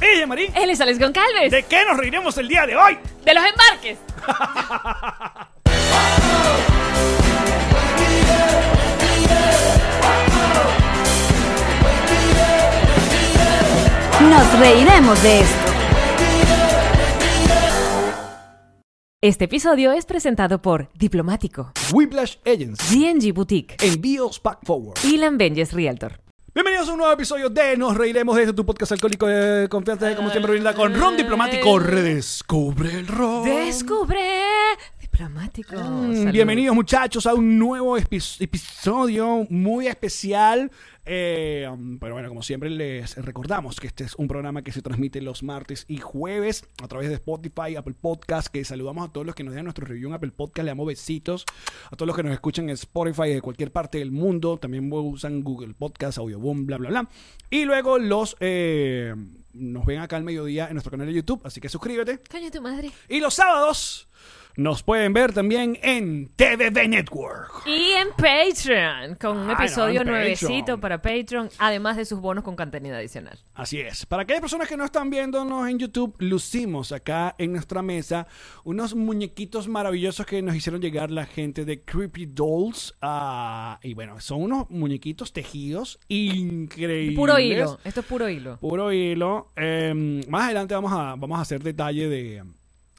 ¡Ella, 0.00 0.26
Marín! 0.26 0.52
Él 0.54 0.70
es 0.70 0.80
Alex 0.80 0.98
Goncalves. 0.98 1.50
¿De 1.50 1.64
qué 1.64 1.84
nos 1.84 1.96
reiremos 1.96 2.36
el 2.38 2.46
día 2.48 2.66
de 2.66 2.76
hoy? 2.76 2.98
De 3.24 3.34
los 3.34 3.44
embarques. 3.44 3.98
Nos 14.20 14.58
reiremos 14.58 15.22
de 15.22 15.40
esto. 15.40 15.72
Este 19.20 19.44
episodio 19.44 19.92
es 19.92 20.06
presentado 20.06 20.60
por 20.60 20.90
Diplomático, 20.94 21.72
Whiplash 21.92 22.36
Agency, 22.44 22.98
DNG 23.12 23.32
Boutique, 23.32 23.76
Envíos 23.80 24.38
Pack 24.40 24.60
Forward. 24.64 24.98
y 25.04 25.18
Benjes 25.36 25.72
Realtor. 25.72 26.27
Bienvenidos 26.58 26.88
a 26.88 26.92
un 26.92 26.98
nuevo 26.98 27.12
episodio 27.12 27.48
de 27.48 27.76
Nos 27.76 27.96
Reiremos 27.96 28.34
de 28.34 28.42
esto, 28.42 28.52
tu 28.52 28.66
podcast 28.66 28.90
alcohólico 28.90 29.28
de 29.28 29.68
confianza, 29.68 30.16
como 30.16 30.28
siempre, 30.28 30.50
brinda 30.50 30.74
con 30.74 30.92
Ron 30.92 31.16
Diplomático. 31.16 31.78
Redescubre 31.78 32.92
el 32.98 33.06
ron. 33.06 33.44
Descubre 33.44 34.18
Diplomático. 35.00 35.76
Mm. 35.76 36.32
Bienvenidos 36.32 36.74
muchachos 36.74 37.28
a 37.28 37.34
un 37.34 37.60
nuevo 37.60 37.96
epi- 37.96 38.42
episodio 38.42 39.46
muy 39.48 39.86
especial. 39.86 40.72
Eh, 41.10 41.66
um, 41.72 41.98
pero 41.98 42.12
bueno, 42.12 42.28
como 42.28 42.42
siempre 42.42 42.68
les 42.68 43.16
recordamos 43.16 43.80
que 43.80 43.86
este 43.86 44.04
es 44.04 44.14
un 44.16 44.28
programa 44.28 44.62
que 44.62 44.72
se 44.72 44.82
transmite 44.82 45.22
los 45.22 45.42
martes 45.42 45.86
y 45.88 45.96
jueves 45.96 46.68
a 46.82 46.86
través 46.86 47.08
de 47.08 47.14
Spotify, 47.14 47.76
Apple 47.76 47.94
Podcast, 47.98 48.48
que 48.48 48.62
saludamos 48.62 49.08
a 49.08 49.12
todos 49.12 49.26
los 49.26 49.34
que 49.34 49.42
nos 49.42 49.54
den 49.54 49.64
nuestro 49.64 49.86
review 49.86 50.10
en 50.10 50.14
Apple 50.16 50.32
Podcast, 50.32 50.64
le 50.64 50.70
damos 50.70 50.86
besitos, 50.86 51.46
a 51.90 51.96
todos 51.96 52.06
los 52.06 52.14
que 52.14 52.22
nos 52.22 52.32
escuchan 52.32 52.66
en 52.66 52.74
Spotify 52.74 53.30
de 53.30 53.40
cualquier 53.40 53.72
parte 53.72 53.96
del 53.96 54.10
mundo, 54.10 54.58
también 54.58 54.92
usan 54.92 55.42
Google 55.42 55.72
Podcast, 55.72 56.18
Audioboom, 56.18 56.66
bla, 56.66 56.76
bla, 56.76 56.90
bla. 56.90 57.08
Y 57.48 57.64
luego 57.64 57.98
los... 57.98 58.36
eh, 58.40 59.14
nos 59.54 59.86
ven 59.86 59.98
acá 60.00 60.16
al 60.16 60.24
mediodía 60.24 60.66
en 60.66 60.74
nuestro 60.74 60.90
canal 60.90 61.06
de 61.06 61.14
YouTube, 61.14 61.40
así 61.44 61.60
que 61.60 61.68
suscríbete. 61.68 62.20
Coño, 62.30 62.50
tu 62.50 62.60
madre. 62.60 62.90
Y 63.08 63.20
los 63.20 63.34
sábados 63.34 64.07
nos 64.58 64.82
pueden 64.82 65.12
ver 65.12 65.32
también 65.32 65.78
en 65.82 66.30
TVB 66.34 66.88
Network. 66.88 67.62
Y 67.64 67.92
en 67.92 68.08
Patreon, 68.16 69.14
con 69.14 69.36
un 69.38 69.50
Ah, 69.50 69.52
episodio 69.52 70.02
no, 70.02 70.10
nuevecito 70.10 70.56
Patreon. 70.58 70.80
para 70.80 71.00
Patreon, 71.00 71.48
además 71.58 71.96
de 71.96 72.04
sus 72.04 72.18
bonos 72.20 72.42
con 72.42 72.56
contenido 72.56 72.96
adicional. 72.96 73.38
Así 73.54 73.78
es. 73.80 74.04
Para 74.04 74.22
aquellas 74.24 74.40
personas 74.40 74.66
que 74.66 74.76
no 74.76 74.84
están 74.84 75.10
viéndonos 75.10 75.68
en 75.68 75.78
YouTube, 75.78 76.16
lucimos 76.18 76.90
acá 76.90 77.36
en 77.38 77.52
nuestra 77.52 77.82
mesa 77.82 78.26
unos 78.64 78.96
muñequitos 78.96 79.68
maravillosos 79.68 80.26
que 80.26 80.42
nos 80.42 80.56
hicieron 80.56 80.80
llegar 80.82 81.12
la 81.12 81.24
gente 81.26 81.64
de 81.64 81.84
Creepy 81.84 82.26
Dolls. 82.26 82.96
Ah, 83.00 83.78
y 83.84 83.94
bueno, 83.94 84.18
son 84.20 84.42
unos 84.42 84.68
muñequitos 84.70 85.32
tejidos 85.32 86.00
increíbles. 86.08 87.16
Puro 87.16 87.38
hilo. 87.38 87.78
Esto 87.84 88.00
es 88.00 88.06
puro 88.06 88.28
hilo. 88.28 88.58
Puro 88.58 88.92
hilo. 88.92 89.52
Eh, 89.54 90.20
más 90.28 90.46
adelante 90.46 90.74
vamos 90.74 90.92
a, 90.92 91.14
vamos 91.14 91.38
a 91.38 91.42
hacer 91.42 91.62
detalle 91.62 92.08
de, 92.08 92.42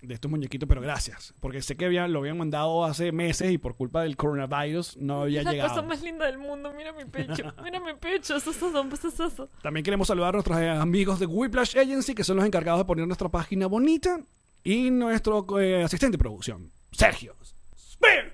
de 0.02 0.14
estos 0.14 0.30
muñequitos, 0.32 0.68
pero 0.68 0.82
gracias. 0.82 1.34
Porque 1.40 1.62
sé 1.62 1.76
que 1.76 1.86
habían- 1.86 2.14
lo 2.14 2.20
habían 2.20 2.38
mandado 2.38 2.86
hace 2.86 3.12
meses 3.12 3.52
y 3.52 3.58
por 3.58 3.76
culpa 3.76 4.04
del 4.04 4.16
coronavirus 4.18 4.98
no 4.98 5.24
había 5.24 5.44
La 5.44 5.52
llegado. 5.52 5.70
cosa 5.70 5.82
más 5.82 6.02
linda 6.02 6.26
del 6.26 6.38
mundo. 6.38 6.72
Mira 6.76 6.94
mi 6.94 7.06
pecho. 7.06 7.54
Mira 7.64 7.80
mi 7.80 7.94
pecho. 7.96 8.36
Eso, 8.38 8.52
eso, 8.52 8.70
eso, 8.70 9.08
eso, 9.08 9.26
eso. 9.28 9.50
También 9.62 9.84
queremos 9.84 10.08
saludar 10.08 10.30
a 10.30 10.38
nuestros 10.38 10.58
eh, 10.60 10.70
amigos 10.70 11.20
de 11.20 11.26
Whiplash 11.26 11.78
Agency, 11.78 12.16
que 12.16 12.24
son 12.24 12.38
los 12.38 12.46
encargados 12.46 12.80
de 12.80 12.86
poner 12.86 13.06
nuestra 13.08 13.30
página 13.30 13.68
bonita. 13.68 14.20
Y 14.64 14.92
nuestro 14.92 15.46
eh, 15.60 15.84
asistente 15.84 16.18
de 16.18 16.20
producción, 16.20 16.72
Sergio. 16.92 17.36
Spirit. 17.76 18.34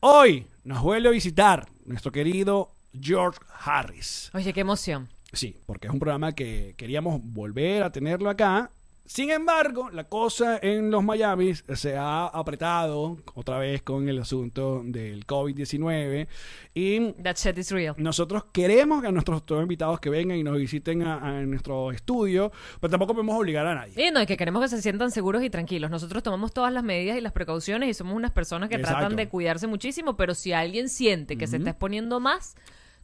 Hoy 0.00 0.46
nos 0.64 0.82
vuelve 0.82 1.08
a 1.08 1.12
visitar 1.12 1.68
nuestro 1.84 2.12
querido 2.12 2.74
George 2.92 3.38
Harris. 3.64 4.30
Oye, 4.34 4.52
qué 4.52 4.60
emoción. 4.60 5.08
Sí, 5.32 5.58
porque 5.66 5.88
es 5.88 5.92
un 5.92 5.98
programa 5.98 6.32
que 6.32 6.74
queríamos 6.76 7.20
volver 7.22 7.82
a 7.82 7.92
tenerlo 7.92 8.30
acá. 8.30 8.70
Sin 9.10 9.30
embargo, 9.30 9.88
la 9.90 10.04
cosa 10.04 10.58
en 10.60 10.90
los 10.90 11.02
Miami 11.02 11.54
se 11.54 11.96
ha 11.96 12.26
apretado 12.26 13.16
otra 13.34 13.58
vez 13.58 13.80
con 13.80 14.06
el 14.06 14.18
asunto 14.18 14.82
del 14.84 15.26
COVID-19 15.26 16.26
y 16.74 17.12
That 17.22 17.36
shit 17.36 17.56
is 17.56 17.70
real. 17.70 17.94
nosotros 17.96 18.44
queremos 18.52 19.00
que 19.00 19.08
a 19.08 19.10
nuestros 19.10 19.46
todos 19.46 19.62
invitados 19.62 19.98
que 19.98 20.10
vengan 20.10 20.36
y 20.36 20.42
nos 20.42 20.58
visiten 20.58 21.00
a, 21.02 21.26
a 21.26 21.40
nuestro 21.40 21.90
estudio, 21.90 22.52
pero 22.80 22.90
tampoco 22.90 23.14
podemos 23.14 23.34
obligar 23.38 23.66
a 23.66 23.76
nadie. 23.76 24.08
Y 24.08 24.10
no, 24.10 24.20
y 24.20 24.26
que 24.26 24.36
queremos 24.36 24.60
que 24.60 24.68
se 24.68 24.82
sientan 24.82 25.10
seguros 25.10 25.42
y 25.42 25.48
tranquilos. 25.48 25.90
Nosotros 25.90 26.22
tomamos 26.22 26.52
todas 26.52 26.70
las 26.70 26.84
medidas 26.84 27.16
y 27.16 27.22
las 27.22 27.32
precauciones 27.32 27.88
y 27.88 27.94
somos 27.94 28.14
unas 28.14 28.32
personas 28.32 28.68
que 28.68 28.74
Exacto. 28.74 28.98
tratan 28.98 29.16
de 29.16 29.28
cuidarse 29.30 29.66
muchísimo, 29.66 30.18
pero 30.18 30.34
si 30.34 30.52
alguien 30.52 30.90
siente 30.90 31.38
que 31.38 31.46
se 31.46 31.56
está 31.56 31.70
exponiendo 31.70 32.20
más, 32.20 32.56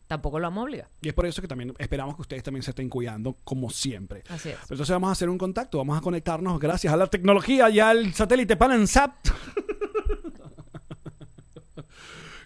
tampoco 0.07 0.39
lo 0.39 0.47
vamos 0.47 0.63
a 0.63 0.65
obligar. 0.65 0.89
Y 1.03 1.09
es 1.09 1.15
por 1.15 1.27
eso 1.27 1.41
que 1.43 1.49
también 1.49 1.75
esperamos 1.79 2.17
que 2.17 2.23
ustedes 2.23 2.43
también 2.43 2.63
se 2.63 2.71
estén 2.71 2.89
cuidando 2.89 3.37
como 3.45 3.71
siempre. 3.71 4.23
Así 4.29 4.51
es. 4.51 4.59
Entonces 4.63 4.91
vamos 4.91 5.09
a 5.09 5.13
hacer 5.13 5.29
un 5.29 5.39
contacto, 5.39 5.79
vamos 5.79 5.99
a 5.99 6.01
conectarnos 6.01 6.59
gracias 6.59 6.93
a 6.93 6.97
la 6.97 7.07
tecnología 7.07 7.71
y 7.71 7.81
al 7.81 8.13
satélite 8.15 8.57
Panansat 8.57 9.13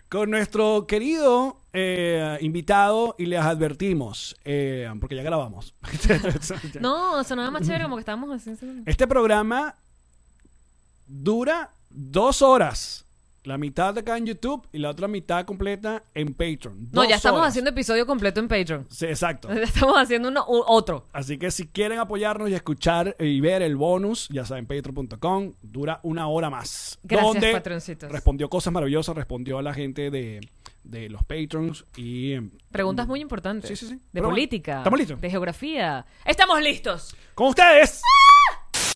con 0.09 0.31
nuestro 0.31 0.87
querido 0.87 1.61
eh, 1.73 2.39
invitado 2.41 3.15
y 3.19 3.27
les 3.27 3.41
advertimos, 3.41 4.37
eh, 4.45 4.91
porque 5.01 5.17
ya 5.17 5.23
grabamos. 5.23 5.75
No, 6.81 7.23
sonaba 7.25 7.51
más 7.51 7.63
chévere 7.63 7.85
como 7.85 7.97
que 7.97 8.01
estábamos 8.01 8.31
así. 8.31 8.51
así. 8.51 8.83
Este 8.87 9.07
programa 9.07 9.77
dura 11.07 11.73
dos 11.91 12.43
horas. 12.43 13.08
La 13.49 13.57
mitad 13.57 13.97
acá 13.97 14.19
en 14.19 14.27
YouTube 14.27 14.69
y 14.73 14.79
la 14.79 14.91
otra 14.91 15.09
mitad 15.09 15.47
completa 15.47 16.03
en 16.13 16.35
Patreon. 16.35 16.91
No, 16.93 17.01
Dos 17.01 17.09
ya 17.09 17.17
estamos 17.17 17.39
horas. 17.41 17.49
haciendo 17.53 17.71
episodio 17.71 18.05
completo 18.07 18.41
en 18.41 18.47
Patreon. 18.49 18.87
Sí, 18.91 19.07
exacto. 19.07 19.51
Estamos 19.53 19.97
haciendo 19.97 20.29
uno, 20.29 20.45
u- 20.47 20.65
otro. 20.67 21.07
Así 21.15 21.39
que 21.39 21.51
si 21.51 21.67
quieren 21.67 21.99
apoyarnos 21.99 22.51
y 22.51 22.55
escuchar 22.55 23.17
y 23.19 23.41
ver 23.41 23.63
el 23.63 23.77
bonus, 23.77 24.29
ya 24.29 24.45
saben, 24.45 24.67
patreon.com, 24.67 25.55
dura 25.63 25.99
una 26.03 26.29
hora 26.29 26.51
más. 26.51 26.99
Gracias, 27.03 27.33
donde 27.33 27.53
patroncitos. 27.53 28.13
Respondió 28.13 28.51
cosas 28.51 28.71
maravillosas, 28.71 29.17
respondió 29.17 29.57
a 29.59 29.63
la 29.63 29.73
gente 29.73 30.11
de, 30.11 30.47
de 30.85 31.09
los 31.09 31.25
patrons 31.25 31.87
y... 31.97 32.33
eh, 32.33 32.43
Preguntas 32.71 33.07
muy 33.09 33.23
importantes. 33.23 33.71
Sí, 33.71 33.77
sí, 33.77 33.87
sí. 33.87 33.95
De 33.95 34.01
Pero 34.13 34.25
bueno, 34.27 34.35
política. 34.35 34.77
¿estamos 34.79 34.99
listos? 34.99 35.21
De 35.23 35.31
geografía. 35.31 36.05
¡Estamos 36.27 36.61
listos! 36.61 37.17
Con 37.35 37.47
ustedes, 37.49 38.03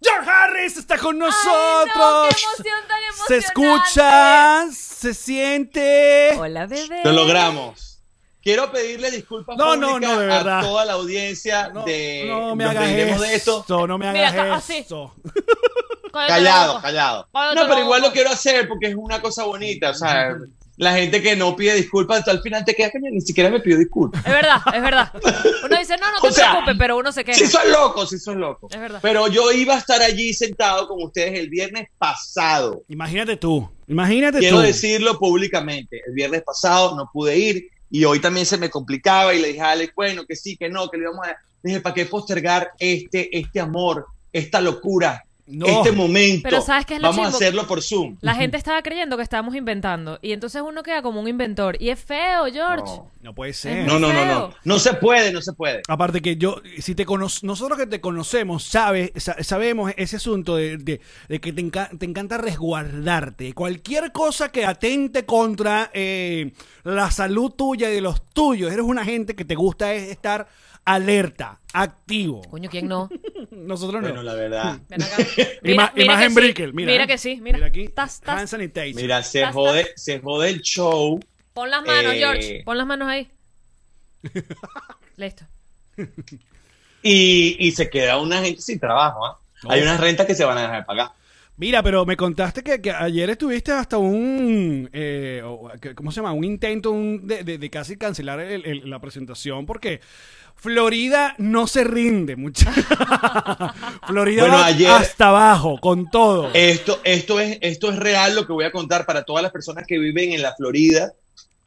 George 0.02 0.30
Harris 0.30 0.76
está 0.76 0.98
con 0.98 1.18
nosotros. 1.18 2.34
qué 2.34 2.44
emoción 2.44 2.78
tan 2.88 3.26
Se 3.28 3.36
escucha, 3.36 4.66
se 4.72 5.14
siente. 5.14 6.34
Hola, 6.38 6.66
bebé. 6.66 7.00
Lo 7.04 7.12
logramos. 7.12 8.00
Quiero 8.42 8.72
pedirle 8.72 9.12
disculpas 9.12 9.56
No, 9.56 9.76
no, 9.76 10.00
no, 10.00 10.18
de 10.18 10.26
verdad. 10.26 10.58
a 10.58 10.62
toda 10.62 10.84
la 10.84 10.94
audiencia 10.94 11.68
No, 11.68 11.84
de 11.84 12.24
no 12.26 12.56
me 12.56 12.64
hagas 12.64 12.88
de 12.88 13.34
esto. 13.36 13.64
no 13.86 13.98
me 13.98 14.12
Mira, 14.12 14.28
hagas 14.28 14.58
así. 14.64 14.84
Cállate 14.84 15.12
la 16.12 16.26
Callado, 16.26 16.82
callado. 16.82 17.28
No, 17.32 17.68
pero 17.68 17.78
igual 17.78 18.02
lo 18.02 18.12
quiero 18.12 18.30
hacer 18.30 18.68
porque 18.68 18.88
es 18.88 18.94
una 18.96 19.20
cosa 19.22 19.44
bonita. 19.44 19.90
O 19.90 19.94
sea, 19.94 20.36
la 20.82 20.94
gente 20.94 21.22
que 21.22 21.36
no 21.36 21.54
pide 21.54 21.76
disculpas, 21.76 22.26
al 22.26 22.42
final 22.42 22.64
te 22.64 22.74
quedas 22.74 22.90
que 22.90 22.98
ni 22.98 23.20
siquiera 23.20 23.50
me 23.50 23.60
pidió 23.60 23.78
disculpas. 23.78 24.20
Es 24.26 24.32
verdad, 24.32 24.56
es 24.74 24.82
verdad. 24.82 25.12
Uno 25.64 25.78
dice, 25.78 25.96
no, 25.96 26.10
no 26.10 26.20
te 26.20 26.26
O 26.28 26.32
sea, 26.32 26.50
preocupes, 26.50 26.76
pero 26.76 26.96
uno 26.98 27.12
se 27.12 27.24
queja. 27.24 27.38
Sí, 27.38 27.46
son 27.46 27.70
locos, 27.70 28.10
sí, 28.10 28.18
son 28.18 28.40
locos. 28.40 28.72
Es 28.74 28.80
verdad. 28.80 28.98
Pero 29.00 29.28
yo 29.28 29.52
iba 29.52 29.76
a 29.76 29.78
estar 29.78 30.02
allí 30.02 30.34
sentado 30.34 30.88
con 30.88 31.00
ustedes 31.00 31.38
el 31.38 31.48
viernes 31.48 31.88
pasado. 31.98 32.82
Imagínate 32.88 33.36
tú, 33.36 33.70
imagínate 33.86 34.40
Quiero 34.40 34.56
tú. 34.56 34.62
decirlo 34.62 35.20
públicamente. 35.20 36.02
El 36.04 36.14
viernes 36.14 36.42
pasado 36.42 36.96
no 36.96 37.08
pude 37.12 37.38
ir 37.38 37.68
y 37.88 38.04
hoy 38.04 38.18
también 38.18 38.44
se 38.44 38.58
me 38.58 38.68
complicaba 38.68 39.34
y 39.34 39.40
le 39.40 39.48
dije 39.48 39.60
a 39.60 39.70
Alex, 39.70 39.92
bueno, 39.94 40.24
que 40.26 40.34
sí, 40.34 40.56
que 40.56 40.68
no, 40.68 40.88
que 40.88 40.96
le 40.96 41.04
íbamos 41.04 41.24
a... 41.28 41.36
Dije, 41.62 41.80
¿para 41.80 41.94
qué 41.94 42.06
postergar 42.06 42.72
este, 42.80 43.38
este 43.38 43.60
amor, 43.60 44.06
esta 44.32 44.60
locura, 44.60 45.22
No. 45.44 45.66
este 45.66 45.90
momento? 45.92 46.42
Pero 46.44 46.60
¿sabes 46.62 46.86
qué 46.86 46.94
es 46.94 47.00
lo 47.02 47.08
Vamos 47.08 47.26
a 47.26 47.28
hacerlo 47.36 47.66
por 47.66 47.82
Zoom. 47.82 48.16
La 48.20 48.34
gente 48.34 48.56
estaba 48.56 48.80
creyendo 48.80 49.16
que 49.16 49.24
estábamos 49.24 49.54
inventando. 49.56 50.18
Y 50.22 50.32
entonces 50.32 50.62
uno 50.64 50.82
queda 50.84 51.02
como 51.02 51.20
un 51.20 51.26
inventor. 51.28 51.76
Y 51.80 51.90
es 51.90 51.98
feo, 51.98 52.44
George. 52.52 52.84
No. 52.86 53.10
No 53.22 53.34
puede 53.34 53.52
ser. 53.52 53.86
No, 53.86 53.98
no, 53.98 54.08
no, 54.08 54.14
feo. 54.14 54.24
no. 54.38 54.54
No 54.64 54.78
se 54.78 54.94
puede, 54.94 55.32
no 55.32 55.42
se 55.42 55.52
puede. 55.52 55.82
Aparte 55.88 56.20
que 56.22 56.36
yo, 56.36 56.56
si 56.78 56.94
te 56.94 57.04
cono- 57.04 57.26
nosotros 57.42 57.76
que 57.78 57.86
te 57.86 58.00
conocemos, 58.00 58.64
sabes, 58.64 59.10
sa- 59.16 59.42
sabemos 59.42 59.92
ese 59.96 60.16
asunto 60.16 60.56
de, 60.56 60.76
de- 60.78 61.00
de 61.28 61.40
que 61.40 61.52
te, 61.52 61.62
enca- 61.62 61.90
te 61.98 62.06
encanta 62.06 62.38
resguardarte. 62.38 63.52
Cualquier 63.52 64.12
cosa 64.12 64.50
que 64.50 64.64
atente 64.64 65.24
contra 65.26 65.90
eh, 65.92 66.52
la 66.84 67.10
salud 67.10 67.50
tuya 67.50 67.90
y 67.90 67.94
de 67.96 68.00
los 68.00 68.28
tuyos. 68.30 68.72
Eres 68.72 68.84
una 68.84 69.04
gente 69.04 69.34
que 69.34 69.44
te 69.44 69.54
gusta 69.54 69.92
es 69.94 70.10
estar 70.10 70.48
alerta, 70.84 71.60
activo. 71.72 72.42
Coño, 72.50 72.68
¿quién 72.68 72.88
no? 72.88 73.08
Nosotros 73.62 74.02
no. 74.02 74.08
Bueno, 74.08 74.22
la 74.22 74.34
verdad. 74.34 74.78
Ven 74.88 75.02
acá. 75.02 75.16
Y 75.62 75.74
más- 75.74 75.92
y 75.96 76.04
más 76.04 76.18
que 76.18 76.24
en 76.24 76.30
sí. 76.30 76.34
Brickell, 76.36 76.72
mira. 76.74 76.92
Mira 76.92 77.04
¿eh? 77.04 77.06
que 77.06 77.18
sí, 77.18 77.40
mira. 77.40 77.64
aquí. 77.66 77.88
Tas, 77.88 78.20
tas. 78.20 78.38
Hand 78.38 78.48
sanitizer. 78.48 78.94
Mira, 78.94 79.22
se 79.22 79.40
Tas, 79.40 79.54
jode, 79.54 79.86
se 79.96 80.18
jode 80.20 80.48
el 80.50 80.60
show. 80.62 81.18
Pon 81.54 81.70
las 81.70 81.84
manos, 81.84 82.14
Eh, 82.14 82.18
George. 82.18 82.62
Pon 82.64 82.78
las 82.78 82.86
manos 82.86 83.08
ahí. 83.08 83.28
Listo. 85.16 85.44
Y, 87.02 87.56
y 87.58 87.72
se 87.72 87.90
queda 87.90 88.18
una 88.18 88.42
gente 88.42 88.60
sin 88.60 88.78
trabajo. 88.78 89.26
¿ah? 89.26 89.38
Hay 89.68 89.82
unas 89.82 90.00
rentas 90.00 90.26
que 90.26 90.34
se 90.34 90.44
van 90.44 90.58
a 90.58 90.62
dejar 90.62 90.76
de 90.80 90.84
pagar. 90.84 91.10
Mira, 91.56 91.82
pero 91.82 92.06
me 92.06 92.16
contaste 92.16 92.62
que, 92.62 92.80
que 92.80 92.90
ayer 92.90 93.28
estuviste 93.30 93.72
hasta 93.72 93.98
un, 93.98 94.88
eh, 94.92 95.42
o- 95.44 95.70
que- 95.80 95.94
¿cómo 95.94 96.10
se 96.10 96.16
llama? 96.16 96.32
Un 96.32 96.44
intento 96.44 96.90
un- 96.90 97.26
de, 97.26 97.44
de- 97.44 97.58
de 97.58 97.70
casi 97.70 97.96
cancelar 97.96 98.40
el- 98.40 98.64
el- 98.64 98.88
la 98.90 98.98
presentación 99.00 99.66
porque 99.66 100.00
Florida 100.62 101.34
no 101.38 101.66
se 101.66 101.82
rinde, 101.82 102.36
mucha. 102.36 102.70
Florida 104.06 104.42
Bueno, 104.42 104.58
va 104.58 104.66
ayer- 104.66 104.88
hasta 104.90 105.28
abajo, 105.30 105.78
con 105.80 106.08
todo. 106.08 106.50
Esto, 106.54 107.00
esto, 107.02 107.40
es, 107.40 107.58
esto 107.62 107.90
es 107.90 107.96
real 107.98 108.36
lo 108.36 108.46
que 108.46 108.52
voy 108.52 108.64
a 108.64 108.70
contar 108.70 109.04
para 109.04 109.24
todas 109.24 109.42
las 109.42 109.50
personas 109.50 109.84
que 109.88 109.98
viven 109.98 110.30
en 110.32 110.40
la 110.40 110.54
Florida. 110.54 111.12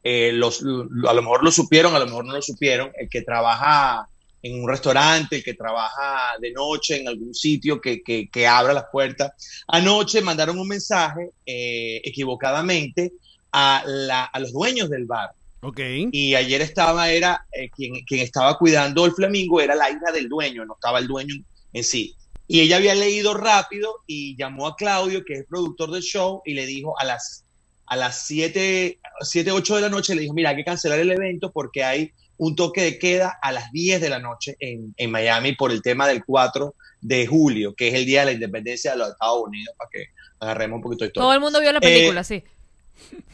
Eh, 0.02 0.30
los, 0.32 0.62
lo- 0.62 1.10
a 1.10 1.12
lo 1.12 1.20
mejor 1.20 1.44
lo 1.44 1.50
supieron, 1.50 1.94
a 1.94 1.98
lo 1.98 2.06
mejor 2.06 2.24
no 2.24 2.32
lo 2.32 2.40
supieron. 2.40 2.90
El 2.98 3.10
que 3.10 3.20
trabaja 3.20 4.08
en 4.42 4.62
un 4.62 4.66
restaurante, 4.68 5.36
el 5.36 5.44
que 5.44 5.52
trabaja 5.52 6.32
de 6.40 6.52
noche 6.52 6.98
en 7.00 7.08
algún 7.08 7.34
sitio 7.34 7.78
que, 7.80 8.02
que, 8.02 8.28
que 8.30 8.46
abra 8.46 8.72
las 8.72 8.86
puertas. 8.90 9.32
Anoche 9.68 10.22
mandaron 10.22 10.58
un 10.58 10.68
mensaje 10.68 11.32
eh, 11.44 12.00
equivocadamente 12.02 13.12
a, 13.52 13.82
la, 13.84 14.24
a 14.24 14.38
los 14.40 14.52
dueños 14.54 14.88
del 14.88 15.04
bar. 15.04 15.30
Ok. 15.68 15.80
Y 16.12 16.34
ayer 16.34 16.62
estaba, 16.62 17.10
era 17.10 17.46
eh, 17.52 17.70
quien, 17.70 18.04
quien 18.04 18.20
estaba 18.20 18.56
cuidando 18.58 19.04
el 19.04 19.12
flamingo, 19.12 19.60
era 19.60 19.74
la 19.74 19.90
hija 19.90 20.12
del 20.12 20.28
dueño, 20.28 20.64
no 20.64 20.74
estaba 20.74 20.98
el 20.98 21.06
dueño 21.06 21.34
en 21.72 21.84
sí. 21.84 22.14
Y 22.48 22.60
ella 22.60 22.76
había 22.76 22.94
leído 22.94 23.34
rápido 23.34 24.02
y 24.06 24.36
llamó 24.36 24.68
a 24.68 24.76
Claudio, 24.76 25.24
que 25.24 25.34
es 25.34 25.38
el 25.40 25.46
productor 25.46 25.90
del 25.90 26.02
show, 26.02 26.42
y 26.44 26.54
le 26.54 26.64
dijo 26.64 26.98
a 26.98 27.04
las, 27.04 27.44
a 27.86 27.96
las 27.96 28.26
7, 28.26 29.00
7, 29.20 29.52
8 29.52 29.76
de 29.76 29.82
la 29.82 29.88
noche, 29.88 30.14
le 30.14 30.22
dijo, 30.22 30.34
mira, 30.34 30.50
hay 30.50 30.56
que 30.56 30.64
cancelar 30.64 30.98
el 31.00 31.10
evento 31.10 31.50
porque 31.52 31.82
hay 31.82 32.12
un 32.38 32.54
toque 32.54 32.82
de 32.82 32.98
queda 32.98 33.38
a 33.42 33.50
las 33.50 33.72
10 33.72 34.00
de 34.00 34.10
la 34.10 34.18
noche 34.18 34.56
en, 34.60 34.94
en 34.96 35.10
Miami 35.10 35.54
por 35.54 35.72
el 35.72 35.82
tema 35.82 36.06
del 36.06 36.24
4 36.24 36.74
de 37.00 37.26
julio, 37.26 37.74
que 37.74 37.88
es 37.88 37.94
el 37.94 38.06
Día 38.06 38.20
de 38.20 38.26
la 38.26 38.32
Independencia 38.32 38.92
de 38.92 38.98
los 38.98 39.10
Estados 39.10 39.42
Unidos, 39.42 39.74
para 39.76 39.90
que 39.90 40.06
agarremos 40.40 40.76
un 40.76 40.82
poquito 40.82 41.04
de 41.04 41.08
historia. 41.08 41.24
Todo 41.24 41.34
el 41.34 41.40
mundo 41.40 41.60
vio 41.60 41.72
la 41.72 41.80
película, 41.80 42.20
Eh, 42.20 42.24
sí. 42.24 42.44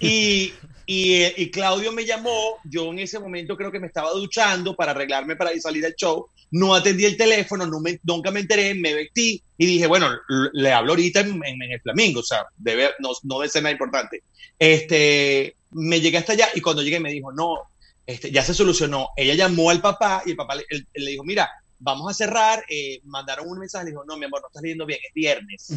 Y, 0.00 0.52
y, 0.87 1.23
y 1.40 1.50
Claudio 1.50 1.93
me 1.93 2.05
llamó, 2.05 2.58
yo 2.64 2.90
en 2.90 2.99
ese 2.99 3.19
momento 3.19 3.56
creo 3.56 3.70
que 3.70 3.81
me 3.81 3.87
estaba 3.87 4.11
duchando 4.12 4.75
para 4.75 4.90
arreglarme 4.93 5.37
para 5.37 5.52
ir 5.55 5.61
salir 5.61 5.84
al 5.87 5.94
show, 5.94 6.26
no 6.50 6.75
atendí 6.75 7.05
el 7.05 7.17
teléfono, 7.17 7.67
no 7.67 7.81
me- 7.81 7.99
nunca 8.02 8.31
me 8.31 8.40
enteré, 8.40 8.75
me 8.75 8.93
vestí 8.94 9.43
y 9.56 9.67
dije, 9.67 9.87
bueno, 9.87 10.08
le 10.52 10.73
hablo 10.73 10.93
ahorita 10.93 11.20
en, 11.20 11.40
en- 11.44 11.62
en 11.62 11.73
el 11.73 11.81
Flamingo, 11.81 12.20
o 12.20 12.25
sea, 12.25 12.44
debe, 12.56 12.90
no, 12.99 13.11
no 13.23 13.38
debe 13.38 13.49
ser 13.50 13.62
nada 13.62 13.73
importante. 13.73 14.23
Este, 14.58 15.56
me 15.70 16.00
llegué 16.00 16.19
hasta 16.19 16.32
allá 16.32 16.49
y 16.55 16.61
cuando 16.61 16.82
llegué 16.82 17.00
me 17.00 17.12
dijo, 17.12 17.32
no, 17.32 17.56
este, 18.06 18.31
ya 18.31 18.43
se 18.43 18.55
solucionó. 18.55 19.08
Ella 19.17 19.35
llamó 19.35 19.70
al 19.70 19.81
papá 19.81 20.23
y 20.26 20.31
el 20.31 20.37
papá 20.37 20.56
le, 20.56 20.64
él 20.70 20.87
le 20.94 21.11
dijo, 21.12 21.25
mira, 21.25 21.49
vamos 21.78 22.11
a 22.11 22.14
cerrar, 22.14 22.64
eh, 22.69 23.00
mandaron 23.05 23.49
un 23.49 23.58
mensaje, 23.58 23.85
le 23.87 23.90
dijo, 23.93 24.05
no, 24.05 24.17
mi 24.17 24.26
amor, 24.26 24.40
no 24.43 24.49
estás 24.49 24.62
leyendo 24.62 24.87
bien, 24.87 25.00
es 25.06 25.14
viernes 25.14 25.73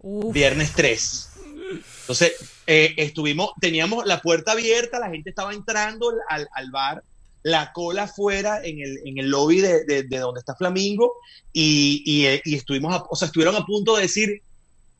Uf. 0.00 0.32
viernes 0.32 0.72
3. 0.74 1.29
Entonces, 1.70 2.32
eh, 2.66 2.94
estuvimos, 2.96 3.50
teníamos 3.60 4.04
la 4.06 4.20
puerta 4.20 4.52
abierta, 4.52 4.98
la 4.98 5.10
gente 5.10 5.30
estaba 5.30 5.52
entrando 5.52 6.12
al, 6.28 6.48
al 6.52 6.70
bar, 6.70 7.02
la 7.42 7.72
cola 7.72 8.02
afuera 8.04 8.60
en 8.62 8.80
el, 8.80 8.98
en 9.06 9.18
el 9.18 9.30
lobby 9.30 9.60
de, 9.60 9.84
de- 9.84 10.02
de 10.02 10.18
donde 10.18 10.40
está 10.40 10.54
Flamingo, 10.54 11.14
y, 11.52 12.02
y, 12.04 12.26
eh, 12.26 12.42
y 12.44 12.56
estuvimos, 12.56 12.94
a- 12.94 13.04
o 13.08 13.16
sea, 13.16 13.26
estuvieron 13.26 13.56
a 13.56 13.64
punto 13.64 13.96
de 13.96 14.02
decir 14.02 14.42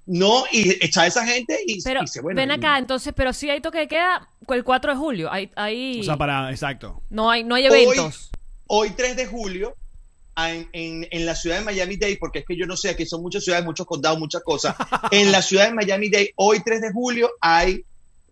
no 0.06 0.44
y 0.50 0.70
echar 0.84 1.04
a 1.04 1.06
esa 1.08 1.24
gente 1.26 1.60
y, 1.66 1.82
Pero 1.82 2.02
y 2.02 2.06
se, 2.08 2.20
bueno, 2.20 2.38
ven 2.40 2.50
acá, 2.50 2.78
entonces, 2.78 3.12
pero 3.14 3.32
sí 3.32 3.48
hay 3.50 3.60
toque 3.60 3.78
de 3.78 3.88
queda 3.88 4.28
el 4.48 4.64
4 4.64 4.92
de 4.92 4.98
julio. 4.98 5.30
Hay, 5.30 5.50
hay, 5.54 6.00
O 6.00 6.04
sea, 6.04 6.16
para, 6.16 6.50
exacto. 6.50 7.02
no, 7.10 7.30
hay, 7.30 7.44
no 7.44 7.54
hay 7.54 7.68
Hoy- 7.68 7.82
eventos. 7.84 8.30
Hoy 8.66 8.90
3 8.90 9.16
de 9.16 9.26
julio, 9.26 9.76
en, 10.36 10.68
en- 10.72 11.06
en 11.10 11.26
la 11.26 11.34
ciudad 11.34 11.58
de 11.58 11.64
Miami-Dade, 11.64 12.16
porque 12.18 12.40
es 12.40 12.44
que 12.46 12.56
yo 12.56 12.66
no 12.66 12.76
sé, 12.76 12.90
aquí 12.90 13.04
son 13.06 13.22
muchas 13.22 13.44
ciudades, 13.44 13.64
muchos 13.64 13.86
condados, 13.86 14.18
muchas 14.18 14.42
cosas. 14.42 14.74
En 15.12 15.32
la 15.32 15.42
ciudad 15.42 15.66
de 15.68 15.74
Miami-Dade, 15.74 16.32
hoy 16.36 16.60
3 16.64 16.80
de 16.80 16.92
julio, 16.92 17.30
hay 17.40 17.84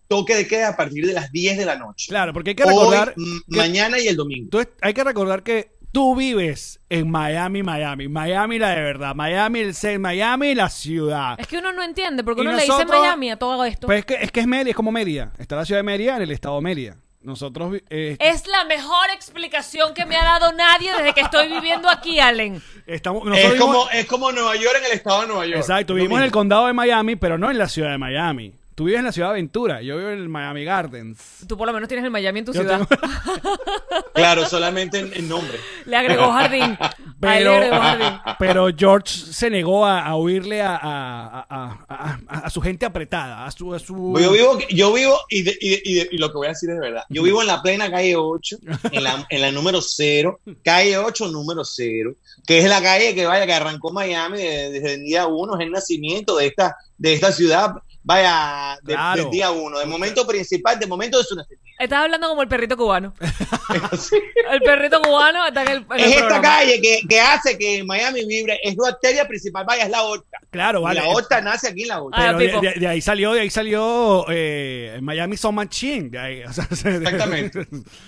toque 0.07 0.35
de 0.35 0.47
queda 0.47 0.69
a 0.69 0.75
partir 0.75 1.05
de 1.05 1.13
las 1.13 1.31
10 1.31 1.57
de 1.57 1.65
la 1.65 1.75
noche. 1.75 2.07
Claro, 2.09 2.33
porque 2.33 2.51
hay 2.51 2.55
que 2.55 2.65
recordar, 2.65 3.13
Hoy, 3.15 3.41
que- 3.49 3.57
mañana 3.57 3.99
y 3.99 4.07
el 4.07 4.15
domingo. 4.15 4.49
tú 4.49 4.59
es- 4.59 4.69
hay 4.81 4.93
que 4.93 5.03
recordar 5.03 5.43
que 5.43 5.71
tú 5.91 6.15
vives 6.15 6.79
en 6.89 7.09
Miami, 7.11 7.61
Miami. 7.63 8.07
Miami 8.07 8.57
la 8.59 8.69
de 8.69 8.81
verdad. 8.81 9.13
Miami, 9.15 9.59
el 9.59 9.75
ser 9.75 9.99
Miami, 9.99 10.55
la 10.55 10.69
ciudad. 10.69 11.39
Es 11.39 11.47
que 11.47 11.57
uno 11.59 11.71
no 11.73 11.83
entiende, 11.83 12.23
porque 12.23 12.41
Y 12.41 12.45
uno 12.45 12.51
le 12.55 12.61
dice 12.63 12.69
nosotros- 12.73 13.01
Miami 13.01 13.29
a 13.31 13.37
todo 13.37 13.63
esto. 13.65 13.85
Pues 13.87 13.99
es 13.99 14.05
que 14.05 14.13
es, 14.15 14.31
que 14.31 14.39
es 14.39 14.47
Mérida, 14.47 14.69
es 14.71 14.75
como 14.75 14.91
Mérida. 14.91 15.31
Está 15.37 15.55
la 15.55 15.65
ciudad 15.65 15.79
de 15.79 15.83
Mérida 15.83 16.15
en 16.15 16.21
el 16.23 16.31
estado 16.31 16.55
de 16.55 16.61
Mérida. 16.61 16.97
Nosotros 17.21 17.81
eh, 17.89 18.15
es 18.19 18.47
la 18.47 18.63
mejor 18.63 19.09
explicación 19.13 19.93
que 19.93 20.05
me 20.05 20.15
ha 20.15 20.23
dado 20.23 20.53
nadie 20.53 20.93
desde 20.93 21.13
que 21.13 21.21
estoy 21.21 21.49
viviendo 21.49 21.89
aquí, 21.89 22.19
Allen. 22.19 22.61
estamos 22.85 23.27
Es 23.37 23.55
como, 23.55 23.89
es 23.89 24.05
como 24.05 24.31
Nueva 24.31 24.55
York 24.55 24.77
en 24.79 24.85
el 24.85 24.91
estado 24.93 25.21
de 25.21 25.27
Nueva 25.27 25.45
York. 25.45 25.57
Exacto, 25.57 25.95
vivimos 25.95 26.19
en 26.19 26.25
el 26.25 26.31
condado 26.31 26.67
de 26.67 26.73
Miami, 26.73 27.17
pero 27.17 27.37
no 27.37 27.51
en 27.51 27.57
la 27.57 27.67
ciudad 27.67 27.91
de 27.91 27.97
Miami. 27.97 28.58
Tú 28.79 28.85
vives 28.85 28.99
en 28.99 29.05
la 29.07 29.11
ciudad 29.11 29.27
de 29.27 29.31
Aventura, 29.31 29.81
yo 29.81 29.97
vivo 29.97 30.09
en 30.09 30.19
el 30.19 30.29
Miami 30.29 30.63
Gardens. 30.63 31.19
Tú 31.45 31.57
por 31.57 31.67
lo 31.67 31.73
menos 31.73 31.89
tienes 31.89 32.05
el 32.05 32.11
Miami 32.11 32.39
en 32.39 32.45
tu 32.45 32.53
Yo 32.53 32.61
ciudad. 32.61 32.87
tengo- 32.87 33.01
Claro, 34.13 34.45
solamente 34.45 34.99
en, 34.99 35.11
en 35.13 35.27
nombre. 35.27 35.57
Le 35.85 35.97
agregó 35.97 36.31
jardín. 36.31 36.77
Pero, 37.19 37.55
agregó 37.55 37.75
jardín. 37.75 38.19
pero 38.39 38.67
George 38.73 39.09
se 39.13 39.49
negó 39.49 39.85
a, 39.85 40.05
a 40.05 40.15
huirle 40.15 40.61
a, 40.61 40.77
a- 40.77 41.45
a- 41.49 41.85
a- 41.89 42.19
a- 42.29 42.39
a 42.39 42.49
su 42.49 42.61
gente 42.61 42.85
apretada, 42.85 43.45
a 43.45 43.51
su... 43.51 43.73
A 43.73 43.79
su... 43.79 44.17
Yo 44.17 44.31
vivo, 44.31 44.57
yo 44.69 44.93
vivo 44.93 45.17
y, 45.29 45.41
de- 45.41 45.57
y 45.59 45.69
de- 45.71 45.81
y 45.83 45.93
de- 45.95 46.09
y 46.13 46.17
lo 46.17 46.29
que 46.31 46.37
voy 46.37 46.45
a 46.47 46.51
decir 46.51 46.69
es 46.69 46.75
de 46.77 46.81
verdad. 46.81 47.03
Yo 47.09 47.21
vivo 47.23 47.41
en 47.41 47.47
la 47.47 47.61
plena 47.61 47.91
calle 47.91 48.15
8, 48.15 48.59
en 48.93 49.03
la, 49.03 49.27
en 49.29 49.41
la 49.41 49.51
número 49.51 49.81
0, 49.81 50.39
calle 50.63 50.97
8, 50.97 51.27
número 51.27 51.65
0, 51.65 52.13
que 52.47 52.59
es 52.59 52.69
la 52.69 52.81
calle 52.81 53.13
que 53.13 53.25
vaya, 53.25 53.45
que 53.45 53.51
arrancó 53.53 53.91
Miami 53.91 54.37
desde, 54.37 54.71
desde 54.71 54.93
el 54.93 55.03
día 55.03 55.27
1, 55.27 55.55
es 55.59 55.65
el 55.65 55.71
nacimiento 55.71 56.37
de 56.37 56.47
esta, 56.47 56.77
de 56.97 57.11
esta 57.13 57.33
ciudad, 57.33 57.73
vaya, 58.09 58.77
de- 58.81 58.93
Claro. 58.93 59.21
del 59.21 59.31
día 59.31 59.51
1, 59.51 59.79
del 59.79 59.87
momento 59.87 60.25
principal, 60.25 60.79
del 60.79 60.89
momento 60.89 61.19
de 61.19 61.23
su 61.23 61.35
nacimiento. 61.35 61.69
Estás 61.77 61.99
hablando 62.03 62.27
como 62.27 62.41
el 62.41 62.47
perrito 62.47 62.75
cubano. 62.75 63.13
El 64.51 64.61
perrito 64.61 64.99
cubano 65.01 65.45
está 65.47 65.61
en 65.61 65.67
el, 65.69 65.77
en 65.77 65.85
el 65.91 65.99
es 65.99 66.07
esta 66.07 66.19
programa. 66.27 66.41
calle 66.57 66.81
que, 66.81 67.01
que 67.07 67.21
hace 67.21 67.57
que 67.57 67.83
Miami 67.83 68.25
vibre, 68.25 68.59
es 68.63 68.75
la 68.75 68.89
arteria 68.89 69.27
principal, 69.27 69.63
vaya, 69.65 69.83
es 69.83 69.89
la 69.91 70.01
horta. 70.03 70.37
Claro, 70.49 70.79
Y 70.79 70.83
vale. 70.83 71.01
La 71.01 71.07
horta 71.09 71.39
nace 71.41 71.67
aquí 71.69 71.83
en 71.83 71.87
la 71.89 72.01
horta. 72.01 72.17
Ah, 72.19 72.25
Pero 72.35 72.39
de, 72.39 72.45
Pipo. 72.47 72.61
de- 72.61 72.79
de 72.79 72.87
ahí 72.87 72.99
salió, 73.01 73.33
de 73.33 73.41
ahí 73.41 73.49
salió 73.51 74.25
eh, 74.29 74.97
Miami 75.01 75.37
Son 75.37 75.53
Machine. 75.53 76.09
De 76.09 76.17
ahí, 76.19 76.43
o 76.43 76.51
sea, 76.51 76.63
Exactamente. 76.71 77.59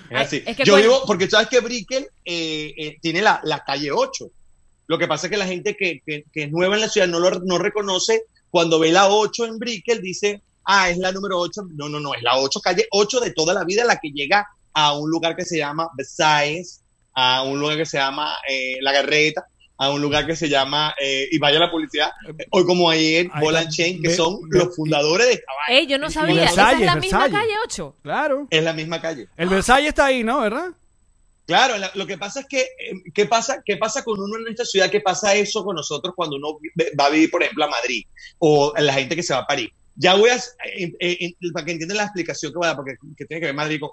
Es 0.09 0.19
así. 0.19 0.43
es 0.45 0.57
que 0.57 0.63
Yo 0.65 0.75
vivo, 0.77 1.03
porque 1.05 1.29
sabes 1.29 1.47
que 1.47 1.59
Brickell 1.59 2.07
eh, 2.25 2.73
eh, 2.75 2.97
tiene 3.01 3.21
la, 3.21 3.39
la 3.43 3.63
calle 3.63 3.91
8. 3.91 4.25
Lo 4.87 4.97
que 4.97 5.07
pasa 5.07 5.27
es 5.27 5.31
que 5.31 5.37
la 5.37 5.45
gente 5.45 5.77
que, 5.77 6.01
que- 6.05 6.23
que 6.33 6.43
es 6.45 6.51
nueva 6.51 6.75
en 6.75 6.81
la 6.81 6.89
ciudad 6.89 7.07
no 7.07 7.19
lo 7.19 7.29
no 7.45 7.57
reconoce. 7.59 8.23
Cuando 8.51 8.77
ve 8.79 8.91
la 8.91 9.07
8 9.09 9.45
en 9.45 9.57
Brickell, 9.57 10.01
dice, 10.01 10.41
ah, 10.65 10.89
es 10.89 10.97
la 10.99 11.11
número 11.11 11.39
8. 11.39 11.61
No, 11.75 11.89
no, 11.89 11.99
no, 11.99 12.13
es 12.13 12.21
la 12.21 12.37
8, 12.37 12.59
calle 12.61 12.85
8 12.91 13.19
de 13.21 13.31
toda 13.31 13.53
la 13.55 13.63
vida, 13.63 13.83
la 13.85 13.95
que 13.97 14.09
llega 14.11 14.47
a 14.73 14.93
un 14.97 15.09
lugar 15.09 15.35
que 15.35 15.45
se 15.45 15.57
llama 15.57 15.89
Versailles, 15.97 16.81
a 17.13 17.43
un 17.43 17.59
lugar 17.59 17.77
que 17.77 17.85
se 17.85 17.97
llama 17.97 18.35
eh, 18.47 18.77
La 18.81 18.91
Garreta, 18.91 19.45
a 19.77 19.89
un 19.89 20.01
lugar 20.01 20.27
que 20.27 20.35
se 20.35 20.47
llama, 20.47 20.93
eh, 21.01 21.27
y 21.31 21.39
vaya 21.39 21.57
la 21.59 21.71
publicidad, 21.71 22.11
eh, 22.37 22.45
hoy 22.51 22.65
como 22.65 22.89
ayer, 22.89 23.27
Ahí 23.33 23.41
Bolan. 23.41 23.67
Chain, 23.69 24.01
que 24.01 24.11
son 24.15 24.47
ve- 24.47 24.59
los 24.59 24.75
fundadores 24.75 25.25
de 25.27 25.33
esta 25.33 25.51
vaina. 25.67 25.79
Ey, 25.81 25.87
yo 25.87 25.97
no 25.97 26.09
sabía. 26.11 26.43
Esa 26.43 26.51
es 26.51 26.55
Versalles, 26.55 26.85
la 26.85 26.95
misma 26.97 27.29
calle 27.31 27.53
8. 27.65 27.95
Claro. 28.03 28.47
Es 28.51 28.63
la 28.63 28.73
misma 28.73 29.01
calle. 29.01 29.27
El 29.35 29.49
Versailles 29.49 29.89
está 29.89 30.05
ahí, 30.05 30.23
¿no? 30.23 30.39
¿Verdad? 30.41 30.67
Claro, 31.45 31.77
la- 31.77 31.91
lo 31.95 32.05
que 32.07 32.17
pasa 32.17 32.41
es 32.41 32.45
que, 32.47 32.61
eh, 32.61 32.93
¿qué 33.13 33.25
pasa, 33.25 33.61
¿qué 33.65 33.77
pasa 33.77 34.03
con 34.03 34.19
uno 34.19 34.37
en 34.39 34.47
esta 34.51 34.63
ciudad? 34.65 34.89
¿Qué 34.89 35.01
pasa 35.01 35.35
eso 35.35 35.63
con 35.65 35.75
nosotros 35.75 36.13
cuando 36.15 36.37
uno 36.37 36.59
va 36.99 37.05
a 37.05 37.09
vivir, 37.09 37.29
por 37.29 37.43
ejemplo, 37.43 37.65
a 37.65 37.67
Madrid 37.67 38.03
o 38.39 38.73
la 38.77 38.93
gente 38.93 39.15
que 39.15 39.23
se 39.23 39.33
va 39.33 39.39
a 39.41 39.47
París? 39.47 39.69
Ya 39.95 40.15
voy 40.15 40.29
a, 40.29 40.35
eh, 40.35 40.93
eh, 40.99 41.17
eh, 41.19 41.33
para 41.53 41.65
que 41.65 41.71
entiendan 41.73 41.97
la 41.97 42.03
explicación 42.03 42.51
que 42.51 42.57
voy 42.57 42.65
a 42.65 42.69
dar, 42.69 42.77
porque 42.77 42.93
que 43.17 43.25
tiene 43.25 43.41
que 43.41 43.47
ver 43.47 43.55
Madrid 43.55 43.79
con... 43.81 43.89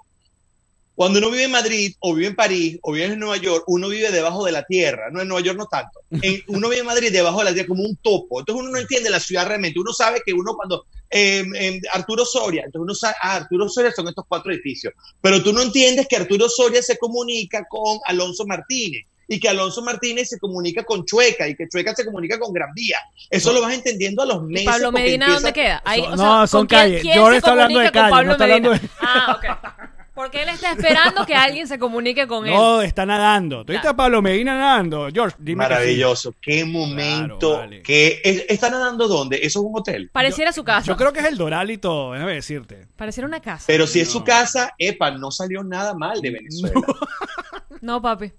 Cuando 0.99 1.19
uno 1.19 1.29
vive 1.31 1.45
en 1.45 1.51
Madrid 1.51 1.93
o 2.01 2.13
vive 2.13 2.27
en 2.27 2.35
París 2.35 2.77
o 2.81 2.91
vive 2.91 3.05
en 3.05 3.19
Nueva 3.19 3.37
York, 3.37 3.63
uno 3.67 3.87
vive 3.87 4.11
debajo 4.11 4.43
de 4.43 4.51
la 4.51 4.63
tierra, 4.65 5.09
no 5.09 5.21
en 5.21 5.29
Nueva 5.29 5.45
York 5.45 5.57
no 5.57 5.65
tanto. 5.65 6.01
En- 6.21 6.43
uno 6.47 6.67
vive 6.67 6.81
en 6.81 6.85
Madrid 6.87 7.09
debajo 7.13 7.39
de 7.39 7.45
la 7.45 7.53
tierra 7.53 7.69
como 7.69 7.83
un 7.83 7.95
topo. 8.03 8.41
Entonces 8.41 8.61
uno 8.61 8.71
no 8.73 8.77
entiende 8.79 9.09
la 9.09 9.21
ciudad 9.21 9.47
realmente. 9.47 9.79
Uno 9.79 9.93
sabe 9.93 10.21
que 10.25 10.33
uno 10.33 10.55
cuando 10.57 10.87
eh, 11.09 11.45
eh, 11.55 11.79
Arturo 11.93 12.25
Soria, 12.25 12.63
entonces 12.65 12.83
uno 12.83 12.93
sabe, 12.93 13.15
ah, 13.21 13.35
Arturo 13.37 13.69
Soria 13.69 13.93
son 13.93 14.09
estos 14.09 14.25
cuatro 14.27 14.51
edificios. 14.51 14.93
Pero 15.21 15.41
tú 15.41 15.53
no 15.53 15.61
entiendes 15.61 16.05
que 16.05 16.17
Arturo 16.17 16.49
Soria 16.49 16.81
se 16.83 16.97
comunica 16.97 17.65
con 17.69 17.99
Alonso 18.05 18.45
Martínez 18.45 19.05
y 19.31 19.39
que 19.39 19.47
Alonso 19.47 19.81
Martínez 19.83 20.27
se 20.27 20.37
comunica 20.37 20.83
con 20.83 21.05
Chueca 21.05 21.47
y 21.47 21.55
que 21.55 21.69
Chueca 21.69 21.95
se 21.95 22.03
comunica 22.03 22.37
con 22.39 22.51
Gran 22.51 22.73
Vía. 22.73 22.97
Eso 23.29 23.53
lo 23.53 23.61
vas 23.61 23.73
entendiendo 23.73 24.21
a 24.23 24.25
los 24.25 24.43
meses. 24.43 24.65
Pablo 24.67 24.91
Medina, 24.91 25.27
empieza- 25.27 25.33
¿dónde 25.33 25.53
queda? 25.53 25.81
Ahí, 25.85 26.01
Son- 26.01 26.13
o 26.13 26.15
no, 26.17 26.47
son 26.47 26.59
¿con 26.61 26.67
quién- 26.67 26.81
calles. 26.81 27.01
quién 27.03 27.15
Yo 27.15 27.29
se 27.29 27.37
está 27.37 27.51
hablando 27.51 27.79
de 27.79 27.91
calles, 27.91 28.09
no 28.09 28.15
Pablo 28.17 28.31
está 28.33 28.43
hablando 28.43 28.69
Medina? 28.71 28.87
de- 28.87 28.99
Ah, 28.99 29.37
ok. 29.37 29.88
Porque 30.19 30.43
él 30.43 30.49
está 30.49 30.71
esperando 30.73 31.25
que 31.25 31.33
alguien 31.33 31.65
se 31.65 31.79
comunique 31.79 32.27
con 32.27 32.45
él. 32.45 32.53
No, 32.53 32.81
está 32.81 33.05
nadando. 33.05 33.63
¿Tú 33.63 33.71
a 33.87 33.95
Pablo 33.95 34.21
Medina 34.21 34.53
nadando? 34.57 35.07
George, 35.13 35.37
dime. 35.39 35.59
Maravilloso. 35.63 36.33
Qué 36.41 36.65
momento. 36.65 37.59
vale. 37.59 37.81
que 37.83 38.19
es- 38.21 38.43
¿Está 38.49 38.69
nadando 38.69 39.07
dónde? 39.07 39.37
¿Eso 39.37 39.59
es 39.59 39.65
un 39.65 39.71
hotel? 39.79 40.09
Pareciera 40.11 40.51
su 40.51 40.65
casa. 40.65 40.85
Yo 40.87 40.97
creo 40.97 41.13
que 41.13 41.19
es 41.21 41.25
el 41.25 41.37
Doral 41.37 41.71
y 41.71 41.77
todo, 41.77 42.11
déjame 42.11 42.33
decirte. 42.33 42.85
Pareciera 42.97 43.27
una 43.27 43.39
casa. 43.39 43.63
Pero 43.67 43.87
si 43.87 44.01
es 44.01 44.09
su 44.11 44.21
casa, 44.25 44.73
epa, 44.77 45.09
no 45.11 45.31
salió 45.31 45.63
nada 45.63 45.93
mal 45.93 46.19
de 46.19 46.31
Venezuela. 46.31 46.81
No, 47.81 48.01
papi. 48.01 48.33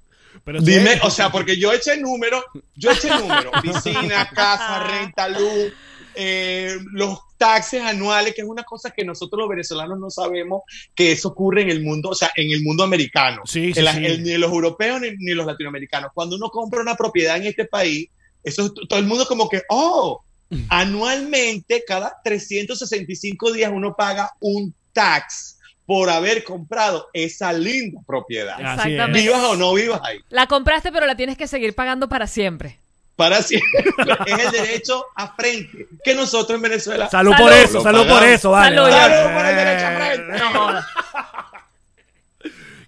Pero 0.45 0.61
sí- 0.61 0.67
Dime, 0.67 1.01
o 1.03 1.09
sea, 1.09 1.31
porque 1.33 1.57
yo 1.59 1.73
eché 1.73 1.97
número, 1.97 2.45
yo 2.75 2.91
eché 2.91 3.09
número, 3.09 3.51
piscina, 3.63 4.29
casa, 4.35 4.81
renta, 4.87 5.29
luz, 5.29 5.73
eh, 6.15 6.77
los 6.93 7.21
taxes 7.41 7.81
anuales, 7.83 8.35
que 8.35 8.43
es 8.43 8.47
una 8.47 8.65
cosa 8.65 8.91
que 8.91 9.03
nosotros 9.05 9.41
los 9.41 9.49
venezolanos 9.49 9.99
no 9.99 10.11
sabemos 10.11 10.61
que 10.95 11.13
eso 11.13 11.29
ocurre 11.29 11.63
en 11.63 11.71
el 11.71 11.83
mundo, 11.83 12.11
o 12.11 12.15
sea, 12.15 12.31
en 12.37 12.51
el 12.53 12.63
mundo 12.63 12.85
americano. 12.85 13.41
Sí, 13.47 13.73
sí, 13.73 13.79
En 13.79 13.85
la- 13.87 13.95
sí. 13.95 14.05
en- 14.05 14.23
ni 14.23 14.37
los 14.37 14.53
europeos 14.53 15.01
ni, 15.01 15.09
ni 15.19 15.33
los 15.33 15.47
latinoamericanos. 15.47 16.11
Cuando 16.15 16.37
uno 16.37 16.51
compra 16.51 16.83
una 16.83 16.95
propiedad 16.97 17.39
en 17.39 17.47
este 17.47 17.65
país, 17.65 18.09
eso 18.45 18.71
todo 18.73 18.99
el 18.99 19.07
mundo 19.07 19.25
como 19.27 19.49
que, 19.49 19.63
oh, 19.71 20.23
anualmente, 20.69 21.83
cada 21.87 22.15
365 22.23 23.53
días 23.53 23.71
uno 23.75 23.95
paga 23.97 24.33
un 24.41 24.75
tax 24.93 25.57
por 25.87 26.09
haber 26.11 26.45
comprado 26.45 27.09
esa 27.13 27.53
linda 27.53 28.01
propiedad. 28.07 28.61
Exactamente. 28.61 29.21
Vivas 29.21 29.43
o 29.43 29.57
no 29.57 29.75
vivas 29.75 30.01
ahí. 30.05 30.19
La 30.29 30.47
compraste, 30.47 30.93
pero 30.93 31.07
la 31.07 31.17
tienes 31.17 31.37
que 31.37 31.47
seguir 31.49 31.75
pagando 31.75 32.09
para 32.09 32.27
siempre. 32.27 32.79
Para 33.21 33.43
siempre. 33.43 33.85
es 34.27 34.45
el 34.47 34.51
derecho 34.51 35.05
a 35.15 35.35
frente. 35.35 35.87
Que 36.03 36.15
nosotros 36.15 36.57
en 36.57 36.63
Venezuela. 36.63 37.11
Salud, 37.11 37.33
Salud. 37.33 37.45
por 37.45 37.53
eso, 37.53 37.81
salud 37.83 38.07
por 38.09 38.23
eso, 38.25 38.51
vale. 38.53 38.77
Salud, 38.77 38.91
vale. 38.91 39.15
Salud 39.15 39.37
por 39.37 39.45
el 39.47 39.57
derecho 39.57 39.87
a 39.87 39.91
frente. 39.97 40.33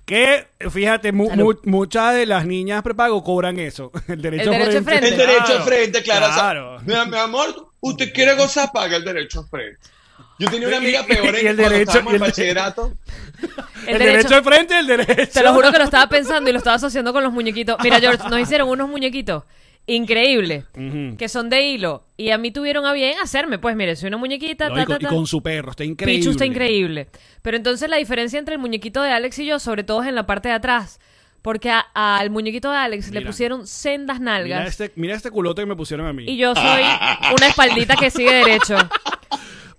Que, 0.04 0.46
fíjate, 0.70 1.12
mu- 1.12 1.30
muchas 1.64 2.14
de 2.14 2.26
las 2.26 2.44
niñas 2.44 2.82
prepago 2.82 3.22
cobran 3.22 3.58
eso. 3.60 3.92
El 4.08 4.20
derecho, 4.20 4.52
El 4.52 4.58
derecho 4.58 4.78
a 4.78 4.82
frente. 4.82 5.08
El 5.08 5.16
derecho 5.16 5.58
a 5.58 5.62
frente, 5.62 6.02
claro. 6.02 6.26
o 6.26 6.28
sea, 6.28 6.36
Claro. 6.38 6.80
mi, 6.84 7.10
mi 7.10 7.16
amor, 7.16 7.68
usted 7.80 8.12
quiere 8.12 8.34
gozar, 8.34 8.70
paga 8.72 8.96
el 8.96 9.04
derecho 9.04 9.40
a 9.40 9.46
frente. 9.46 9.78
Yo 10.38 10.50
tenía 10.50 10.68
una 10.68 10.78
amiga 10.78 11.04
peor 11.06 11.36
en 11.36 11.46
el 11.46 11.56
cuando 11.56 11.62
derecho- 11.76 12.10
el- 12.10 12.18
bachillerato. 12.18 12.92
El, 13.86 13.98
derecho, 13.98 14.34
al 14.34 14.44
frente 14.44 14.78
el 14.78 14.86
derecho. 14.88 15.32
Te 15.32 15.42
lo 15.42 15.54
juro 15.54 15.70
que 15.70 15.78
lo 15.78 15.84
estaba 15.84 16.08
pensando 16.08 16.50
y 16.50 16.52
lo 16.52 16.58
estaba 16.58 16.76
asociando 16.76 17.12
con 17.12 17.22
los 17.22 17.32
muñequitos. 17.32 17.76
Mira, 17.82 18.00
George, 18.00 18.28
nos 18.28 18.40
hicieron 18.40 18.68
unos 18.68 18.88
muñequitos 18.88 19.44
increíbles 19.86 20.64
Ujú. 20.76 21.16
que 21.16 21.28
son 21.28 21.50
de 21.50 21.62
hilo 21.62 22.04
y 22.16 22.30
a 22.30 22.38
mí 22.38 22.50
tuvieron 22.52 22.86
a 22.86 22.92
bien 22.92 23.18
hacerme, 23.22 23.58
pues 23.58 23.74
mire, 23.76 23.96
soy 23.96 24.08
una 24.08 24.16
muñequita, 24.16 24.68
No, 24.68 24.74
ta, 24.76 24.82
y, 24.82 24.84
con, 24.84 24.96
ta, 24.98 25.02
y 25.02 25.04
ta. 25.04 25.14
con 25.14 25.26
su 25.26 25.42
perro, 25.42 25.70
está 25.72 25.84
increíble. 25.84 26.18
Pichu 26.20 26.30
está 26.30 26.46
increíble. 26.46 27.08
Pero 27.42 27.56
entonces 27.56 27.88
la 27.90 27.96
diferencia 27.96 28.38
entre 28.38 28.54
el 28.54 28.60
muñequito 28.60 29.02
de 29.02 29.10
Alex 29.10 29.38
y 29.40 29.46
yo, 29.46 29.58
sobre 29.58 29.82
todo 29.84 30.02
es 30.02 30.08
en 30.08 30.14
la 30.14 30.26
parte 30.26 30.48
de 30.48 30.54
atrás. 30.54 31.00
Porque 31.42 31.70
a- 31.70 31.80
al 31.94 32.30
muñequito 32.30 32.70
de 32.70 32.76
Alex 32.76 33.10
le 33.10 33.20
pusieron 33.22 33.66
sendas 33.66 34.20
Mira 34.20 34.32
nalgas 34.38 34.68
este, 34.68 34.92
mira 34.94 35.16
este 35.16 35.28
culote 35.32 35.62
que 35.62 35.66
me 35.66 35.74
pusieron 35.74 36.06
a 36.06 36.12
mí. 36.12 36.24
y 36.28 36.36
yo 36.36 36.54
soy 36.54 36.82
una 37.36 37.48
espaldita 37.48 37.96
que 37.96 38.10
sigue 38.10 38.32
derecho. 38.32 38.76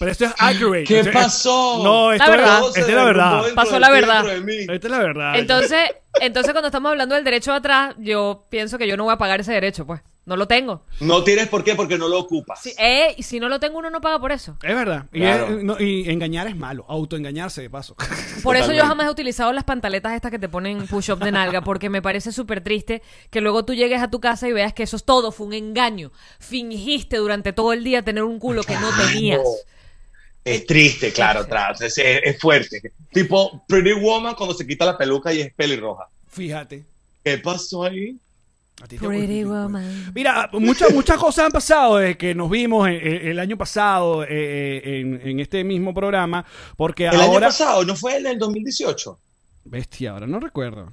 Pero 0.03 0.11
esto 0.11 0.25
es 0.25 0.33
accurate. 0.37 0.83
¿Qué 0.85 1.03
pasó? 1.11 1.81
No, 1.83 2.11
esto 2.11 2.25
La 2.25 2.31
verdad. 2.37 2.59
es, 2.69 2.77
esta 2.77 2.89
es 2.91 2.95
la 2.95 3.03
verdad. 3.05 3.43
Pasó 3.55 3.79
la 3.79 3.89
verdad. 3.89 4.25
Esta 4.69 4.87
es 4.87 4.91
la 4.91 4.99
verdad. 4.99 5.35
Entonces, 5.37 5.79
entonces 6.21 6.51
cuando 6.53 6.67
estamos 6.67 6.89
hablando 6.91 7.15
del 7.15 7.23
derecho 7.23 7.51
de 7.51 7.57
atrás, 7.57 7.95
yo 7.99 8.45
pienso 8.49 8.77
que 8.77 8.87
yo 8.87 8.97
no 8.97 9.05
voy 9.05 9.13
a 9.13 9.17
pagar 9.17 9.39
ese 9.39 9.51
derecho, 9.53 9.85
pues. 9.85 10.01
No 10.25 10.37
lo 10.37 10.47
tengo. 10.47 10.85
No 11.01 11.21
tienes 11.25 11.49
por 11.49 11.65
qué, 11.65 11.75
porque 11.75 11.97
no 11.97 12.07
lo 12.07 12.17
ocupas. 12.17 12.61
Si, 12.61 12.73
eh, 12.79 13.13
si 13.19 13.41
no 13.41 13.49
lo 13.49 13.59
tengo, 13.59 13.77
uno 13.79 13.89
no 13.89 13.99
paga 13.99 14.19
por 14.21 14.31
eso. 14.31 14.57
Es 14.63 14.73
verdad. 14.73 15.07
Y, 15.11 15.19
Claro. 15.19 15.57
es- 15.57 15.63
no, 15.65 15.77
y 15.77 16.09
engañar 16.09 16.47
es 16.47 16.55
malo. 16.55 16.85
Autoengañarse, 16.87 17.61
de 17.61 17.69
paso. 17.69 17.97
Por 18.41 18.55
eso 18.55 18.71
yo 18.71 18.85
jamás 18.85 19.07
he 19.07 19.09
utilizado 19.09 19.51
las 19.51 19.65
pantaletas 19.65 20.13
estas 20.13 20.31
que 20.31 20.39
te 20.39 20.47
ponen 20.47 20.87
push-up 20.87 21.19
de 21.19 21.33
nalga, 21.33 21.59
porque 21.61 21.89
me 21.89 22.01
parece 22.01 22.31
súper 22.31 22.61
triste 22.63 23.01
que 23.31 23.41
luego 23.41 23.65
tú 23.65 23.73
llegues 23.73 24.01
a 24.01 24.09
tu 24.09 24.21
casa 24.21 24.47
y 24.47 24.53
veas 24.53 24.71
que 24.73 24.83
eso 24.83 24.95
es 24.95 25.03
todo, 25.03 25.33
fue 25.33 25.45
un 25.47 25.53
engaño. 25.55 26.13
Fingiste 26.39 27.17
durante 27.17 27.51
todo 27.51 27.73
el 27.73 27.83
día 27.83 28.01
tener 28.03 28.23
un 28.23 28.39
culo 28.39 28.63
que 28.63 28.75
no 28.75 28.89
tenías. 28.95 29.41
Es 30.45 30.65
triste, 30.65 31.11
claro, 31.13 31.41
atrás. 31.41 31.79
Es, 31.81 31.97
es- 31.97 32.39
fuerte. 32.39 32.81
Tipo 33.11 33.63
Pretty 33.67 33.93
Woman 33.93 34.35
cuando 34.35 34.53
se 34.55 34.67
quita 34.67 34.85
la 34.85 34.97
peluca 34.97 35.33
y 35.33 35.41
es 35.41 35.53
pelirroja. 35.53 36.07
Fíjate. 36.27 36.85
¿Qué 37.23 37.37
pasó 37.37 37.83
ahí? 37.83 38.17
A 38.81 38.87
ti 38.87 38.97
te- 38.97 39.07
Pretty 39.07 39.43
woman. 39.45 40.11
Mira, 40.13 40.49
muchas 40.53 40.91
muchas 40.93 41.17
cosas 41.17 41.45
han 41.45 41.51
pasado 41.51 41.97
desde 41.97 42.17
que 42.17 42.35
nos 42.35 42.49
vimos 42.49 42.87
en- 42.89 42.95
en- 42.95 43.27
el 43.27 43.39
año 43.39 43.55
pasado 43.57 44.23
eh, 44.23 44.27
eh, 44.29 44.99
en, 44.99 45.21
en 45.25 45.39
este 45.39 45.63
mismo 45.63 45.93
programa, 45.93 46.43
porque 46.75 47.05
El 47.05 47.21
año 47.21 47.39
pasado, 47.39 47.85
¿no 47.85 47.95
fue 47.95 48.17
el 48.17 48.23
del 48.23 48.39
2018? 48.39 49.19
Bestia, 49.65 50.11
ahora 50.11 50.27
no 50.27 50.39
recuerdo. 50.41 50.91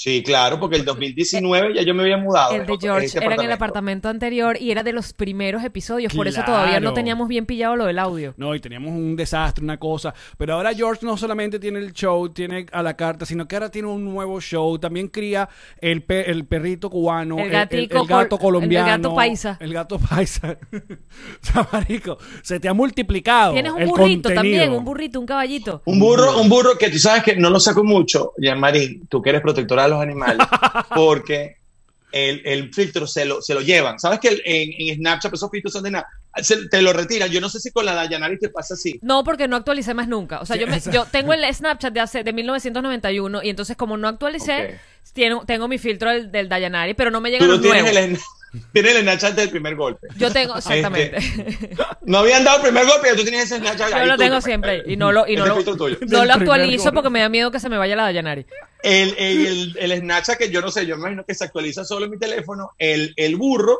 Sí, 0.00 0.22
claro, 0.22 0.60
porque 0.60 0.76
el 0.76 0.84
2019 0.84 1.74
ya 1.74 1.82
yo 1.82 1.92
me 1.92 2.04
había 2.04 2.16
mudado. 2.18 2.52
El 2.54 2.64
de 2.66 2.76
George 2.80 3.18
era 3.18 3.34
en 3.34 3.40
el 3.40 3.50
apartamento. 3.50 4.08
anterior 4.08 4.56
y 4.60 4.70
era 4.70 4.84
de 4.84 4.92
los 4.92 5.12
primeros 5.12 5.64
episodios, 5.64 6.14
por 6.14 6.28
eso 6.28 6.40
todavía 6.46 6.78
no 6.78 6.92
teníamos 6.92 7.26
bien 7.26 7.46
pillado 7.46 7.74
lo 7.74 7.84
del 7.84 7.98
audio. 7.98 8.32
No, 8.36 8.54
y 8.54 8.60
teníamos 8.60 8.92
un 8.92 9.16
desastre, 9.16 9.64
una 9.64 9.76
cosa. 9.76 10.14
Pero 10.36 10.54
ahora 10.54 10.72
George 10.72 11.04
no 11.04 11.16
solamente 11.16 11.58
tiene 11.58 11.80
el 11.80 11.92
show, 11.92 12.28
tiene 12.28 12.66
a 12.70 12.80
la 12.84 12.94
carta, 12.96 13.26
sino 13.26 13.48
que 13.48 13.56
ahora 13.56 13.70
tiene 13.72 13.88
un 13.88 14.04
nuevo 14.04 14.40
show. 14.40 14.78
También 14.78 15.08
cría 15.08 15.48
el, 15.80 16.02
pe- 16.02 16.30
el 16.30 16.44
perrito 16.44 16.90
cubano, 16.90 17.36
El 17.38 17.46
el, 17.46 17.50
gatico 17.50 18.02
el 18.02 18.06
gato 18.06 18.38
col- 18.38 18.52
colombiano. 18.52 18.86
el 18.94 19.02
gato 19.02 19.14
paisa. 19.16 19.56
El 19.60 19.72
gato 19.72 19.98
paisa. 19.98 20.58
o 20.72 20.78
sea, 21.40 21.68
marico, 21.72 22.18
se 22.42 22.60
te 22.60 22.68
ha 22.68 22.72
multiplicado. 22.72 23.52
Tienes 23.52 23.72
un 23.72 23.80
el 23.82 23.88
burrito 23.88 24.28
contenido. 24.28 24.34
también, 24.60 24.72
un 24.72 24.84
burrito, 24.84 25.18
un 25.18 25.26
caballito. 25.26 25.82
Un 25.86 25.98
burro, 25.98 26.40
un 26.40 26.48
burro 26.48 26.78
que 26.78 26.88
tú 26.88 26.98
sabes 27.00 27.24
que 27.24 27.34
no 27.34 27.50
lo 27.50 27.58
saco 27.58 27.82
mucho, 27.82 28.32
Marín, 28.56 29.06
tú 29.08 29.20
que 29.20 29.30
eres 29.30 29.42
protectora 29.42 29.87
los 29.88 30.00
animales, 30.00 30.46
porque 30.94 31.56
el, 32.12 32.42
el 32.46 32.72
filtro 32.74 33.06
se 33.06 33.24
lo, 33.24 33.42
se 33.42 33.54
lo 33.54 33.60
llevan. 33.60 33.98
¿Sabes 33.98 34.18
que 34.20 34.28
el- 34.28 34.42
en, 34.44 34.70
en 34.88 34.96
Snapchat 34.96 35.32
esos 35.34 35.50
filtros 35.50 35.72
son 35.72 35.82
de 35.84 35.90
nada? 35.90 36.06
Se- 36.42 36.68
te 36.68 36.80
lo 36.82 36.92
retiran. 36.92 37.28
Yo 37.30 37.40
no 37.40 37.48
sé 37.48 37.58
si 37.60 37.70
con 37.70 37.84
la 37.84 37.94
Dayanari 37.94 38.38
te 38.38 38.48
pasa 38.48 38.74
así. 38.74 38.98
No, 39.02 39.24
porque 39.24 39.48
no 39.48 39.56
actualicé 39.56 39.92
más 39.94 40.08
nunca. 40.08 40.40
O 40.40 40.46
sea, 40.46 40.56
Sí, 40.56 40.62
yo, 40.62 40.66
me- 40.68 40.80
yo 40.80 41.04
tengo 41.06 41.32
el 41.34 41.44
Snapchat 41.52 41.92
de 41.92 42.00
hace 42.00 42.24
de 42.24 42.32
1991 42.32 43.42
y 43.42 43.50
entonces 43.50 43.76
como 43.76 43.96
no 43.96 44.08
actualicé, 44.08 44.78
tengo 45.46 45.68
mi 45.68 45.78
filtro 45.78 46.10
del, 46.10 46.30
del 46.32 46.48
Dayanari, 46.48 46.94
pero 46.94 47.10
no 47.10 47.20
me 47.20 47.30
llegan 47.30 47.48
los 47.48 47.60
tienes 47.60 47.82
nuevos. 47.82 47.98
el, 47.98 48.18
Tienes 48.72 48.94
el 48.94 49.02
Snapchat 49.02 49.34
del 49.34 49.50
primer 49.50 49.76
golpe. 49.76 50.08
Yo 50.16 50.32
tengo, 50.32 50.56
exactamente. 50.56 51.18
No 52.02 52.18
habían 52.18 52.44
dado 52.44 52.58
el 52.58 52.62
primer 52.62 52.86
golpe, 52.86 53.14
tú 53.14 53.22
tienes 53.22 53.44
ese 53.44 53.58
Snapchat. 53.58 53.90
Yo 53.90 54.06
lo 54.06 54.16
tengo 54.16 54.40
siempre. 54.40 54.82
Y 54.86 54.96
no 54.96 55.12
lo, 55.12 55.26
y 55.26 55.36
no 55.36 55.44
Ese 55.44 55.64
lo, 55.76 56.26
no 56.26 56.32
actualizo 56.32 56.92
porque 56.92 57.10
me 57.10 57.20
da 57.20 57.28
miedo 57.28 57.50
que 57.50 57.60
se 57.60 57.68
me 57.68 57.76
vaya 57.76 57.96
la 57.96 58.04
Dayanari. 58.04 58.46
El, 58.82 59.14
el, 59.18 59.76
el 59.78 59.98
Snapchat 60.00 60.38
que 60.38 60.50
yo 60.50 60.60
no 60.60 60.70
sé, 60.70 60.86
yo 60.86 60.96
me 60.96 61.02
imagino 61.02 61.24
que 61.24 61.34
se 61.34 61.44
actualiza 61.44 61.84
solo 61.84 62.06
en 62.06 62.12
mi 62.12 62.18
teléfono. 62.18 62.72
El, 62.78 63.12
el 63.16 63.36
burro, 63.36 63.78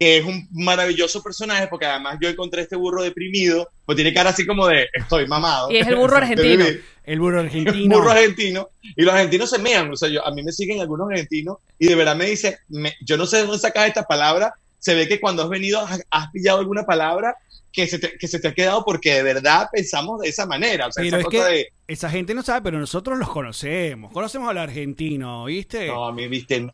que 0.00 0.16
es 0.16 0.24
un 0.24 0.48
maravilloso 0.50 1.22
personaje, 1.22 1.68
porque 1.68 1.84
además 1.84 2.16
yo 2.22 2.30
encontré 2.30 2.62
este 2.62 2.74
burro 2.74 3.02
deprimido, 3.02 3.68
pues 3.84 3.96
tiene 3.96 4.14
cara 4.14 4.30
así 4.30 4.46
como 4.46 4.66
de 4.66 4.88
estoy 4.94 5.26
mamado. 5.28 5.70
Y 5.70 5.76
es 5.76 5.86
el 5.86 5.96
burro 5.96 6.16
argentino. 6.16 6.64
El 7.04 7.20
burro 7.20 7.40
argentino. 7.40 7.98
burro 7.98 8.10
argentino. 8.10 8.68
Y 8.96 9.02
los 9.02 9.12
argentinos 9.12 9.50
se 9.50 9.58
mean. 9.58 9.92
O 9.92 9.96
sea, 9.96 10.08
yo, 10.08 10.26
a 10.26 10.30
mí 10.32 10.42
me 10.42 10.52
siguen 10.52 10.80
algunos 10.80 11.10
argentinos 11.10 11.58
y 11.78 11.86
de 11.88 11.94
verdad 11.96 12.16
me 12.16 12.24
dicen, 12.24 12.54
me- 12.68 12.94
yo 13.04 13.18
no 13.18 13.26
sé 13.26 13.36
de 13.36 13.42
dónde 13.42 13.58
sacas 13.58 13.88
esta 13.88 14.04
palabra. 14.04 14.54
Se 14.78 14.94
ve 14.94 15.06
que 15.06 15.20
cuando 15.20 15.42
has 15.42 15.50
venido 15.50 15.80
has, 15.80 16.00
has 16.10 16.30
pillado 16.30 16.60
alguna 16.60 16.84
palabra 16.86 17.36
que 17.72 17.86
se, 17.86 17.98
te, 17.98 18.16
que 18.18 18.28
se 18.28 18.40
te 18.40 18.48
ha 18.48 18.54
quedado 18.54 18.84
porque 18.84 19.14
de 19.14 19.22
verdad 19.22 19.68
pensamos 19.72 20.20
de 20.20 20.28
esa 20.28 20.46
manera. 20.46 20.86
O 20.88 20.92
sea, 20.92 21.02
Pero 21.02 21.16
esa 21.16 21.18
es 21.18 21.24
cosa 21.24 21.48
que 21.48 21.54
de, 21.56 21.68
esa 21.86 22.08
gente 22.10 22.34
no 22.34 22.42
sabe, 22.42 22.62
pero 22.62 22.78
nosotros 22.78 23.18
los 23.18 23.28
conocemos. 23.28 24.12
Conocemos 24.12 24.48
al 24.50 24.58
argentino, 24.58 25.44
¿viste? 25.46 25.88
No, 25.88 26.06
a 26.06 26.12
mí, 26.12 26.28
viste, 26.28 26.68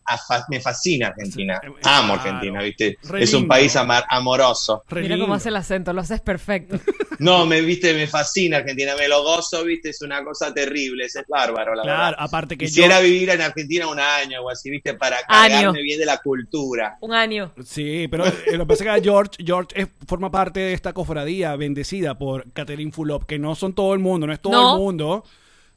me 0.50 0.60
fascina 0.60 1.08
Argentina. 1.08 1.58
Sí, 1.62 1.68
Amo 1.84 2.14
claro. 2.14 2.20
Argentina, 2.20 2.62
viste. 2.62 2.98
Re 3.04 3.22
es 3.22 3.32
un 3.32 3.48
país 3.48 3.74
amar, 3.76 4.04
amoroso. 4.10 4.82
Re 4.88 5.02
Mira 5.02 5.14
lindo. 5.14 5.24
cómo 5.26 5.34
hace 5.34 5.48
el 5.48 5.56
acento, 5.56 5.92
lo 5.92 6.00
haces 6.02 6.20
perfecto. 6.20 6.78
No, 7.18 7.46
me 7.46 7.62
viste, 7.62 7.94
me 7.94 8.06
fascina 8.06 8.58
Argentina, 8.58 8.94
me 8.94 9.08
lo 9.08 9.22
gozo, 9.22 9.64
viste, 9.64 9.88
es 9.88 10.02
una 10.02 10.22
cosa 10.22 10.52
terrible, 10.52 11.06
es 11.06 11.18
bárbaro, 11.26 11.74
la 11.74 11.82
Claro, 11.82 11.98
verdad. 12.10 12.14
aparte 12.18 12.58
que 12.58 12.66
Quisiera 12.66 12.98
yo... 13.00 13.06
vivir 13.06 13.30
en 13.30 13.40
Argentina 13.40 13.88
un 13.88 13.98
año 13.98 14.42
o 14.42 14.50
así, 14.50 14.68
viste, 14.68 14.92
para 14.92 15.16
Año. 15.26 15.54
cargarme 15.54 15.80
bien 15.80 15.98
de 15.98 16.04
la 16.04 16.18
cultura. 16.18 16.98
Un 17.00 17.14
año. 17.14 17.54
Sí, 17.64 18.06
pero 18.10 18.26
eh, 18.26 18.32
lo 18.52 18.66
que 18.66 18.66
pasa 18.66 18.84
es 18.96 19.00
que 19.00 19.04
George, 19.08 19.30
George 19.42 19.80
es- 19.80 19.88
forma 20.06 20.30
parte 20.30 20.60
de 20.60 20.72
esta 20.74 20.85
cofradía 20.92 21.54
bendecida 21.56 22.18
por 22.18 22.50
Catherine 22.52 22.92
Fulop, 22.92 23.24
que 23.24 23.38
no 23.38 23.54
son 23.54 23.72
todo 23.74 23.94
el 23.94 24.00
mundo, 24.00 24.26
no 24.26 24.32
es 24.32 24.40
todo 24.40 24.52
No. 24.52 24.74
el 24.74 24.80
mundo. 24.80 25.24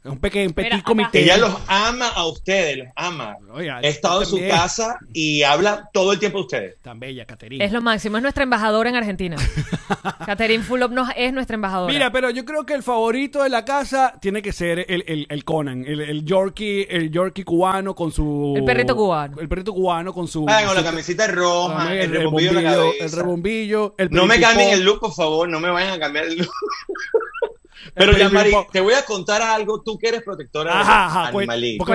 Es 0.02 0.10
un 0.12 0.18
pequeño 0.20 0.54
petit 0.54 0.82
comité. 0.82 1.24
Ella 1.24 1.38
los 1.38 1.54
ama 1.68 2.08
a 2.08 2.26
ustedes, 2.26 2.78
los 2.78 2.88
ama. 2.96 3.36
Oiga, 3.52 3.82
He 3.82 3.90
estado 3.90 4.22
en 4.22 4.28
su 4.28 4.38
también. 4.38 4.56
casa 4.56 4.98
y 5.12 5.44
habla 5.44 5.90
todo 5.92 6.14
el 6.14 6.20
tiempo 6.20 6.38
de 6.38 6.44
ustedes. 6.46 6.76
Tan 6.82 7.02
bella, 7.02 7.26
Catherine. 7.26 7.64
Es 7.66 7.74
lo 7.74 7.82
máximo, 7.82 8.16
es 8.16 8.24
nuestra 8.24 8.44
embajadora 8.44 8.90
en 8.90 8.96
Argentina. 8.96 9.36
Catherine 10.26 10.64
Fulop 10.64 10.92
nos- 10.92 11.10
es 11.18 11.34
nuestra 11.34 11.56
embajadora. 11.56 11.92
Mira, 11.94 12.12
pero 12.14 12.30
yo 12.30 12.46
creo 12.46 12.66
que 12.66 12.76
el 12.76 12.84
favorito 12.84 13.44
de 13.44 13.50
la 13.50 13.66
casa 13.66 14.14
tiene 14.22 14.42
que 14.42 14.54
ser 14.54 14.86
el, 14.88 15.04
el, 15.06 15.28
el 15.30 15.44
Conan, 15.44 15.84
el, 15.86 16.00
el 16.00 16.24
Yorkie, 16.24 16.88
el 16.90 17.12
Yorkie 17.12 17.44
cubano 17.44 17.94
con 17.94 18.14
su... 18.14 18.54
El 18.56 18.64
perrito 18.64 18.96
cubano. 18.96 19.38
El 19.42 19.50
perrito 19.50 19.74
cubano 19.74 20.14
con 20.14 20.30
su... 20.30 20.46
Ah, 20.48 20.62
con 20.66 20.76
la 20.76 20.84
camiseta 20.84 21.28
roja, 21.28 21.92
el, 21.94 22.00
el 22.00 22.12
rebombillo 22.12 22.50
en 22.52 22.56
la 22.56 22.62
rebombillo, 22.72 22.92
cabeza. 23.00 23.06
el 23.06 23.12
rebombillo, 23.12 23.96
el 23.98 24.10
No 24.12 24.26
me 24.26 24.40
cambien 24.40 24.70
el 24.70 24.84
look, 24.84 25.02
por 25.02 25.14
favor, 25.14 25.50
no 25.50 25.60
me 25.60 25.70
vayan 25.70 25.94
a 25.96 26.00
cambiar 26.00 26.26
el 26.26 26.38
look. 26.38 26.50
Pero 27.94 28.18
ya, 28.18 28.30
Mari, 28.30 28.52
te 28.72 28.82
voy 28.82 28.94
a 28.94 29.04
contar 29.04 29.42
algo, 29.42 29.82
tú 29.82 29.98
que 29.98 30.08
eres 30.10 30.24
protectora 30.24 30.74
de 30.76 30.80
Ajá, 30.82 31.32
cuen- 31.32 31.50
animalitos. 31.50 31.88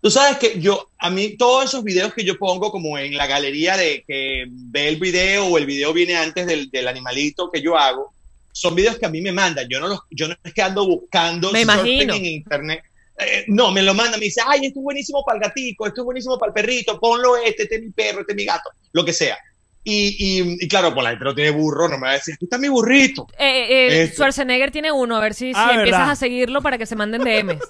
Tú 0.00 0.10
sabes 0.10 0.36
que 0.36 0.60
yo, 0.60 0.90
a 0.98 1.08
mí, 1.08 1.36
todos 1.38 1.64
esos 1.64 1.82
videos 1.82 2.12
que 2.12 2.24
yo 2.24 2.38
pongo 2.38 2.70
como 2.70 2.98
en 2.98 3.16
la 3.16 3.26
galería 3.26 3.76
de 3.76 4.04
que 4.06 4.44
ve 4.48 4.88
el 4.88 4.96
video 4.96 5.46
o 5.46 5.56
el 5.56 5.64
video 5.64 5.94
viene 5.94 6.14
antes 6.14 6.46
del, 6.46 6.70
del 6.70 6.88
animalito 6.88 7.50
que 7.50 7.62
yo 7.62 7.78
hago, 7.78 8.12
son 8.52 8.74
videos 8.74 8.98
que 8.98 9.06
a 9.06 9.08
mí 9.08 9.22
me 9.22 9.32
mandan. 9.32 9.66
Yo 9.68 9.80
no 9.80 9.88
los, 9.88 10.00
yo 10.10 10.28
no 10.28 10.34
es 10.44 10.52
que 10.52 10.60
ando 10.60 10.86
buscando 10.86 11.50
Me 11.52 11.62
imagino. 11.62 12.14
en 12.14 12.26
internet. 12.26 12.82
Eh, 13.18 13.44
no, 13.48 13.70
me 13.72 13.80
lo 13.82 13.94
mandan, 13.94 14.20
me 14.20 14.26
dice, 14.26 14.42
ay, 14.46 14.66
esto 14.66 14.80
es 14.80 14.84
buenísimo 14.84 15.24
para 15.24 15.38
el 15.38 15.44
gatico, 15.44 15.86
esto 15.86 16.02
es 16.02 16.04
buenísimo 16.04 16.38
para 16.38 16.50
el 16.50 16.54
perrito, 16.54 17.00
ponlo 17.00 17.36
este, 17.36 17.62
este 17.62 17.76
es 17.76 17.82
mi 17.82 17.90
perro, 17.90 18.20
este 18.20 18.32
es 18.32 18.36
mi 18.36 18.44
gato, 18.44 18.68
lo 18.92 19.04
que 19.04 19.12
sea. 19.12 19.38
Y, 19.84 20.16
y, 20.18 20.56
y 20.64 20.68
claro, 20.68 20.94
pues 20.94 21.04
la 21.04 21.10
gente 21.10 21.24
no 21.24 21.34
tiene 21.34 21.50
burro, 21.50 21.88
no 21.88 21.96
me 21.98 22.04
va 22.06 22.10
a 22.12 22.14
decir, 22.14 22.34
aquí 22.34 22.46
está 22.46 22.56
mi 22.56 22.68
burrito. 22.68 23.26
Eh, 23.38 23.66
eh, 23.68 24.02
Esto. 24.04 24.14
Schwarzenegger 24.16 24.70
tiene 24.70 24.90
uno, 24.90 25.16
a 25.16 25.20
ver 25.20 25.34
si, 25.34 25.48
si 25.52 25.52
Ah, 25.54 25.72
empiezas 25.74 26.00
¿verdad? 26.00 26.10
a 26.12 26.16
seguirlo 26.16 26.62
para 26.62 26.78
que 26.78 26.86
se 26.86 26.96
manden 26.96 27.22
DMs. 27.22 27.60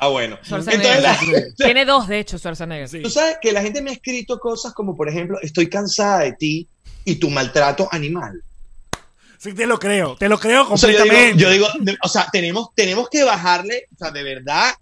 Ah, 0.00 0.08
bueno. 0.08 0.38
Schwarzenegger. 0.44 0.96
Entonces, 0.98 1.28
la- 1.58 1.64
tiene 1.64 1.84
dos, 1.86 2.06
de 2.06 2.18
hecho, 2.20 2.38
Schwarzenegger. 2.38 2.88
Sí. 2.88 3.02
Tú 3.02 3.08
sabes 3.10 3.38
que 3.40 3.50
la 3.52 3.62
gente 3.62 3.80
me 3.80 3.88
ha 3.90 3.94
escrito 3.94 4.38
cosas 4.38 4.74
como, 4.74 4.94
por 4.94 5.08
ejemplo, 5.08 5.38
estoy 5.40 5.68
cansada 5.70 6.20
de 6.20 6.32
ti 6.34 6.68
y 7.04 7.16
tu 7.16 7.30
maltrato 7.30 7.88
animal. 7.90 8.42
Sí, 9.38 9.54
te 9.54 9.66
lo 9.66 9.78
creo. 9.78 10.14
Te 10.16 10.28
lo 10.28 10.38
creo 10.38 10.68
O 10.70 10.76
sea, 10.76 10.90
yo 10.90 10.96
digo, 11.02 11.04
completamente. 11.08 11.42
yo 11.42 11.50
digo, 11.50 11.66
o 12.02 12.08
sea, 12.08 12.28
tenemos, 12.30 12.68
tenemos 12.74 13.08
que 13.08 13.24
bajarle, 13.24 13.86
o 13.94 13.96
sea, 13.98 14.10
de 14.10 14.22
verdad, 14.22 14.72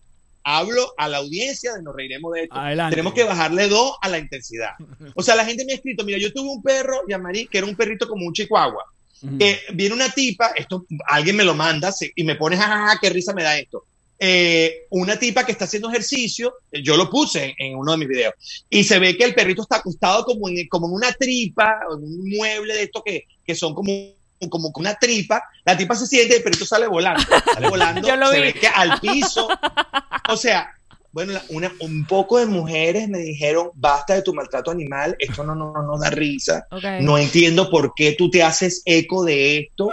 hablo 0.47 0.95
a 0.97 1.09
la 1.09 1.19
audiencia 1.19 1.75
de 1.75 1.83
nos 1.83 1.97
reiremos 1.97 2.33
de 2.33 2.43
esto. 2.45 2.55
Adelante. 2.55 2.95
Tenemos 2.95 3.15
que 3.15 3.25
bajarle 3.25 3.67
dos 3.67 3.97
a 4.01 4.09
la 4.09 4.19
intensidad. 4.19 4.71
O 5.17 5.23
sea, 5.23 5.35
la 5.35 5.45
gente 5.45 5.65
me 5.65 5.73
ha 5.73 5.75
escrito, 5.75 6.05
mira, 6.05 6.19
yo 6.19 6.33
tuve 6.33 6.49
un 6.49 6.63
perro, 6.63 7.01
Yamari, 7.09 7.49
que 7.49 7.59
era 7.59 7.67
un 7.67 7.75
perrito 7.75 8.09
como 8.09 8.25
un 8.25 8.33
chihuahua. 8.33 8.85
Viene 9.21 9.95
una 9.95 10.09
tipa, 10.09 10.53
esto 10.55 10.87
alguien 11.09 11.35
me 11.35 11.45
lo 11.45 11.55
manda 11.55 11.93
y 12.15 12.23
me 12.23 12.37
pone, 12.37 12.57
jajaja, 12.57 13.01
qué 13.01 13.11
risa 13.11 13.35
me 13.35 13.43
da 13.43 13.59
esto. 13.59 13.87
Eh, 14.21 14.87
una 14.91 15.19
tipa 15.19 15.45
que 15.45 15.51
está 15.51 15.65
haciendo 15.65 15.91
ejercicio, 15.91 16.55
yo 16.73 16.97
lo 16.97 17.11
puse 17.11 17.45
en, 17.45 17.55
en 17.59 17.77
uno 17.77 17.93
de 17.93 17.99
mis 17.99 18.09
videos, 18.09 18.35
y 18.71 18.85
se 18.85 18.99
ve 19.01 19.17
que 19.17 19.25
el 19.25 19.35
perrito 19.35 19.63
está 19.63 19.77
acostado 19.77 20.25
como 20.25 20.49
en, 20.49 20.67
como 20.69 20.87
en 20.87 20.95
una 20.95 21.13
tripa, 21.13 21.81
en 21.91 22.05
un 22.05 22.31
mueble 22.31 22.73
de 22.73 22.85
estos 22.85 23.03
que, 23.05 23.25
que 23.45 23.55
son 23.55 23.75
como, 23.75 23.91
como 24.51 24.71
una 24.75 24.95
tripa, 24.95 25.43
la 25.65 25.77
tipa 25.77 25.95
se 25.95 26.07
siente 26.07 26.35
y 26.35 26.37
el 26.39 26.43
perrito 26.43 26.67
sale 26.67 26.87
volando, 26.87 27.23
sale 27.55 27.69
volando, 27.69 28.07
Yo 28.07 28.17
lo 28.17 28.29
se 28.29 28.37
vi. 28.37 28.43
ve 28.43 28.55
que 28.55 28.69
al 28.69 29.01
piso, 29.01 29.49
o 30.29 30.37
sea, 30.37 30.71
bueno, 31.13 31.33
una, 31.49 31.73
un 31.81 32.05
poco 32.05 32.39
de 32.39 32.45
mujeres 32.45 33.09
me 33.09 33.19
dijeron, 33.21 33.71
basta 33.75 34.15
de 34.15 34.21
tu 34.21 34.35
maltrato 34.35 34.71
animal, 34.71 35.17
esto 35.19 35.45
no, 35.45 35.55
no, 35.55 35.73
no, 35.73 35.99
da 35.99 36.11
risa. 36.11 36.67
No 37.01 37.17
entiendo 37.17 37.71
por 37.71 37.95
qué 37.95 38.13
tú 38.13 38.29
te 38.29 38.43
haces 38.43 38.83
eco 38.85 39.25
de 39.25 39.59
esto. 39.59 39.89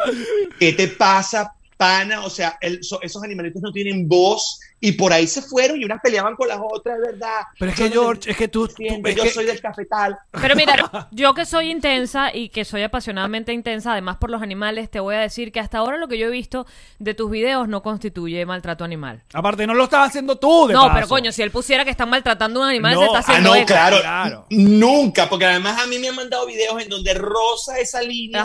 ¿Qué 0.60 0.74
te 0.74 0.90
pasa, 0.90 1.54
pana? 1.84 2.24
O 2.26 2.30
sea, 2.30 2.58
el- 2.62 2.84
so- 2.84 3.02
esos 3.02 3.22
animalitos 3.24 3.62
no 3.62 3.72
tienen 3.72 4.08
voz 4.08 4.60
y 4.80 4.94
por 4.94 5.12
ahí 5.14 5.28
se 5.28 5.42
fueron 5.42 5.82
y 5.82 5.86
unas 5.86 6.02
peleaban 6.02 6.36
con 6.36 6.48
las 6.48 6.60
otras, 6.62 6.98
es 6.98 7.12
verdad. 7.14 7.42
Pero 7.60 7.72
es 7.72 7.78
Yo 7.78 7.84
que, 7.90 7.96
no 7.96 8.02
George, 8.02 8.32
es 8.32 8.38
que 8.38 8.48
tú. 8.48 8.68
tú- 8.68 8.74
es 8.84 9.16
yo 9.16 9.24
que- 9.24 9.30
soy 9.30 9.46
del 9.46 9.60
cafetal. 9.62 10.18
Pero 10.32 10.56
mira, 10.56 10.76
yo 11.12 11.34
que 11.34 11.46
soy 11.46 11.70
intensa 11.72 12.34
y 12.34 12.50
que 12.50 12.66
soy 12.66 12.84
apasionadamente 12.84 13.54
intensa, 13.54 13.92
además 13.94 14.18
por 14.18 14.30
los 14.30 14.42
animales, 14.42 14.90
te 14.90 15.00
voy 15.00 15.16
a 15.16 15.20
decir 15.20 15.52
que 15.52 15.60
hasta 15.60 15.78
ahora 15.78 15.98
lo 15.98 16.08
que 16.08 16.18
yo 16.18 16.28
he 16.28 16.32
visto 16.32 16.66
de 17.00 17.14
tus 17.14 17.30
videos 17.32 17.68
no 17.68 17.82
constituye 17.84 18.46
maltrato 18.46 18.84
animal. 18.84 19.22
Aparte, 19.34 19.66
no 19.68 19.74
lo 19.74 19.86
estás 19.86 20.08
haciendo 20.10 20.38
tú, 20.38 20.68
de 20.68 20.74
No, 20.74 20.82
paso. 20.84 20.94
pero 20.96 21.08
coño, 21.08 21.32
si 21.32 21.42
él 21.42 21.52
pusiera 21.52 21.84
que 21.86 21.92
están 21.92 22.10
maltratando 22.10 22.60
a 22.62 22.64
un 22.64 22.70
animal, 22.70 22.94
No, 22.96 23.00
se 23.00 23.06
está 23.06 23.18
ah, 23.18 23.22
Ah, 23.26 23.30
haciendo 23.32 23.50
no, 23.50 23.56
eco. 23.56 23.68
claro, 23.68 23.98
Claro. 24.02 24.46
Nunca, 24.50 25.30
porque 25.30 25.46
además 25.46 25.82
a 25.82 25.88
mí 25.88 25.98
me 26.00 26.10
han 26.10 26.16
mandado 26.16 26.46
videos 26.46 26.82
en 26.82 26.90
donde 26.90 27.14
rosa 27.14 27.80
esa 27.80 28.02
línea 28.02 28.44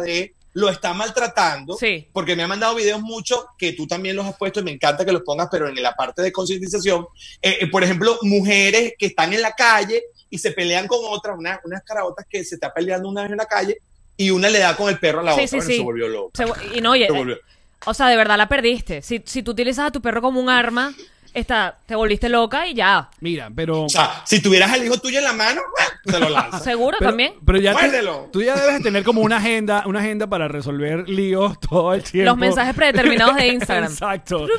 de 0.00 0.34
lo 0.54 0.68
está 0.68 0.92
maltratando. 0.92 1.76
Sí. 1.76 2.08
Porque 2.12 2.36
me 2.36 2.42
han 2.42 2.48
mandado 2.48 2.74
videos 2.74 3.00
mucho 3.00 3.46
que 3.56 3.72
tú 3.72 3.86
también 3.86 4.16
los 4.16 4.26
has 4.26 4.36
puesto 4.36 4.60
y 4.60 4.64
me 4.64 4.70
encanta 4.72 5.04
que 5.04 5.12
los 5.12 5.22
pongas, 5.22 5.48
pero 5.50 5.68
en 5.68 5.82
la 5.82 5.92
parte 5.94 6.20
de 6.22 6.30
concientización. 6.32 7.06
Eh, 7.40 7.58
eh, 7.62 7.66
por 7.68 7.82
ejemplo, 7.84 8.18
mujeres 8.22 8.92
que 8.98 9.06
están 9.06 9.32
en 9.32 9.42
la 9.42 9.52
calle 9.52 10.02
y 10.28 10.38
se 10.38 10.52
pelean 10.52 10.86
con 10.86 10.98
otras, 11.02 11.38
una- 11.38 11.60
unas 11.64 11.82
caraotas 11.82 12.26
que 12.28 12.44
se 12.44 12.56
está 12.56 12.72
peleando 12.72 13.08
una 13.08 13.22
vez 13.22 13.30
en 13.32 13.36
la 13.38 13.46
calle 13.46 13.78
y 14.16 14.30
una 14.30 14.48
le 14.50 14.58
da 14.58 14.76
con 14.76 14.88
el 14.88 14.98
perro 14.98 15.20
a 15.20 15.22
la 15.22 15.34
Sí, 15.34 15.42
otra. 15.44 15.48
sí, 15.48 15.56
Bueno, 15.56 15.72
se 15.72 15.82
volvió 15.82 16.08
loco. 16.08 16.30
Se- 16.34 16.76
y 16.76 16.80
no, 16.80 16.90
oye, 16.92 17.06
Se 17.06 17.12
volvió- 17.12 17.38
o 17.86 17.94
sea, 17.94 18.08
de 18.08 18.16
verdad 18.16 18.36
la 18.36 18.48
perdiste. 18.48 19.02
Si, 19.02 19.22
si 19.24 19.42
tú 19.42 19.52
utilizas 19.52 19.86
a 19.86 19.90
tu 19.90 20.00
perro 20.02 20.20
como 20.22 20.38
un 20.40 20.48
arma, 20.50 20.94
está, 21.34 21.78
te 21.86 21.94
volviste 21.94 22.28
loca 22.28 22.66
y 22.66 22.74
ya. 22.74 23.08
Mira, 23.20 23.50
pero. 23.54 23.84
O 23.84 23.88
sea, 23.88 24.22
si 24.24 24.40
tuvieras 24.40 24.70
al 24.72 24.84
hijo 24.84 24.98
tuyo 24.98 25.18
en 25.18 25.24
la 25.24 25.32
mano, 25.32 25.60
se 26.04 26.18
lo 26.18 26.28
lanzas. 26.28 26.62
¿Seguro 26.64 26.96
pero, 26.98 27.10
también? 27.10 27.34
pero 27.44 27.58
ya 27.58 27.74
te- 27.74 28.02
tú 28.32 28.42
ya 28.42 28.54
debes 28.56 28.74
de 28.78 28.80
tener 28.80 29.02
como 29.04 29.20
una 29.22 29.36
agenda, 29.38 29.84
una 29.86 30.00
agenda 30.00 30.26
para 30.26 30.48
resolver 30.48 31.08
líos 31.08 31.58
todo 31.60 31.94
el 31.94 32.02
tiempo. 32.02 32.30
Los 32.30 32.38
mensajes 32.38 32.74
predeterminados 32.74 33.36
de 33.36 33.46
Instagram. 33.48 33.90
Exacto. 33.92 34.46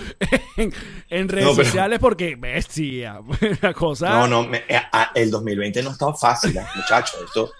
En, 0.55 0.71
en 1.09 1.29
redes 1.29 1.45
No, 1.47 1.55
pero- 1.55 1.65
sociales 1.65 1.99
porque 1.99 2.35
bestia, 2.35 3.19
la 3.61 3.73
cosa. 3.73 4.09
No, 4.09 4.27
no, 4.27 4.43
me- 4.47 4.63
eh, 4.67 4.79
ah, 4.91 5.11
el 5.15 5.31
2020 5.31 5.81
no 5.81 5.89
ha 5.89 5.93
estado 5.93 6.13
fácil, 6.13 6.55
eh, 6.55 6.61
muchachos. 6.75 7.19
Esto, 7.25 7.51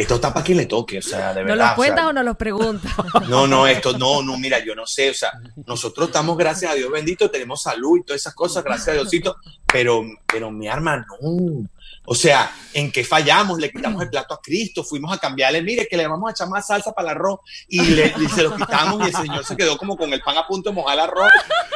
esto 0.00 0.14
está 0.14 0.32
para 0.32 0.46
quien 0.46 0.56
le 0.56 0.64
toque, 0.64 0.96
o 0.96 1.02
sea, 1.02 1.34
de 1.34 1.42
¿Nos 1.42 1.48
verdad. 1.48 1.56
los 1.56 1.64
o 1.64 1.66
sea, 1.66 1.74
cuentas 1.76 2.04
o 2.06 2.12
nos 2.14 2.24
los 2.24 2.36
preguntas? 2.38 2.92
No, 3.28 3.46
no, 3.46 3.66
esto, 3.66 3.98
no, 3.98 4.22
no, 4.22 4.38
mira, 4.38 4.58
yo 4.64 4.74
no 4.74 4.86
sé, 4.86 5.10
o 5.10 5.14
sea, 5.14 5.30
nosotros 5.66 6.08
estamos, 6.08 6.38
gracias 6.38 6.72
a 6.72 6.74
Dios 6.74 6.90
bendito, 6.90 7.30
tenemos 7.30 7.60
salud 7.62 7.98
y 7.98 8.02
todas 8.02 8.22
esas 8.22 8.34
cosas, 8.34 8.64
gracias 8.64 8.88
a 8.88 8.92
Diosito, 8.92 9.36
pero, 9.70 10.02
pero 10.26 10.50
mi 10.50 10.68
arma 10.68 10.96
no. 10.96 11.68
O 12.04 12.14
sea, 12.14 12.50
¿en 12.72 12.90
qué 12.90 13.04
fallamos? 13.04 13.58
Le 13.58 13.70
quitamos 13.70 14.02
el 14.02 14.10
plato 14.10 14.34
a 14.34 14.40
Cristo, 14.40 14.82
fuimos 14.82 15.12
a 15.12 15.18
cambiarle, 15.18 15.62
mire, 15.62 15.86
que 15.86 15.96
le 15.96 16.08
vamos 16.08 16.28
a 16.28 16.32
echar 16.32 16.48
más 16.48 16.66
salsa 16.66 16.92
para 16.92 17.10
el 17.10 17.16
arroz, 17.16 17.40
y, 17.68 17.80
le, 17.82 18.12
se 18.34 18.42
lo 18.42 18.56
quitamos, 18.56 19.02
y 19.02 19.10
el 19.10 19.14
señor 19.14 19.44
se 19.44 19.56
quedó 19.56 19.76
como 19.76 19.96
con 19.96 20.12
el 20.12 20.20
pan 20.22 20.38
a 20.38 20.46
punto 20.46 20.70
de 20.70 20.76
mojar 20.76 20.94
el 20.94 21.00
arroz, 21.00 21.30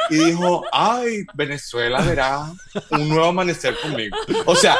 y 0.09 0.15
dijo, 0.15 0.63
ay, 0.71 1.23
Venezuela 1.35 2.01
verá 2.01 2.51
un 2.91 3.09
nuevo 3.09 3.25
amanecer 3.25 3.77
conmigo. 3.79 4.17
O 4.45 4.55
sea, 4.55 4.77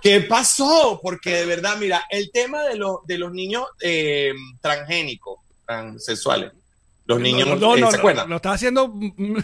¿qué 0.00 0.20
pasó? 0.20 1.00
Porque 1.02 1.34
de 1.34 1.46
verdad, 1.46 1.76
mira, 1.76 2.04
el 2.08 2.30
tema 2.30 2.62
de, 2.62 2.76
los 2.76 2.98
de 3.06 3.18
los 3.18 3.32
niños 3.32 3.66
eh, 3.80 4.32
transgénicos, 4.60 5.40
transexuales, 5.66 6.52
los 7.06 7.20
niños, 7.20 7.46
no, 7.46 7.56
no, 7.56 7.76
eh, 7.76 7.80
no, 7.80 7.90
¿se 7.90 7.98
acuerdan? 7.98 8.30
Lo 8.30 8.36
estás 8.36 8.54
haciendo. 8.54 8.88
mm, 8.88 9.36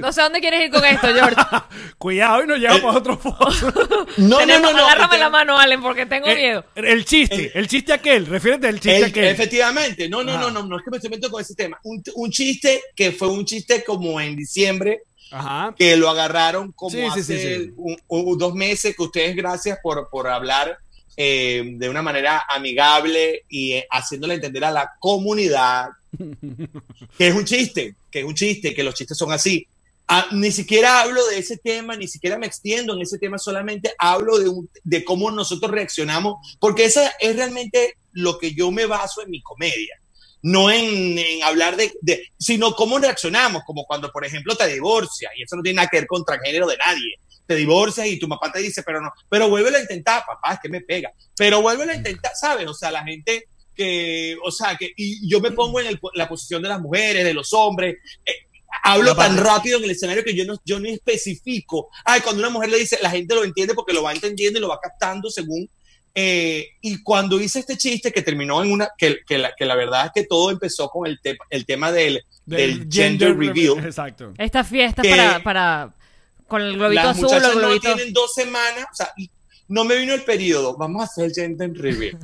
No 0.00 0.12
sé 0.12 0.20
dónde 0.20 0.40
quieres 0.40 0.64
ir 0.66 0.70
con 0.70 0.84
esto, 0.84 1.06
George. 1.08 1.36
Cuidado 1.98 2.44
y 2.44 2.46
nos 2.46 2.58
lleva 2.58 2.76
Eh, 2.76 2.80
para 2.80 2.98
otro 2.98 3.16
fondo. 3.16 3.38
No, 4.18 4.44
no, 4.44 4.58
no, 4.60 4.72
no. 4.72 4.86
agárrame 4.86 5.14
el 5.16 5.20
la 5.20 5.30
mano, 5.30 5.58
Allen, 5.58 5.80
porque 5.82 6.06
tengo 6.06 6.26
Eh, 6.28 6.36
miedo. 6.36 6.64
el 6.74 7.04
chiste, 7.04 7.46
El- 7.54 7.62
el 7.62 7.68
chiste 7.68 7.92
aquel, 7.92 8.26
refiérete 8.26 8.66
al 8.68 8.74
chiste 8.74 8.96
El- 8.98 9.04
aquel. 9.04 9.24
efectivamente, 9.24 10.08
no, 10.08 10.22
no, 10.22 10.32
Ajá. 10.32 10.40
no, 10.42 10.50
no, 10.50 10.62
no 10.66 10.76
es 10.78 10.84
que 10.84 10.90
me 10.90 10.96
estoy 10.98 11.10
metiendo 11.10 11.30
con 11.30 11.40
ese 11.40 11.54
tema. 11.54 11.78
Un, 11.84 12.02
un 12.14 12.30
chiste 12.30 12.82
que 12.94 13.12
fue 13.12 13.28
un 13.28 13.44
chiste 13.44 13.82
como 13.84 14.20
en 14.20 14.36
diciembre, 14.36 15.02
Ajá. 15.30 15.74
que 15.76 15.96
lo 15.96 16.08
agarraron 16.10 16.72
como 16.72 16.90
Sí, 16.90 16.98
sí, 16.98 17.20
hace 17.20 17.22
sí, 17.38 17.38
sí. 17.64 17.72
un- 17.76 17.96
un- 18.08 18.38
dos 18.38 18.54
meses, 18.54 18.94
que 18.94 19.02
ustedes 19.02 19.34
gracias 19.36 19.78
por, 19.82 20.08
por 20.10 20.28
hablar 20.28 20.78
eh, 21.18 21.62
de 21.76 21.88
una 21.88 22.02
manera 22.02 22.44
amigable 22.46 23.44
y 23.48 23.72
eh, 23.72 23.86
haciéndole 23.90 24.34
entender 24.34 24.62
a 24.66 24.70
la 24.70 24.90
comunidad 25.00 25.88
que 27.18 27.28
es 27.28 27.34
un 27.34 27.44
chiste, 27.44 27.94
que 28.10 28.20
es 28.20 28.24
un 28.24 28.34
chiste, 28.34 28.74
que 28.74 28.82
los 28.82 28.94
chistes 28.94 29.16
son 29.18 29.32
así. 29.32 29.66
Ah, 30.08 30.28
ni 30.32 30.52
siquiera 30.52 31.00
hablo 31.00 31.24
de 31.26 31.38
ese 31.38 31.56
tema, 31.56 31.96
ni 31.96 32.06
siquiera 32.06 32.38
me 32.38 32.46
extiendo 32.46 32.94
en 32.94 33.02
ese 33.02 33.18
tema, 33.18 33.38
solamente 33.38 33.92
hablo 33.98 34.38
de, 34.38 34.48
un- 34.48 34.70
de 34.84 35.04
cómo 35.04 35.30
nosotros 35.32 35.70
reaccionamos, 35.70 36.36
porque 36.60 36.84
esa 36.84 37.08
es 37.18 37.34
realmente 37.34 37.94
lo 38.12 38.38
que 38.38 38.54
yo 38.54 38.70
me 38.70 38.86
baso 38.86 39.22
en 39.22 39.30
mi 39.30 39.42
comedia. 39.42 39.96
No 40.42 40.70
en, 40.70 41.18
en 41.18 41.42
hablar 41.42 41.76
de, 41.76 41.92
de- 42.02 42.22
sino 42.38 42.72
cómo 42.74 42.98
reaccionamos, 43.00 43.62
como 43.66 43.84
cuando, 43.84 44.12
por 44.12 44.24
ejemplo, 44.24 44.54
te 44.54 44.68
divorcias, 44.68 45.32
y 45.36 45.42
eso 45.42 45.56
no 45.56 45.62
tiene 45.62 45.76
nada 45.76 45.88
que 45.90 45.98
ver 45.98 46.06
con 46.06 46.24
transgénero 46.24 46.68
de 46.68 46.76
nadie. 46.76 47.14
Te 47.44 47.56
divorcias 47.56 48.06
y 48.06 48.18
tu 48.18 48.28
papá 48.28 48.52
te 48.52 48.60
dice, 48.60 48.82
pero 48.84 49.00
no, 49.00 49.10
pero 49.28 49.48
vuélvelo 49.48 49.78
a 49.78 49.80
intentar, 49.80 50.22
papá, 50.26 50.54
es 50.54 50.60
que 50.62 50.68
me 50.68 50.80
pega, 50.82 51.12
pero 51.36 51.62
vuélvelo 51.62 51.90
a 51.92 51.96
intentar, 51.96 52.32
¿sabes? 52.40 52.66
O 52.68 52.74
sea, 52.74 52.90
la 52.92 53.02
gente 53.04 53.48
que, 53.76 54.36
o 54.42 54.50
sea, 54.50 54.76
que, 54.76 54.92
y 54.96 55.28
yo 55.28 55.40
me 55.40 55.50
pongo 55.52 55.80
en 55.80 55.86
el- 55.88 56.00
la 56.14 56.28
posición 56.28 56.62
de 56.62 56.68
las 56.70 56.80
mujeres, 56.80 57.24
de 57.24 57.34
los 57.34 57.52
hombres, 57.52 57.96
eh, 58.24 58.32
hablo 58.82 59.14
tan 59.14 59.36
rápido 59.36 59.78
en 59.78 59.84
el 59.84 59.90
escenario 59.92 60.24
que 60.24 60.34
yo 60.34 60.44
no, 60.44 60.60
yo 60.64 60.78
no 60.80 60.88
especifico. 60.88 61.88
Ay, 62.04 62.20
cuando 62.20 62.40
una 62.40 62.50
mujer 62.50 62.70
le 62.70 62.78
dice, 62.78 62.98
la 63.02 63.10
gente 63.10 63.34
lo 63.34 63.44
entiende 63.44 63.74
porque 63.74 63.92
lo 63.94 64.02
va 64.02 64.12
entendiendo 64.12 64.58
y 64.58 64.62
lo 64.62 64.68
va 64.68 64.78
captando 64.82 65.30
según. 65.30 65.68
eh, 66.18 66.68
y 66.80 67.02
cuando 67.02 67.38
hice 67.38 67.58
este 67.58 67.76
chiste 67.76 68.10
que 68.10 68.22
terminó 68.22 68.62
en 68.64 68.72
una, 68.72 68.88
que, 68.96 69.18
que, 69.26 69.36
la, 69.36 69.52
que 69.54 69.66
la 69.66 69.74
verdad 69.74 70.06
es 70.06 70.12
que 70.14 70.26
todo 70.26 70.50
empezó 70.50 70.88
con 70.88 71.06
el, 71.06 71.20
te- 71.20 71.36
el 71.50 71.66
tema 71.66 71.92
del, 71.92 72.22
del 72.46 72.88
gender 72.90 73.36
reveal. 73.36 73.84
Exacto. 73.84 74.32
Esta 74.38 74.64
fiesta 74.64 75.02
para, 75.02 75.42
para. 75.42 75.94
Con 76.48 76.62
el 76.62 76.74
globito 76.78 77.02
Las 77.02 77.18
azul, 77.18 77.24
muchachas 77.24 77.48
el 77.50 77.54
no 77.60 77.66
globito. 77.66 77.94
tienen 77.94 78.12
dos 78.14 78.32
semanas, 78.32 78.86
o 78.90 78.94
sea, 78.96 79.12
no 79.68 79.84
me 79.84 79.96
vino 79.96 80.14
el 80.14 80.22
periodo, 80.22 80.76
vamos 80.76 81.02
a 81.02 81.04
hacer 81.06 81.32
gender 81.32 81.72
reveal. 81.74 82.18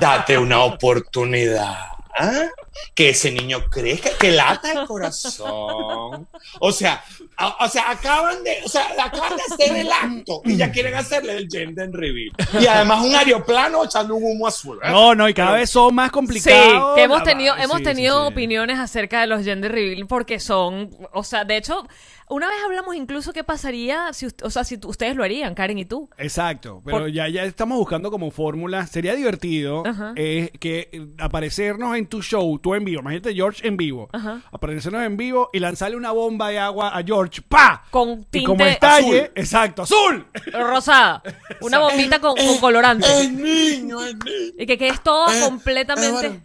Date 0.00 0.38
una 0.38 0.62
oportunidad. 0.64 1.76
¿ah? 2.18 2.48
que 2.94 3.10
ese 3.10 3.30
niño 3.30 3.64
crezca, 3.70 4.10
que 4.18 4.30
lata 4.32 4.72
el 4.72 4.86
corazón. 4.86 6.28
O 6.60 6.72
sea, 6.72 7.02
a- 7.36 7.64
o 7.64 7.68
sea, 7.68 7.90
acaban 7.90 8.42
de, 8.42 8.58
o 8.64 8.68
sea, 8.68 8.86
acaban 8.98 9.36
de 9.36 9.42
hacer 9.42 9.76
el 9.76 9.90
acto 9.92 10.40
y 10.44 10.56
ya 10.56 10.70
quieren 10.72 10.94
hacerle 10.94 11.36
el 11.36 11.48
gender 11.50 11.90
reveal. 11.92 12.32
Y 12.60 12.66
además 12.66 13.04
un 13.04 13.14
aeroplano 13.14 13.84
echando 13.84 14.14
un 14.16 14.24
humo 14.24 14.46
azul. 14.46 14.78
¿eh? 14.82 14.90
No, 14.90 15.14
no, 15.14 15.28
y 15.28 15.34
cada 15.34 15.52
vez 15.52 15.70
son 15.70 15.94
más 15.94 16.08
Sí, 16.08 16.12
complicados. 16.12 16.96
que 16.96 17.02
hemos 17.02 17.22
tenido, 17.22 17.54
sí, 17.56 17.62
hemos 17.62 17.78
sí, 17.78 17.84
tenido 17.84 18.26
sí. 18.26 18.32
opiniones 18.32 18.78
acerca 18.78 19.20
de 19.20 19.26
los 19.26 19.44
gender 19.44 19.72
reveal 19.72 20.06
porque 20.06 20.40
son, 20.40 20.90
o 21.12 21.22
sea, 21.24 21.44
de 21.44 21.56
hecho, 21.58 21.86
una 22.30 22.48
vez 22.48 22.56
hablamos 22.64 22.94
incluso 22.96 23.32
qué 23.32 23.44
pasaría 23.44 24.12
si, 24.12 24.26
o 24.42 24.50
sea, 24.50 24.64
si 24.64 24.78
ustedes 24.86 25.16
lo 25.16 25.24
harían, 25.24 25.54
Karen 25.54 25.78
y 25.78 25.84
tú. 25.84 26.08
Exacto, 26.16 26.80
pero 26.84 27.00
Por- 27.00 27.12
ya, 27.12 27.28
ya 27.28 27.44
estamos 27.44 27.76
buscando 27.78 28.10
como 28.10 28.30
fórmula. 28.30 28.86
Sería 28.86 29.14
divertido 29.14 29.82
eh, 30.16 30.50
que 30.60 30.88
eh, 30.92 31.06
aparecernos 31.18 31.96
en 31.96 32.06
tu 32.06 32.22
show, 32.22 32.58
tú 32.58 32.74
en 32.74 32.84
vivo, 32.84 33.00
imagínate 33.00 33.34
George 33.34 33.66
en 33.66 33.76
vivo, 33.76 34.08
Ajá. 34.12 34.40
aparecernos 34.52 35.02
en 35.04 35.16
vivo 35.16 35.50
y 35.52 35.58
lanzarle 35.58 35.96
una 35.96 36.12
bomba 36.12 36.48
de 36.48 36.58
agua 36.58 36.96
a 36.96 37.02
George, 37.02 37.42
¡pa! 37.42 37.84
Con 37.90 38.26
y 38.32 38.44
como 38.44 38.58
tinte 38.58 38.72
estalle, 38.72 39.20
azul. 39.22 39.32
exacto, 39.34 39.82
azul. 39.82 40.26
Rosada, 40.52 41.22
una 41.60 41.78
bombita 41.80 42.20
con, 42.20 42.36
con 42.36 42.58
colorante. 42.58 43.06
El 43.20 43.36
niño, 43.36 44.02
el 44.04 44.18
niño. 44.18 44.52
Y 44.58 44.66
que 44.66 44.78
quede 44.78 44.94
todo 45.02 45.26
completamente 45.48 46.26
eh, 46.26 46.40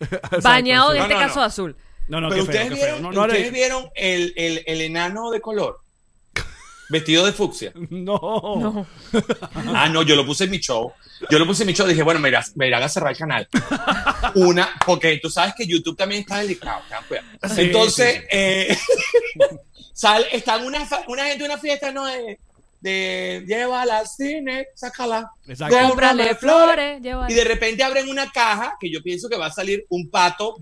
Exacto, 0.00 0.40
bañado, 0.42 0.92
en 0.94 1.02
este 1.02 1.14
No, 1.14 1.20
no, 1.20 1.26
caso 1.26 1.40
no. 1.40 1.44
azul. 1.46 1.76
No, 2.10 2.20
no, 2.20 2.28
Pero 2.28 2.44
qué 2.44 2.52
feo, 2.52 2.62
ustedes 2.62 2.68
qué 2.70 2.84
feo. 2.84 2.94
vieron, 2.96 3.02
No, 3.02 3.12
no, 3.12 3.22
ustedes 3.22 3.52
vieron 3.52 3.90
el, 3.94 4.32
el, 4.36 4.64
el 4.66 4.80
enano 4.80 5.30
de 5.30 5.40
color. 5.40 5.80
Vestido 6.88 7.24
de 7.24 7.32
fucsia. 7.32 7.72
no. 7.90 8.84
Ah, 9.72 9.88
no, 9.88 10.02
yo 10.02 10.16
lo 10.16 10.26
puse 10.26 10.44
en 10.44 10.50
mi 10.50 10.58
show. 10.58 10.92
Yo 11.30 11.38
lo 11.38 11.46
puse 11.46 11.62
en 11.62 11.68
mi 11.68 11.72
show. 11.72 11.86
Dije, 11.86 12.02
bueno, 12.02 12.18
me 12.18 12.28
irán, 12.30 12.42
me 12.56 12.66
irán 12.66 12.82
a 12.82 12.88
cerrar 12.88 13.12
el 13.12 13.18
canal. 13.18 13.48
Una, 14.34 14.68
porque 14.84 15.20
tú 15.22 15.30
sabes 15.30 15.54
que 15.56 15.66
YouTube 15.66 15.96
también 15.96 16.22
está 16.22 16.38
delicado. 16.38 16.82
cuidado. 17.06 17.28
Sí, 17.54 17.60
Entonces, 17.60 18.14
sí, 18.18 18.26
eh, 18.30 18.76
sale, 19.92 20.26
está 20.32 20.56
una, 20.56 20.86
una 21.06 21.26
gente 21.26 21.44
en 21.44 21.50
una 21.52 21.60
fiesta, 21.60 21.92
¿no? 21.92 22.06
De, 22.06 22.40
de 22.80 23.44
llévala 23.46 23.98
al 23.98 24.08
cine, 24.08 24.68
sácala. 24.74 25.30
Cómprale 25.68 26.34
flores. 26.34 27.00
Y 27.28 27.34
de 27.34 27.44
repente 27.44 27.82
abren 27.84 28.08
una 28.08 28.30
caja 28.30 28.76
que 28.80 28.90
yo 28.90 29.02
pienso 29.02 29.28
que 29.28 29.36
va 29.36 29.46
a 29.46 29.52
salir 29.52 29.84
un 29.90 30.10
pato. 30.10 30.56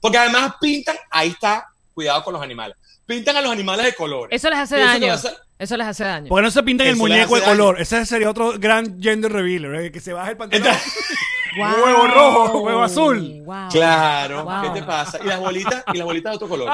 Porque 0.00 0.18
además 0.18 0.54
pintan, 0.60 0.96
ahí 1.10 1.28
está, 1.30 1.66
cuidado 1.94 2.22
con 2.24 2.34
los 2.34 2.42
animales. 2.42 2.76
Pintan 3.06 3.36
a 3.36 3.40
los 3.40 3.50
animales 3.50 3.86
de 3.86 3.94
colores. 3.94 4.36
Eso 4.36 4.50
les 4.50 4.58
hace 4.58 4.76
Pienso 4.76 4.92
daño. 5.28 5.38
Eso 5.58 5.76
les 5.76 5.86
hace 5.86 6.04
daño. 6.04 6.28
Porque 6.28 6.42
no 6.42 6.50
se 6.50 6.62
pintan 6.62 6.86
el 6.86 6.92
Eso 6.94 7.02
muñeco 7.02 7.36
de 7.36 7.42
color. 7.42 7.80
Ese 7.80 8.04
sería 8.06 8.30
otro 8.30 8.52
gran 8.58 9.00
gender 9.02 9.32
reveal, 9.32 9.74
¿eh? 9.74 9.90
que 9.90 9.98
se 10.00 10.12
baja 10.12 10.30
el 10.30 10.36
pantalón. 10.36 10.66
Entonces- 10.66 10.92
Guau. 11.56 11.82
huevo 11.82 12.06
rojo, 12.06 12.58
huevo 12.60 12.82
azul. 12.82 13.42
Wow. 13.44 13.68
Claro, 13.70 14.44
Wow. 14.44 14.62
¿qué 14.62 14.80
te 14.80 14.86
pasa? 14.86 15.18
Y 15.24 15.26
las 15.26 15.40
bolitas, 15.40 15.82
y 15.92 15.96
las 15.96 16.04
bolitas 16.04 16.32
de 16.32 16.36
otro 16.36 16.48
color. 16.48 16.70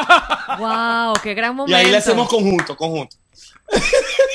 Wow, 0.59 1.15
qué 1.23 1.33
gran 1.35 1.53
Y 1.53 1.55
momento. 1.55 1.77
ahí 1.77 1.91
le 1.91 1.97
hacemos 1.97 2.29
conjunto, 2.29 2.77
conjunto. 2.77 3.17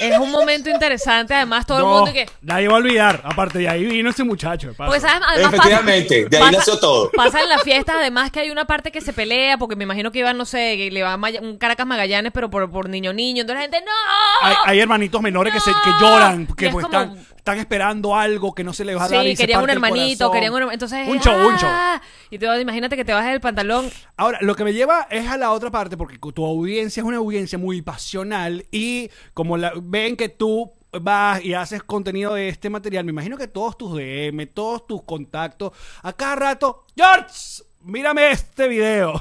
Es 0.01 0.17
un 0.17 0.31
momento 0.31 0.69
interesante, 0.69 1.33
además 1.33 1.65
todo 1.65 1.77
el 1.79 1.85
mundo 1.85 2.09
y 2.09 2.13
que 2.13 2.29
nadie 2.41 2.67
va 2.67 2.75
a 2.75 2.77
olvidar. 2.77 3.21
Aparte, 3.23 3.59
de 3.59 3.69
ahí 3.69 3.85
vino 3.85 4.09
ese 4.09 4.23
muchacho. 4.23 4.73
sabes, 4.75 5.03
además 5.05 5.53
Efectivamente, 5.53 6.25
de 6.29 6.37
ahí 6.37 6.43
pasa- 6.43 6.57
nació 6.57 6.79
todo. 6.79 7.11
Pasa 7.11 7.41
en 7.41 7.49
la 7.49 7.59
fiesta, 7.59 7.93
además 7.93 8.31
que 8.31 8.39
hay 8.39 8.49
una 8.49 8.65
parte 8.65 8.91
que 8.91 9.01
se 9.01 9.13
pelea, 9.13 9.57
porque 9.57 9.75
me 9.75 9.83
imagino 9.83 10.11
que 10.11 10.19
iban, 10.19 10.37
no 10.37 10.45
sé, 10.45 10.75
que 10.77 10.91
le 10.91 11.03
va 11.03 11.15
un 11.41 11.57
Caracas 11.57 11.85
Magallanes, 11.85 12.31
pero 12.33 12.49
por, 12.49 12.69
por 12.71 12.89
niño 12.89 13.13
niño. 13.13 13.41
Entonces 13.41 13.69
la 13.69 13.77
gente, 13.77 13.85
¡no! 13.85 14.47
hay, 14.47 14.55
hay 14.65 14.79
hermanitos 14.79 15.21
menores 15.21 15.53
que, 15.53 15.59
se, 15.59 15.71
que 15.71 15.91
lloran, 15.99 16.47
que 16.57 16.67
es 16.67 16.71
pues, 16.73 16.85
como- 16.85 16.99
están, 17.01 17.25
están 17.39 17.57
esperando 17.57 18.15
algo 18.15 18.53
que 18.53 18.63
no 18.63 18.73
se 18.73 18.85
les 18.85 18.97
va 18.97 19.05
a 19.05 19.09
dar. 19.09 19.25
y 19.25 19.29
Sí, 19.31 19.35
se 19.37 19.43
querían 19.43 19.63
un 19.63 19.69
hermanito, 19.69 20.29
querían 20.31 20.53
un 20.53 20.71
Entonces, 20.71 21.07
Un 21.07 21.19
show, 21.19 21.33
un 21.33 21.57
show. 21.57 21.69
¡ah! 21.71 22.01
Y 22.29 22.37
te, 22.37 22.61
imagínate 22.61 22.95
que 22.95 23.05
te 23.05 23.13
bajes 23.13 23.33
el 23.33 23.41
pantalón. 23.41 23.89
Ahora, 24.17 24.39
lo 24.41 24.55
que 24.55 24.63
me 24.63 24.73
lleva 24.73 25.07
es 25.09 25.27
a 25.27 25.37
la 25.37 25.51
otra 25.51 25.71
parte, 25.71 25.97
porque 25.97 26.17
tu 26.17 26.45
audiencia 26.45 27.01
es 27.01 27.05
una 27.07 27.17
audiencia 27.17 27.57
muy 27.57 27.81
pasional 27.81 28.65
y 28.71 29.09
como 29.33 29.57
la, 29.57 29.71
ven 29.81 30.15
que 30.17 30.29
tú 30.29 30.73
vas 30.91 31.43
y 31.43 31.53
haces 31.53 31.81
contenido 31.83 32.33
de 32.33 32.49
este 32.49 32.69
material, 32.69 33.05
me 33.05 33.11
imagino 33.11 33.37
que 33.37 33.47
todos 33.47 33.77
tus 33.77 33.95
DM, 33.95 34.47
todos 34.53 34.85
tus 34.85 35.03
contactos, 35.03 35.71
a 36.01 36.13
cada 36.13 36.35
rato, 36.35 36.85
George, 36.95 37.63
mírame 37.81 38.31
este 38.31 38.67
video. 38.67 39.13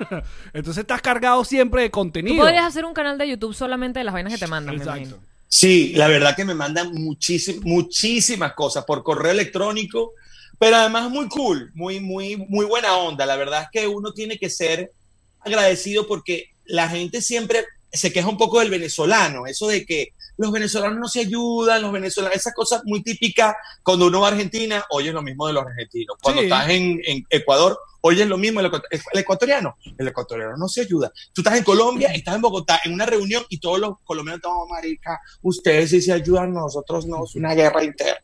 Entonces 0.52 0.78
estás 0.78 1.02
cargado 1.02 1.44
siempre 1.44 1.82
de 1.82 1.88
Tú 1.88 1.92
contenido. 1.94 2.42
podrías 2.42 2.64
hacer 2.64 2.84
un 2.84 2.94
canal 2.94 3.18
de 3.18 3.28
YouTube 3.28 3.54
solamente 3.54 3.98
de 3.98 4.04
las 4.04 4.14
vainas 4.14 4.32
que 4.32 4.38
te 4.38 4.46
mandan, 4.46 4.76
me 4.76 4.82
Exacto. 4.82 5.00
imagino. 5.02 5.35
Sí, 5.58 5.94
la 5.94 6.06
verdad 6.06 6.36
que 6.36 6.44
me 6.44 6.52
mandan 6.54 6.92
muchísimas, 6.92 7.64
muchísimas 7.64 8.52
cosas 8.52 8.84
por 8.84 9.02
correo 9.02 9.32
electrónico, 9.32 10.12
pero 10.58 10.76
además 10.76 11.08
muy 11.08 11.28
cool, 11.30 11.70
muy, 11.72 11.98
muy, 11.98 12.36
muy 12.36 12.66
buena 12.66 12.94
onda. 12.98 13.24
La 13.24 13.36
verdad 13.36 13.62
es 13.62 13.68
que 13.72 13.88
uno 13.88 14.12
tiene 14.12 14.36
que 14.38 14.50
ser 14.50 14.92
agradecido 15.40 16.06
porque 16.06 16.50
la 16.66 16.90
gente 16.90 17.22
siempre 17.22 17.64
se 17.90 18.12
queja 18.12 18.28
un 18.28 18.36
poco 18.36 18.60
del 18.60 18.68
venezolano, 18.68 19.46
eso 19.46 19.66
de 19.68 19.86
que 19.86 20.12
los 20.36 20.52
venezolanos 20.52 20.98
no 20.98 21.08
se 21.08 21.20
ayudan, 21.20 21.80
los 21.80 21.90
venezolanos, 21.90 22.36
esa 22.36 22.52
cosa 22.52 22.82
muy 22.84 23.02
típica 23.02 23.56
cuando 23.82 24.08
uno 24.08 24.20
va 24.20 24.28
a 24.28 24.32
Argentina, 24.32 24.84
oyes 24.90 25.14
lo 25.14 25.22
mismo 25.22 25.46
de 25.46 25.54
los 25.54 25.64
argentinos. 25.64 26.18
Cuando 26.20 26.42
Sí. 26.42 26.48
estás 26.48 26.68
en, 26.68 27.00
en 27.06 27.24
Ecuador, 27.30 27.78
oyes 28.06 28.26
lo 28.26 28.38
mismo 28.38 28.60
el, 28.60 28.66
ecu- 28.70 28.82
el 29.12 29.18
ecuatoriano. 29.20 29.76
El 29.98 30.08
ecuatoriano 30.08 30.56
no 30.56 30.68
se 30.68 30.82
ayuda. 30.82 31.12
Tú 31.32 31.40
estás 31.42 31.56
en 31.58 31.64
Colombia, 31.64 32.12
estás 32.12 32.34
en 32.36 32.40
Bogotá, 32.42 32.80
en 32.84 32.92
una 32.94 33.06
reunión 33.06 33.44
y 33.48 33.58
todos 33.58 33.78
los 33.78 33.94
colombianos, 34.04 34.40
no, 34.44 34.66
marica, 34.66 35.20
ustedes 35.42 35.90
sí 35.90 36.00
se 36.02 36.12
ayudan, 36.12 36.52
nosotros 36.52 37.06
no, 37.06 37.24
es 37.24 37.34
una 37.34 37.54
guerra 37.54 37.82
interna. 37.84 38.20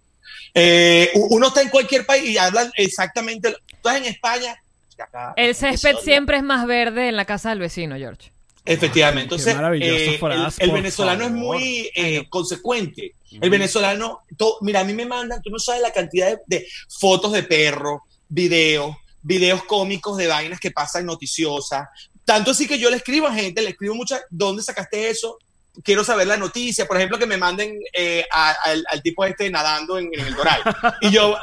Eh, 0.55 1.11
uno 1.15 1.49
está 1.49 1.63
en 1.63 1.69
cualquier 1.71 2.05
país 2.05 2.25
y 2.31 2.39
hablan 2.39 2.71
exactamente, 2.77 3.51
lo- 3.51 3.57
tú 3.59 3.65
estás 3.77 3.97
en 3.97 4.05
España. 4.07 4.57
acá- 4.99 5.33
El 5.37 5.55
césped 5.55 5.97
siempre 6.03 6.37
es 6.37 6.43
más 6.45 6.67
verde 6.67 7.09
en 7.09 7.17
la 7.17 7.25
casa 7.25 7.51
del 7.51 7.59
vecino, 7.59 7.97
George. 7.97 8.31
Efectivamente. 8.65 9.31
Qué 9.37 9.51
Entonces, 9.51 9.55
eh, 9.57 10.21
el- 10.61 10.69
el, 10.69 10.71
venezolano 10.71 11.25
es 11.25 11.33
muy 11.33 11.91
eh, 11.97 12.27
consecuente. 12.29 13.15
El 13.41 13.51
venezolano, 13.51 14.21
mira, 14.61 14.81
a 14.81 14.85
mí 14.85 14.93
me 14.93 15.07
mandan, 15.07 15.43
tú 15.43 15.51
no 15.51 15.59
sabes 15.59 15.81
la 15.83 15.91
cantidad 15.93 16.29
de, 16.29 16.39
de 16.47 16.67
fotos 17.01 17.33
de 17.33 17.43
perros, 17.43 18.03
videos, 18.29 18.95
videos 19.23 19.65
cómicos 19.65 20.17
de 20.17 20.27
vainas 20.27 20.61
que 20.61 20.71
pasan 20.71 21.07
noticiosas. 21.07 21.89
Tanto 22.25 22.51
así 22.53 22.67
que 22.69 22.79
yo 22.79 22.91
le 22.91 22.97
escribo 22.97 23.27
a 23.27 23.35
gente, 23.35 23.63
le 23.63 23.71
escribo 23.71 23.95
muchas, 23.95 24.23
¿dónde 24.31 24.63
sacaste 24.63 25.09
eso? 25.11 25.39
Quiero 25.83 26.05
saber 26.05 26.27
la 26.27 26.37
noticia. 26.37 26.87
Por 26.87 26.97
ejemplo, 26.97 27.19
que 27.19 27.27
me 27.27 27.37
manden 27.37 27.79
eh, 27.95 28.25
a- 28.31 28.53
al, 28.65 28.85
al 28.91 29.03
tipo 29.03 29.25
este 29.25 29.51
nadando 29.51 29.99
en, 29.99 30.09
en 30.13 30.21
el 30.27 30.35
Doral. 30.35 30.63
Y 31.01 31.11
yo, 31.11 31.35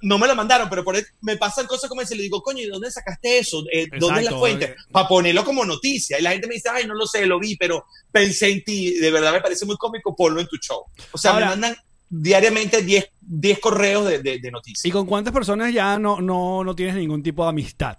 no 0.00 0.16
me 0.18 0.26
lo 0.28 0.34
mandaron, 0.36 0.70
pero 0.70 0.84
por 0.84 0.94
ahí 0.96 1.02
me 1.20 1.36
pasan 1.36 1.66
cosas 1.66 1.88
como 1.88 2.00
ese. 2.00 2.14
Le 2.16 2.22
digo, 2.22 2.40
coño, 2.42 2.62
¿y 2.62 2.66
dónde 2.66 2.90
sacaste 2.90 3.38
eso? 3.38 3.64
Eh, 3.72 3.88
¿Dónde 3.98 4.20
es 4.22 4.30
la 4.30 4.38
fuente? 4.38 4.64
eh. 4.66 4.76
Para 4.90 5.06
ponerlo 5.08 5.44
como 5.44 5.64
noticia. 5.64 6.18
Y 6.18 6.22
la 6.22 6.30
gente 6.30 6.46
me 6.46 6.54
dice, 6.54 6.68
ay, 6.72 6.86
no 6.86 6.94
lo 6.94 7.06
sé, 7.06 7.26
lo 7.26 7.38
vi, 7.38 7.56
pero 7.56 7.84
pensé 8.10 8.48
en 8.48 8.64
ti. 8.64 8.94
De 8.98 9.10
verdad 9.10 9.32
me 9.32 9.40
parece 9.40 9.66
muy 9.66 9.76
cómico, 9.76 10.14
ponlo 10.16 10.40
en 10.40 10.46
tu 10.48 10.56
show. 10.56 10.84
O 11.12 11.18
sea, 11.18 11.32
Ahora- 11.32 11.46
me 11.46 11.50
mandan 11.50 11.76
diariamente 12.10 12.82
10 12.82 13.10
10 13.30 13.58
correos 13.58 14.06
de, 14.06 14.22
de, 14.22 14.50
noticias. 14.50 14.86
¿Y 14.86 14.90
con 14.90 15.04
cuántas 15.04 15.34
personas 15.34 15.72
ya 15.72 15.98
no, 15.98 16.20
no, 16.20 16.64
no 16.64 16.74
tienes 16.74 16.94
ningún 16.96 17.22
tipo 17.22 17.42
de 17.42 17.50
amistad? 17.50 17.98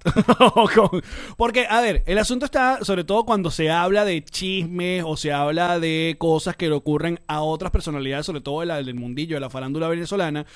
Porque, 1.37 1.67
a 1.69 1.81
ver, 1.81 2.03
el 2.07 2.17
asunto 2.17 2.45
está 2.45 2.83
sobre 2.83 3.03
todo 3.03 3.25
cuando 3.25 3.51
se 3.51 3.69
habla 3.69 4.05
de 4.05 4.23
chismes 4.23 5.03
o 5.05 5.15
se 5.17 5.31
habla 5.31 5.79
de 5.79 6.15
cosas 6.17 6.55
que 6.55 6.67
le 6.67 6.73
ocurren 6.73 7.19
a 7.27 7.43
otras 7.43 7.71
personalidades, 7.71 8.25
sobre 8.25 8.41
todo 8.41 8.65
la- 8.65 8.81
del 8.81 8.95
mundillo, 8.95 9.35
de 9.35 9.41
la 9.41 9.51
farándula 9.51 9.87
venezolana. 9.87 10.47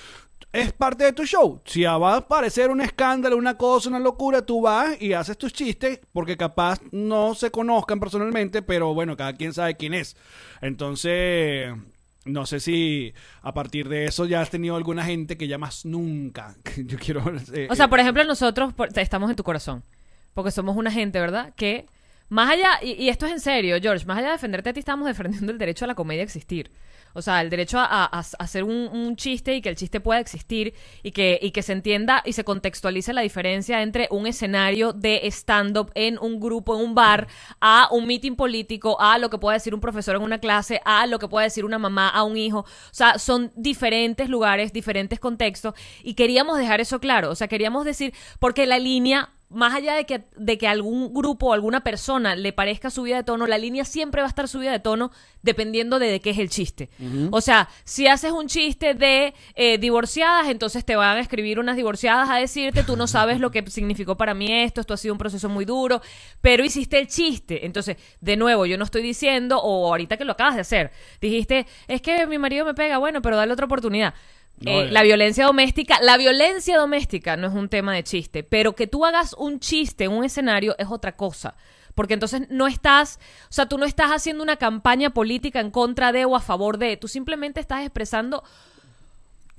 Es 0.51 0.73
parte 0.73 1.03
de 1.05 1.13
tu 1.13 1.25
show. 1.25 1.61
Si 1.65 1.83
va 1.83 2.13
a 2.13 2.17
aparecer 2.17 2.71
un 2.71 2.81
escándalo, 2.81 3.37
una 3.37 3.57
cosa, 3.57 3.89
una 3.89 3.99
locura, 3.99 4.43
tú 4.43 4.61
vas 4.61 4.99
y 5.01 5.13
haces 5.13 5.37
tus 5.37 5.53
chistes 5.53 5.99
porque 6.11 6.35
capaz 6.35 6.79
no 6.91 7.35
se 7.35 7.51
conozcan 7.51 7.99
personalmente, 7.99 8.61
pero 8.63 8.93
bueno, 8.93 9.15
cada 9.15 9.33
quien 9.33 9.53
sabe 9.53 9.77
quién 9.77 9.93
es. 9.93 10.15
Entonces, 10.61 11.73
no 12.25 12.45
sé 12.45 12.59
si 12.59 13.13
a 13.41 13.53
partir 13.53 13.89
de 13.89 14.05
eso 14.05 14.25
ya 14.25 14.41
has 14.41 14.49
tenido 14.49 14.75
alguna 14.75 15.03
gente 15.03 15.37
que 15.37 15.47
ya 15.47 15.57
más 15.57 15.85
nunca. 15.85 16.55
Yo 16.77 16.97
quiero. 16.97 17.23
eh, 17.53 17.67
O 17.69 17.75
sea, 17.75 17.87
por 17.89 17.99
ejemplo, 17.99 18.23
nosotros 18.23 18.73
estamos 18.95 19.29
en 19.29 19.35
tu 19.35 19.43
corazón. 19.43 19.83
Porque 20.33 20.51
somos 20.51 20.75
una 20.75 20.91
gente, 20.91 21.19
¿verdad? 21.19 21.53
Que 21.55 21.85
más 22.29 22.49
allá, 22.49 22.79
y, 22.81 22.93
y 22.93 23.09
esto 23.09 23.25
es 23.27 23.31
en 23.33 23.39
serio, 23.39 23.77
George, 23.81 24.05
más 24.05 24.17
allá 24.17 24.27
de 24.27 24.33
defenderte 24.33 24.69
a 24.69 24.73
ti, 24.73 24.79
estamos 24.79 25.05
defendiendo 25.07 25.51
el 25.51 25.57
derecho 25.59 25.85
a 25.85 25.87
la 25.89 25.95
comedia 25.95 26.21
a 26.21 26.25
existir. 26.25 26.71
O 27.13 27.21
sea, 27.21 27.41
el 27.41 27.49
derecho 27.49 27.79
a, 27.79 28.05
hacer 28.05 28.63
un, 28.63 28.89
un 28.91 29.15
chiste 29.15 29.55
y 29.55 29.61
que 29.61 29.69
el 29.69 29.75
chiste 29.75 29.99
pueda 29.99 30.19
existir 30.19 30.73
y 31.03 31.11
que, 31.11 31.39
y 31.41 31.51
que 31.51 31.61
se 31.61 31.73
entienda 31.73 32.21
y 32.25 32.33
se 32.33 32.43
contextualice 32.43 33.13
la 33.13 33.21
diferencia 33.21 33.81
entre 33.81 34.07
un 34.11 34.27
escenario 34.27 34.93
de 34.93 35.21
stand-up 35.25 35.91
en 35.95 36.17
un 36.19 36.39
grupo, 36.39 36.75
en 36.75 36.85
un 36.85 36.95
bar, 36.95 37.27
a 37.59 37.87
un 37.91 38.07
meeting 38.07 38.35
político, 38.35 38.99
a 38.99 39.17
lo 39.17 39.29
que 39.29 39.37
pueda 39.37 39.55
decir 39.55 39.73
un 39.73 39.81
profesor 39.81 40.15
en 40.15 40.23
una 40.23 40.39
clase, 40.39 40.81
a 40.85 41.07
lo 41.07 41.19
que 41.19 41.27
pueda 41.27 41.43
decir 41.43 41.65
una 41.65 41.79
mamá 41.79 42.09
a 42.09 42.23
un 42.23 42.37
hijo. 42.37 42.59
O 42.59 42.65
sea, 42.91 43.19
son 43.19 43.51
diferentes 43.55 44.29
lugares, 44.29 44.73
diferentes 44.73 45.19
contextos 45.19 45.73
y 46.03 46.15
queríamos 46.15 46.57
dejar 46.57 46.81
eso 46.81 46.99
claro. 46.99 47.29
O 47.29 47.35
sea, 47.35 47.47
queríamos 47.47 47.85
decir, 47.85 48.13
porque 48.39 48.65
la 48.65 48.79
línea 48.79 49.29
más 49.53 49.73
allá 49.73 49.95
de 49.95 50.05
que, 50.05 50.25
de 50.35 50.57
que 50.57 50.67
algún 50.67 51.13
grupo 51.13 51.47
o 51.47 51.53
alguna 51.53 51.83
persona 51.83 52.35
le 52.35 52.53
parezca 52.53 52.89
subida 52.89 53.17
de 53.17 53.23
tono, 53.23 53.47
la 53.47 53.57
línea 53.57 53.85
siempre 53.85 54.21
va 54.21 54.27
a 54.27 54.29
estar 54.29 54.47
subida 54.47 54.71
de 54.71 54.79
tono 54.79 55.11
dependiendo 55.41 55.99
de 55.99 56.13
de 56.13 56.19
qué 56.19 56.29
es 56.29 56.37
el 56.37 56.49
chiste. 56.49 56.89
O 57.31 57.41
sea, 57.41 57.69
si 57.83 58.07
haces 58.07 58.31
un 58.31 58.47
chiste 58.47 58.93
de 58.93 59.33
eh, 59.55 59.77
divorciadas, 59.77 60.47
entonces 60.47 60.85
te 60.85 60.95
van 60.95 61.17
a 61.17 61.19
escribir 61.19 61.59
unas 61.59 61.75
divorciadas 61.75 62.29
a 62.29 62.37
decirte, 62.37 62.83
tú 62.83 62.95
no 62.95 63.07
sabes 63.07 63.39
lo 63.39 63.51
que 63.51 63.69
significó 63.69 64.15
para 64.15 64.33
mí 64.33 64.51
esto, 64.51 64.81
esto 64.81 64.93
ha 64.93 64.97
sido 64.97 65.13
un 65.13 65.17
proceso 65.17 65.49
muy 65.49 65.65
duro, 65.65 66.01
pero 66.41 66.63
hiciste 66.63 66.99
el 66.99 67.07
chiste. 67.07 67.65
Entonces, 67.65 67.97
de 68.21 68.37
nuevo, 68.37 68.65
yo 68.65 68.77
no 68.77 68.83
estoy 68.83 69.01
diciendo, 69.01 69.59
o 69.59 69.87
ahorita 69.87 70.17
que 70.17 70.25
lo 70.25 70.33
acabas 70.33 70.55
de 70.55 70.61
hacer, 70.61 70.91
dijiste, 71.19 71.65
es 71.87 72.01
que 72.01 72.27
mi 72.27 72.37
marido 72.37 72.65
me 72.65 72.73
pega, 72.73 72.97
bueno, 72.97 73.21
pero 73.21 73.37
dale 73.37 73.53
otra 73.53 73.65
oportunidad. 73.65 74.13
Eh, 74.61 74.87
eh. 74.87 74.91
la 74.91 75.03
violencia 75.03 75.45
doméstica, 75.45 75.99
la 76.01 76.17
violencia 76.17 76.77
doméstica 76.77 77.35
no 77.35 77.47
es 77.47 77.53
un 77.53 77.69
tema 77.69 77.93
de 77.93 78.03
chiste, 78.03 78.43
pero 78.43 78.73
que 78.73 78.87
tú 78.87 79.05
hagas 79.05 79.33
un 79.37 79.59
chiste 79.59 80.05
en 80.05 80.11
un 80.11 80.23
escenario 80.23 80.75
es 80.77 80.87
otra 80.89 81.15
cosa. 81.15 81.55
Porque 81.95 82.15
entonces 82.15 82.49
no 82.49 82.67
estás, 82.67 83.19
o 83.49 83.53
sea, 83.53 83.67
tú 83.67 83.77
no 83.77 83.85
estás 83.85 84.09
haciendo 84.09 84.41
una 84.41 84.57
campaña 84.57 85.11
política 85.11 85.59
en 85.59 85.69
contra 85.69 86.11
de 86.11 86.25
o 86.25 86.35
a 86.35 86.39
favor 86.39 86.77
de, 86.79 86.97
tú 86.97 87.07
simplemente 87.07 87.59
estás 87.59 87.81
expresando, 87.81 88.43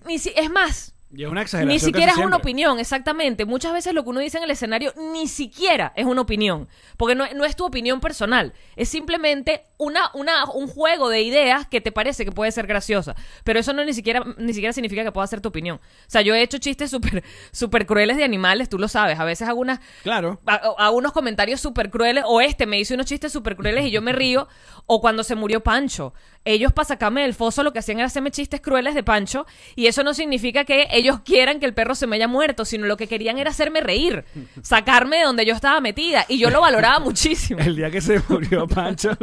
ni 0.04 0.18
si, 0.18 0.32
es 0.34 0.50
más, 0.50 0.93
Y 1.16 1.24
es 1.24 1.30
una 1.30 1.42
exageración. 1.42 1.68
ni 1.74 1.78
siquiera 1.80 2.12
es 2.12 2.18
una 2.18 2.36
opinión, 2.36 2.78
exactamente. 2.78 3.44
Muchas 3.44 3.72
veces 3.72 3.94
lo 3.94 4.02
que 4.04 4.10
uno 4.10 4.20
dice 4.20 4.38
en 4.38 4.44
el 4.44 4.50
escenario 4.50 4.92
ni 5.12 5.28
siquiera 5.28 5.92
es 5.96 6.06
una 6.06 6.22
opinión, 6.22 6.68
porque 6.96 7.14
no, 7.14 7.24
no 7.34 7.44
es 7.44 7.56
tu 7.56 7.64
opinión 7.64 8.00
personal, 8.00 8.52
es 8.76 8.88
simplemente 8.88 9.66
una, 9.78 10.10
una, 10.14 10.44
un 10.52 10.66
juego 10.68 11.08
de 11.08 11.22
ideas 11.22 11.66
que 11.66 11.80
te 11.80 11.92
parece 11.92 12.24
que 12.24 12.32
puede 12.32 12.50
ser 12.52 12.66
graciosa, 12.66 13.14
pero 13.44 13.58
eso 13.60 13.72
no 13.72 13.84
ni 13.84 13.92
siquiera, 13.92 14.24
ni 14.38 14.52
siquiera 14.54 14.72
significa 14.72 15.04
que 15.04 15.12
pueda 15.12 15.26
ser 15.26 15.40
tu 15.40 15.48
opinión. 15.48 15.76
O 15.76 15.80
sea, 16.10 16.22
yo 16.22 16.34
he 16.34 16.42
hecho 16.42 16.58
chistes 16.58 16.90
súper 16.90 17.22
súper 17.52 17.86
crueles 17.86 18.16
de 18.16 18.24
animales, 18.24 18.68
tú 18.68 18.78
lo 18.78 18.88
sabes, 18.88 19.18
a 19.18 19.24
veces 19.24 19.48
hago 19.48 19.60
unas, 19.60 19.80
Claro. 20.02 20.40
a, 20.46 20.54
a 20.78 20.90
unos 20.90 21.12
comentarios 21.12 21.60
súper 21.60 21.90
crueles, 21.90 22.24
o 22.26 22.40
este 22.40 22.66
me 22.66 22.78
hizo 22.78 22.94
unos 22.94 23.06
chistes 23.06 23.32
súper 23.32 23.56
crueles 23.56 23.84
y 23.86 23.90
yo 23.90 24.02
me 24.02 24.12
río, 24.12 24.48
o 24.86 25.00
cuando 25.00 25.22
se 25.24 25.34
murió 25.34 25.62
Pancho. 25.62 26.14
Ellos 26.46 26.72
para 26.72 26.86
sacarme 26.86 27.22
del 27.22 27.32
foso 27.32 27.62
lo 27.62 27.72
que 27.72 27.78
hacían 27.78 27.98
era 27.98 28.06
hacerme 28.06 28.30
chistes 28.30 28.60
crueles 28.60 28.94
de 28.94 29.02
Pancho, 29.02 29.46
y 29.76 29.86
eso 29.86 30.02
no 30.04 30.12
significa 30.12 30.64
que 30.64 30.88
ellos 30.90 31.20
quieran 31.24 31.58
que 31.58 31.66
el 31.66 31.72
perro 31.72 31.94
se 31.94 32.06
me 32.06 32.16
haya 32.16 32.28
muerto, 32.28 32.64
sino 32.64 32.86
lo 32.86 32.96
que 32.98 33.08
querían 33.08 33.38
era 33.38 33.50
hacerme 33.50 33.80
reír, 33.80 34.24
sacarme 34.62 35.16
de 35.18 35.24
donde 35.24 35.46
yo 35.46 35.54
estaba 35.54 35.80
metida, 35.80 36.26
y 36.28 36.38
yo 36.38 36.50
lo 36.50 36.60
valoraba 36.60 36.98
muchísimo. 37.04 37.60
El 37.60 37.76
día 37.76 37.90
que 37.90 38.00
se 38.00 38.20
murió 38.28 38.66
Pancho, 38.68 39.16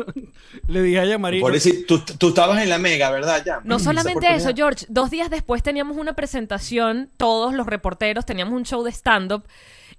le 0.67 0.81
dije 0.81 0.99
a 0.99 1.05
Yamari. 1.05 1.39
Por 1.39 1.53
decir, 1.53 1.85
tú, 1.87 1.99
tú 1.99 2.29
estabas 2.29 2.61
en 2.63 2.69
la 2.69 2.79
mega, 2.79 3.11
¿verdad? 3.11 3.43
Ya. 3.45 3.61
No 3.63 3.77
solamente 3.77 4.33
eso, 4.33 4.49
George. 4.55 4.85
Dos 4.89 5.11
días 5.11 5.29
después 5.29 5.61
teníamos 5.61 5.97
una 5.97 6.13
presentación, 6.13 7.11
todos 7.17 7.53
los 7.53 7.67
reporteros, 7.67 8.25
teníamos 8.25 8.53
un 8.55 8.65
show 8.65 8.83
de 8.83 8.91
stand-up. 8.91 9.43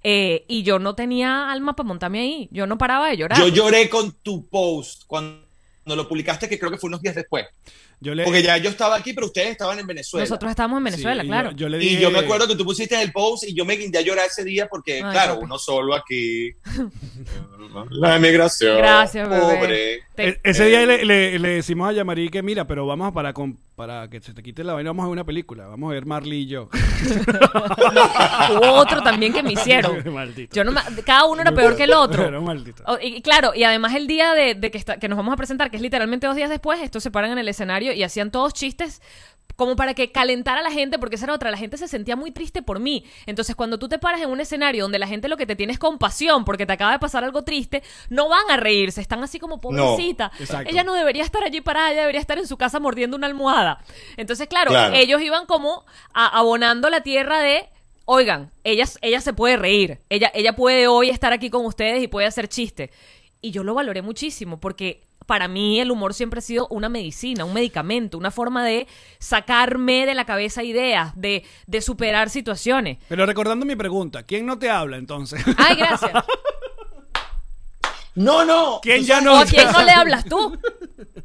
eh, 0.03 0.43
y 0.49 0.63
yo 0.63 0.79
no 0.79 0.95
tenía 0.95 1.49
alma 1.49 1.75
para 1.77 1.87
montarme 1.87 2.19
ahí. 2.19 2.49
Yo 2.51 2.67
no 2.67 2.77
paraba 2.77 3.07
de 3.07 3.15
llorar. 3.15 3.39
Yo 3.39 3.47
lloré 3.47 3.89
con 3.89 4.11
tu 4.11 4.47
post 4.49 5.03
cuando 5.07 5.52
lo 5.85 6.07
publicaste, 6.07 6.49
que 6.49 6.57
creo 6.57 6.71
que 6.71 6.77
fue 6.77 6.87
unos 6.87 7.01
días 7.01 7.15
después. 7.15 7.45
Yo 8.03 8.13
le, 8.13 8.23
Porque 8.25 8.43
ya 8.43 8.57
yo 8.57 8.69
estaba 8.69 8.95
aquí, 8.97 9.13
pero 9.13 9.27
ustedes 9.27 9.49
estaban 9.51 9.79
en 9.79 9.87
Venezuela. 9.87 10.25
Nosotros 10.25 10.49
estábamos 10.51 10.77
en 10.79 10.83
Venezuela, 10.83 11.21
Sí, 11.21 11.27
y 11.27 11.29
claro. 11.29 11.51
Yo, 11.51 11.57
yo 11.57 11.69
le 11.69 11.83
Y 11.83 11.97
yo 11.99 12.11
me 12.11 12.19
acuerdo 12.19 12.47
que 12.47 12.55
tú 12.55 12.65
pusiste 12.65 13.01
el 13.01 13.11
post 13.13 13.45
y 13.47 13.53
yo 13.53 13.63
me 13.65 13.75
guindé 13.77 13.99
a 13.99 14.01
llorar 14.01 14.25
ese 14.27 14.43
día 14.43 14.67
porque, 14.67 14.95
Ay, 15.03 15.11
claro, 15.11 15.33
papi. 15.35 15.45
uno 15.45 15.57
solo 15.57 15.95
aquí. 15.95 16.51
La 17.89 18.17
emigración. 18.17 18.77
Gracias. 18.77 19.27
Pobre. 19.27 19.95
E- 20.15 20.39
ese 20.43 20.65
día 20.67 20.85
le, 20.85 21.05
le- 21.05 21.39
le 21.39 21.49
decimos 21.49 21.89
a 21.89 21.93
Yamari 21.93 22.29
que 22.29 22.43
mira, 22.43 22.67
pero 22.67 22.85
vamos 22.85 23.11
para, 23.13 23.33
con- 23.33 23.57
para 23.75 24.07
que 24.11 24.21
se 24.21 24.31
te 24.33 24.43
quite 24.43 24.63
la 24.63 24.73
vaina, 24.73 24.91
vamos 24.91 25.05
a 25.05 25.07
ver 25.07 25.13
una 25.13 25.23
película. 25.23 25.65
Vamos 25.65 25.89
a 25.89 25.93
ver 25.95 26.05
Marley 26.05 26.41
y 26.41 26.45
yo. 26.45 26.69
Hubo 28.51 28.73
otro 28.73 29.01
también 29.01 29.33
que 29.33 29.41
me 29.41 29.53
hicieron. 29.53 30.03
Maldito. 30.13 30.55
Yo 30.55 30.63
no 30.63 30.71
me- 30.71 30.81
cada 31.03 31.25
uno 31.25 31.41
era 31.41 31.51
peor 31.51 31.75
que 31.75 31.83
el 31.85 31.93
otro. 31.93 32.25
Era 32.27 32.39
maldito. 32.39 32.83
Oh, 32.85 32.97
y, 33.01 33.15
y 33.17 33.21
claro, 33.21 33.53
y 33.55 33.63
además 33.63 33.95
el 33.95 34.07
día 34.07 34.33
de, 34.33 34.55
de 34.55 34.69
que, 34.71 34.77
está- 34.77 34.97
que 34.97 35.07
nos 35.07 35.17
vamos 35.17 35.33
a 35.33 35.37
presentar, 35.37 35.71
que 35.71 35.77
es 35.77 35.81
literalmente 35.81 36.27
dos 36.27 36.35
días 36.35 36.49
después, 36.49 36.79
estos 36.81 37.01
se 37.01 37.11
paran 37.11 37.31
en 37.31 37.37
el 37.39 37.47
escenario 37.47 37.92
y 37.93 38.03
hacían 38.03 38.31
todos 38.31 38.53
chistes 38.53 39.01
como 39.55 39.75
para 39.75 39.93
que 39.93 40.11
calentara 40.11 40.61
a 40.61 40.63
la 40.63 40.71
gente, 40.71 40.97
porque 40.97 41.15
esa 41.15 41.25
era 41.25 41.35
otra, 41.35 41.51
la 41.51 41.57
gente 41.57 41.77
se 41.77 41.87
sentía 41.87 42.15
muy 42.15 42.31
triste 42.31 42.63
por 42.63 42.79
mí. 42.79 43.05
Entonces, 43.27 43.55
cuando 43.55 43.77
tú 43.77 43.87
te 43.87 43.99
paras 43.99 44.19
en 44.21 44.31
un 44.31 44.39
escenario 44.39 44.83
donde 44.83 44.97
la 44.97 45.05
gente 45.07 45.27
lo 45.27 45.37
que 45.37 45.45
te 45.45 45.55
tiene 45.55 45.73
es 45.73 45.77
compasión 45.77 46.43
porque 46.43 46.65
te 46.65 46.73
acaba 46.73 46.91
de 46.93 46.97
pasar 46.97 47.23
algo 47.23 47.43
triste, 47.43 47.83
no 48.09 48.29
van 48.29 48.49
a 48.49 48.57
reírse, 48.57 48.99
están 48.99 49.21
así 49.23 49.37
como 49.37 49.61
pobrecita. 49.61 50.31
Ella 50.65 50.83
no 50.83 50.95
debería 50.95 51.21
estar 51.23 51.43
allí 51.43 51.61
parada, 51.61 51.91
ella 51.91 52.01
debería 52.01 52.19
estar 52.19 52.39
en 52.39 52.47
su 52.47 52.57
casa 52.57 52.79
mordiendo 52.79 53.15
una 53.15 53.27
almohada. 53.27 53.83
Entonces, 54.17 54.47
claro, 54.47 54.71
Claro. 54.71 54.95
ellos 54.95 55.21
iban 55.21 55.45
como 55.45 55.85
a- 56.13 56.35
abonando 56.39 56.89
la 56.89 57.01
tierra 57.01 57.39
de 57.39 57.69
Oigan, 58.05 58.51
ella, 58.65 58.83
ella 59.01 59.21
se 59.21 59.31
puede 59.33 59.55
reír, 59.55 60.01
ella, 60.09 60.29
ella 60.33 60.55
puede 60.57 60.87
hoy 60.87 61.09
estar 61.09 61.31
aquí 61.31 61.49
con 61.49 61.65
ustedes 61.65 62.03
y 62.03 62.07
puede 62.09 62.27
hacer 62.27 62.49
chiste. 62.49 62.91
Y 63.39 63.51
yo 63.51 63.63
lo 63.63 63.73
valoré 63.75 64.01
muchísimo 64.01 64.59
porque 64.59 65.03
para 65.25 65.47
mí 65.47 65.79
el 65.79 65.91
humor 65.91 66.13
siempre 66.13 66.39
ha 66.39 66.41
sido 66.41 66.67
una 66.69 66.89
medicina, 66.89 67.45
un 67.45 67.53
medicamento, 67.53 68.17
una 68.17 68.31
forma 68.31 68.63
de 68.65 68.87
sacarme 69.19 70.05
de 70.05 70.15
la 70.15 70.25
cabeza 70.25 70.63
ideas, 70.63 71.13
de, 71.15 71.43
de 71.67 71.81
superar 71.81 72.29
situaciones. 72.29 72.97
Pero 73.07 73.25
recordando 73.25 73.65
mi 73.65 73.75
pregunta, 73.75 74.23
¿quién 74.23 74.45
no 74.45 74.57
te 74.59 74.69
habla 74.69 74.97
entonces? 74.97 75.43
Ay, 75.57 75.75
gracias. 75.75 76.11
No, 78.15 78.45
no. 78.45 78.79
¿Quién 78.81 79.03
ya 79.03 79.21
no? 79.21 79.33
¿O 79.33 79.37
a 79.37 79.45
quién 79.45 79.71
no 79.71 79.83
le 79.83 79.91
hablas 79.91 80.25
tú? 80.25 80.57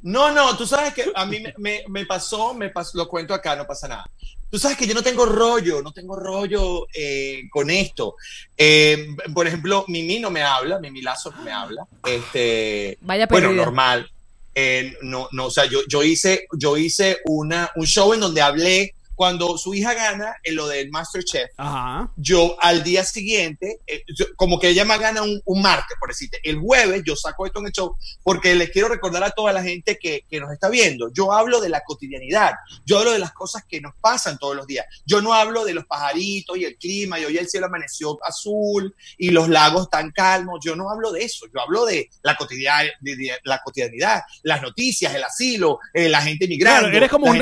No, 0.02 0.30
no, 0.32 0.56
tú 0.56 0.66
sabes 0.66 0.94
que 0.94 1.10
a 1.14 1.26
mí 1.26 1.40
me, 1.40 1.54
me- 1.58 1.84
me 1.88 2.06
pasó, 2.06 2.54
me 2.54 2.70
pasó, 2.70 2.96
lo 2.96 3.08
cuento 3.08 3.34
acá, 3.34 3.56
no 3.56 3.66
pasa 3.66 3.88
nada. 3.88 4.08
Tú 4.50 4.58
sabes 4.58 4.78
que 4.78 4.86
yo 4.86 4.94
no 4.94 5.02
tengo 5.02 5.26
rollo, 5.26 5.82
no 5.82 5.92
tengo 5.92 6.16
rollo 6.16 6.86
eh, 6.94 7.42
con 7.50 7.68
esto. 7.68 8.14
Eh, 8.56 9.08
por 9.34 9.46
ejemplo, 9.46 9.84
Mimi 9.88 10.18
no 10.18 10.30
me 10.30 10.42
habla, 10.42 10.78
Mimi 10.78 11.02
Lazo 11.02 11.30
no 11.36 11.42
me 11.42 11.52
habla. 11.52 11.86
Este, 12.06 12.96
Vaya 13.02 13.26
bueno, 13.26 13.52
normal. 13.52 14.10
Eh, 14.54 14.96
no, 15.02 15.28
no, 15.32 15.46
o 15.46 15.50
sea, 15.50 15.66
yo, 15.66 15.80
yo 15.88 16.02
hice, 16.02 16.46
yo 16.56 16.76
hice 16.78 17.18
una, 17.26 17.70
un 17.76 17.84
show 17.86 18.14
en 18.14 18.20
donde 18.20 18.40
hablé 18.40 18.94
cuando 19.18 19.58
su 19.58 19.74
hija 19.74 19.94
gana 19.94 20.36
en 20.44 20.54
lo 20.54 20.68
del 20.68 20.90
Masterchef 20.92 21.50
Ajá. 21.56 22.12
yo 22.16 22.56
al 22.60 22.84
día 22.84 23.02
siguiente, 23.04 23.80
eh, 23.84 24.04
yo- 24.16 24.26
como 24.36 24.60
que 24.60 24.68
ella 24.68 24.84
me 24.84 24.96
gana 24.96 25.22
un, 25.22 25.42
un 25.44 25.60
martes, 25.60 25.96
por 25.98 26.08
decirte, 26.10 26.38
el 26.44 26.58
jueves 26.60 27.02
yo 27.04 27.16
saco 27.16 27.44
esto 27.44 27.58
en 27.58 27.66
el 27.66 27.72
show 27.72 27.96
porque 28.22 28.54
les 28.54 28.70
quiero 28.70 28.86
recordar 28.88 29.24
a 29.24 29.30
toda 29.32 29.52
la 29.52 29.60
gente 29.64 29.98
que, 29.98 30.24
que 30.30 30.38
nos 30.38 30.52
está 30.52 30.68
viendo. 30.68 31.12
Yo 31.12 31.32
hablo 31.32 31.60
de 31.60 31.68
la 31.68 31.82
cotidianidad, 31.84 32.52
yo 32.86 32.98
hablo 33.00 33.10
de 33.10 33.18
las 33.18 33.32
cosas 33.32 33.64
que 33.68 33.80
nos 33.80 33.92
pasan 34.00 34.38
todos 34.38 34.54
los 34.54 34.68
días. 34.68 34.86
Yo 35.04 35.20
no 35.20 35.34
hablo 35.34 35.64
de 35.64 35.74
los 35.74 35.84
pajaritos 35.86 36.56
y 36.56 36.64
el 36.64 36.76
clima 36.76 37.18
y 37.18 37.24
hoy 37.24 37.38
el 37.38 37.48
cielo 37.48 37.66
amaneció 37.66 38.16
azul 38.24 38.94
y 39.16 39.30
los 39.30 39.48
lagos 39.48 39.82
están 39.86 40.12
calmos. 40.12 40.60
Yo 40.64 40.76
no 40.76 40.90
hablo 40.90 41.10
de 41.10 41.24
eso, 41.24 41.46
yo 41.52 41.60
hablo 41.60 41.84
de 41.86 42.08
la, 42.22 42.36
cotidianidad, 42.36 42.92
de, 43.00 43.16
de 43.16 43.38
la 43.42 43.60
cotidianidad, 43.64 44.22
las 44.44 44.62
noticias, 44.62 45.12
el 45.12 45.24
asilo, 45.24 45.80
eh, 45.92 46.08
la 46.08 46.22
gente 46.22 46.46
migrando, 46.46 46.82
Claro, 46.82 46.96
eres 46.96 47.10
como 47.10 47.26
un- 47.26 47.36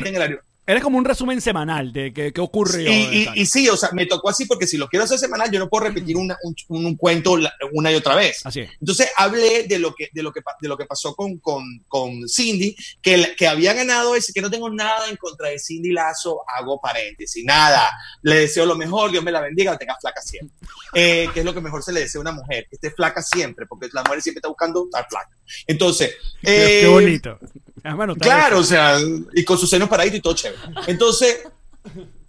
Eres 0.68 0.82
como 0.82 0.98
un 0.98 1.04
resumen 1.04 1.40
semanal 1.40 1.92
de 1.92 2.12
qué, 2.12 2.32
qué 2.32 2.40
ocurrió. 2.40 2.90
Y, 2.90 3.28
y- 3.36 3.46
sí, 3.46 3.68
o 3.68 3.76
sea, 3.76 3.90
me 3.92 4.04
tocó 4.06 4.28
así 4.30 4.46
porque 4.46 4.66
si 4.66 4.76
lo 4.76 4.88
quiero 4.88 5.04
hacer 5.04 5.18
semanal, 5.18 5.50
yo 5.50 5.60
no 5.60 5.68
puedo 5.68 5.84
repetir 5.84 6.16
una- 6.16 6.36
un, 6.42 6.56
un 6.68 6.96
cuento 6.96 7.36
una 7.72 7.92
y 7.92 7.94
otra 7.94 8.16
vez. 8.16 8.44
Así 8.44 8.60
es. 8.60 8.70
Entonces 8.80 9.08
hablé 9.16 9.64
de 9.68 9.78
lo 9.78 9.94
que, 9.94 10.08
de 10.12 10.22
lo 10.24 10.32
que, 10.32 10.40
de 10.60 10.68
lo 10.68 10.76
que 10.76 10.84
pasó 10.86 11.14
con, 11.14 11.38
con, 11.38 11.62
con 11.86 12.28
Cindy, 12.28 12.74
que, 13.00 13.34
que 13.36 13.46
había 13.46 13.74
ganado 13.74 14.16
ese, 14.16 14.32
que 14.32 14.40
no 14.42 14.50
tengo 14.50 14.68
nada 14.68 15.08
en 15.08 15.16
contra 15.16 15.48
de 15.50 15.58
Cindy 15.58 15.92
Lazo, 15.92 16.42
hago 16.56 16.80
paréntesis, 16.80 17.44
nada. 17.44 17.88
Le 18.22 18.34
deseo 18.40 18.66
lo 18.66 18.74
mejor, 18.76 19.12
Dios 19.12 19.22
me 19.22 19.30
la 19.30 19.40
bendiga, 19.40 19.72
la 19.72 19.78
tenga 19.78 19.96
flaca 20.00 20.20
siempre. 20.20 20.56
Eh, 20.94 21.28
que 21.32 21.40
es 21.40 21.46
lo 21.46 21.54
que 21.54 21.60
mejor 21.60 21.82
se 21.82 21.92
le 21.92 22.00
desea 22.00 22.18
a 22.18 22.22
una 22.22 22.32
mujer, 22.32 22.66
que 22.68 22.76
esté 22.76 22.90
flaca 22.90 23.22
siempre, 23.22 23.66
porque 23.66 23.88
la 23.92 24.02
mujer 24.02 24.20
siempre 24.22 24.38
está 24.40 24.48
buscando 24.48 24.84
estar 24.86 25.06
flaca. 25.08 25.30
Entonces, 25.66 26.14
eh, 26.42 26.78
qué 26.82 26.86
bonito. 26.88 27.38
Anotar 27.86 28.16
Claro, 28.28 28.58
o 28.58 28.64
sea, 28.64 28.98
y 29.34 29.44
con 29.44 29.58
sus 29.58 29.70
senos 29.70 29.88
paraditos 29.88 30.18
y 30.18 30.22
todo 30.22 30.34
chévere. 30.34 30.60
Entonces, 30.86 31.38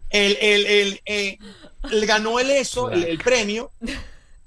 el, 0.10 1.00
eh, 1.06 1.38
le 1.92 2.06
ganó 2.06 2.40
el 2.40 2.50
eso, 2.52 2.90
el, 2.92 3.04
el 3.04 3.18
premio, 3.18 3.72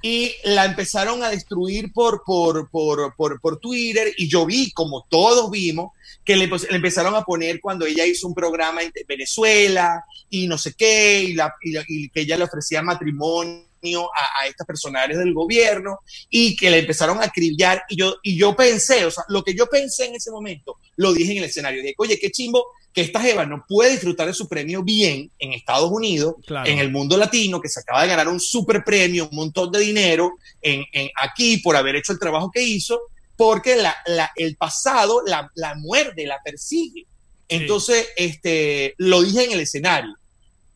y 0.02 0.32
la 0.44 0.64
empezaron 0.64 1.22
a 1.22 1.28
destruir 1.28 1.92
por, 1.92 2.22
por, 2.24 2.70
por, 2.70 3.14
por, 3.16 3.40
por 3.40 3.58
Twitter, 3.58 4.12
y 4.16 4.28
yo 4.28 4.46
vi, 4.46 4.72
como 4.72 5.06
todos 5.10 5.50
vimos, 5.50 5.92
que 6.24 6.36
le, 6.36 6.48
pues, 6.48 6.66
le 6.70 6.76
empezaron 6.76 7.14
a 7.14 7.22
poner 7.24 7.60
cuando 7.60 7.84
ella 7.84 8.06
hizo 8.06 8.26
un 8.26 8.34
programa 8.34 8.82
en 8.82 8.92
Venezuela, 9.06 10.04
y 10.30 10.46
no 10.46 10.56
sé 10.56 10.74
qué, 10.76 11.22
y, 11.22 11.34
la, 11.34 11.54
y, 11.62 11.72
la- 11.72 11.84
y 11.86 12.08
que 12.08 12.20
ella 12.22 12.38
le 12.38 12.44
ofrecía 12.44 12.80
matrimonio 12.82 13.64
a, 13.82 14.42
a 14.42 14.46
estas 14.46 14.66
personajes 14.66 15.16
del 15.18 15.32
gobierno, 15.34 15.98
y 16.28 16.54
que 16.56 16.70
le 16.70 16.78
empezaron 16.80 17.18
a 17.20 17.24
acribillar, 17.24 17.82
y 17.88 17.96
yo, 17.96 18.16
y 18.22 18.36
yo 18.36 18.54
pensé, 18.54 19.04
o 19.04 19.10
sea, 19.10 19.24
lo 19.28 19.42
que 19.42 19.54
yo 19.54 19.66
pensé 19.66 20.06
en 20.06 20.14
ese 20.14 20.30
momento, 20.30 20.76
lo 20.96 21.12
dije 21.12 21.32
en 21.32 21.38
el 21.38 21.44
escenario, 21.44 21.80
dije, 21.82 21.94
oye, 21.98 22.18
qué 22.18 22.30
chimbo 22.30 22.64
que 22.92 23.02
esta 23.02 23.20
Jeva 23.20 23.46
no 23.46 23.64
puede 23.68 23.92
disfrutar 23.92 24.26
de 24.26 24.34
su 24.34 24.48
premio 24.48 24.82
bien 24.82 25.30
en 25.38 25.52
Estados 25.52 25.90
Unidos, 25.92 26.34
Claro. 26.44 26.68
en 26.68 26.78
el 26.80 26.90
mundo 26.90 27.16
latino, 27.16 27.60
que 27.60 27.68
se 27.68 27.80
acaba 27.80 28.02
de 28.02 28.08
ganar 28.08 28.26
un 28.28 28.40
super 28.40 28.82
premio, 28.84 29.28
un 29.30 29.36
montón 29.36 29.70
de 29.70 29.78
dinero 29.78 30.32
en, 30.60 30.84
en 30.92 31.08
aquí 31.22 31.58
por 31.58 31.76
haber 31.76 31.94
hecho 31.96 32.12
el 32.12 32.18
trabajo 32.18 32.50
que 32.52 32.62
hizo, 32.62 33.00
porque 33.36 33.76
la, 33.76 33.96
la- 34.06 34.32
el 34.36 34.56
pasado 34.56 35.22
la, 35.24 35.50
la 35.54 35.74
muerde, 35.76 36.26
la 36.26 36.40
persigue. 36.44 37.06
Entonces, 37.48 38.08
este, 38.16 38.94
lo 38.98 39.22
dije 39.22 39.44
en 39.44 39.52
el 39.52 39.60
escenario. 39.60 40.14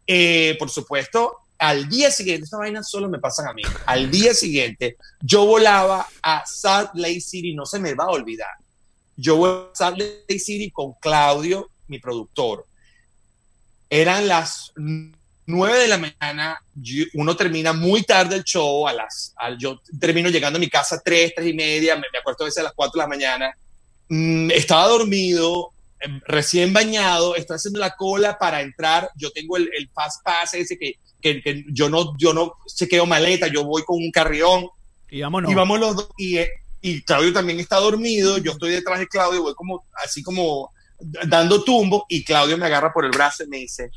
Eh, 0.06 0.56
por 0.58 0.70
supuesto, 0.70 1.36
al 1.68 1.88
día 1.88 2.10
siguiente, 2.10 2.44
esta 2.44 2.58
vaina 2.58 2.82
solo 2.82 3.08
me 3.08 3.18
pasan 3.18 3.48
a 3.48 3.52
mí, 3.52 3.62
al 3.86 4.10
día 4.10 4.34
siguiente 4.34 4.96
yo 5.20 5.46
volaba 5.46 6.06
a 6.22 6.44
Salt 6.46 6.90
Lake 6.94 7.20
City, 7.20 7.54
no 7.54 7.64
se 7.66 7.78
me 7.78 7.94
va 7.94 8.04
a 8.04 8.10
olvidar. 8.10 8.50
Yo 9.16 9.36
voy 9.36 9.50
a 9.50 9.74
Salt 9.74 9.98
Lake 9.98 10.38
City 10.38 10.70
con 10.70 10.94
Claudio, 11.00 11.70
mi 11.88 11.98
productor. 11.98 12.66
Eran 13.90 14.26
las 14.26 14.72
9 15.46 15.78
de 15.78 15.88
la 15.88 15.98
mañana, 15.98 16.58
uno 17.14 17.36
termina 17.36 17.72
muy 17.72 18.02
tarde 18.02 18.36
el 18.36 18.44
show, 18.44 18.88
a 18.88 18.92
las, 18.92 19.32
al- 19.36 19.58
yo 19.58 19.80
termino 20.00 20.30
llegando 20.30 20.56
a 20.56 20.60
mi 20.60 20.68
casa 20.68 21.00
3, 21.04 21.32
3 21.36 21.48
y 21.48 21.52
media, 21.52 21.94
me, 21.96 22.06
me 22.12 22.18
acuerdo 22.18 22.44
a 22.44 22.46
veces 22.46 22.58
a 22.60 22.64
las 22.64 22.72
4 22.74 22.98
de 22.98 23.04
la 23.04 23.08
mañana, 23.08 23.54
Mm, 24.06 24.50
estaba 24.50 24.86
dormido, 24.88 25.72
recién 26.26 26.72
bañado, 26.72 27.36
estoy 27.36 27.56
haciendo 27.56 27.80
la 27.80 27.96
cola 27.96 28.38
para 28.38 28.60
entrar, 28.62 29.10
yo 29.16 29.30
tengo 29.30 29.56
el, 29.56 29.70
el 29.76 29.88
fast 29.90 30.22
pass 30.24 30.54
ese 30.54 30.78
que, 30.78 30.94
que, 31.20 31.42
que 31.42 31.64
yo 31.72 31.88
no, 31.88 32.16
yo 32.18 32.32
no 32.32 32.54
chequeo 32.66 33.06
maleta, 33.06 33.48
yo 33.48 33.64
voy 33.64 33.82
con 33.84 33.96
un 33.96 34.10
carrión, 34.10 34.68
Y 35.10 35.22
vámonos. 35.22 35.50
y 35.50 35.54
vamos 35.54 35.80
los 35.80 35.96
dos, 35.96 36.08
y, 36.16 36.38
eh, 36.38 36.50
y 36.80 37.02
Claudio 37.02 37.32
también 37.32 37.60
está 37.60 37.76
dormido, 37.76 38.38
yo 38.38 38.52
estoy 38.52 38.72
detrás 38.72 38.98
de 38.98 39.08
Claudio, 39.08 39.42
voy 39.42 39.54
como, 39.54 39.86
así 40.04 40.22
como 40.22 40.72
dando 41.26 41.64
tumbo, 41.64 42.04
y 42.08 42.24
Claudio 42.24 42.58
me 42.58 42.66
agarra 42.66 42.92
por 42.92 43.04
el 43.04 43.10
brazo 43.10 43.44
y 43.44 43.48
me 43.48 43.58
dice, 43.58 43.90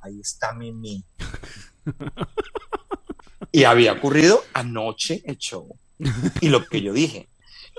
ahí 0.00 0.20
está 0.20 0.52
Mimi. 0.52 1.04
y 3.52 3.64
había 3.64 3.92
ocurrido 3.92 4.44
anoche 4.52 5.22
el 5.24 5.36
show, 5.38 5.76
y 6.40 6.48
lo 6.48 6.64
que 6.66 6.80
yo 6.80 6.92
dije, 6.92 7.28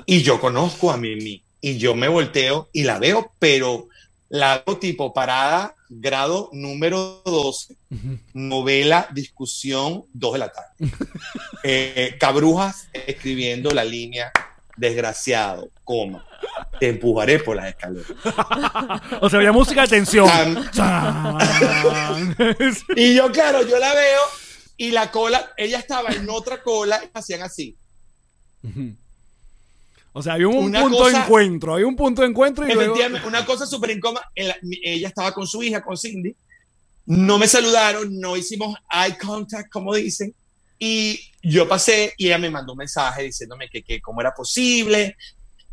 y 0.05 0.21
yo 0.21 0.39
conozco 0.39 0.91
a 0.91 0.97
Mimi, 0.97 1.43
y 1.61 1.77
yo 1.77 1.95
me 1.95 2.07
volteo 2.07 2.69
y 2.73 2.83
la 2.83 2.99
veo, 2.99 3.33
pero 3.39 3.87
la 4.29 4.63
veo 4.65 4.77
tipo 4.77 5.13
parada, 5.13 5.75
grado 5.89 6.49
número 6.53 7.21
12, 7.25 7.75
novela, 8.33 9.07
discusión, 9.11 10.05
2 10.13 10.33
de 10.33 10.39
la 10.39 10.51
tarde. 10.51 10.69
Eh, 11.61 12.15
Cabrujas 12.17 12.87
escribiendo 12.93 13.71
la 13.71 13.83
línea, 13.83 14.31
desgraciado, 14.77 15.69
coma, 15.83 16.25
te 16.79 16.87
empujaré 16.87 17.39
por 17.39 17.57
las 17.57 17.67
escaleras. 17.67 18.07
O 19.21 19.29
sea, 19.29 19.39
había 19.39 19.51
música 19.51 19.81
de 19.81 19.87
tensión. 19.89 20.29
Y 22.95 23.15
yo, 23.15 23.29
claro, 23.31 23.67
yo 23.67 23.77
la 23.77 23.93
veo 23.93 24.21
y 24.77 24.91
la 24.91 25.11
cola, 25.11 25.51
ella 25.57 25.79
estaba 25.79 26.11
en 26.11 26.29
otra 26.29 26.63
cola 26.63 27.01
y 27.03 27.09
hacían 27.13 27.41
así. 27.41 27.75
O 30.13 30.21
sea, 30.21 30.33
había 30.33 30.47
un 30.47 30.57
Una 30.57 30.81
punto 30.81 31.05
de 31.05 31.17
encuentro. 31.17 31.75
Hay 31.75 31.83
un 31.83 31.95
punto 31.95 32.21
de 32.21 32.27
encuentro 32.29 32.65
y 32.67 32.73
luego... 32.73 32.95
Una 33.27 33.45
cosa 33.45 33.65
súper 33.65 33.91
incómoda. 33.91 34.29
el- 34.35 34.53
Ella 34.83 35.07
estaba 35.07 35.33
con 35.33 35.45
su 35.47 35.61
hija, 35.63 35.81
con 35.83 35.97
Cindy. 35.97 36.35
No 37.05 37.37
me 37.37 37.47
saludaron, 37.47 38.19
no 38.19 38.37
hicimos 38.37 38.75
eye 38.91 39.17
contact, 39.17 39.69
como 39.71 39.95
dicen. 39.95 40.33
Y 40.77 41.19
yo 41.43 41.67
pasé 41.67 42.13
y 42.17 42.27
ella 42.27 42.37
me 42.37 42.49
mandó 42.49 42.71
un 42.73 42.77
mensaje 42.79 43.23
diciéndome 43.23 43.67
que, 43.69 43.83
que 43.83 43.99
cómo 43.99 44.21
era 44.21 44.33
posible, 44.33 45.15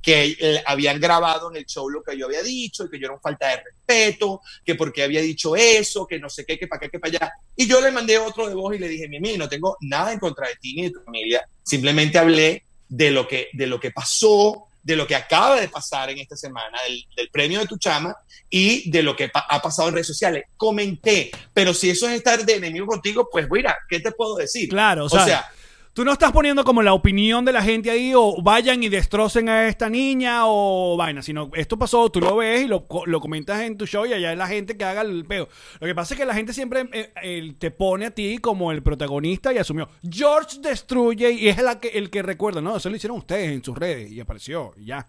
que 0.03 0.37
eh, 0.39 0.63
habían 0.67 1.01
grabado 1.01 1.51
en 1.51 1.57
el 1.57 1.65
show 1.67 1.89
lo 1.89 2.03
que 2.03 2.17
yo 2.17 2.27
había 2.27 2.43
dicho 2.43 2.85
y 2.85 2.91
que 2.91 2.99
yo 2.99 3.07
era 3.07 3.15
un 3.15 3.21
falta 3.21 3.49
de 3.49 3.57
respeto, 3.63 4.41
que 4.65 4.75
porque 4.75 5.03
había 5.03 5.21
dicho 5.21 5.57
eso, 5.57 6.07
que 6.07 6.19
no 6.19 6.29
sé 6.29 6.45
qué, 6.45 6.59
que 6.59 6.67
para 6.69 6.81
qué, 6.81 6.91
que 6.91 6.99
para 6.99 7.11
allá. 7.17 7.33
Y 7.57 7.67
yo 7.67 7.81
le 7.81 7.91
mandé 7.91 8.19
otro 8.19 8.49
de 8.49 8.55
voz 8.55 8.75
y 8.75 8.79
le 8.79 8.89
dije, 8.89 9.09
Mimi, 9.09 9.37
no 9.37 9.49
tengo 9.49 9.77
nada 9.81 10.13
en 10.13 10.19
contra 10.19 10.49
de 10.49 10.57
ti 10.57 10.75
ni 10.77 10.83
de 10.85 10.91
tu 10.91 11.01
familia, 11.03 11.47
simplemente 11.63 12.19
hablé 12.19 12.66
de 12.89 13.11
lo 13.11 13.27
que, 13.27 13.49
de 13.53 13.67
lo 13.67 13.79
que 13.81 13.91
pasó, 13.91 14.67
de 14.83 14.95
lo 14.97 15.07
que 15.07 15.17
acaba 15.17 15.61
de 15.61 15.69
pasar 15.69 16.11
en 16.11 16.19
esta 16.19 16.37
semana, 16.37 16.79
del, 16.87 17.05
del 17.17 17.29
premio 17.31 17.59
de 17.61 17.67
tu 17.67 17.77
chama 17.77 18.17
y 18.49 18.89
de 18.91 19.03
lo 19.03 19.17
que 19.17 19.29
pa- 19.29 19.45
ha 19.49 19.61
pasado 19.61 19.89
en 19.89 19.95
redes 19.95 20.07
sociales. 20.07 20.45
Comenté, 20.57 21.31
pero 21.53 21.75
si 21.75 21.91
eso 21.91 22.07
es 22.09 22.15
estar 22.15 22.45
de 22.47 22.55
enemigo 22.55 22.87
contigo, 22.87 23.29
pues 23.31 23.49
mira, 23.51 23.77
¿qué 23.89 23.99
te 23.99 24.13
puedo 24.13 24.37
decir? 24.37 24.69
Claro, 24.69 25.07
o 25.07 25.09
sea, 25.27 25.51
Tú 25.97 26.05
no 26.05 26.13
estás 26.13 26.31
poniendo 26.31 26.63
como 26.63 26.83
la 26.83 26.93
opinión 26.93 27.47
de 27.47 27.55
la 27.55 27.63
gente 27.63 27.91
ahí 27.91 28.13
o 28.15 28.43
vayan 28.43 28.83
y 28.83 28.91
destrocen 28.91 29.49
a 29.49 29.67
esta 29.67 29.89
niña 29.89 30.43
o 30.45 30.95
vaina, 30.95 31.23
sino 31.23 31.51
esto 31.55 31.79
pasó, 31.79 32.11
tú 32.11 32.21
lo 32.21 32.37
ves 32.37 32.65
y 32.65 32.69
lo, 32.69 32.87
lo 33.07 33.19
comentas 33.19 33.63
en 33.63 33.79
tu 33.79 33.87
show 33.87 34.05
y 34.05 34.13
allá 34.13 34.31
es 34.31 34.37
la 34.37 34.47
gente 34.47 34.77
que 34.77 34.85
haga 34.85 35.01
el 35.01 35.25
peo. 35.25 35.49
Lo 35.81 35.87
que 35.87 35.95
pasa 35.95 36.13
es 36.13 36.21
que 36.21 36.27
la 36.27 36.35
gente 36.35 36.53
siempre 36.53 36.87
eh, 36.93 37.55
te 37.59 37.71
pone 37.71 38.05
a 38.05 38.11
ti 38.11 38.37
como 38.43 38.73
el 38.73 38.83
protagonista 38.83 39.55
y 39.55 39.57
asumió, 39.57 39.89
George 40.03 40.59
destruye 40.61 41.31
y 41.31 41.49
es 41.49 41.63
la 41.63 41.81
que, 41.81 41.89
el 41.89 42.11
que 42.11 42.21
recuerda, 42.21 42.61
no, 42.61 42.77
eso 42.77 42.91
lo 42.91 42.97
hicieron 42.97 43.17
ustedes 43.17 43.53
en 43.53 43.65
sus 43.65 43.79
redes 43.79 44.13
y 44.13 44.21
apareció 44.21 44.75
y 44.77 44.85
ya. 44.85 45.09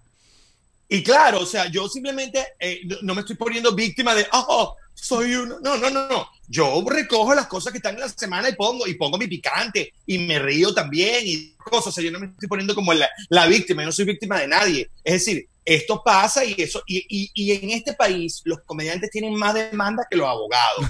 Y 0.88 1.04
claro, 1.04 1.42
o 1.42 1.46
sea, 1.46 1.70
yo 1.70 1.90
simplemente 1.90 2.54
eh, 2.62 2.80
no 3.02 3.14
me 3.14 3.20
estoy 3.20 3.36
poniendo 3.36 3.76
víctima 3.76 4.16
de, 4.16 4.26
oh, 4.32 4.78
soy 5.00 5.36
uno. 5.36 5.60
No, 5.62 5.78
no, 5.78 5.90
no, 5.90 6.08
no. 6.08 6.28
Yo 6.48 6.84
recojo 6.88 7.36
las 7.36 7.48
cosas 7.48 7.72
que 7.72 7.78
están 7.78 7.96
en 7.96 8.02
la 8.02 8.10
semana 8.10 8.50
y 8.50 8.56
pongo, 8.56 8.88
y 8.88 8.96
pongo 8.96 9.18
mi 9.18 9.28
picante, 9.28 9.94
y 10.06 10.18
me 10.18 10.40
río 10.40 10.74
también, 10.74 11.22
y 11.26 11.52
cosas. 11.58 11.88
O 11.88 11.92
sea, 11.92 12.04
yo 12.04 12.12
no 12.12 12.20
me 12.20 12.28
estoy 12.28 12.48
poniendo 12.48 12.74
como 12.74 12.94
la, 12.94 13.08
la 13.30 13.46
víctima, 13.48 13.82
yo 13.84 13.88
no 13.88 13.92
soy 13.92 14.06
víctima 14.06 14.40
de 14.40 14.48
nadie. 14.48 14.90
Es 15.04 15.14
decir, 15.14 15.48
esto 15.66 16.02
pasa 16.04 16.46
y 16.46 16.56
eso, 16.58 16.82
y, 16.88 17.06
y, 17.10 17.30
y 17.34 17.52
en 17.52 17.70
este 17.72 17.94
país 17.94 18.42
los 18.46 18.62
comediantes 18.62 19.12
tienen 19.12 19.36
más 19.36 19.54
demanda 19.54 20.08
que 20.10 20.16
los 20.18 20.28
abogados. 20.28 20.86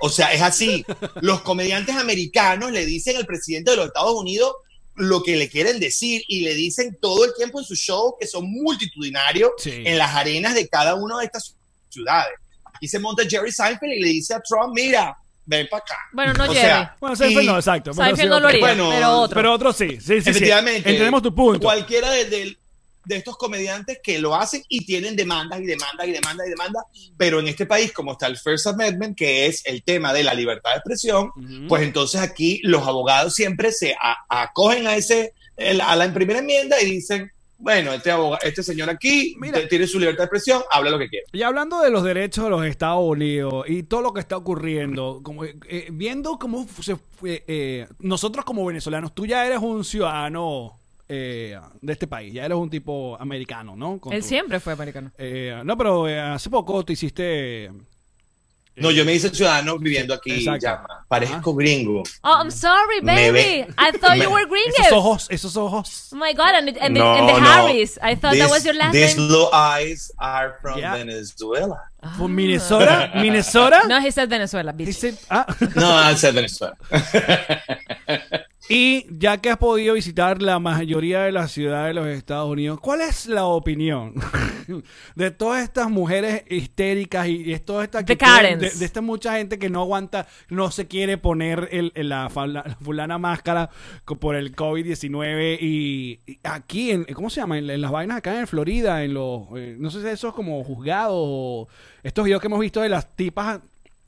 O 0.00 0.10
sea, 0.10 0.32
es 0.34 0.42
así. 0.42 0.84
Los 1.20 1.42
comediantes 1.42 1.94
americanos 1.96 2.72
le 2.72 2.84
dicen 2.86 3.16
al 3.16 3.24
presidente 3.26 3.70
de 3.70 3.76
los 3.76 3.86
Estados 3.86 4.14
Unidos 4.14 4.52
lo 4.96 5.22
que 5.22 5.36
le 5.36 5.48
quieren 5.48 5.78
decir 5.80 6.22
y 6.28 6.40
le 6.40 6.54
dicen 6.54 6.98
todo 7.00 7.24
el 7.24 7.34
tiempo 7.34 7.58
en 7.60 7.64
sus 7.64 7.78
shows 7.78 8.14
que 8.20 8.26
son 8.26 8.50
multitudinarios 8.50 9.50
Sí. 9.58 9.70
en 9.84 9.96
las 9.98 10.14
arenas 10.14 10.54
de 10.54 10.68
cada 10.68 10.94
una 10.96 11.18
de 11.18 11.26
estas 11.26 11.56
ciudades. 11.88 12.34
Aquí 12.84 12.88
se 12.88 12.98
monta 12.98 13.22
Jerry 13.26 13.50
Seinfeld 13.50 13.92
y 13.94 14.00
le 14.00 14.08
dice 14.08 14.34
a 14.34 14.40
Trump, 14.40 14.74
mira, 14.74 15.16
ven 15.46 15.66
para 15.70 15.82
acá. 15.82 15.96
Bueno, 16.12 16.34
no 16.34 16.44
O 16.44 16.46
Jerry. 16.48 16.58
sea, 16.60 16.96
Bueno, 17.00 17.16
Seinfeld 17.16 17.44
y- 17.44 17.46
no, 17.46 17.56
exacto. 17.56 17.94
Seinfeld 17.94 18.20
sí, 18.20 18.26
no 18.28 18.40
lo 18.40 18.48
haría, 18.48 18.60
Bueno, 18.60 18.90
pero 18.90 19.10
otro. 19.20 19.34
Pero 19.36 19.52
otros 19.54 19.76
sí, 19.76 19.88
sí, 19.92 19.98
sí, 20.00 20.20
sí. 20.22 20.30
Efectivamente. 20.30 20.90
Entendemos 20.90 21.22
tu 21.22 21.34
punto. 21.34 21.60
Cualquiera 21.60 22.10
de, 22.10 22.24
de- 22.26 22.58
de 23.06 23.16
estos 23.16 23.36
comediantes 23.38 24.00
que 24.02 24.18
lo 24.18 24.34
hacen 24.34 24.62
y 24.68 24.84
tienen 24.86 25.14
demandas 25.16 25.60
y 25.60 25.64
demandas 25.66 26.08
y 26.08 26.12
demandas 26.12 26.46
y 26.46 26.50
demandas, 26.50 26.84
pero 27.18 27.38
en 27.40 27.48
este 27.48 27.64
país, 27.66 27.90
como 27.92 28.12
está 28.12 28.26
el 28.26 28.36
First 28.38 28.66
Amendment, 28.66 29.16
que 29.16 29.46
es 29.46 29.64
el 29.66 29.82
tema 29.82 30.12
de 30.14 30.24
la 30.24 30.32
libertad 30.34 30.70
de 30.72 30.76
expresión, 30.76 31.30
pues 31.68 31.82
entonces 31.82 32.20
aquí 32.20 32.60
los 32.64 32.86
abogados 32.86 33.34
siempre 33.34 33.72
se 33.72 33.94
a- 33.94 34.16
acogen 34.28 34.86
a 34.86 34.96
ese 34.96 35.32
el- 35.56 35.80
a 35.82 35.94
la 35.96 36.12
primera 36.12 36.40
enmienda 36.40 36.80
y 36.82 36.86
dicen, 36.86 37.30
bueno, 37.64 37.92
este 37.92 38.10
abogado, 38.10 38.38
este 38.44 38.62
señor 38.62 38.88
aquí 38.90 39.34
Mira. 39.40 39.66
tiene 39.68 39.86
su 39.86 39.98
libertad 39.98 40.18
de 40.24 40.24
expresión, 40.26 40.62
habla 40.70 40.90
lo 40.90 40.98
que 40.98 41.08
quiera. 41.08 41.26
Y 41.32 41.42
hablando 41.42 41.80
de 41.80 41.90
los 41.90 42.04
derechos 42.04 42.44
de 42.44 42.50
los 42.50 42.64
Estados 42.66 43.02
Unidos 43.02 43.64
y 43.68 43.82
todo 43.82 44.02
lo 44.02 44.12
que 44.12 44.20
está 44.20 44.36
ocurriendo, 44.36 45.20
como, 45.24 45.44
eh, 45.44 45.56
eh, 45.68 45.88
viendo 45.90 46.38
cómo 46.38 46.66
se 46.80 46.94
fue, 46.96 47.42
eh, 47.48 47.86
nosotros 47.98 48.44
como 48.44 48.64
venezolanos, 48.66 49.14
tú 49.14 49.26
ya 49.26 49.46
eres 49.46 49.58
un 49.58 49.82
ciudadano 49.84 50.78
eh, 51.08 51.58
de 51.80 51.92
este 51.92 52.06
país, 52.06 52.32
ya 52.32 52.44
eres 52.46 52.56
un 52.56 52.70
tipo 52.70 53.16
americano, 53.20 53.74
¿no? 53.76 53.98
Con 53.98 54.12
Él 54.12 54.20
tu- 54.22 54.28
siempre 54.28 54.60
fue 54.60 54.72
americano. 54.72 55.10
eh, 55.18 55.60
no, 55.64 55.76
pero 55.76 56.08
eh, 56.08 56.20
hace 56.20 56.48
poco 56.50 56.84
te 56.84 56.92
hiciste... 56.94 57.70
No, 58.76 58.90
yo 58.90 59.04
me 59.04 59.12
hice 59.14 59.30
ciudadano 59.30 59.78
viviendo 59.78 60.12
aquí, 60.14 60.32
Exacto. 60.32 60.66
ya, 60.66 60.82
parezco 61.08 61.54
gringo. 61.54 62.02
Oh, 62.24 62.40
I'm 62.40 62.50
sorry, 62.50 63.00
baby. 63.02 63.30
ve- 63.62 63.66
I 63.78 63.92
thought 63.92 64.16
you 64.18 64.28
were 64.30 64.46
Esos 64.46 64.50
gringo. 64.88 64.96
ojos, 64.98 65.28
esos 65.30 65.56
ojos. 65.56 66.08
Oh 66.12 66.16
my 66.16 66.32
God, 66.32 66.54
and, 66.56 66.68
and, 66.78 66.96
the, 66.96 66.98
No, 67.00 67.14
and 67.14 67.28
the 67.28 67.40
no. 67.40 67.46
Harris. 67.68 67.98
I 68.02 68.16
thought 68.16 68.32
that 68.32 68.42
This- 68.42 68.50
was 68.50 68.64
your 68.64 68.74
last 68.74 68.92
These 68.92 69.16
name. 69.16 69.28
little 69.28 69.50
eyes 69.52 70.10
are 70.18 70.58
from 70.60 70.78
Yeah. 70.80 70.96
Venezuela. 70.96 71.82
Fue 72.18 72.28
Minnesota, 72.28 73.10
Minnesota. 73.14 73.82
No, 73.86 74.00
he 74.00 74.10
said 74.10 74.28
Venezuela, 74.28 74.72
bitch. 74.72 74.86
Dice- 74.86 75.24
ah. 75.30 75.46
No, 75.76 75.90
I 75.94 76.14
said 76.14 76.34
Venezuela. 76.34 76.74
Y 78.68 79.06
ya 79.18 79.36
que 79.38 79.50
has 79.50 79.58
podido 79.58 79.92
visitar 79.94 80.40
la 80.40 80.58
mayoría 80.58 81.20
de 81.22 81.32
las 81.32 81.52
ciudades 81.52 81.94
de 81.94 82.00
los 82.00 82.08
Estados 82.08 82.50
Unidos, 82.50 82.80
¿cuál 82.80 83.02
es 83.02 83.26
la 83.26 83.44
opinión 83.44 84.14
de 85.16 85.30
todas 85.30 85.62
estas 85.64 85.90
mujeres 85.90 86.44
histéricas 86.48 87.28
y, 87.28 87.52
y 87.52 87.58
toda 87.58 87.84
esta 87.84 87.98
actitud 87.98 88.24
de, 88.60 88.70
de 88.78 88.84
esta 88.86 89.02
mucha 89.02 89.36
gente 89.36 89.58
que 89.58 89.68
no 89.68 89.82
aguanta, 89.82 90.26
no 90.48 90.70
se 90.70 90.86
quiere 90.88 91.18
poner 91.18 91.68
el, 91.72 91.92
el- 91.94 92.08
la, 92.08 92.30
fulana 92.80 93.18
máscara 93.18 93.68
por 94.18 94.34
el 94.34 94.56
COVID-19 94.56 95.58
y, 95.60 96.20
y 96.26 96.38
aquí, 96.42 96.90
en, 96.90 97.04
¿cómo 97.12 97.28
se 97.28 97.40
llama? 97.42 97.58
En, 97.58 97.68
en 97.68 97.80
las 97.82 97.90
vainas 97.90 98.16
acá 98.16 98.40
en 98.40 98.46
Florida, 98.46 99.04
en 99.04 99.12
los, 99.12 99.42
eh, 99.56 99.76
no 99.78 99.90
sé 99.90 100.00
si 100.00 100.08
eso 100.08 100.28
es 100.28 100.34
como 100.34 100.64
juzgados 100.64 101.12
o 101.16 101.68
estos 102.02 102.24
videos 102.24 102.40
que 102.40 102.46
hemos 102.46 102.60
visto 102.60 102.80
de 102.80 102.88
las 102.88 103.14
tipas 103.14 103.60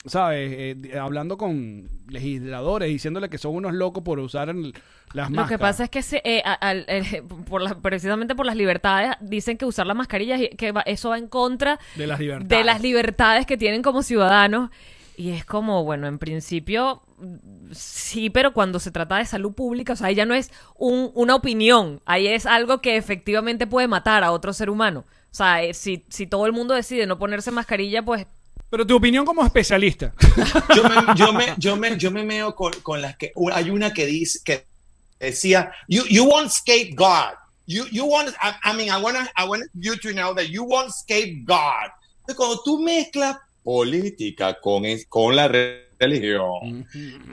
¿sabes? 0.07 0.51
Eh, 0.83 0.99
hablando 0.99 1.37
con 1.37 1.89
legisladores, 2.09 2.89
diciéndole 2.89 3.29
que 3.29 3.39
son 3.39 3.55
unos 3.55 3.73
locos 3.75 4.03
por 4.03 4.19
usar 4.19 4.49
el- 4.49 4.73
las 5.13 5.31
Lo 5.31 5.37
máscaras. 5.37 5.49
que 5.49 5.59
pasa 5.59 5.85
es 5.85 5.91
que 5.91 6.03
se, 6.03 6.23
eh, 6.25 6.43
al- 6.45 6.85
eh, 6.89 7.23
por 7.49 7.63
la- 7.63 7.79
precisamente 7.79 8.35
por 8.35 8.47
las 8.47 8.57
libertades 8.57 9.17
dicen 9.21 9.57
que 9.59 9.65
usar 9.65 9.87
las 9.87 9.97
mascarillas 9.97 10.41
que 10.57 10.73
va- 10.73 10.83
eso 10.83 11.11
va 11.11 11.19
en 11.19 11.29
contra 11.29 11.79
De 11.97 12.07
las 12.07 12.19
libertades. 12.21 12.49
de 12.49 12.65
las 12.65 12.81
libertades 12.83 13.47
que 13.47 13.57
tienen 13.57 13.83
como 13.83 14.03
ciudadanos 14.03 14.71
y 15.17 15.31
es 15.31 15.45
como 15.45 15.83
bueno 15.85 16.07
en 16.07 16.19
principio 16.19 17.03
sí 17.73 18.31
pero 18.31 18.53
cuando 18.53 18.79
se 18.79 18.91
trata 18.91 19.17
de 19.17 19.25
salud 19.25 19.53
pública 19.55 19.95
o 19.95 19.97
sea 19.97 20.09
ahí 20.09 20.15
ya 20.15 20.27
no 20.27 20.35
es 20.35 20.51
un- 20.77 21.11
una 21.15 21.35
opinión 21.35 22.01
ahí 22.05 22.27
es 22.27 22.47
algo 22.47 22.81
que 22.81 22.97
efectivamente 22.97 23.67
puede 23.67 23.89
matar 23.89 24.25
a 24.25 24.33
otro 24.33 24.53
ser 24.53 24.69
humano 24.71 25.05
o 25.31 25.35
sea 25.35 25.63
eh, 25.63 25.73
si, 25.75 26.05
si 26.09 26.27
todo 26.27 26.47
el 26.47 26.53
mundo 26.53 26.75
decide 26.75 27.07
no 27.07 27.19
ponerse 27.19 27.51
mascarilla 27.51 28.03
pues 28.05 28.27
Pero 28.69 28.87
tu 28.87 28.97
opinión 28.97 29.25
como 29.25 29.45
especialista. 29.45 30.13
Yo 30.75 30.83
me, 30.85 31.15
yo 31.17 31.33
me, 31.33 31.55
yo 31.57 31.77
me, 31.77 31.97
yo 31.97 32.11
me 32.11 32.25
meo 32.25 32.55
con, 32.55 32.73
con 32.83 33.01
las 33.01 33.17
que 33.17 33.33
hay 33.53 33.71
una 33.71 33.93
que 33.93 34.07
dice 34.07 34.41
que 34.45 34.67
decía 35.19 35.73
you 35.89 36.05
you 36.11 36.25
won't 36.25 36.51
scapegoat 36.51 37.35
you 37.67 37.87
you 37.91 38.05
want 38.05 38.29
I, 38.43 38.53
I 38.71 38.77
mean 38.77 38.89
I 38.91 39.01
want 39.01 39.17
I 39.37 39.49
want 39.49 39.63
you 39.73 39.97
to 39.97 40.13
know 40.13 40.35
that 40.35 40.49
you 40.51 40.63
won't 40.65 40.91
scapegoat 40.93 41.93
Entonces, 42.21 42.37
cuando 42.37 42.63
tú 42.63 42.79
mezclas 42.81 43.39
política 43.63 44.59
con 44.61 44.83
con 45.09 45.35
la 45.35 45.49
re- 45.49 45.87
religión 45.99 46.87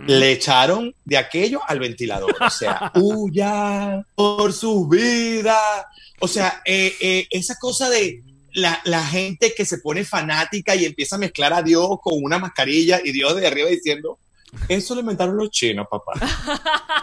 le 0.07 0.31
echaron 0.31 0.95
de 1.03 1.17
aquello 1.17 1.59
al 1.67 1.79
ventilador. 1.79 2.33
O 2.39 2.49
sea 2.49 2.91
huya 2.95 4.05
por 4.15 4.53
sus 4.53 4.87
vidas 4.87 5.85
o 6.19 6.27
sea 6.27 6.61
eh, 6.65 6.93
eh, 7.01 7.27
esa 7.29 7.55
cosa 7.59 7.89
de 7.89 8.23
la, 8.53 8.81
la 8.85 9.05
gente 9.05 9.53
que 9.55 9.65
se 9.65 9.79
pone 9.79 10.05
fanática 10.05 10.75
y 10.75 10.85
empieza 10.85 11.15
a 11.15 11.19
mezclar 11.19 11.53
a 11.53 11.61
Dios 11.61 11.87
con 12.01 12.13
una 12.23 12.39
mascarilla 12.39 13.01
y 13.03 13.11
Dios 13.11 13.35
de 13.35 13.47
arriba 13.47 13.69
diciendo 13.69 14.19
eso 14.67 14.93
lo 14.95 15.01
inventaron 15.01 15.37
los 15.37 15.49
chinos, 15.49 15.87
papá. 15.89 16.13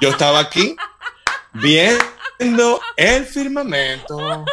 Yo 0.00 0.10
estaba 0.10 0.38
aquí 0.38 0.76
viendo 1.52 2.80
el 2.96 3.26
firmamento 3.26 4.44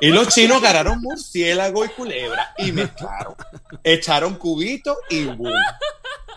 y 0.00 0.08
los 0.08 0.28
chinos 0.28 0.58
agarraron 0.58 1.00
murciélago 1.00 1.84
y 1.84 1.88
culebra 1.90 2.54
y 2.58 2.72
mezclaron. 2.72 3.34
Echaron 3.82 4.36
cubito 4.36 4.96
y 5.10 5.24
boom. 5.24 5.52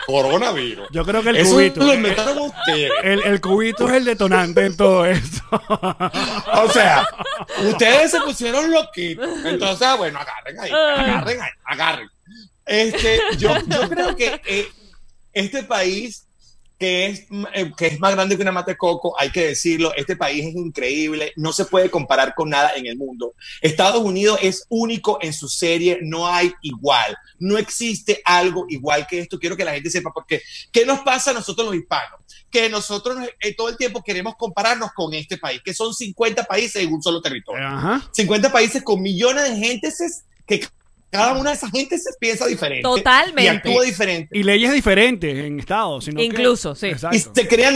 Coronavirus. 0.06 0.88
Yo 0.92 1.06
creo 1.06 1.22
que 1.22 1.30
el 1.30 1.38
Eso 1.38 1.54
cubito. 1.54 1.84
lo 1.84 1.94
inventaron 1.94 2.38
ustedes. 2.40 2.92
El, 3.04 3.24
el 3.24 3.42
cubito 3.42 3.88
es 3.88 3.94
el 3.96 4.06
detonante 4.06 4.66
en 4.66 4.78
todo 4.78 5.06
esto. 5.06 5.42
O 6.54 6.70
sea, 6.72 7.06
ustedes 7.70 8.12
se 8.12 8.22
pusieron 8.22 8.72
loquitos. 8.72 9.28
Entonces, 9.46 9.88
ah, 9.88 9.96
bueno, 9.96 10.20
agarren 10.20 10.60
ahí, 10.60 10.72
agarren 10.72 11.42
ahí, 11.42 11.50
agarren. 11.66 12.10
Este, 12.66 13.20
yo, 13.38 13.54
yo 13.68 13.90
creo 13.90 14.16
que 14.16 14.42
eh, 14.46 14.68
este 15.34 15.64
país 15.64 16.26
que 16.80 17.08
es, 17.08 17.28
eh, 17.54 17.72
que 17.78 17.88
es 17.88 18.00
más 18.00 18.14
grande 18.14 18.38
que 18.38 18.42
una 18.42 18.54
mate 18.54 18.78
coco, 18.78 19.14
hay 19.20 19.30
que 19.32 19.48
decirlo, 19.48 19.94
este 19.96 20.16
país 20.16 20.46
es 20.46 20.56
increíble, 20.56 21.34
no 21.36 21.52
se 21.52 21.66
puede 21.66 21.92
comparar 21.92 22.34
con 22.34 22.50
nada 22.50 22.72
en 22.76 22.86
el 22.86 22.98
mundo. 22.98 23.34
Estados 23.62 24.02
Unidos 24.02 24.40
es 24.42 24.66
único 24.70 25.20
en 25.22 25.34
su 25.34 25.50
serie, 25.50 26.00
no 26.02 26.26
hay 26.26 26.54
igual, 26.62 27.18
no 27.38 27.58
existe 27.58 28.22
algo 28.24 28.66
igual 28.70 29.06
que 29.08 29.20
esto, 29.20 29.38
quiero 29.38 29.58
que 29.58 29.66
la 29.66 29.74
gente 29.74 29.90
sepa, 29.90 30.12
porque 30.14 30.42
¿qué 30.72 30.86
nos 30.86 31.00
pasa 31.02 31.32
a 31.32 31.34
nosotros 31.34 31.68
los 31.68 31.76
hispanos? 31.76 32.22
Que 32.50 32.70
nosotros 32.70 33.18
eh, 33.42 33.54
todo 33.56 33.68
el 33.68 33.76
tiempo 33.76 34.02
queremos 34.02 34.36
compararnos 34.38 34.92
con 34.94 35.14
este 35.14 35.38
país, 35.38 35.62
que 35.64 35.74
son 35.74 35.94
50 35.94 36.46
países 36.46 36.82
en 36.82 36.94
un 36.94 37.04
solo 37.04 37.22
territorio. 37.22 37.68
Ajá. 37.68 38.10
50 38.14 38.52
países 38.54 38.84
con 38.84 39.02
millones 39.02 39.44
de 39.44 39.58
gente 39.58 39.90
que 40.48 40.66
cada 41.12 41.34
una 41.34 41.50
de 41.52 41.56
esas 41.56 41.72
gentes 41.72 42.04
se 42.04 42.12
piensa 42.20 42.46
diferente. 42.48 42.84
Totalmente. 42.84 43.44
Y 43.44 43.48
actúa 43.48 43.84
diferente. 43.84 44.38
Y 44.38 44.44
leyes 44.44 44.72
diferentes 44.74 45.38
en 45.38 45.60
Estados. 45.60 46.06
sino 46.06 46.18
que- 46.18 46.26
Incluso, 46.26 46.76
sí. 46.76 46.88
Y 46.88 46.92
Exacto. 46.92 47.32
se 47.36 47.48
crean. 47.48 47.76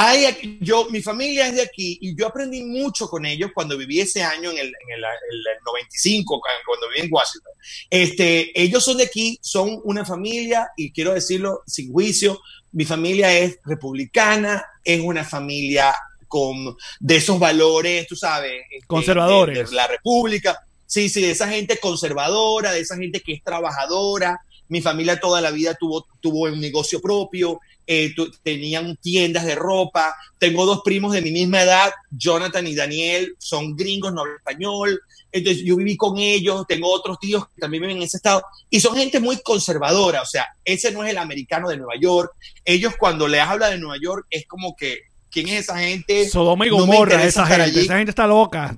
Hay, 0.00 0.26
aquí- 0.26 0.58
yo, 0.60 0.86
mi 0.90 1.02
familia 1.02 1.48
es 1.48 1.56
de 1.56 1.62
aquí 1.62 1.98
y 2.00 2.14
yo 2.16 2.28
aprendí 2.28 2.62
mucho 2.62 3.08
con 3.08 3.26
ellos 3.26 3.50
cuando 3.52 3.76
viví 3.76 3.98
ese 4.00 4.22
año 4.22 4.48
en 4.52 4.58
el, 4.58 4.66
en 4.66 4.90
el, 4.96 5.02
el 5.02 5.58
95, 5.66 6.36
cu- 6.38 6.46
cuando 6.64 6.88
viví 6.88 7.04
en 7.06 7.12
Washington. 7.12 7.52
Este, 7.90 8.52
ellos 8.62 8.84
son 8.84 8.96
de 8.98 9.04
aquí, 9.04 9.38
son 9.42 9.80
una 9.82 10.04
familia 10.04 10.68
y 10.76 10.92
quiero 10.92 11.14
decirlo 11.14 11.62
sin 11.66 11.90
juicio, 11.92 12.40
mi 12.70 12.84
familia 12.84 13.36
es 13.36 13.58
republicana, 13.64 14.64
es 14.84 15.00
una 15.00 15.24
familia 15.24 15.92
con 16.28 16.76
de 17.00 17.16
esos 17.16 17.38
valores, 17.40 18.06
tú 18.06 18.14
sabes, 18.14 18.52
este, 18.70 18.86
Conservadores. 18.86 19.58
de- 19.58 19.64
de 19.64 19.72
la 19.74 19.86
república. 19.88 20.60
Sí, 20.88 21.08
sí, 21.10 21.20
de 21.20 21.30
esa 21.32 21.46
gente 21.48 21.78
conservadora, 21.78 22.72
de 22.72 22.80
esa 22.80 22.96
gente 22.96 23.20
que 23.20 23.34
es 23.34 23.44
trabajadora. 23.44 24.40
Mi 24.70 24.80
familia 24.82 25.20
toda 25.20 25.40
la 25.40 25.50
vida 25.50 25.74
tuvo, 25.74 26.06
tuvo 26.20 26.44
un 26.44 26.60
negocio 26.60 27.00
propio, 27.00 27.60
eh, 27.86 28.12
tu- 28.14 28.30
tenían 28.42 28.96
tiendas 28.96 29.44
de 29.46 29.54
ropa. 29.54 30.14
Tengo 30.38 30.64
dos 30.66 30.80
primos 30.84 31.12
de 31.12 31.22
mi 31.22 31.30
misma 31.30 31.62
edad, 31.62 31.90
Jonathan 32.10 32.66
y 32.66 32.74
Daniel, 32.74 33.34
son 33.38 33.76
gringos, 33.76 34.12
no 34.12 34.22
hablan 34.22 34.36
español. 34.36 35.00
Entonces 35.30 35.62
yo 35.64 35.76
viví 35.76 35.96
con 35.96 36.16
ellos, 36.18 36.64
tengo 36.66 36.90
otros 36.90 37.18
tíos 37.20 37.46
que 37.48 37.60
también 37.60 37.82
viven 37.82 37.98
en 37.98 38.02
ese 38.04 38.16
estado 38.16 38.42
y 38.70 38.80
son 38.80 38.96
gente 38.96 39.20
muy 39.20 39.38
conservadora, 39.42 40.22
o 40.22 40.26
sea, 40.26 40.46
ese 40.64 40.90
no 40.90 41.04
es 41.04 41.10
el 41.10 41.18
americano 41.18 41.68
de 41.68 41.76
Nueva 41.76 41.94
York. 42.00 42.32
Ellos 42.64 42.94
cuando 42.98 43.28
les 43.28 43.40
habla 43.42 43.68
de 43.68 43.76
Nueva 43.78 43.96
York 44.02 44.26
es 44.30 44.46
como 44.46 44.74
que, 44.74 45.00
¿quién 45.30 45.48
es 45.48 45.60
esa 45.60 45.78
gente? 45.78 46.28
Sodoma 46.30 46.66
y 46.66 46.70
Gomorra, 46.70 47.22
esa 47.24 47.46
gente. 47.46 47.62
allí. 47.62 47.80
Esa 47.80 47.96
gente 47.98 48.10
está 48.10 48.26
loca. 48.26 48.76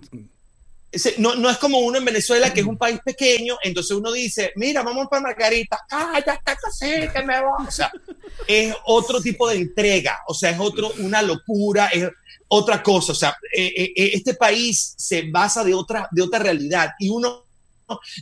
No, 1.19 1.37
no 1.37 1.49
es 1.49 1.57
como 1.59 1.79
uno 1.79 1.99
en 1.99 2.05
Venezuela, 2.05 2.53
que 2.53 2.61
es 2.61 2.67
un 2.67 2.77
país 2.77 2.99
pequeño, 3.05 3.57
entonces 3.63 3.97
uno 3.97 4.11
dice, 4.11 4.53
mira, 4.57 4.83
vamos 4.83 5.07
para 5.09 5.23
Margarita, 5.23 5.79
ah, 5.91 6.21
ya 6.27 6.33
está 6.35 6.57
casi, 6.57 7.09
que 7.13 7.23
me 7.23 7.41
voy. 7.41 7.67
O 7.67 7.71
sea, 7.71 7.93
es 8.49 8.75
otro 8.87 9.21
tipo 9.21 9.49
de 9.49 9.57
entrega, 9.57 10.19
o 10.27 10.35
sea, 10.35 10.51
es 10.51 10.59
otro, 10.59 10.93
una 10.99 11.23
locura, 11.23 11.87
es 11.89 12.09
otra 12.49 12.83
cosa, 12.83 13.13
o 13.13 13.15
sea, 13.15 13.37
eh, 13.57 13.73
eh, 13.77 13.93
eh, 13.95 14.11
este 14.15 14.35
país 14.35 14.95
se 14.97 15.31
basa 15.31 15.63
de 15.63 15.75
otra, 15.75 16.09
de 16.11 16.23
otra 16.23 16.41
realidad 16.41 16.91
y 16.99 17.09
uno 17.09 17.47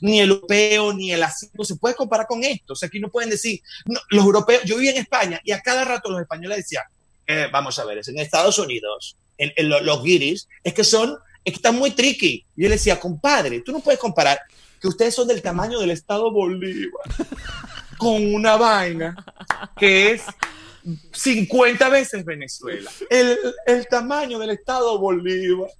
ni 0.02 0.20
el 0.20 0.30
europeo 0.30 0.92
ni 0.92 1.10
el 1.12 1.22
asiático 1.22 1.64
se 1.64 1.76
puede 1.76 1.94
comparar 1.94 2.26
con 2.26 2.44
esto, 2.44 2.74
o 2.74 2.76
sea, 2.76 2.88
aquí 2.88 3.00
no 3.00 3.08
pueden 3.08 3.30
decir, 3.30 3.60
no, 3.86 3.98
los 4.10 4.24
europeos, 4.26 4.62
yo 4.64 4.76
viví 4.76 4.88
en 4.90 4.98
España 4.98 5.40
y 5.42 5.52
a 5.52 5.62
cada 5.62 5.84
rato 5.86 6.10
los 6.10 6.20
españoles 6.20 6.58
decían, 6.58 6.84
eh, 7.26 7.46
vamos 7.50 7.78
a 7.78 7.84
ver, 7.86 7.96
es 7.98 8.08
en 8.08 8.18
Estados 8.18 8.58
Unidos, 8.58 9.16
en, 9.38 9.52
en 9.56 9.68
lo- 9.70 9.80
los 9.80 10.02
guiris, 10.02 10.48
es 10.62 10.74
que 10.74 10.84
son, 10.84 11.16
es 11.48 11.52
que 11.54 11.58
están 11.58 11.76
muy 11.78 11.90
tricky. 11.92 12.44
Y 12.56 12.62
yo 12.62 12.68
le 12.68 12.74
decía, 12.76 12.98
compadre, 13.00 13.60
tú 13.60 13.72
no 13.72 13.80
puedes 13.80 14.00
comparar 14.00 14.38
que 14.80 14.88
ustedes 14.88 15.14
son 15.14 15.26
del 15.28 15.42
tamaño 15.42 15.78
del 15.80 15.90
Estado 15.90 16.30
Bolívar 16.30 17.04
con 17.98 18.32
una 18.34 18.56
vaina 18.56 19.16
que 19.76 20.12
es 20.12 20.22
50 21.12 21.88
veces 21.88 22.24
Venezuela. 22.24 22.90
El, 23.10 23.36
el 23.66 23.86
tamaño 23.88 24.38
del 24.38 24.50
Estado 24.50 24.98
Bolívar. 24.98 25.70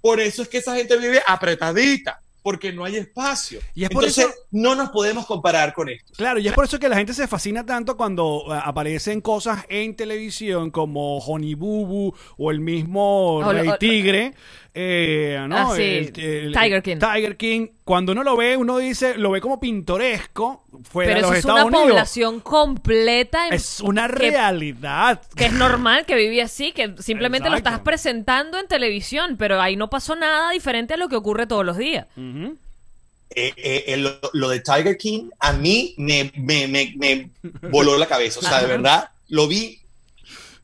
Por 0.00 0.20
eso 0.20 0.42
es 0.42 0.48
que 0.48 0.58
esa 0.58 0.76
gente 0.76 0.96
vive 0.98 1.22
apretadita, 1.26 2.20
porque 2.42 2.72
no 2.72 2.84
hay 2.84 2.96
espacio. 2.96 3.58
Y 3.74 3.84
es 3.84 3.90
por 3.90 4.04
Entonces, 4.04 4.26
eso- 4.26 4.34
no 4.50 4.74
nos 4.74 4.90
podemos 4.90 5.24
comparar 5.26 5.72
con 5.72 5.88
esto. 5.88 6.12
Claro, 6.16 6.38
y 6.38 6.46
es 6.46 6.52
por 6.52 6.66
eso 6.66 6.78
que 6.78 6.90
la 6.90 6.96
gente 6.96 7.14
se 7.14 7.26
fascina 7.26 7.64
tanto 7.64 7.96
cuando 7.96 8.44
eh, 8.54 8.60
aparecen 8.62 9.22
cosas 9.22 9.64
en 9.70 9.96
televisión 9.96 10.70
como 10.70 11.18
Honey 11.18 11.54
Boo 11.54 11.86
Boo 11.86 12.14
o 12.36 12.50
el 12.50 12.60
mismo 12.60 13.42
Rey 13.50 13.66
o- 13.68 13.78
Tigre. 13.78 14.34
Eh, 14.76 15.38
¿no? 15.48 15.56
Ah, 15.70 15.76
sí, 15.76 15.82
El- 15.82 16.20
el- 16.20 16.52
Tiger 16.52 16.82
King. 16.82 16.96
Tiger 16.98 17.36
King. 17.36 17.68
Cuando 17.84 18.10
uno 18.12 18.24
lo 18.24 18.36
ve, 18.36 18.56
uno 18.56 18.78
dice, 18.78 19.16
lo 19.16 19.30
ve 19.30 19.40
como 19.40 19.60
pintoresco 19.60 20.64
fuera 20.90 21.14
Pero 21.14 21.14
de 21.14 21.20
los 21.22 21.30
eso 21.30 21.32
es 21.34 21.38
Estados 21.40 21.64
una 21.68 21.78
Unidos. 21.78 21.88
población 21.92 22.40
completa 22.40 23.46
en- 23.46 23.52
Es 23.54 23.80
una 23.80 24.08
que- 24.08 24.30
realidad. 24.30 25.22
que 25.36 25.46
es 25.46 25.52
normal 25.52 26.06
que 26.06 26.16
vive 26.16 26.42
así, 26.42 26.72
que 26.72 26.94
simplemente 26.98 27.48
lo 27.50 27.56
estás 27.56 27.78
presentando 27.80 28.58
en 28.58 28.66
televisión, 28.66 29.36
pero 29.38 29.60
ahí 29.60 29.76
no 29.76 29.88
pasó 29.90 30.16
nada 30.16 30.50
diferente 30.50 30.94
a 30.94 30.96
lo 30.96 31.08
que 31.08 31.16
ocurre 31.16 31.46
todos 31.46 31.64
los 31.64 31.76
días. 31.76 32.06
Eh, 32.16 33.52
eh, 33.56 33.84
eh, 33.88 33.96
lo, 33.96 34.12
lo 34.32 34.48
de 34.48 34.60
Tiger 34.60 34.96
King 34.96 35.30
a 35.40 35.52
mí 35.52 35.94
me, 35.98 36.30
me, 36.36 36.68
me, 36.68 36.94
me 36.96 37.30
voló 37.68 37.96
la 37.98 38.06
cabeza. 38.06 38.40
O 38.40 38.42
sea, 38.42 38.60
de 38.60 38.66
verdad, 38.66 39.10
lo 39.28 39.48
vi. 39.48 39.80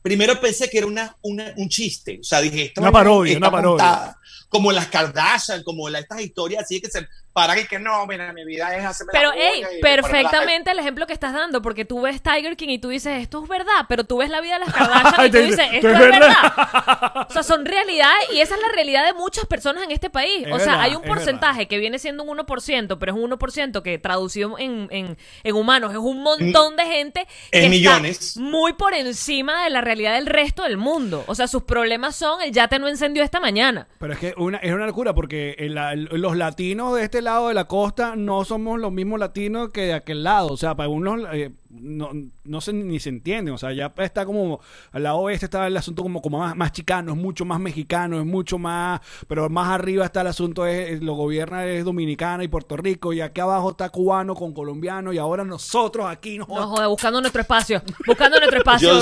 Primero 0.01 0.39
pensé 0.39 0.69
que 0.69 0.77
era 0.79 0.87
una, 0.87 1.15
una- 1.21 1.53
un 1.57 1.69
chiste. 1.69 2.19
O 2.21 2.23
sea, 2.23 2.41
dije, 2.41 2.65
esta 2.65 2.81
Una 2.81 2.91
parodia, 2.91 3.37
una 3.37 3.51
parodia. 3.51 3.83
montada. 3.85 4.17
Como 4.49 4.71
las 4.71 4.87
Kardashian, 4.87 5.63
como 5.63 5.89
la- 5.89 5.99
estas 5.99 6.21
historias 6.21 6.63
así 6.63 6.81
que 6.81 6.89
se 6.89 7.07
paran 7.33 7.59
y 7.59 7.65
que 7.65 7.79
no, 7.79 8.05
mira, 8.07 8.31
mi 8.33 8.43
vida 8.45 8.75
es 8.75 8.83
hacerme 8.85 9.11
Pero, 9.13 9.29
la 9.31 9.35
hey, 9.37 9.63
perfectamente 9.81 10.71
el 10.71 10.79
ejemplo 10.79 11.07
que 11.07 11.13
estás 11.13 11.33
dando, 11.33 11.61
porque 11.61 11.85
tú 11.85 12.01
ves 12.01 12.21
Tiger 12.21 12.57
King 12.57 12.69
y 12.69 12.79
tú 12.79 12.89
dices, 12.89 13.21
esto 13.21 13.41
es 13.43 13.49
verdad, 13.49 13.85
pero 13.87 14.03
tú 14.03 14.17
ves 14.17 14.29
la 14.29 14.41
vida 14.41 14.55
de 14.59 14.65
las 14.65 14.73
Kardashian 14.73 15.27
y 15.27 15.31
tú 15.31 15.37
dices, 15.37 15.65
esto 15.71 15.89
es 15.89 15.99
verdad. 15.99 17.25
O 17.29 17.33
sea, 17.33 17.43
son 17.43 17.65
realidad 17.65 18.11
y 18.33 18.39
esa 18.39 18.55
es 18.55 18.61
la 18.61 18.67
realidad 18.73 19.05
de 19.05 19.13
muchas 19.13 19.45
personas 19.45 19.83
en 19.83 19.91
este 19.91 20.09
país. 20.09 20.45
Es 20.45 20.51
o 20.53 20.57
sea, 20.57 20.65
verdad, 20.73 20.81
hay 20.81 20.95
un 20.95 21.03
porcentaje 21.03 21.67
que 21.67 21.77
viene 21.77 21.99
siendo 21.99 22.23
un 22.23 22.37
1%, 22.37 22.97
pero 22.99 23.11
es 23.15 23.17
un 23.17 23.31
1% 23.31 23.81
que 23.81 23.97
traducido 23.97 24.57
en, 24.59 24.87
en, 24.91 25.17
en 25.43 25.55
humanos 25.55 25.91
es 25.91 25.97
un 25.97 26.21
montón 26.23 26.75
de 26.75 26.85
gente 26.85 27.27
que 27.51 27.57
En 27.65 27.71
está 27.73 27.95
millones. 27.99 28.37
muy 28.37 28.73
por 28.73 28.93
encima 28.93 29.63
de 29.63 29.69
la 29.69 29.81
realidad 29.81 30.15
del 30.15 30.25
resto 30.27 30.63
del 30.63 30.77
mundo. 30.77 31.23
O 31.27 31.35
sea, 31.35 31.47
sus 31.47 31.63
problemas 31.63 32.15
son 32.15 32.41
el 32.41 32.51
yate 32.51 32.79
no 32.79 32.87
encendió 32.87 33.23
esta 33.23 33.39
mañana. 33.39 33.87
Pero 33.99 34.13
es 34.13 34.19
que 34.19 34.33
una, 34.37 34.57
es 34.57 34.73
una 34.73 34.85
locura 34.85 35.13
porque 35.13 35.55
el- 35.59 35.77
el- 35.77 36.09
los 36.21 36.35
latinos 36.35 36.95
de 36.95 37.03
este 37.03 37.20
lado 37.21 37.47
de 37.47 37.53
la 37.53 37.65
costa 37.65 38.15
no 38.15 38.43
somos 38.45 38.79
los 38.79 38.91
mismos 38.91 39.19
latinos 39.19 39.69
que 39.69 39.81
de 39.81 39.93
aquel 39.93 40.23
lado. 40.23 40.49
O 40.49 40.57
sea, 40.57 40.75
para 40.75 40.89
unos, 40.89 41.21
eh, 41.33 41.51
no, 41.73 42.11
no 42.43 42.61
se, 42.61 42.73
ni 42.73 42.99
se 42.99 43.09
entienden. 43.09 43.53
O 43.53 43.57
sea, 43.57 43.71
ya 43.73 43.93
está 43.97 44.25
como, 44.25 44.59
al 44.91 45.03
lado 45.03 45.17
oeste 45.17 45.45
está 45.45 45.67
el 45.67 45.77
asunto 45.77 46.03
como, 46.03 46.21
como 46.21 46.39
más, 46.39 46.55
más 46.55 46.71
chicano, 46.71 47.11
es 47.13 47.17
mucho 47.17 47.45
más 47.45 47.59
mexicano, 47.59 48.19
es 48.19 48.25
mucho 48.25 48.57
más, 48.57 49.01
pero 49.27 49.49
más 49.49 49.69
arriba 49.69 50.05
está 50.05 50.21
el 50.21 50.27
asunto, 50.27 50.65
es, 50.65 51.01
lo 51.01 51.13
gobierna 51.13 51.65
es 51.65 51.83
Dominicana 51.85 52.43
y 52.43 52.47
Puerto 52.47 52.77
Rico, 52.77 53.13
y 53.13 53.21
aquí 53.21 53.41
abajo 53.41 53.71
está 53.71 53.89
cubano 53.89 54.35
con 54.35 54.53
colombiano, 54.53 55.13
y 55.13 55.17
ahora 55.17 55.43
nosotros 55.43 56.05
aquí 56.07 56.37
nos 56.37 56.47
No, 56.47 56.67
joder, 56.67 56.87
buscando 56.87 57.21
nuestro 57.21 57.41
espacio. 57.41 57.81
Buscando 58.05 58.37
nuestro 58.37 58.59
espacio, 58.59 58.93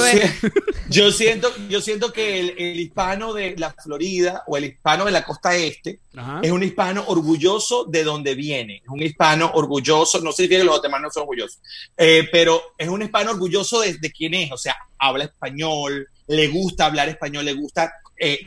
Yo, 0.90 1.12
si- 1.12 1.18
siento, 1.26 1.50
yo 1.70 1.82
siento 1.82 2.12
que 2.14 2.40
el, 2.40 2.54
el 2.58 2.80
hispano 2.80 3.34
de 3.34 3.56
la 3.58 3.72
Florida 3.72 4.44
o 4.48 4.58
el 4.58 4.66
hispano 4.66 5.06
de 5.06 5.12
la 5.12 5.24
costa 5.24 5.56
este 5.56 6.00
Ajá. 6.16 6.40
es 6.44 6.52
un 6.52 6.64
hispano 6.64 7.04
orgulloso 7.08 7.86
de 7.86 8.04
donde 8.04 8.36
viene. 8.36 8.78
Es 8.84 8.90
un 8.90 9.02
hispano 9.02 9.52
orgulloso, 9.54 10.20
no 10.22 10.32
significa 10.32 10.62
que 10.62 10.66
los 10.66 10.82
demás 10.82 11.02
no 11.02 11.10
son 11.12 11.22
orgullosos, 11.24 11.60
eh, 11.98 12.28
pero 12.32 12.59
es 12.78 12.88
un 12.88 13.02
hispano 13.02 13.32
orgulloso 13.32 13.82
de, 13.82 13.98
de 13.98 14.12
quién 14.12 14.34
es. 14.34 14.52
O 14.52 14.58
sea, 14.58 14.76
habla 14.98 15.26
español, 15.26 16.08
le 16.28 16.48
gusta 16.48 16.86
hablar 16.86 17.10
español, 17.10 17.46
le 17.46 17.54
gusta 17.54 17.92
eh, 18.20 18.40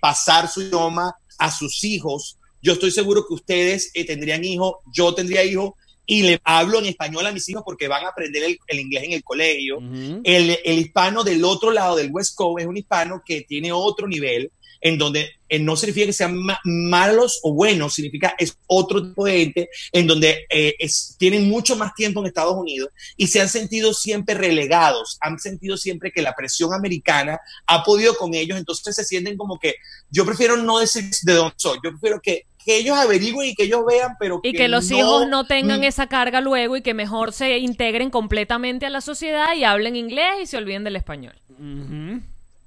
pasar 0.00 0.48
su 0.48 0.62
idioma 0.62 1.14
a 1.38 1.50
sus 1.50 1.84
hijos. 1.84 2.38
Yo 2.60 2.74
estoy 2.74 2.90
seguro 2.90 3.26
que 3.26 3.34
ustedes 3.34 3.90
eh, 3.94 4.04
tendrían 4.04 4.44
hijos, 4.44 4.76
yo 4.92 5.14
tendría 5.14 5.44
hijos 5.44 5.72
y 6.04 6.22
le 6.22 6.40
hablo 6.44 6.80
en 6.80 6.86
español 6.86 7.26
a 7.26 7.32
mis 7.32 7.48
hijos 7.48 7.62
porque 7.64 7.88
van 7.88 8.04
a 8.04 8.08
aprender 8.08 8.42
el, 8.42 8.58
el 8.66 8.80
inglés 8.80 9.04
en 9.04 9.12
el 9.12 9.24
colegio. 9.24 9.78
El, 10.24 10.58
el 10.64 10.78
hispano 10.78 11.24
del 11.24 11.44
otro 11.44 11.70
lado 11.70 11.96
del 11.96 12.10
West 12.10 12.34
Coast 12.34 12.60
es 12.60 12.66
un 12.66 12.76
hispano 12.76 13.22
que 13.24 13.42
tiene 13.42 13.72
otro 13.72 14.08
nivel, 14.08 14.50
en 14.84 14.98
donde 14.98 15.30
eh, 15.48 15.58
no 15.58 15.76
significa 15.76 16.06
que 16.06 16.12
sean 16.12 16.36
ma- 16.36 16.58
malos 16.64 17.38
o 17.44 17.54
buenos, 17.54 17.94
significa 17.94 18.34
es 18.38 18.56
otro 18.66 19.02
tipo 19.08 19.24
de 19.26 19.38
gente, 19.38 19.68
en 19.92 20.06
donde 20.06 20.44
eh, 20.50 20.74
es- 20.78 21.14
tienen 21.18 21.48
mucho 21.48 21.76
más 21.76 21.94
tiempo 21.94 22.20
en 22.20 22.26
Estados 22.26 22.54
Unidos 22.56 22.90
y 23.16 23.28
se 23.28 23.40
han 23.40 23.48
sentido 23.48 23.94
siempre 23.94 24.34
relegados, 24.34 25.18
han 25.20 25.38
sentido 25.38 25.76
siempre 25.76 26.10
que 26.10 26.20
la 26.22 26.34
presión 26.34 26.74
americana 26.74 27.38
ha 27.66 27.84
podido 27.84 28.14
con 28.16 28.34
ellos, 28.34 28.58
entonces 28.58 28.94
se 28.96 29.04
sienten 29.04 29.36
como 29.36 29.58
que 29.58 29.76
yo 30.10 30.26
prefiero 30.26 30.56
no 30.56 30.78
decir 30.80 31.04
de 31.22 31.32
dónde 31.34 31.54
soy, 31.58 31.78
yo 31.84 31.90
prefiero 31.90 32.20
que, 32.20 32.46
que 32.64 32.78
ellos 32.78 32.96
averigüen 32.96 33.50
y 33.50 33.54
que 33.54 33.64
ellos 33.64 33.82
vean, 33.86 34.12
pero 34.18 34.40
Y 34.42 34.52
que 34.52 34.68
los 34.68 34.90
no- 34.90 34.98
hijos 34.98 35.28
no 35.28 35.46
tengan 35.46 35.80
mm, 35.80 35.84
esa 35.84 36.06
carga 36.08 36.40
luego 36.40 36.76
y 36.76 36.82
que 36.82 36.94
mejor 36.94 37.32
se 37.32 37.58
integren 37.58 38.10
completamente 38.10 38.86
a 38.86 38.90
la 38.90 39.00
sociedad 39.00 39.54
y 39.54 39.64
hablen 39.64 39.96
inglés 39.96 40.34
y 40.42 40.46
se 40.46 40.56
olviden 40.56 40.82
del 40.84 40.96
español. 40.96 41.34
Ujú. 41.50 42.20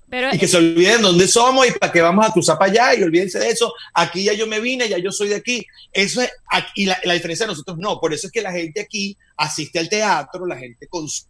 Pero 0.10 0.30
y 0.34 0.38
que 0.38 0.48
se 0.48 0.58
olviden 0.58 1.02
dónde 1.02 1.28
somos 1.28 1.68
y 1.68 1.72
para 1.72 1.92
qué 1.92 2.02
vamos 2.02 2.26
a 2.28 2.32
cruzar 2.32 2.58
para 2.58 2.72
allá 2.72 2.96
y 3.00 3.04
olvídense 3.04 3.40
de 3.40 3.50
eso. 3.50 3.74
Aquí 3.94 4.24
ya 4.24 4.34
yo 4.34 4.48
me 4.48 4.60
vine, 4.60 4.88
ya 4.88 4.98
yo 4.98 5.12
soy 5.12 5.30
de 5.30 5.36
aquí. 5.36 5.66
Eso 5.92 6.22
es, 6.22 6.30
aquí- 6.52 6.84
y 6.84 6.86
la, 6.86 6.98
la 7.04 7.14
diferencia 7.14 7.46
de 7.46 7.52
nosotros 7.52 7.78
no. 7.80 8.00
Por 8.00 8.14
eso 8.14 8.28
es 8.28 8.34
que 8.34 8.42
la 8.42 8.52
gente 8.52 8.82
aquí 8.82 9.18
asiste 9.38 9.80
al 9.80 9.90
teatro, 9.90 10.46
la 10.46 10.58
gente 10.58 10.88
consume 10.88 11.30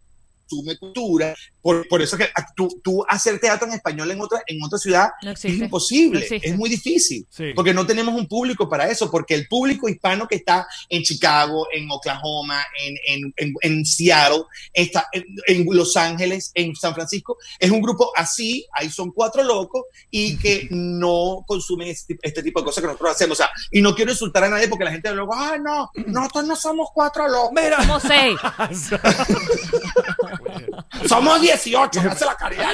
cultura. 0.78 1.34
Por, 1.60 1.86
por 1.88 2.00
eso 2.02 2.16
es 2.16 2.26
que 2.26 2.32
tú, 2.54 2.68
tú 2.82 3.04
hacer 3.08 3.38
teatro 3.40 3.66
en 3.66 3.74
español 3.74 4.10
en 4.10 4.20
otra, 4.20 4.40
en 4.46 4.62
otra 4.62 4.78
ciudad 4.78 5.08
No 5.22 5.32
es 5.32 5.44
imposible, 5.44 6.20
No 6.30 6.36
es 6.42 6.56
muy 6.56 6.70
difícil. 6.70 7.26
Sí. 7.30 7.52
Porque 7.54 7.74
no 7.74 7.84
tenemos 7.86 8.14
un 8.14 8.26
público 8.28 8.68
para 8.68 8.88
eso, 8.88 9.10
porque 9.10 9.34
el 9.34 9.48
público 9.48 9.88
hispano 9.88 10.28
que 10.28 10.36
está 10.36 10.66
en 10.88 11.02
Chicago, 11.02 11.66
en 11.74 11.90
Oklahoma, 11.90 12.62
en, 12.84 12.94
en, 13.06 13.34
en, 13.36 13.54
en 13.62 13.84
Seattle, 13.84 14.44
está 14.72 15.06
en, 15.12 15.24
en 15.46 15.66
Los 15.76 15.96
Ángeles, 15.96 16.50
en 16.54 16.74
San 16.76 16.94
Francisco, 16.94 17.36
es 17.58 17.70
un 17.70 17.80
grupo 17.80 18.12
así, 18.16 18.66
ahí 18.72 18.88
son 18.90 19.10
cuatro 19.10 19.42
locos 19.42 19.82
y 20.10 20.36
que 20.38 20.68
no 20.70 21.44
consumen 21.46 21.88
este, 21.88 22.14
tipo- 22.14 22.20
este 22.22 22.42
tipo 22.42 22.60
de 22.60 22.64
cosas 22.66 22.82
que 22.82 22.86
nosotros 22.88 23.10
hacemos. 23.12 23.38
O 23.38 23.42
sea, 23.42 23.50
y 23.72 23.80
no 23.82 23.94
quiero 23.94 24.12
insultar 24.12 24.44
a 24.44 24.48
nadie 24.48 24.68
porque 24.68 24.84
la 24.84 24.92
gente 24.92 25.12
luego, 25.12 25.32
ah, 25.34 25.56
no, 25.58 25.90
nosotros 26.06 26.44
no 26.46 26.56
somos 26.56 26.88
cuatro 26.94 27.26
locos, 27.28 27.50
somos 27.78 28.02
seis. 28.06 28.38
somos 31.08 31.40
18, 31.40 32.00
hace 32.00 32.24
la 32.24 32.34
caridad, 32.36 32.70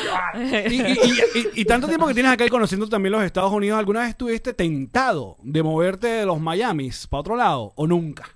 y, 0.70 0.74
y- 0.74 0.92
y- 0.92 1.38
y- 1.38 1.60
y 1.60 1.64
tanto 1.64 1.86
tiempo 1.88 2.06
que 2.06 2.14
tienes 2.14 2.32
acá 2.32 2.44
y 2.46 2.48
conociendo 2.48 2.88
también 2.88 3.12
los 3.12 3.22
Estados 3.24 3.52
Unidos, 3.52 3.78
¿alguna 3.78 4.00
vez 4.00 4.10
estuviste 4.10 4.52
tentado 4.54 5.36
de 5.42 5.62
moverte 5.62 6.06
de 6.08 6.26
los 6.26 6.40
Miamis 6.40 7.06
para 7.06 7.20
otro 7.20 7.36
lado 7.36 7.72
o 7.76 7.86
nunca? 7.86 8.28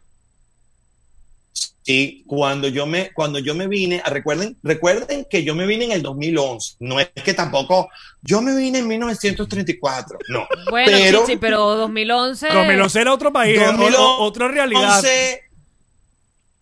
Sí, 1.83 2.25
cuando 2.27 2.67
yo 2.67 2.85
me, 2.85 3.13
cuando 3.13 3.39
yo 3.39 3.55
me 3.55 3.69
vine, 3.69 4.03
ah, 4.05 4.11
recuerden, 4.11 4.57
recuerden 4.65 5.25
que 5.31 5.45
yo 5.45 5.55
me 5.55 5.67
vine 5.67 5.85
en 5.85 5.93
el 5.93 6.03
2011. 6.03 6.77
No 6.81 6.99
es 6.99 7.09
que 7.25 7.33
tampoco, 7.33 7.89
yo 8.23 8.43
me 8.43 8.57
vine 8.57 8.81
en 8.81 8.89
1934. 8.89 10.19
No. 10.29 10.49
Bueno, 10.69 10.91
pero, 10.93 11.21
Chichi, 11.25 11.39
pero 11.39 11.77
2011. 11.77 12.49
2011 12.53 13.01
era 13.01 13.15
otro 13.15 13.33
país, 13.33 13.57
o- 13.61 13.67
2011, 13.67 13.97
o- 14.01 14.19
otra 14.25 14.49
realidad. 14.49 15.01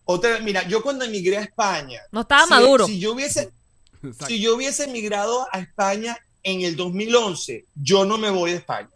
Otra, 0.05 0.39
mira, 0.39 0.67
yo 0.67 0.81
cuando 0.81 1.03
emigré 1.05 1.37
a 1.37 1.41
España, 1.41 2.01
No 2.11 2.21
estaba 2.21 2.43
si- 2.45 2.49
maduro. 2.49 2.85
Si 2.87 2.99
yo 2.99 3.13
hubiese, 3.13 3.51
Exacto. 4.03 4.25
si 4.27 4.39
yo 4.39 4.55
hubiese 4.55 4.85
emigrado 4.85 5.47
a 5.51 5.59
España 5.59 6.17
en 6.43 6.61
el 6.61 6.75
2011, 6.75 7.65
yo 7.75 8.05
no 8.05 8.17
me 8.17 8.29
voy 8.29 8.51
de 8.51 8.57
España. 8.57 8.89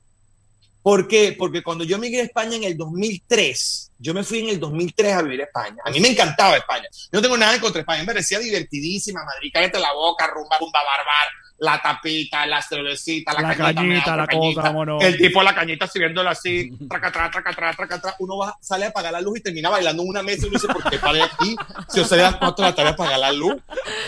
¿Por 0.82 1.07
qué? 1.07 1.36
Porque 1.38 1.61
cuando 1.61 1.84
yo 1.84 1.97
emigré 1.97 2.21
a 2.21 2.25
España 2.25 2.55
en 2.55 2.63
el 2.63 2.77
2003, 2.77 3.91
yo 3.99 4.13
me 4.13 4.23
fui 4.23 4.39
en 4.39 4.49
el 4.49 4.59
2003 4.59 5.13
a 5.13 5.21
vivir 5.21 5.41
a 5.41 5.43
España. 5.45 5.75
A 5.84 5.91
mí 5.91 5.99
me 5.99 6.09
encantaba 6.09 6.55
España. 6.55 6.88
Yo 6.91 7.09
no 7.11 7.21
tengo 7.21 7.38
nada 7.38 7.53
en 7.53 7.59
contra 7.59 7.80
de 7.80 7.82
España. 7.82 7.99
Me 8.01 8.05
parecía 8.07 8.39
divertidísima. 8.39 9.23
Madrid, 9.25 9.51
cállate 9.53 9.77
la 9.80 9.91
boca, 9.93 10.25
rumba, 10.27 10.57
rumba, 10.57 10.80
barbar, 10.80 11.27
la 11.57 11.82
tapita, 11.82 12.45
la 12.45 12.61
cervecita, 12.61 13.34
la, 13.34 13.41
La 13.41 13.55
cañita, 13.55 14.15
la 14.15 14.25
cosa, 14.25 14.39
cañita. 14.39 14.61
vámonos. 14.61 15.03
El 15.03 15.17
tipo, 15.17 15.43
la 15.43 15.53
cañita, 15.53 15.86
sirviéndola 15.86 16.32
así, 16.32 16.71
tracatrá, 16.89 17.30
tracatrá, 17.30 17.73
tracatrá. 17.73 18.15
Uno 18.19 18.38
va, 18.38 18.57
sale 18.61 18.86
a 18.86 18.89
apagar 18.89 19.11
la 19.11 19.19
luz 19.21 19.39
y 19.39 19.41
termina 19.41 19.69
bailando 19.69 20.01
en 20.03 20.09
una 20.09 20.23
mesa 20.23 20.45
y 20.45 20.49
uno 20.49 20.59
dice, 20.59 20.73
¿por 20.73 20.89
qué 20.89 20.97
paré 20.97 21.21
aquí? 21.21 21.57
Si 21.89 21.97
yo 21.97 22.05
salía 22.05 22.30
a 22.30 22.32
las 22.32 22.55
de 22.55 22.63
la 22.63 22.73
tarde 22.75 22.89
a 22.89 22.93
apagar 22.93 23.19
la 23.19 23.32
luz. 23.34 23.55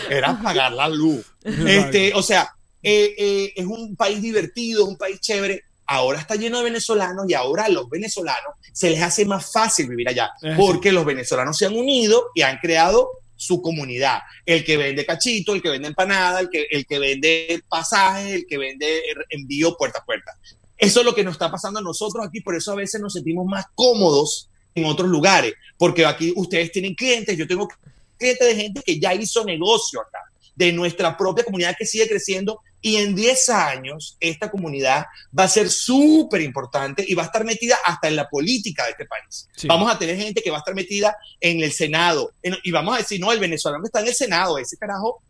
Era 0.08 0.30
apagar 0.30 0.72
la 0.72 0.88
luz. 0.88 1.26
Este, 1.44 2.12
o 2.14 2.22
sea, 2.22 2.54
eh, 2.82 3.14
eh, 3.18 3.52
es 3.56 3.66
un 3.66 3.94
país 3.94 4.22
divertido, 4.22 4.86
un 4.86 4.96
país 4.96 5.20
chévere. 5.20 5.64
Ahora 5.92 6.20
está 6.20 6.36
lleno 6.36 6.56
de 6.56 6.64
venezolanos 6.64 7.26
y 7.28 7.34
ahora 7.34 7.66
a 7.66 7.68
los 7.68 7.86
venezolanos 7.90 8.54
se 8.72 8.88
les 8.88 9.02
hace 9.02 9.26
más 9.26 9.52
fácil 9.52 9.90
vivir 9.90 10.08
allá 10.08 10.30
porque 10.56 10.90
los 10.90 11.04
venezolanos 11.04 11.58
se 11.58 11.66
han 11.66 11.76
unido 11.76 12.30
y 12.34 12.40
han 12.40 12.56
creado 12.56 13.10
su 13.36 13.60
comunidad. 13.60 14.20
El 14.46 14.64
que 14.64 14.78
vende 14.78 15.04
cachito, 15.04 15.52
el 15.52 15.60
que 15.60 15.68
vende 15.68 15.88
empanada, 15.88 16.40
el 16.40 16.48
que, 16.48 16.66
el 16.70 16.86
que 16.86 16.98
vende 16.98 17.62
pasajes, 17.68 18.32
el 18.32 18.46
que 18.46 18.56
vende 18.56 19.02
envío 19.28 19.76
puerta 19.76 19.98
a 19.98 20.04
puerta. 20.06 20.32
Eso 20.78 21.00
es 21.00 21.04
lo 21.04 21.14
que 21.14 21.24
nos 21.24 21.34
está 21.34 21.50
pasando 21.50 21.80
a 21.80 21.82
nosotros 21.82 22.26
aquí, 22.26 22.40
por 22.40 22.56
eso 22.56 22.72
a 22.72 22.76
veces 22.76 22.98
nos 22.98 23.12
sentimos 23.12 23.44
más 23.44 23.66
cómodos 23.74 24.48
en 24.74 24.86
otros 24.86 25.10
lugares, 25.10 25.52
porque 25.76 26.06
aquí 26.06 26.32
ustedes 26.34 26.72
tienen 26.72 26.94
clientes, 26.94 27.36
yo 27.36 27.46
tengo 27.46 27.68
clientes 28.16 28.48
de 28.48 28.56
gente 28.56 28.82
que 28.82 28.98
ya 28.98 29.12
hizo 29.12 29.44
negocio 29.44 30.00
acá, 30.00 30.20
de 30.54 30.72
nuestra 30.72 31.18
propia 31.18 31.44
comunidad 31.44 31.76
que 31.78 31.84
sigue 31.84 32.08
creciendo 32.08 32.62
y 32.82 32.96
en 32.96 33.14
10 33.14 33.48
años 33.48 34.16
esta 34.18 34.50
comunidad 34.50 35.06
va 35.36 35.44
a 35.44 35.48
ser 35.48 35.70
súper 35.70 36.42
importante 36.42 37.04
y 37.06 37.14
va 37.14 37.22
a 37.22 37.26
estar 37.26 37.44
metida 37.44 37.78
hasta 37.84 38.08
en 38.08 38.16
la 38.16 38.28
política 38.28 38.84
de 38.84 38.90
este 38.90 39.06
país. 39.06 39.48
Sí. 39.56 39.68
Vamos 39.68 39.90
a 39.90 39.98
tener 39.98 40.16
gente 40.16 40.42
que 40.42 40.50
va 40.50 40.56
a 40.56 40.58
estar 40.58 40.74
metida 40.74 41.16
en 41.40 41.62
el 41.62 41.72
Senado 41.72 42.32
en- 42.42 42.58
y 42.64 42.72
vamos 42.72 42.94
a 42.96 42.98
decir, 42.98 43.20
no, 43.20 43.30
el 43.32 43.38
venezolano 43.38 43.84
está 43.84 44.00
en 44.00 44.08
el 44.08 44.14
Senado, 44.14 44.58
ese 44.58 44.76
carajo, 44.76 45.22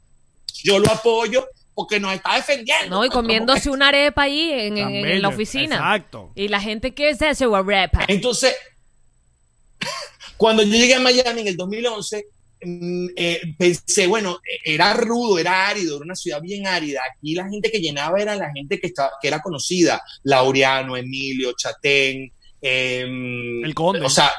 yo 0.64 0.78
lo 0.78 0.90
apoyo 0.90 1.46
porque 1.74 2.00
nos 2.00 2.14
está 2.14 2.36
defendiendo. 2.36 2.96
No, 2.96 3.04
y 3.04 3.10
comiéndose 3.10 3.70
una 3.70 3.88
arepa 3.88 4.22
ahí 4.22 4.50
en, 4.50 5.22
la 5.22 5.28
oficina. 5.28 5.76
Exacto. 5.76 6.32
Y 6.34 6.48
la 6.48 6.60
gente, 6.60 6.94
¿qué 6.94 7.10
es 7.10 7.20
eso, 7.20 7.54
arepa? 7.54 8.04
Entonces, 8.08 8.54
cuando 10.36 10.62
yo 10.62 10.72
llegué 10.72 10.94
a 10.94 11.00
Miami 11.00 11.42
en 11.42 11.48
el 11.48 11.56
2011, 11.56 12.24
mm, 12.26 12.41
eh, 13.16 13.40
pensé, 13.58 14.06
bueno, 14.06 14.38
era 14.64 14.92
rudo, 14.94 15.38
era 15.38 15.68
árido, 15.68 15.96
era 15.96 16.04
una 16.04 16.14
ciudad 16.16 16.40
bien 16.40 16.66
árida. 16.66 17.00
Aquí 17.10 17.34
la 17.34 17.48
gente 17.48 17.70
que 17.70 17.80
llenaba 17.80 18.20
era 18.20 18.34
la 18.36 18.50
gente 18.52 18.78
que, 18.80 18.86
estaba, 18.88 19.12
que 19.20 19.28
era 19.28 19.40
conocida, 19.40 20.02
Laureano, 20.24 20.96
Emilio, 20.96 21.52
Chatén, 21.56 22.32
em, 22.60 23.64
El 23.64 23.74
Conde. 23.74 24.00
O 24.06 24.10
sea, 24.10 24.30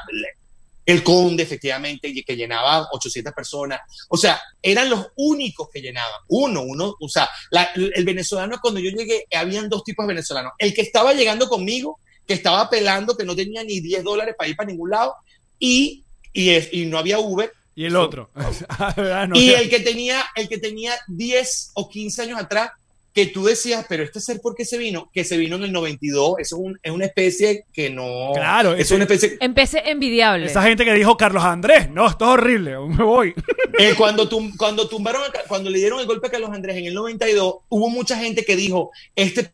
el 0.86 1.02
Conde, 1.02 1.42
efectivamente, 1.42 2.12
que 2.26 2.36
llenaba 2.36 2.88
800 2.92 3.32
personas. 3.32 3.80
O 4.08 4.16
sea, 4.16 4.40
eran 4.60 4.90
los 4.90 5.06
únicos 5.16 5.68
que 5.72 5.80
llenaban. 5.80 6.20
Uno, 6.28 6.62
uno, 6.62 6.94
o 7.00 7.08
sea, 7.08 7.28
la- 7.50 7.70
el 7.74 8.04
venezolano, 8.04 8.58
cuando 8.60 8.80
yo 8.80 8.90
llegué, 8.90 9.24
habían 9.34 9.68
dos 9.68 9.82
tipos 9.82 10.04
de 10.06 10.14
venezolanos. 10.14 10.52
El 10.58 10.74
que 10.74 10.82
estaba 10.82 11.14
llegando 11.14 11.48
conmigo, 11.48 11.98
que 12.26 12.34
estaba 12.34 12.60
apelando, 12.60 13.16
que 13.16 13.24
no 13.24 13.34
tenía 13.34 13.64
ni 13.64 13.80
10 13.80 14.02
dólares 14.04 14.34
para 14.36 14.48
ir 14.50 14.56
para 14.56 14.68
ningún 14.70 14.90
lado, 14.90 15.14
y, 15.58 16.04
y 16.32 16.84
no 16.86 16.98
había 16.98 17.18
Uber. 17.18 17.50
Y 17.74 17.84
el 17.86 17.96
otro. 17.96 18.30
Ah, 18.68 19.26
y 19.34 19.50
el 19.50 19.68
que 19.70 19.80
tenía, 19.80 20.22
el 20.36 20.48
que 20.48 20.58
tenía 20.58 20.92
10 21.08 21.72
o 21.74 21.88
15 21.88 22.22
años 22.22 22.40
atrás, 22.40 22.70
que 23.12 23.26
tú 23.26 23.44
decías, 23.44 23.86
pero 23.88 24.02
este 24.02 24.20
ser, 24.20 24.40
¿por 24.40 24.56
qué 24.56 24.64
se 24.64 24.76
vino? 24.76 25.08
Que 25.14 25.22
se 25.22 25.36
vino 25.36 25.54
en 25.54 25.62
el 25.62 25.72
92. 25.72 26.34
Eso 26.40 26.56
es, 26.56 26.60
un- 26.60 26.78
es 26.82 26.90
una 26.90 27.04
especie 27.06 27.64
que 27.72 27.88
no. 27.88 28.32
Claro, 28.34 28.74
es 28.74 28.80
ese- 28.86 28.96
una 28.96 29.04
especie. 29.04 29.36
Empecé 29.40 29.88
envidiable. 29.88 30.46
Esa 30.46 30.62
gente 30.64 30.84
que 30.84 30.92
dijo 30.94 31.16
Carlos 31.16 31.44
Andrés, 31.44 31.88
no, 31.90 32.08
esto 32.08 32.24
es 32.24 32.30
horrible, 32.32 32.76
me 32.78 33.04
voy. 33.04 33.34
Eh, 33.78 33.94
cuando, 33.98 34.28
tum- 34.28 34.56
cuando 34.56 34.88
tumbaron, 34.88 35.22
a 35.22 35.26
cuando 35.48 35.68
le 35.68 35.78
dieron 35.78 35.98
el 35.98 36.06
golpe 36.06 36.28
a 36.28 36.30
Carlos 36.30 36.50
Andrés 36.52 36.76
en 36.76 36.86
el 36.86 36.94
92, 36.94 37.54
hubo 37.68 37.88
mucha 37.90 38.16
gente 38.16 38.44
que 38.44 38.54
dijo, 38.54 38.92
este 39.16 39.52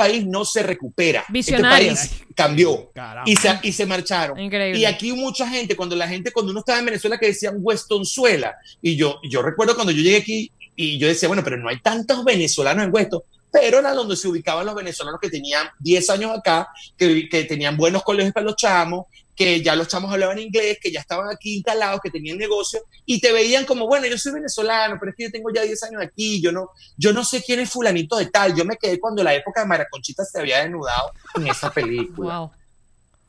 país 0.00 0.26
no 0.26 0.46
se 0.46 0.62
recupera. 0.62 1.24
Visionarios. 1.28 2.00
Este 2.00 2.16
país 2.16 2.26
cambió 2.34 2.90
Caramba. 2.94 3.30
y 3.30 3.36
se, 3.36 3.58
y 3.62 3.72
se 3.72 3.84
marcharon. 3.84 4.38
Increíble. 4.38 4.80
Y 4.80 4.86
aquí 4.86 5.12
mucha 5.12 5.46
gente, 5.46 5.76
cuando 5.76 5.94
la 5.94 6.08
gente, 6.08 6.32
cuando 6.32 6.52
uno 6.52 6.60
estaba 6.60 6.78
en 6.78 6.86
Venezuela, 6.86 7.18
que 7.18 7.26
decían 7.26 7.56
Westonzuela. 7.58 8.56
Y 8.80 8.96
yo, 8.96 9.20
yo 9.28 9.42
recuerdo 9.42 9.74
cuando 9.74 9.92
yo 9.92 10.02
llegué 10.02 10.16
aquí 10.16 10.50
y 10.74 10.96
yo 10.98 11.06
decía, 11.06 11.28
bueno, 11.28 11.44
pero 11.44 11.58
no 11.58 11.68
hay 11.68 11.80
tantos 11.80 12.24
venezolanos 12.24 12.82
en 12.84 12.94
Weston. 12.94 13.20
Pero 13.52 13.80
era 13.80 13.92
donde 13.92 14.16
se 14.16 14.28
ubicaban 14.28 14.64
los 14.64 14.74
venezolanos 14.74 15.20
que 15.20 15.28
tenían 15.28 15.66
10 15.80 16.10
años 16.10 16.38
acá, 16.38 16.68
que, 16.96 17.28
que 17.28 17.44
tenían 17.44 17.76
buenos 17.76 18.02
colegios 18.02 18.32
para 18.32 18.46
los 18.46 18.56
chamos, 18.56 19.06
que 19.40 19.62
ya 19.62 19.74
los 19.74 19.88
chamos 19.88 20.12
hablaban 20.12 20.38
inglés, 20.38 20.76
que 20.82 20.92
ya 20.92 21.00
estaban 21.00 21.30
aquí 21.34 21.54
instalados, 21.54 21.98
que 22.02 22.10
tenían 22.10 22.36
negocio, 22.36 22.80
y 23.06 23.22
te 23.22 23.32
veían 23.32 23.64
como, 23.64 23.86
bueno, 23.86 24.06
yo 24.06 24.18
soy 24.18 24.32
venezolano, 24.32 24.98
pero 25.00 25.12
es 25.12 25.16
que 25.16 25.24
yo 25.24 25.30
tengo 25.30 25.48
ya 25.50 25.62
10 25.62 25.82
años 25.84 26.02
aquí, 26.02 26.42
yo 26.42 26.52
no, 26.52 26.68
yo 26.98 27.14
no 27.14 27.24
sé 27.24 27.42
quién 27.42 27.58
es 27.60 27.70
fulanito 27.70 28.18
de 28.18 28.26
tal. 28.26 28.54
Yo 28.54 28.66
me 28.66 28.76
quedé 28.76 29.00
cuando 29.00 29.24
la 29.24 29.32
época 29.34 29.62
de 29.62 29.66
Maraconchita 29.66 30.26
se 30.26 30.40
había 30.40 30.58
desnudado 30.60 31.10
en 31.36 31.46
esa 31.46 31.70
película. 31.74 32.38
Wow. 32.40 32.50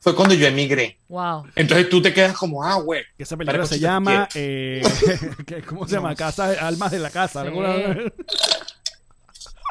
Fue 0.00 0.14
cuando 0.14 0.34
yo 0.34 0.46
emigré. 0.46 0.98
Wow. 1.08 1.44
Entonces 1.56 1.88
tú 1.88 2.02
te 2.02 2.12
quedas 2.12 2.36
como, 2.36 2.62
ah, 2.62 2.74
güey. 2.74 3.02
Esa 3.16 3.34
película 3.38 3.64
se 3.64 3.78
llama. 3.78 4.28
eh, 4.34 4.82
¿Cómo 5.66 5.88
se 5.88 5.94
llama? 5.94 6.14
Casa, 6.14 6.50
Almas 6.60 6.90
de 6.90 6.98
la 6.98 7.08
Casa. 7.08 7.42
Sí. 7.44 7.50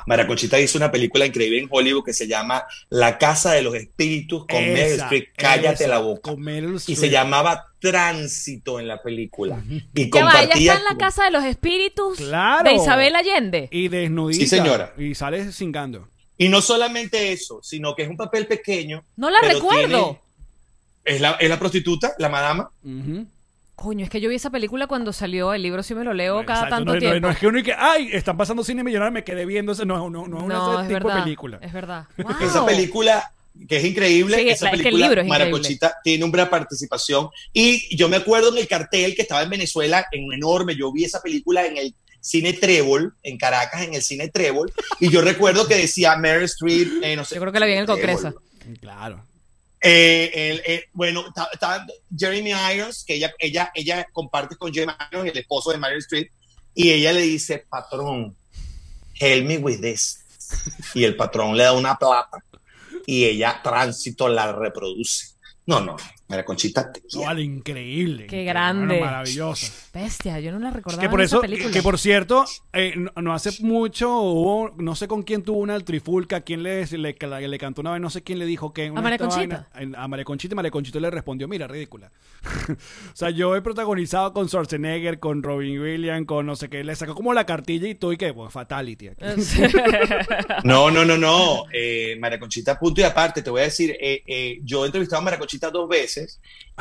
¿Alguna- 0.01 0.17
Maraconchita 0.17 0.59
hizo 0.59 0.77
una 0.77 0.91
película 0.91 1.25
increíble 1.25 1.59
en 1.59 1.67
Hollywood 1.69 2.03
que 2.03 2.13
se 2.13 2.27
llama 2.27 2.63
La 2.89 3.17
Casa 3.17 3.53
de 3.53 3.61
los 3.61 3.75
Espíritus 3.75 4.45
con 4.47 4.59
Meryl 4.61 4.77
Esa, 4.77 5.03
Streep. 5.05 5.29
Cállate 5.37 5.83
esa, 5.83 5.87
la 5.87 5.99
boca. 5.99 6.21
Con 6.31 6.41
Meryl 6.41 6.75
Y 6.87 6.95
se 6.95 7.09
llamaba 7.09 7.67
Tránsito 7.79 8.79
en 8.79 8.87
la 8.87 9.01
película. 9.01 9.61
Y 9.93 10.05
Ya 10.05 10.09
compartía. 10.09 10.73
está 10.73 10.77
en 10.77 10.83
la 10.85 10.97
casa 10.97 11.23
de 11.25 11.31
los 11.31 11.43
espíritus 11.45 12.17
Claro. 12.17 12.69
de 12.69 12.75
Isabel 12.75 13.15
Allende. 13.15 13.69
Y 13.71 13.87
desnudita. 13.87 14.39
Sí, 14.39 14.47
señora. 14.47 14.93
Y 14.97 15.15
sale 15.15 15.51
cingando. 15.51 16.07
Y 16.37 16.49
no 16.49 16.61
solamente 16.61 17.31
eso, 17.31 17.59
sino 17.63 17.93
que 17.95 18.03
es 18.03 18.09
un 18.09 18.17
papel 18.17 18.47
pequeño. 18.47 19.03
No 19.15 19.29
la 19.29 19.39
recuerdo. 19.41 19.87
tiene- 19.87 20.21
Es 21.03 21.19
la, 21.21 21.31
es 21.39 21.49
la 21.49 21.57
prostituta, 21.57 22.13
la 22.19 22.29
madama. 22.29 22.71
Ujú. 22.83 23.25
Coño, 23.81 24.03
es 24.03 24.09
que 24.11 24.21
yo 24.21 24.29
vi 24.29 24.35
esa 24.35 24.49
película 24.51 24.85
cuando 24.87 25.11
salió, 25.11 25.53
el 25.53 25.63
libro 25.63 25.81
sí 25.81 25.95
me 25.95 26.03
lo 26.03 26.13
leo 26.13 26.45
cada 26.45 26.65
Exacto, 26.65 26.75
tanto 26.75 26.85
no, 26.89 26.93
no- 26.93 26.99
tiempo. 26.99 27.19
no 27.19 27.29
es 27.31 27.37
que 27.39 27.47
uno 27.47 27.57
y 27.59 27.63
que, 27.63 27.73
ay, 27.73 28.09
están 28.13 28.37
pasando 28.37 28.63
cine 28.63 28.83
millonario, 28.83 29.11
me 29.11 29.23
quedé 29.23 29.45
viendo 29.45 29.71
ese. 29.71 29.85
No, 29.85 30.09
no, 30.09 30.27
no, 30.27 30.37
es 30.39 30.45
No, 30.45 30.73
ese 30.73 30.81
es 30.83 30.87
tipo 30.87 31.07
verdad. 31.07 31.15
de 31.17 31.23
película. 31.23 31.59
Es 31.61 31.73
verdad. 31.73 32.05
Esa 32.41 32.59
Wow. 32.59 32.67
película 32.67 33.33
que 33.67 33.77
es 33.77 33.83
increíble, 33.85 34.37
Sí, 34.37 34.49
esa 34.49 34.67
es 34.67 34.71
que 34.71 34.77
el 34.77 34.83
película 34.83 35.05
libro 35.07 35.21
es 35.21 35.27
Maraconchita 35.27 35.95
tiene 36.03 36.23
una 36.23 36.49
participación 36.49 37.29
y 37.51 37.93
yo 37.97 38.07
me 38.07 38.15
acuerdo 38.17 38.49
en 38.53 38.57
el 38.59 38.67
cartel 38.67 39.13
que 39.13 39.23
estaba 39.23 39.41
en 39.43 39.49
Venezuela 39.49 40.05
en 40.11 40.23
un 40.25 40.33
enorme, 40.33 40.75
yo 40.75 40.91
vi 40.93 41.03
esa 41.03 41.21
película 41.21 41.65
en 41.65 41.75
el 41.77 41.93
cine 42.21 42.53
Trébol, 42.53 43.13
en 43.23 43.37
Caracas, 43.37 43.81
en 43.81 43.93
el 43.95 44.01
cine 44.03 44.29
Trébol, 44.29 44.71
y 44.99 45.09
yo 45.09 45.21
recuerdo 45.21 45.67
que 45.67 45.75
decía 45.75 46.15
Meryl 46.15 46.43
Streep, 46.45 47.03
eh, 47.03 47.15
no 47.15 47.25
sé. 47.25 47.35
Yo 47.35 47.41
creo 47.41 47.51
que 47.51 47.59
la 47.59 47.65
vi 47.65 47.73
en 47.73 47.79
el 47.79 47.85
Trébol. 47.87 48.01
Congreso. 48.21 48.41
Claro. 48.79 49.25
Eh, 49.83 50.61
eh, 50.65 50.85
bueno, 50.93 51.25
está 51.51 51.85
Jeremy 52.15 52.51
Irons, 52.73 53.03
que 53.03 53.15
ella, 53.15 53.33
ella, 53.39 53.71
ella 53.73 54.07
comparte 54.13 54.55
con 54.55 54.71
Jeremy 54.71 54.93
Irons, 55.11 55.29
el 55.31 55.37
esposo 55.37 55.71
de 55.71 55.77
Meryl 55.77 55.97
Streep, 55.99 56.31
y 56.75 56.91
ella 56.91 57.13
le 57.13 57.21
dice, 57.21 57.65
patrón, 57.67 58.37
help 59.19 59.45
me 59.45 59.57
with 59.57 59.81
this. 59.81 60.19
Y 60.93 61.03
el 61.03 61.15
patrón 61.15 61.55
le 61.55 61.63
da 61.63 61.73
una 61.73 61.97
plata 61.97 62.43
y 63.05 63.25
ella, 63.25 63.61
tránsito, 63.63 64.27
la 64.27 64.51
reproduce. 64.51 65.35
No, 65.65 65.79
no, 65.79 65.95
Mira, 66.31 66.45
Conchita, 66.45 66.91
te 66.91 67.01
No, 67.01 67.05
quiero. 67.09 67.25
vale, 67.27 67.41
increíble. 67.43 68.25
Qué 68.27 68.43
grande. 68.45 68.85
bueno, 68.97 69.05
maravilloso. 69.05 69.71
Bestia, 69.93 70.39
yo 70.39 70.51
no 70.51 70.59
la 70.59 70.71
recordaba 70.71 71.01
Que 71.01 71.09
por 71.09 71.19
en 71.19 71.25
esa 71.25 71.35
eso, 71.35 71.41
película. 71.41 71.71
que 71.71 71.81
por 71.83 71.99
cierto, 71.99 72.45
eh, 72.73 72.93
no, 72.95 73.11
no 73.21 73.33
hace 73.33 73.51
mucho 73.63 74.09
hubo, 74.21 74.71
no 74.77 74.95
sé 74.95 75.07
con 75.07 75.23
quién 75.23 75.43
tuvo 75.43 75.59
una 75.59 75.79
trifulca, 75.81 76.41
quién 76.41 76.63
le, 76.63 76.85
le, 76.87 76.97
le, 77.19 77.47
le 77.47 77.57
cantó 77.59 77.81
una 77.81 77.91
vez, 77.91 78.01
no 78.01 78.09
sé 78.09 78.23
quién 78.23 78.39
le 78.39 78.45
dijo 78.45 78.73
que. 78.73 78.89
una 78.89 79.01
María 79.01 79.17
Conchita? 79.17 79.67
vaina- 79.73 79.97
a 80.01 80.07
María 80.07 80.23
Conchita 80.25 80.53
y 80.53 80.55
María 80.55 80.71
Conchita 80.71 80.99
le 80.99 81.11
respondió, 81.11 81.47
mira, 81.47 81.67
ridícula. 81.67 82.11
o 82.69 83.15
sea, 83.15 83.29
yo 83.29 83.55
he 83.55 83.61
protagonizado 83.61 84.33
con 84.33 84.47
Schwarzenegger, 84.47 85.19
con 85.19 85.43
Robin 85.43 85.79
Williams, 85.79 86.25
con 86.25 86.45
no 86.45 86.55
sé 86.55 86.69
qué, 86.69 86.83
le 86.83 86.95
sacó 86.95 87.13
como 87.13 87.33
la 87.33 87.45
cartilla 87.45 87.87
y 87.87 87.95
tú 87.95 88.11
y 88.13 88.17
qué, 88.17 88.33
pues 88.33 88.51
fatality. 88.53 89.09
aquí. 89.09 89.25
No, 90.63 90.91
no, 90.91 91.03
no, 91.05 91.17
no. 91.17 91.65
Eh, 91.73 92.15
María 92.19 92.39
Conchita, 92.39 92.77
punto 92.79 93.01
y 93.01 93.03
aparte, 93.03 93.41
te 93.41 93.49
voy 93.49 93.61
a 93.61 93.65
decir, 93.65 93.95
eh, 93.99 94.23
eh, 94.25 94.59
yo 94.63 94.83
he 94.83 94.87
entrevistado 94.87 95.21
a 95.21 95.25
María 95.25 95.39
Conchita 95.39 95.69
dos 95.69 95.87
veces 95.89 96.20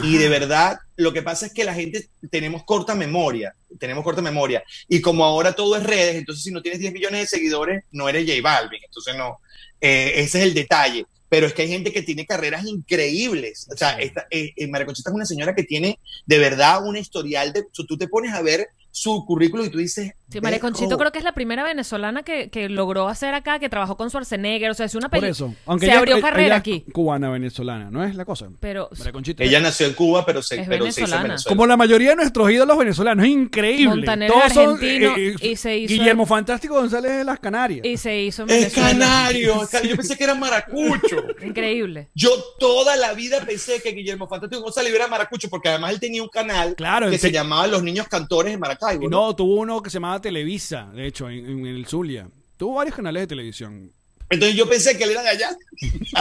y 0.03 0.17
de 0.17 0.29
verdad 0.29 0.79
lo 0.97 1.13
que 1.13 1.23
pasa 1.23 1.47
es 1.47 1.53
que 1.53 1.65
la 1.65 1.75
gente 1.75 2.09
tenemos 2.31 2.65
corta 2.65 2.95
memoria, 2.95 3.55
tenemos 3.79 4.05
corta 4.05 4.23
memoria 4.23 4.63
y 4.89 5.01
como 5.01 5.25
ahora 5.25 5.53
todo 5.53 5.77
es 5.77 5.83
redes, 5.83 6.17
entonces 6.17 6.45
si 6.45 6.51
no 6.51 6.63
tienes 6.63 6.81
10 6.81 6.93
millones 6.93 7.21
de 7.21 7.27
seguidores, 7.27 7.85
no 7.91 8.09
eres 8.09 8.27
J 8.27 8.41
Balvin, 8.43 8.81
entonces 8.85 9.17
no, 9.17 9.39
eh, 9.81 10.13
ese 10.17 10.39
es 10.39 10.45
el 10.47 10.55
detalle. 10.55 11.07
Pero 11.29 11.47
es 11.47 11.53
que 11.53 11.63
hay 11.63 11.69
gente 11.69 11.93
que 11.93 12.03
tiene 12.03 12.27
carreras 12.27 12.67
increíbles. 12.67 13.69
O 13.73 13.77
sea, 13.77 14.01
esta, 14.01 14.27
eh, 14.31 14.53
eh, 14.57 14.67
María 14.67 14.85
Conchita 14.85 15.11
es 15.11 15.15
una 15.15 15.25
señora 15.25 15.55
que 15.55 15.63
tiene 15.63 16.01
de 16.27 16.39
verdad 16.39 16.85
un 16.85 16.97
historial 16.97 17.53
de. 17.53 17.65
Tú 17.73 17.97
te 17.97 18.09
pones 18.09 18.33
a 18.33 18.43
ver 18.43 18.69
su 18.91 19.25
currículum 19.25 19.67
y 19.67 19.71
tú 19.71 19.79
dices. 19.79 20.13
Sí, 20.31 20.41
María 20.41 20.59
"Dejo". 20.59 20.69
Conchito 20.69 20.97
creo 20.99 21.11
que 21.13 21.19
es 21.19 21.25
la 21.25 21.33
primera 21.33 21.65
venezolana 21.65 22.23
que, 22.23 22.51
que 22.51 22.69
logró 22.69 23.09
hacer 23.09 23.35
acá, 23.35 23.59
que 23.59 23.69
trabajó 23.69 23.97
con 23.97 24.09
Schwarzenegger, 24.11 24.71
o 24.71 24.75
sea, 24.75 24.87
es 24.87 24.95
una 24.95 25.09
Por 25.09 25.21
película. 25.21 25.31
eso. 25.51 25.55
Aunque 25.67 25.87
se 25.87 25.93
ella- 25.93 25.99
abrió 25.99 26.17
ella- 26.17 26.23
carrera 26.29 26.47
ella 26.47 26.57
aquí, 26.57 26.85
Cubana 26.93 27.31
venezolana, 27.31 27.91
¿no 27.91 28.05
es 28.05 28.15
la 28.15 28.25
cosa? 28.25 28.49
pero 28.61 28.89
María 28.97 29.13
Conchita. 29.13 29.43
Ella 29.45 29.61
nació 29.61 29.87
en 29.87 29.95
Cuba, 29.95 30.25
pero 30.25 30.43
se, 30.43 30.61
Es 30.61 30.69
pero 30.69 30.85
se 30.85 30.91
hizo 30.91 31.01
en 31.01 31.05
venezolana. 31.07 31.29
Venezuela. 31.29 31.57
Como 31.57 31.67
la 31.67 31.77
mayoría 31.77 32.11
de 32.11 32.17
nuestros 32.17 32.51
ídolos 32.51 32.79
venezolanos, 32.79 33.25
es 33.25 33.31
increíble. 33.33 33.87
Montaner 33.97 34.31
Todos 34.31 34.53
son, 34.53 34.75
argentino 34.75 35.17
eh, 35.17 35.35
eh, 35.41 35.51
y 35.51 35.57
se 35.57 35.77
hizo 35.79 35.93
Guillermo 35.95 36.27
Fantástico 36.27 36.75
González 36.75 37.13
de 37.17 37.25
las 37.25 37.39
Canarias. 37.41 37.85
y 37.85 37.97
se 37.97 38.21
hizo 38.23 38.43
en 38.45 38.51
Es 38.51 38.57
Venezuela. 38.75 38.89
canario. 38.91 39.63
es 39.73 39.83
Yo 39.83 39.97
pensé 39.97 40.17
que 40.17 40.25
era 40.25 40.35
maracucho. 40.35 41.25
Increíble. 41.45 42.09
Yo 42.15 42.31
toda 42.59 42.97
la 42.97 43.13
vida 43.15 43.41
pensé 43.45 43.81
que 43.83 43.91
Guillermo 43.93 44.29
Fantástico 44.29 44.63
González 44.63 44.95
era 44.95 45.09
maracucho, 45.09 45.49
porque 45.49 45.69
además 45.69 45.93
él 45.93 46.01
tenía 46.01 46.23
un 46.23 46.29
canal 46.29 46.75
Claro, 46.77 47.11
que 47.11 47.19
se 47.19 47.33
llamaba 47.33 47.67
Los 47.67 47.83
Niños 47.83 48.07
Cantores 48.09 48.53
de 48.53 48.59
Maracaibo. 48.59 49.05
Y 49.05 49.09
¿no? 49.09 49.27
no, 49.29 49.37
tuvo 49.37 49.57
uno 49.57 49.83
que 49.83 49.91
se 49.91 49.95
llamaba 49.95 50.20
Televisa, 50.21 50.91
de 50.95 51.07
hecho, 51.07 51.29
en, 51.31 51.47
en 51.47 51.67
el 51.67 51.87
Zulia. 51.87 52.29
Tuvo 52.57 52.75
varios 52.75 52.95
canales 52.97 53.23
de 53.23 53.27
televisión. 53.27 53.93
Entonces 54.29 54.57
yo 54.57 54.69
pensé 54.69 54.97
que 54.97 55.05
él 55.05 55.11
era 55.11 55.23
de 55.23 55.29
allá. 55.31 55.51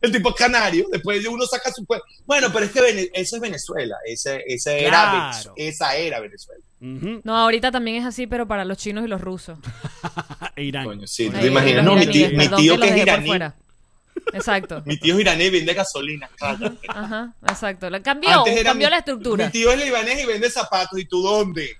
El 0.00 0.12
tipo 0.12 0.30
es 0.30 0.34
canario. 0.36 0.86
Después 0.90 1.26
uno 1.26 1.44
saca 1.44 1.70
su. 1.70 1.84
Bueno, 2.24 2.48
pero 2.52 2.64
es 2.64 2.72
que 2.72 2.80
Vene- 2.80 3.10
eso 3.12 3.36
es 3.36 3.42
Venezuela. 3.42 3.96
Ese, 4.06 4.42
ese 4.46 4.80
era 4.80 4.88
Claro. 4.88 5.20
Venezuela. 5.20 5.54
Esa 5.56 5.96
era 5.96 6.20
Venezuela. 6.20 6.64
No, 7.22 7.36
ahorita 7.36 7.70
también 7.70 7.96
es 7.98 8.06
así, 8.06 8.26
pero 8.26 8.48
para 8.48 8.64
los 8.64 8.78
chinos 8.78 9.04
y 9.04 9.08
los 9.08 9.20
rusos. 9.20 9.58
E 10.56 10.64
Irán. 10.64 10.84
Coño, 10.84 11.06
sí, 11.06 11.28
te 11.28 11.46
imaginas. 11.46 11.84
No, 11.84 11.94
mi 11.96 12.06
tío, 12.06 12.28
mi 12.30 12.48
que 12.78 12.88
es 12.88 12.96
iraní. 12.96 13.30
Exacto. 14.32 14.82
Mi 14.86 14.96
tío 14.98 15.14
es 15.14 15.20
iraní 15.20 15.44
y 15.44 15.50
vende 15.50 15.74
gasolina. 15.74 16.28
Ajá, 16.88 17.34
exacto. 17.48 17.88
La- 17.90 18.00
Cambió, 18.02 18.30
Antes 18.38 18.54
era 18.56 18.70
cambió 18.70 18.86
mi- 18.86 18.90
la 18.90 18.98
estructura. 18.98 19.46
Mi 19.46 19.50
tío 19.52 19.72
es 19.72 19.84
libanés 19.84 20.22
y 20.22 20.26
vende 20.26 20.50
zapatos. 20.50 20.98
¿Y 20.98 21.04
tú 21.04 21.22
dónde? 21.22 21.76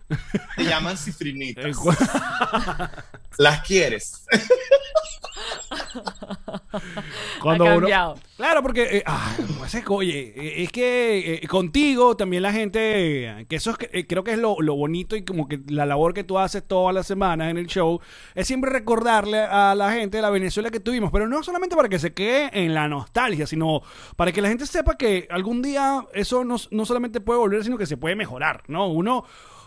Te 0.56 0.64
llaman 0.64 0.96
cifrinitas. 0.96 1.76
¿Las 3.38 3.62
quieres? 3.62 4.26
Cuando 7.42 7.66
ha 7.66 7.76
uno-. 7.76 7.88
Claro, 8.36 8.62
porque, 8.62 8.98
eh, 8.98 9.02
ah, 9.06 9.34
pues 9.58 9.74
es 9.74 9.84
que, 9.84 9.92
oye, 9.92 10.32
eh, 10.36 10.62
es 10.62 10.72
que 10.72 11.40
eh, 11.42 11.48
contigo 11.48 12.16
también 12.16 12.42
la 12.42 12.52
gente, 12.52 13.46
que 13.48 13.56
eso 13.56 13.70
es, 13.70 13.78
eh, 13.92 14.06
creo 14.06 14.24
que 14.24 14.32
es 14.32 14.38
lo, 14.38 14.56
lo 14.60 14.74
bonito 14.74 15.16
y 15.16 15.24
como 15.24 15.48
que 15.48 15.60
la 15.68 15.86
labor 15.86 16.14
que 16.14 16.24
tú 16.24 16.38
haces 16.38 16.62
todas 16.66 16.94
las 16.94 17.06
semanas 17.06 17.50
en 17.50 17.58
el 17.58 17.66
show, 17.66 18.00
es 18.34 18.46
siempre 18.46 18.70
recordarle 18.70 19.40
a 19.40 19.74
la 19.74 19.92
gente 19.92 20.18
de 20.18 20.22
la 20.22 20.30
Venezuela 20.30 20.70
que 20.70 20.80
tuvimos, 20.80 21.10
pero 21.10 21.28
no 21.28 21.42
solamente 21.42 21.76
para 21.76 21.88
que 21.88 21.98
se 21.98 22.14
quede 22.14 22.50
en 22.52 22.74
la 22.74 22.88
nostalgia, 22.88 23.46
sino 23.46 23.82
para 24.16 24.32
que 24.32 24.42
la 24.42 24.48
gente 24.48 24.66
sepa 24.66 24.96
que 24.96 25.26
algún 25.30 25.62
día 25.62 26.06
eso 26.14 26.44
no, 26.44 26.56
no 26.70 26.86
solamente 26.86 27.20
puede 27.20 27.40
volver, 27.40 27.64
sino 27.64 27.78
que 27.78 27.86
se 27.86 27.96
puede 27.96 28.16
mejorar, 28.16 28.62
¿no? 28.68 28.88
Uno... 28.88 29.24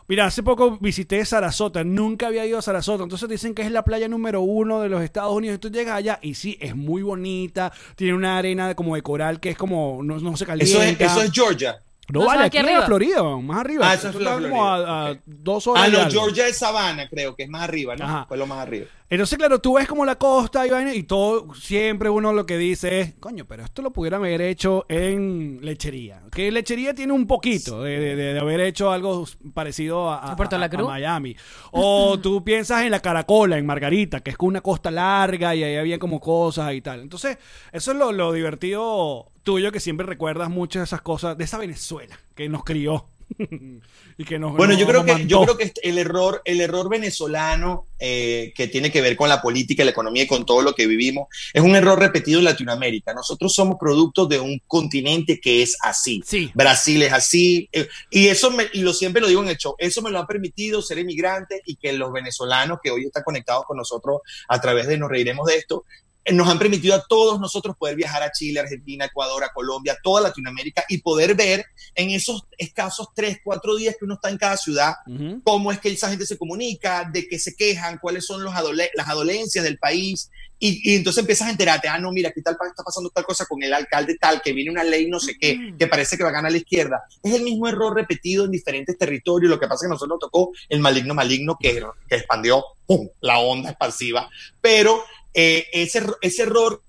Mira, 0.08 0.26
hace 0.26 0.44
poco 0.44 0.78
visité 0.80 1.24
Sarasota, 1.26 1.84
nunca 1.84 2.28
había 2.28 2.46
ido 2.46 2.58
a 2.58 2.62
Sarasota, 2.62 3.04
entonces 3.04 3.30
dicen 3.30 3.54
que 3.56 3.62
es 3.62 3.72
la 3.72 3.84
playa 3.84 4.08
número 4.08 4.42
uno 4.42 4.82
de 4.82 4.90
los 4.90 5.02
Estados 5.02 5.34
Unidos, 5.34 5.56
y 5.56 5.60
tú 5.60 5.70
llegas 5.70 5.96
allá 5.96 6.20
y 6.22 6.36
sí, 6.36 6.58
es 6.60 6.76
muy 6.76 7.02
bonita, 7.02 7.72
tiene 7.96 8.14
una 8.14 8.38
arena 8.38 8.76
como 8.76 8.96
de 8.96 9.02
coral 9.02 9.40
que 9.40 9.52
es 9.52 9.58
como, 9.58 10.02
no, 10.04 10.20
no 10.20 10.36
se 10.38 10.46
calienta. 10.46 10.72
Eso 10.72 10.84
es, 10.84 11.00
eso 11.00 11.22
es 11.22 11.32
Georgia. 11.32 11.82
No, 12.10 12.20
No, 12.20 12.26
vale, 12.26 12.44
aquí 12.44 12.58
aquí 12.58 12.58
en 12.58 12.66
la 12.66 12.72
arriba. 12.72 12.86
Florida, 12.86 13.24
más 13.40 13.60
arriba. 13.60 13.90
Ah, 13.90 13.94
eso 13.94 14.10
es 14.10 14.16
la 14.16 14.34
como 14.34 14.68
a, 14.68 14.76
Florida. 14.78 15.10
a 15.10 15.18
dos 15.26 15.68
horas 15.68 15.86
Ah, 15.86 15.90
no. 15.90 16.12
Georgia 16.12 16.48
es 16.48 16.58
Sabana, 16.58 17.08
creo 17.08 17.34
que 17.34 17.44
es 17.44 17.50
más 17.50 17.64
arriba, 17.64 17.96
¿no? 17.96 18.04
Ajá. 18.04 18.26
Fue 18.28 18.38
lo 18.38 18.46
más 18.46 18.60
arriba. 18.60 18.88
Entonces, 19.14 19.38
claro, 19.38 19.60
tú 19.62 19.76
ves 19.76 19.88
como 19.88 20.06
la 20.06 20.16
costa 20.16 20.66
y 20.66 20.72
vaina, 20.72 20.94
y 20.96 21.04
todo, 21.04 21.54
siempre 21.54 22.10
uno 22.10 22.34
lo 22.34 22.48
que 22.48 22.58
dice 22.58 23.00
es, 23.02 23.14
coño, 23.20 23.46
pero 23.46 23.64
esto 23.64 23.82
lo 23.84 23.94
pudieran 23.94 24.22
haber 24.22 24.42
hecho 24.42 24.86
en 24.90 25.60
lechería. 25.62 26.24
Que 26.32 26.52
lechería 26.52 26.96
tiene 26.96 27.14
un 27.14 27.28
poquito 27.28 27.84
de, 27.84 28.00
de- 28.00 28.16
de- 28.16 28.40
haber 28.40 28.60
hecho 28.62 28.92
algo 28.92 29.26
parecido 29.54 30.10
a, 30.10 30.26
a- 30.26 30.30
¿En 30.32 30.36
Puerto 30.36 30.56
a- 30.56 30.60
La 30.60 30.66
a 30.66 30.70
Cruz? 30.70 30.88
Miami. 30.88 31.36
O 31.72 32.18
tú 32.24 32.44
piensas 32.44 32.82
en 32.84 32.90
la 32.92 33.02
Caracola, 33.02 33.58
en 33.60 33.66
Margarita, 33.68 34.22
que 34.22 34.32
es 34.32 34.38
con 34.38 34.50
una 34.50 34.62
costa 34.62 34.90
larga 34.90 35.54
y 35.54 35.64
ahí 35.64 35.76
había 35.76 36.00
como 36.00 36.20
cosas 36.20 36.74
y 36.74 36.82
tal. 36.82 37.02
Entonces, 37.02 37.38
eso 37.72 37.92
es 37.92 37.98
lo, 37.98 38.12
lo 38.12 38.32
divertido 38.34 39.32
tuyo, 39.44 39.72
que 39.72 39.80
siempre 39.80 40.06
recuerdas 40.08 40.50
mucho 40.50 40.80
de 40.80 40.86
esas 40.86 41.02
cosas, 41.02 41.38
de 41.38 41.44
esa 41.44 41.58
Venezuela 41.60 42.18
que 42.34 42.50
nos 42.50 42.64
crió. 42.64 43.06
y 44.18 44.24
que 44.26 44.40
nos, 44.40 44.56
Bueno, 44.56 44.74
yo 44.78 44.86
creo 44.88 45.06
que 45.06 45.26
yo 45.28 45.42
creo 45.44 45.58
que 45.58 45.72
el 45.84 45.98
error, 45.98 46.42
el 46.46 46.62
error 46.62 46.90
venezolano 46.90 47.88
eh, 48.00 48.54
que 48.56 48.68
tiene 48.68 48.92
que 48.92 49.02
ver 49.02 49.16
con 49.16 49.30
la 49.30 49.42
política, 49.42 49.84
la 49.84 49.92
economía 49.92 50.24
y 50.24 50.28
con 50.28 50.46
todo 50.46 50.62
lo 50.62 50.74
que 50.74 50.88
vivimos 50.88 51.28
es 51.54 51.62
un 51.62 51.76
error 51.76 52.00
repetido 52.00 52.40
en 52.40 52.46
Latinoamérica. 52.46 53.14
Nosotros 53.14 53.54
somos 53.54 53.78
productos 53.80 54.30
de 54.30 54.40
un 54.40 54.62
continente 54.68 55.40
que 55.40 55.62
es 55.62 55.78
así. 55.82 56.22
Sí. 56.26 56.52
Brasil 56.54 57.02
es 57.04 57.14
así 57.14 57.70
eh, 57.72 57.88
y 58.10 58.28
eso 58.28 58.52
me, 58.52 58.68
y 58.74 58.82
lo 58.82 58.94
siempre 58.94 59.22
lo 59.22 59.28
digo 59.28 59.44
en 59.44 59.50
el 59.50 59.58
show. 59.58 59.76
Eso 59.78 60.02
me 60.02 60.12
lo 60.12 60.20
ha 60.20 60.28
permitido 60.28 60.82
ser 60.82 61.00
inmigrante 61.00 61.62
y 61.66 61.76
que 61.76 61.94
los 61.94 62.12
venezolanos 62.12 62.80
que 62.84 62.92
hoy 62.92 63.06
están 63.06 63.24
conectados 63.24 63.66
con 63.66 63.78
nosotros 63.78 64.22
a 64.48 64.60
través 64.60 64.88
de 64.88 64.98
nos 64.98 65.10
reiremos 65.10 65.48
de 65.48 65.56
esto 65.56 65.86
nos 66.32 66.48
han 66.48 66.58
permitido 66.58 66.96
a 66.96 67.04
todos 67.08 67.40
nosotros 67.40 67.76
poder 67.78 67.96
viajar 67.98 68.24
a 68.24 68.32
Chile, 68.32 68.60
Argentina, 68.62 69.06
Ecuador, 69.06 69.44
a 69.44 69.52
Colombia, 69.52 69.98
toda 70.02 70.22
Latinoamérica 70.22 70.86
y 70.88 71.00
poder 71.00 71.36
ver 71.36 71.66
en 71.96 72.12
esos 72.12 72.44
escasos 72.58 73.10
tres, 73.14 73.40
cuatro 73.44 73.76
días 73.76 73.96
que 74.00 74.06
uno 74.06 74.14
está 74.16 74.30
en 74.30 74.38
cada 74.38 74.56
ciudad 74.56 74.94
Ujú. 75.06 75.42
cómo 75.44 75.72
es 75.72 75.80
que 75.80 75.90
esa 75.90 76.10
gente 76.10 76.26
se 76.26 76.38
comunica, 76.38 77.10
de 77.12 77.28
qué 77.28 77.38
se 77.40 77.56
quejan, 77.56 77.98
cuáles 78.02 78.26
son 78.26 78.44
los 78.44 78.54
adole- 78.54 78.90
las 78.96 79.10
adolencias 79.10 79.64
del 79.66 79.78
país. 79.78 80.30
Y, 80.60 80.94
y 80.94 80.96
entonces 80.96 81.20
empiezas 81.20 81.50
a 81.50 81.52
enterarte, 81.52 81.90
ah, 81.90 82.00
no, 82.00 82.14
mira, 82.14 82.30
aquí 82.30 82.42
tal, 82.42 82.54
está 82.54 82.84
pasando 82.84 83.10
tal 83.10 83.26
cosa 83.26 83.46
con 83.46 83.62
el 83.62 83.74
alcalde 83.74 84.16
tal, 84.18 84.42
que 84.42 84.54
viene 84.54 84.72
una 84.72 84.86
ley 84.86 85.10
no 85.10 85.20
sé 85.20 85.36
qué, 85.38 85.74
que 85.78 85.88
parece 85.88 86.16
que 86.16 86.24
va 86.24 86.30
a 86.30 86.34
ganar 86.34 86.54
la 86.54 86.58
izquierda. 86.60 87.04
Es 87.22 87.34
el 87.34 87.42
mismo 87.44 87.68
error 87.68 87.94
repetido 87.94 88.46
en 88.46 88.52
diferentes 88.52 88.98
territorios. 88.98 89.50
Lo 89.50 89.60
que 89.60 89.68
pasa 89.68 89.76
es 89.76 89.82
que 89.82 89.86
a 89.88 89.90
nosotros 89.96 90.16
nos 90.16 90.20
tocó 90.20 90.52
el 90.70 90.80
maligno 90.80 91.14
maligno 91.14 91.58
que, 91.60 91.84
que 92.08 92.16
expandió 92.16 92.64
¡pum! 92.86 93.10
la 93.20 93.40
onda 93.40 93.72
expansiva. 93.72 94.30
Pero 94.62 95.04
eh, 95.34 95.68
ese, 95.74 96.04
ese 96.22 96.44
error 96.44 96.84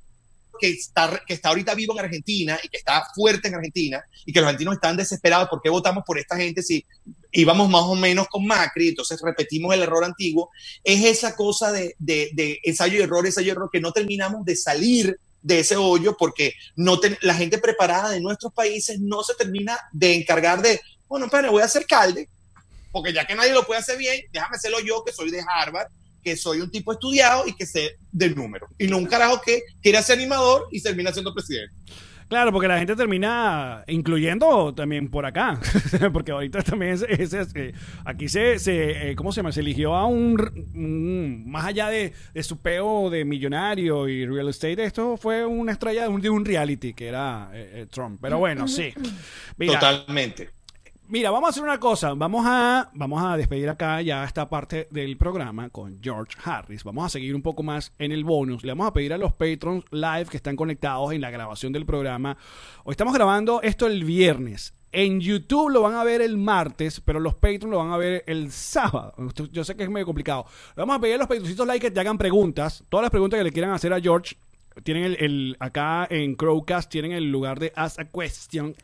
que 0.61 0.71
está, 0.71 1.21
que 1.27 1.35
está 1.35 1.49
ahorita 1.49 1.75
vivo 1.75 1.95
en 1.99 2.05
Argentina 2.05 2.59
y 2.63 2.69
que 2.69 2.77
está 2.77 3.05
fuerte 3.15 3.49
en 3.49 3.57
Argentina 3.57 4.05
y 4.25 4.33
que 4.33 4.41
los 4.41 4.47
argentinos 4.47 4.75
están 4.75 4.97
desesperados 4.97 5.49
porque 5.51 5.69
votamos 5.69 6.05
por 6.07 6.17
esta 6.19 6.37
gente 6.37 6.63
si 6.63 6.87
íbamos 7.33 7.69
más 7.69 7.83
o 7.83 7.97
menos 7.97 8.29
con 8.29 8.47
Macri, 8.47 8.89
entonces 8.89 9.21
repetimos 9.21 9.75
el 9.75 9.83
error 9.83 10.05
antiguo, 10.05 10.51
es 10.85 11.05
esa 11.05 11.35
cosa 11.35 11.73
de, 11.73 11.97
de, 11.99 12.31
de 12.35 12.61
ensayo 12.63 12.99
y 12.99 13.03
error, 13.03 13.27
ensayo 13.27 13.49
y 13.49 13.51
error, 13.51 13.69
que 13.73 13.81
no 13.81 13.91
terminamos 13.93 14.45
de 14.45 14.55
salir 14.55 15.19
de 15.43 15.59
ese 15.59 15.77
hoyo 15.77 16.17
porque 16.17 16.55
no 16.77 17.01
te- 17.01 17.19
la 17.23 17.35
gente 17.35 17.59
preparada 17.59 18.11
de 18.11 18.21
nuestros 18.21 18.53
países 18.53 19.01
no 19.01 19.25
se 19.25 19.35
termina 19.35 19.77
de 19.93 20.15
encargar 20.15 20.63
de, 20.63 20.81
bueno, 21.09 21.27
pero 21.29 21.51
voy 21.51 21.63
a 21.63 21.69
ser 21.69 21.85
calde, 21.85 22.29
porque 22.93 23.13
ya 23.13 23.27
que 23.27 23.35
nadie 23.35 23.53
lo 23.53 23.67
puede 23.67 23.81
hacer 23.81 23.99
bien, 23.99 24.23
déjame 24.33 24.57
hacerlo 24.57 24.79
yo 24.81 25.03
que 25.05 25.13
soy 25.13 25.33
de 25.33 25.43
Harvard, 25.47 25.89
que 26.25 26.37
soy 26.37 26.61
un 26.61 26.71
tipo 26.71 26.91
estudiado 26.93 27.45
y 27.47 27.53
que 27.55 27.67
sé 27.67 27.99
del 28.11 28.35
número. 28.35 28.67
Y 28.79 28.87
no 28.89 28.97
un 28.99 29.07
carajo 29.07 29.41
que 29.45 29.63
quiere 29.83 30.03
ser 30.03 30.19
animador 30.19 30.67
y 30.73 30.83
termina 30.83 31.13
siendo 31.13 31.33
presidente. 31.35 31.75
Claro, 32.27 32.53
porque 32.53 32.67
la 32.69 32.79
gente 32.79 32.97
termina 32.97 33.85
incluyendo 33.87 34.75
también 34.75 35.11
por 35.11 35.27
acá, 35.27 35.61
porque 36.13 36.33
ahorita 36.33 36.63
también 36.63 36.93
es, 36.95 37.03
es- 37.07 37.35
es, 37.35 37.55
eh, 37.55 37.75
aquí 38.07 38.29
se, 38.31 38.59
se 38.59 39.11
eh, 39.11 39.15
¿cómo 39.15 39.31
se 39.31 39.41
llama? 39.41 39.53
Se 39.53 39.61
eligió 39.61 39.95
a 39.95 40.07
un, 40.07 41.45
más 41.47 41.67
allá 41.67 41.91
de, 41.91 42.15
de 42.33 42.43
su 42.43 42.57
peo 42.61 43.11
de 43.11 43.27
millonario 43.27 44.09
y 44.09 44.25
real 44.27 44.49
estate, 44.49 44.85
esto 44.85 45.19
fue 45.19 45.45
una 45.45 45.73
estrella 45.73 46.05
de 46.05 46.09
un, 46.09 46.21
de 46.23 46.31
un 46.31 46.47
reality 46.47 46.95
que 46.95 47.09
era 47.09 47.51
eh, 47.53 47.71
eh, 47.83 47.87
Trump. 47.91 48.19
Pero 48.23 48.39
bueno, 48.39 48.67
sí. 48.69 48.95
Mira, 49.59 49.79
Totalmente. 49.79 50.49
Mira, 51.07 51.31
vamos 51.31 51.49
a 51.49 51.51
hacer 51.51 51.63
una 51.63 51.79
cosa. 51.79 52.15
Vamos 52.15 52.47
a, 52.49 52.91
vamos 52.95 53.23
a 53.23 53.37
despedir 53.37 53.69
acá 53.69 54.01
ya 54.01 54.25
esta 54.25 54.49
parte 54.49 54.89
del 54.91 55.19
programa 55.19 55.69
con 55.69 55.99
George 56.03 56.35
Harris. 56.43 56.83
Vamos 56.83 57.05
a 57.05 57.09
seguir 57.11 57.35
un 57.35 57.43
poco 57.43 57.63
más 57.63 57.93
en 57.99 58.11
el 58.11 58.25
bonus. 58.25 58.65
Le 58.65 58.73
vamos 58.73 58.87
a 58.87 58.93
pedir 58.95 59.13
a 59.13 59.19
los 59.19 59.35
patrons 59.35 59.85
live 59.91 60.25
que 60.31 60.39
están 60.39 60.57
conectados 60.57 61.13
en 61.13 61.21
la 61.21 61.31
grabación 61.31 61.75
del 61.75 61.85
programa. 61.85 62.39
Hoy 62.85 62.93
estamos 62.93 63.13
grabando 63.13 63.61
esto 63.61 63.87
el 63.87 64.03
viernes. 64.03 64.73
En 64.93 65.21
YouTube 65.21 65.69
lo 65.69 65.83
van 65.83 65.95
a 65.95 66.05
ver 66.05 66.23
el 66.23 66.39
martes, 66.39 67.03
pero 67.03 67.21
los 67.21 67.35
patrons 67.35 67.71
lo 67.71 67.79
van 67.79 67.91
a 67.91 67.99
ver 67.99 68.25
el 68.27 68.51
sábado. 68.51 69.15
Yo 69.53 69.63
sé 69.63 69.77
que 69.77 69.83
es 69.83 69.91
medio 69.91 70.07
complicado. 70.07 70.47
Vamos 70.75 70.97
a 70.97 71.01
pedir 71.01 71.17
a 71.17 71.19
los 71.19 71.29
patroncitos 71.29 71.67
like 71.67 71.87
que 71.87 71.91
te 71.91 72.01
hagan 72.01 72.17
preguntas. 72.17 72.83
Todas 72.89 73.03
las 73.03 73.11
preguntas 73.11 73.37
que 73.37 73.45
le 73.45 73.53
quieran 73.53 73.73
hacer 73.73 73.93
a 73.93 74.01
George. 74.01 74.37
Tienen 74.83 75.05
el, 75.05 75.17
el- 75.21 75.57
acá 75.61 76.07
en 76.11 76.35
Crowcast 76.35 76.91
tienen 76.91 77.13
el 77.13 77.31
lugar 77.31 77.61
de 77.61 77.73
Ask 77.77 78.01
a 78.01 78.05
Question. 78.07 78.75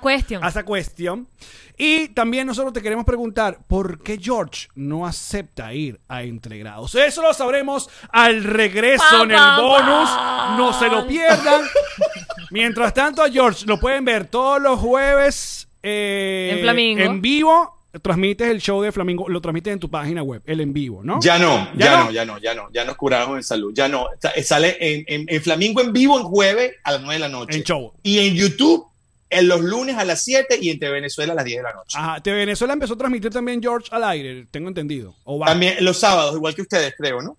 Cuestión. 0.00 0.42
a 0.44 0.48
esa 0.48 0.64
cuestión. 0.64 1.28
Y 1.76 2.08
también 2.08 2.46
nosotros 2.46 2.72
te 2.72 2.82
queremos 2.82 3.04
preguntar, 3.04 3.58
¿por 3.66 4.02
qué 4.02 4.18
George 4.20 4.68
no 4.74 5.06
acepta 5.06 5.72
ir 5.72 6.00
a 6.08 6.22
Entregrados? 6.22 6.94
Eso 6.94 7.22
lo 7.22 7.32
sabremos 7.32 7.88
al 8.10 8.44
regreso 8.44 9.24
en 9.24 9.30
el 9.30 9.36
Pa, 9.36 9.60
bonus. 9.60 10.08
pa. 10.10 10.54
No 10.58 10.72
se 10.72 10.88
lo 10.88 11.06
pierdan. 11.06 11.62
Mientras 12.50 12.92
tanto, 12.94 13.22
a 13.22 13.30
George 13.30 13.64
lo 13.66 13.78
pueden 13.78 14.04
ver 14.04 14.26
todos 14.26 14.60
los 14.60 14.78
jueves 14.80 15.68
eh, 15.82 16.50
En 16.54 16.60
Flamingo. 16.60 17.02
En 17.02 17.20
vivo. 17.20 17.77
Transmites 18.02 18.48
el 18.48 18.60
show 18.60 18.82
de 18.82 18.92
Flamingo, 18.92 19.28
lo 19.28 19.40
transmites 19.40 19.72
en 19.72 19.80
tu 19.80 19.90
página 19.90 20.22
web, 20.22 20.42
el 20.44 20.60
en 20.60 20.72
vivo, 20.74 21.02
¿no? 21.02 21.20
Ya 21.22 21.38
no, 21.38 21.70
¿Ya 21.74 21.86
ya, 21.86 21.96
no? 21.96 22.04
no? 22.04 22.10
ya 22.10 22.24
no, 22.26 22.38
ya 22.38 22.54
no, 22.54 22.68
ya 22.70 22.84
nos 22.84 22.96
curamos 22.96 23.36
en 23.36 23.42
salud, 23.42 23.72
ya 23.74 23.88
no. 23.88 24.08
Sa- 24.20 24.32
Sale 24.44 24.76
en, 24.78 25.04
en- 25.08 25.24
en 25.26 25.42
Flamingo 25.42 25.80
en 25.80 25.92
vivo 25.92 26.18
en 26.18 26.24
jueves 26.24 26.72
a 26.84 26.92
las 26.92 27.00
9 27.00 27.14
de 27.14 27.18
la 27.20 27.28
noche. 27.28 27.56
En 27.58 27.64
show. 27.64 27.94
Y 28.02 28.18
en 28.18 28.34
YouTube 28.34 28.86
en 29.30 29.48
los 29.48 29.60
lunes 29.62 29.96
a 29.96 30.04
las 30.04 30.22
7 30.22 30.58
y 30.60 30.70
entre 30.70 30.90
Venezuela 30.90 31.32
a 31.32 31.36
las 31.36 31.44
10 31.46 31.58
de 31.58 31.62
la 31.62 31.72
noche. 31.74 31.98
Ajá, 31.98 32.22
TV 32.22 32.36
Venezuela 32.38 32.72
empezó 32.74 32.94
a 32.94 32.98
transmitir 32.98 33.30
también 33.30 33.60
George 33.62 33.88
al 33.90 34.04
aire, 34.04 34.46
tengo 34.50 34.68
entendido. 34.68 35.14
O 35.24 35.38
va. 35.38 35.46
También 35.46 35.76
los 35.80 35.98
sábados, 35.98 36.34
igual 36.36 36.54
que 36.54 36.62
ustedes, 36.62 36.94
creo, 36.96 37.20
¿no? 37.22 37.36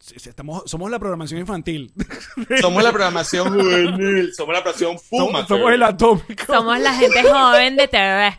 Sí, 0.00 0.14
sí, 0.18 0.28
estamos, 0.28 0.64
somos 0.66 0.90
la 0.90 0.98
programación 0.98 1.40
infantil. 1.40 1.90
Somos 2.60 2.82
la 2.82 2.92
programación 2.92 3.48
juvenil, 3.54 4.34
somos 4.34 4.54
la 4.54 4.62
programación 4.62 4.96
Puma. 5.08 5.24
somos, 5.46 5.48
somos 5.48 5.72
el 5.72 5.82
atómico. 5.82 6.44
Somos 6.46 6.78
la 6.80 6.92
gente 6.94 7.22
joven 7.22 7.76
de 7.76 7.88
TV. 7.88 8.38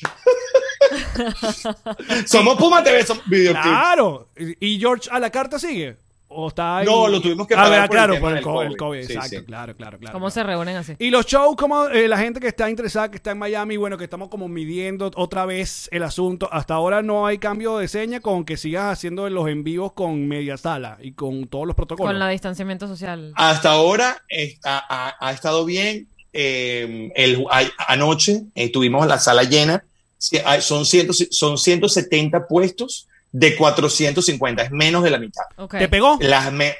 Somos 2.26 2.56
Puma 2.56 2.82
TV, 2.82 3.04
somos 3.04 3.24
videoclips. 3.26 3.66
Claro. 3.66 4.28
¿Y 4.36 4.78
George 4.78 5.08
a 5.10 5.18
la 5.18 5.30
carta 5.30 5.58
sigue? 5.58 5.96
¿O 6.32 6.46
está 6.46 6.76
ahí? 6.78 6.86
No, 6.86 7.08
lo 7.08 7.20
tuvimos 7.20 7.44
que 7.48 7.54
Ah, 7.56 7.82
el 7.82 7.88
claro, 7.90 8.14
tema 8.14 8.28
por 8.28 8.36
el 8.36 8.42
COVID. 8.44 8.54
COVID. 8.54 8.66
el 8.70 8.76
COVID, 8.76 9.02
Sí, 9.04 9.12
exacto, 9.14 9.38
sí. 9.40 9.44
claro, 9.46 9.74
claro, 9.76 9.98
claro. 9.98 10.12
¿Cómo 10.12 10.30
se 10.30 10.44
reúnen 10.44 10.76
así? 10.76 10.94
Y 11.00 11.10
los 11.10 11.26
shows, 11.26 11.56
como 11.56 11.88
eh, 11.88 12.06
la 12.06 12.18
gente 12.18 12.38
que 12.38 12.46
está 12.46 12.70
interesada, 12.70 13.10
que 13.10 13.16
está 13.16 13.32
en 13.32 13.38
Miami, 13.38 13.76
bueno, 13.76 13.98
que 13.98 14.04
estamos 14.04 14.28
como 14.28 14.46
midiendo 14.46 15.10
otra 15.16 15.44
vez 15.44 15.88
el 15.90 16.04
asunto. 16.04 16.48
Hasta 16.52 16.74
ahora 16.74 17.02
no 17.02 17.26
hay 17.26 17.38
cambio 17.38 17.78
de 17.78 17.88
seña 17.88 18.20
con 18.20 18.44
que 18.44 18.56
sigas 18.56 18.92
haciendo 18.92 19.28
los 19.28 19.48
en 19.48 19.64
vivos 19.64 19.92
con 19.92 20.28
media 20.28 20.56
sala 20.56 20.98
y 21.02 21.14
con 21.14 21.48
todos 21.48 21.66
los 21.66 21.74
protocolos. 21.74 22.08
Con 22.10 22.20
la 22.20 22.28
distanciamiento 22.28 22.86
social. 22.86 23.32
Hasta 23.34 23.72
ahora 23.72 24.22
está- 24.28 24.84
ha, 24.88 25.16
ha 25.18 25.32
estado 25.32 25.64
bien. 25.64 26.06
Eh, 26.32 27.10
el, 27.16 27.44
a- 27.50 27.92
anoche 27.92 28.42
eh, 28.54 28.70
tuvimos 28.70 29.04
la 29.08 29.18
sala 29.18 29.42
llena. 29.42 29.82
Sí, 30.20 30.38
hay- 30.44 30.60
Son, 30.60 30.84
ciento, 30.84 31.12
son 31.12 31.56
170 31.56 32.46
puestos 32.46 33.08
de 33.32 33.56
450, 33.56 34.64
es 34.64 34.70
menos 34.70 35.02
de 35.02 35.10
la 35.10 35.18
mitad. 35.18 35.44
¿Te 35.70 35.88
pegó? 35.88 36.18
Las 36.20 36.52
me 36.52 36.74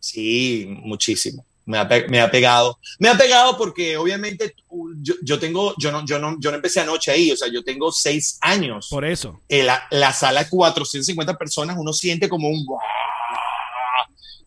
sí, 0.00 0.66
muchísimo. 0.82 1.44
Me 1.64 1.78
ha, 1.78 1.84
me 2.08 2.20
ha 2.20 2.28
pegado. 2.28 2.78
Me 2.98 3.08
ha 3.08 3.16
pegado 3.16 3.56
porque 3.56 3.96
obviamente 3.96 4.56
uh, 4.70 4.88
yo, 5.00 5.14
yo 5.22 5.38
tengo, 5.38 5.74
yo 5.78 5.92
no, 5.92 6.04
yo 6.04 6.18
no, 6.18 6.36
yo 6.40 6.50
no 6.50 6.56
empecé 6.56 6.80
anoche 6.80 7.12
ahí, 7.12 7.30
o 7.30 7.36
sea, 7.36 7.46
yo 7.52 7.62
tengo 7.62 7.92
seis 7.92 8.36
años. 8.40 8.88
Por 8.90 9.04
eso. 9.04 9.40
Eh, 9.48 9.62
la, 9.62 9.84
la 9.92 10.12
sala 10.12 10.42
de 10.42 10.50
450 10.50 11.38
personas, 11.38 11.76
uno 11.78 11.92
siente 11.92 12.28
como 12.28 12.48
un 12.48 12.64
¡guau! 12.66 12.80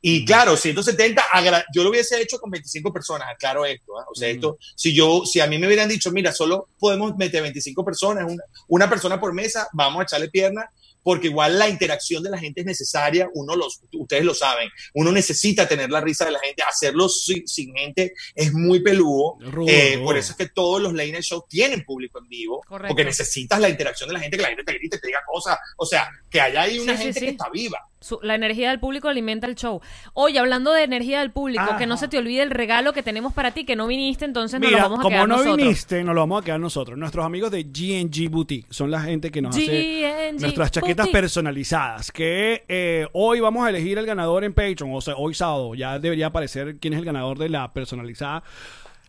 Y 0.07 0.23
claro, 0.23 0.55
170, 0.55 1.19
agra- 1.33 1.65
yo 1.73 1.81
lo 1.83 1.89
hubiese 1.89 2.21
hecho 2.21 2.37
con 2.37 2.51
25 2.51 2.93
personas, 2.93 3.27
aclaro 3.27 3.65
esto. 3.65 3.97
¿ah? 3.99 4.05
O 4.11 4.13
sea, 4.13 4.27
Mm. 4.29 4.35
esto, 4.35 4.57
si 4.75 4.93
yo, 4.93 5.23
si 5.25 5.39
a 5.39 5.47
mí 5.47 5.57
me 5.57 5.65
hubieran 5.65 5.89
dicho, 5.89 6.11
mira, 6.11 6.31
solo 6.31 6.69
podemos 6.77 7.15
meter 7.17 7.41
25 7.41 7.83
personas, 7.83 8.23
una, 8.31 8.43
una 8.67 8.87
persona 8.87 9.19
por 9.19 9.33
mesa, 9.33 9.67
vamos 9.73 10.01
a 10.01 10.03
echarle 10.03 10.29
pierna, 10.29 10.69
porque 11.01 11.27
igual 11.27 11.57
la 11.57 11.69
interacción 11.69 12.21
de 12.21 12.29
la 12.29 12.37
gente 12.37 12.61
es 12.61 12.67
necesaria, 12.67 13.27
uno 13.33 13.55
los, 13.55 13.79
ustedes 13.93 14.23
lo 14.23 14.35
saben, 14.35 14.69
uno 14.93 15.11
necesita 15.11 15.67
tener 15.67 15.89
la 15.89 16.01
risa 16.01 16.25
de 16.25 16.31
la 16.31 16.39
gente, 16.39 16.61
hacerlo 16.61 17.09
sin, 17.09 17.47
sin 17.47 17.73
gente 17.75 18.13
es 18.35 18.53
muy 18.53 18.81
peludo, 18.81 19.37
Rudo, 19.39 19.69
eh, 19.71 19.93
rudo. 19.95 20.05
por 20.05 20.17
eso 20.17 20.31
es 20.33 20.37
que 20.37 20.49
todos 20.49 20.81
los 20.81 20.93
late 20.93 21.11
night 21.13 21.23
shows 21.23 21.45
tienen 21.49 21.83
público 21.83 22.19
en 22.19 22.27
vivo, 22.27 22.61
Correcto. 22.67 22.89
porque 22.89 23.05
necesitas 23.05 23.59
la 23.59 23.69
interacción 23.69 24.07
de 24.09 24.13
la 24.13 24.19
gente, 24.19 24.37
que 24.37 24.43
la 24.43 24.49
gente 24.49 24.63
te 24.63 24.73
grite, 24.73 24.99
te 24.99 25.07
diga 25.07 25.21
cosas, 25.25 25.57
o 25.77 25.85
sea, 25.85 26.07
que 26.29 26.39
haya 26.41 26.61
ahí 26.61 26.77
una 26.77 26.93
Sí, 26.93 26.97
sí, 26.97 27.03
gente 27.05 27.19
sí. 27.21 27.25
que 27.25 27.31
está 27.31 27.49
viva. 27.49 27.79
Su- 28.05 28.19
la 28.21 28.35
energía 28.35 28.69
del 28.69 28.79
público 28.79 29.07
alimenta 29.09 29.47
el 29.47 29.55
show. 29.55 29.81
Oye, 30.13 30.37
hablando 30.37 30.71
de 30.73 30.83
energía 30.83 31.21
del 31.21 31.31
público, 31.31 31.63
Ajá. 31.63 31.77
que 31.77 31.87
no 31.87 31.97
se 31.97 32.07
te 32.07 32.19
olvide 32.19 32.43
el 32.43 32.51
regalo 32.51 32.93
que 32.93 33.01
tenemos 33.01 33.33
para 33.33 33.49
ti, 33.49 33.65
que 33.65 33.75
no 33.75 33.87
viniste, 33.87 34.25
entonces 34.25 34.59
nos 34.59 34.69
Mira, 34.69 34.83
lo 34.83 34.89
vamos 34.89 34.99
a 34.99 35.01
como 35.01 35.15
quedar 35.15 35.27
no 35.27 35.37
nosotros. 35.37 35.57
viniste, 35.57 36.03
nos 36.03 36.13
lo 36.13 36.21
vamos 36.21 36.41
a 36.43 36.45
quedar 36.45 36.59
nosotros. 36.59 36.99
Nuestros 36.99 37.25
amigos 37.25 37.49
de 37.49 37.63
GNG 37.63 38.29
Boutique 38.29 38.67
son 38.69 38.91
la 38.91 39.01
gente 39.01 39.31
que 39.31 39.41
nos 39.41 39.55
hace 39.55 40.33
nuestras 40.39 40.69
chaquetas 40.69 41.05
Boutique. 41.07 41.11
personalizadas. 41.19 42.11
Que 42.11 42.63
eh, 42.67 43.07
hoy 43.13 43.39
vamos 43.39 43.65
a 43.65 43.69
elegir 43.71 43.97
el 43.97 44.05
ganador 44.05 44.43
en 44.43 44.53
Patreon, 44.53 44.91
o 44.93 45.01
sea, 45.01 45.15
hoy 45.15 45.33
sábado. 45.33 45.73
Ya 45.73 45.97
debería 45.97 46.27
aparecer 46.27 46.77
quién 46.79 46.93
es 46.93 46.99
el 46.99 47.05
ganador 47.05 47.39
de 47.39 47.49
la 47.49 47.73
personalizada. 47.73 48.43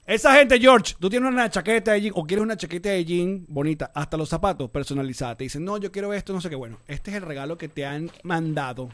Esa 0.07 0.35
gente, 0.37 0.61
George, 0.61 0.95
tú 1.01 1.11
tienes 1.11 1.29
una 1.29 1.51
chaqueta 1.51 1.93
de 1.93 2.01
jean 2.03 2.13
o 2.15 2.25
quieres 2.25 2.43
una 2.45 2.57
chaqueta 2.57 2.91
de 2.91 3.05
jean 3.05 3.45
bonita, 3.49 3.91
hasta 3.93 4.17
los 4.17 4.29
zapatos 4.29 4.71
personalizada. 4.71 5.35
Te 5.37 5.45
dicen, 5.45 5.65
no, 5.65 5.79
yo 5.79 5.91
quiero 5.91 6.13
esto, 6.15 6.33
no 6.33 6.41
sé 6.41 6.49
qué. 6.49 6.55
Bueno, 6.55 6.79
este 6.87 7.11
es 7.11 7.17
el 7.17 7.23
regalo 7.23 7.59
que 7.59 7.69
te 7.69 7.85
han 7.85 8.11
mandado. 8.23 8.89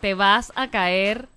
Te 0.00 0.14
vas 0.14 0.52
a 0.56 0.68
caer 0.70 1.28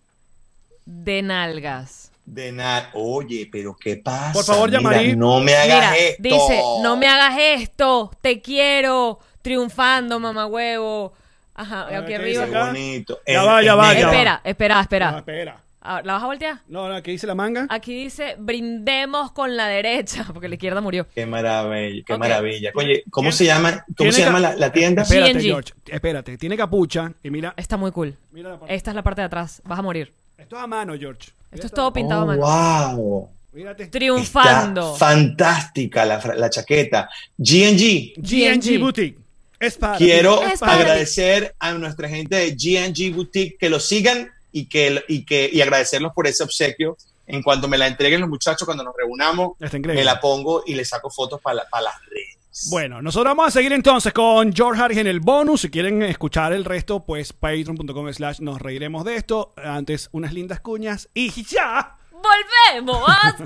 de 0.85 1.21
nalgas. 1.21 2.11
De 2.25 2.51
nada. 2.51 2.89
Oye, 2.93 3.47
pero 3.51 3.75
¿qué 3.79 3.97
pasa? 3.97 4.33
Por 4.33 4.45
favor, 4.45 4.71
Yamari. 4.71 5.15
No 5.15 5.39
me 5.39 5.53
hagas 5.55 5.91
Mira, 5.91 5.97
esto. 5.97 6.23
dice, 6.23 6.61
no 6.81 6.97
me 6.97 7.07
hagas 7.07 7.35
esto, 7.39 8.11
te 8.21 8.41
quiero, 8.41 9.19
triunfando, 9.43 10.19
mamá 10.19 10.47
huevo. 10.47 11.13
Ajá, 11.53 11.87
aquí 11.97 12.05
¿qué 12.07 12.15
arriba. 12.15 12.45
bonito. 12.67 13.19
Ya 13.27 13.41
Es- 13.41 13.47
va, 13.47 13.61
ya 13.61 13.75
va, 13.75 13.93
ya. 13.93 14.07
Espera, 14.07 14.41
espera, 14.81 15.11
No, 15.11 15.17
espera. 15.19 15.63
Ah, 15.81 16.01
¿La 16.03 16.13
vas 16.13 16.23
a 16.23 16.25
voltear? 16.25 16.59
No, 16.67 16.89
no, 16.89 17.01
¿qué 17.01 17.11
dice 17.11 17.25
la 17.25 17.35
manga? 17.35 17.65
Aquí 17.69 17.93
dice, 18.03 18.35
brindemos 18.37 19.31
con 19.31 19.55
la 19.55 19.67
derecha, 19.67 20.25
porque 20.33 20.49
la 20.49 20.55
izquierda 20.55 20.81
murió. 20.81 21.07
Qué 21.15 21.25
maravilla, 21.25 22.03
qué 22.05 22.17
maravilla. 22.17 22.71
Oye, 22.75 23.03
¿cómo 23.09 23.29
¿Tiene- 23.29 23.37
se 23.37 23.45
llama? 23.45 23.85
¿Cómo 23.97 24.11
se 24.11 24.21
llama 24.21 24.39
la, 24.39 24.55
la 24.55 24.71
tienda? 24.71 25.03
Espérate, 25.03 25.33
G&G. 25.39 25.41
George. 25.41 25.73
Espérate. 25.87 26.37
Tiene 26.37 26.57
capucha. 26.57 27.13
Y 27.23 27.29
mira. 27.29 27.53
Está 27.55 27.77
muy 27.77 27.91
cool. 27.91 28.15
Mira 28.31 28.49
la 28.49 28.59
parte. 28.59 28.75
Esta 28.75 28.91
es 28.91 28.95
la 28.95 29.03
parte 29.03 29.21
de 29.21 29.25
atrás, 29.27 29.61
vas 29.65 29.79
a 29.79 29.81
morir. 29.81 30.11
Esto 30.37 30.57
es 30.57 30.61
a 30.63 30.67
mano, 30.67 30.93
George. 30.99 31.29
Esto 31.51 31.67
es 31.67 31.73
todo 31.73 31.91
pintado 31.93 32.21
a 32.21 32.23
Oh, 32.23 32.27
mano. 32.27 32.41
wow. 32.41 33.29
Mírate. 33.53 33.87
Triunfando. 33.87 34.93
Está 34.93 35.05
fantástica 35.07 36.05
la, 36.05 36.49
chaqueta. 36.49 37.09
G&G. 37.37 38.13
G&G 38.17 38.59
G&G. 38.61 38.77
Boutique. 38.77 39.17
Es 39.59 39.77
para 39.77 39.97
Quiero 39.97 40.41
Es 40.43 40.59
para 40.59 40.75
ti. 40.75 40.81
agradecer 40.81 41.55
a 41.59 41.73
nuestra 41.73 42.07
gente 42.07 42.35
de 42.35 42.55
G&G 42.55 43.13
Boutique 43.13 43.57
que 43.57 43.69
lo 43.69 43.79
sigan 43.79 44.29
y 44.51 44.65
que 44.65 45.03
y 45.07 45.25
que 45.25 45.49
y 45.51 45.61
agradecerlos 45.61 46.13
por 46.13 46.27
ese 46.27 46.43
obsequio. 46.43 46.97
En 47.27 47.43
cuanto 47.43 47.67
me 47.67 47.77
la 47.77 47.85
entreguen 47.85 48.21
los 48.21 48.29
muchachos 48.29 48.65
cuando 48.65 48.83
nos 48.83 48.95
reunamos, 48.95 49.51
me 49.59 50.03
la 50.03 50.19
pongo 50.19 50.63
y 50.65 50.73
le 50.73 50.83
saco 50.83 51.11
fotos 51.11 51.39
para 51.39 51.55
las 51.55 52.05
redes. 52.07 52.39
Bueno, 52.71 53.01
nosotros 53.01 53.31
vamos 53.35 53.47
a 53.47 53.51
seguir 53.51 53.71
entonces 53.71 54.11
con 54.11 54.51
George 54.53 54.81
Harris 54.81 54.97
en 54.97 55.07
el 55.07 55.19
bonus. 55.19 55.61
Si 55.61 55.69
quieren 55.69 56.01
escuchar 56.01 56.51
el 56.51 56.65
resto, 56.65 57.05
pues 57.05 57.31
patreon.com 57.31 58.11
slash 58.11 58.39
nos 58.41 58.59
reiremos 58.61 59.05
de 59.05 59.15
esto. 59.15 59.53
Antes, 59.55 60.09
unas 60.11 60.33
lindas 60.33 60.59
cuñas 60.59 61.07
y 61.13 61.29
ya. 61.43 61.95
Volvemos 62.11 62.99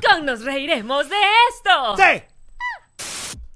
con 0.08 0.26
Nos 0.26 0.43
Reiremos 0.43 1.08
de 1.10 1.16
esto. 1.49 1.97
¡Sí! 1.97 2.33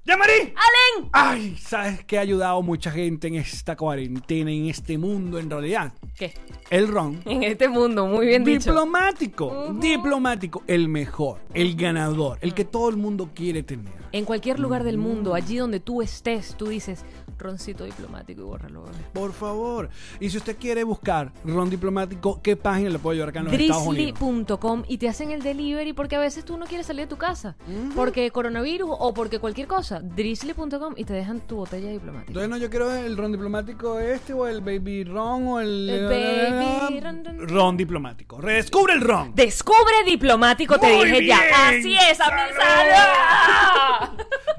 ¡Llamarí! 0.08 0.32
¡Alen! 0.32 1.10
Ay, 1.12 1.56
¿sabes 1.60 2.02
qué 2.06 2.16
ha 2.16 2.22
ayudado 2.22 2.62
mucha 2.62 2.90
gente 2.90 3.28
en 3.28 3.34
esta 3.34 3.76
cuarentena, 3.76 4.50
en 4.50 4.64
este 4.64 4.96
mundo 4.96 5.38
en 5.38 5.50
realidad? 5.50 5.92
¿Qué? 6.16 6.32
El 6.70 6.88
ron. 6.88 7.20
En 7.26 7.42
este 7.42 7.68
mundo, 7.68 8.06
muy 8.06 8.28
bien 8.28 8.42
dicho. 8.42 8.70
Diplomático, 8.70 9.74
diplomático, 9.78 10.62
el 10.66 10.88
mejor, 10.88 11.40
el 11.52 11.76
ganador, 11.76 12.38
el 12.40 12.54
que 12.54 12.64
todo 12.64 12.88
el 12.88 12.96
mundo 12.96 13.28
quiere 13.34 13.62
tener. 13.62 13.92
En 14.18 14.24
cualquier 14.24 14.58
lugar 14.58 14.82
del 14.82 14.98
mundo, 14.98 15.32
allí 15.32 15.58
donde 15.58 15.78
tú 15.78 16.02
estés, 16.02 16.56
tú 16.56 16.66
dices 16.66 17.04
roncito 17.38 17.84
diplomático 17.84 18.40
y 18.40 18.44
bórralo, 18.44 18.82
bebé. 18.82 18.98
Por 19.12 19.32
favor. 19.32 19.88
Y 20.18 20.28
si 20.28 20.38
usted 20.38 20.56
quiere 20.58 20.82
buscar 20.82 21.32
ron 21.44 21.70
diplomático, 21.70 22.40
¿qué 22.42 22.56
página 22.56 22.90
le 22.90 22.98
puedo 22.98 23.14
llevar 23.14 23.28
acá 23.28 23.38
en 23.38 23.44
los 23.44 23.54
Estados 23.54 23.86
Unidos? 23.86 24.18
Drizzly.com 24.18 24.82
y 24.88 24.98
te 24.98 25.08
hacen 25.08 25.30
el 25.30 25.40
delivery 25.40 25.92
porque 25.92 26.16
a 26.16 26.18
veces 26.18 26.44
tú 26.44 26.56
no 26.56 26.66
quieres 26.66 26.88
salir 26.88 27.02
de 27.02 27.06
tu 27.06 27.16
casa. 27.16 27.54
Porque 27.94 28.28
coronavirus 28.32 28.90
o 28.90 29.14
porque 29.14 29.38
cualquier 29.38 29.68
cosa. 29.68 30.00
Drizzly.com 30.00 30.94
y 30.96 31.04
te 31.04 31.12
dejan 31.12 31.38
tu 31.38 31.54
botella 31.54 31.90
diplomática. 31.90 32.30
Entonces, 32.30 32.50
no, 32.50 32.56
yo 32.56 32.70
quiero 32.70 32.92
el 32.92 33.16
ron 33.16 33.30
diplomático 33.30 34.00
este 34.00 34.32
o 34.32 34.48
el 34.48 34.60
baby 34.60 35.04
ron 35.04 35.46
o 35.46 35.60
el... 35.60 35.88
El 35.88 36.06
baby 36.08 36.98
ron, 36.98 37.24
ron. 37.24 37.48
Ron 37.48 37.76
diplomático. 37.76 38.40
Redescubre 38.40 38.94
el 38.94 39.00
ron. 39.00 39.32
Descubre 39.36 40.02
diplomático, 40.04 40.76
te 40.80 40.92
Muy 40.92 41.06
dije 41.06 41.26
ya. 41.26 41.38
Así 41.68 41.94
es, 41.94 42.20
a 42.20 42.24
mi 42.24 42.40
salud. 42.52 42.58
salud. 42.58 44.07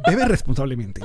Bebe 0.07 0.25
responsablemente. 0.25 1.01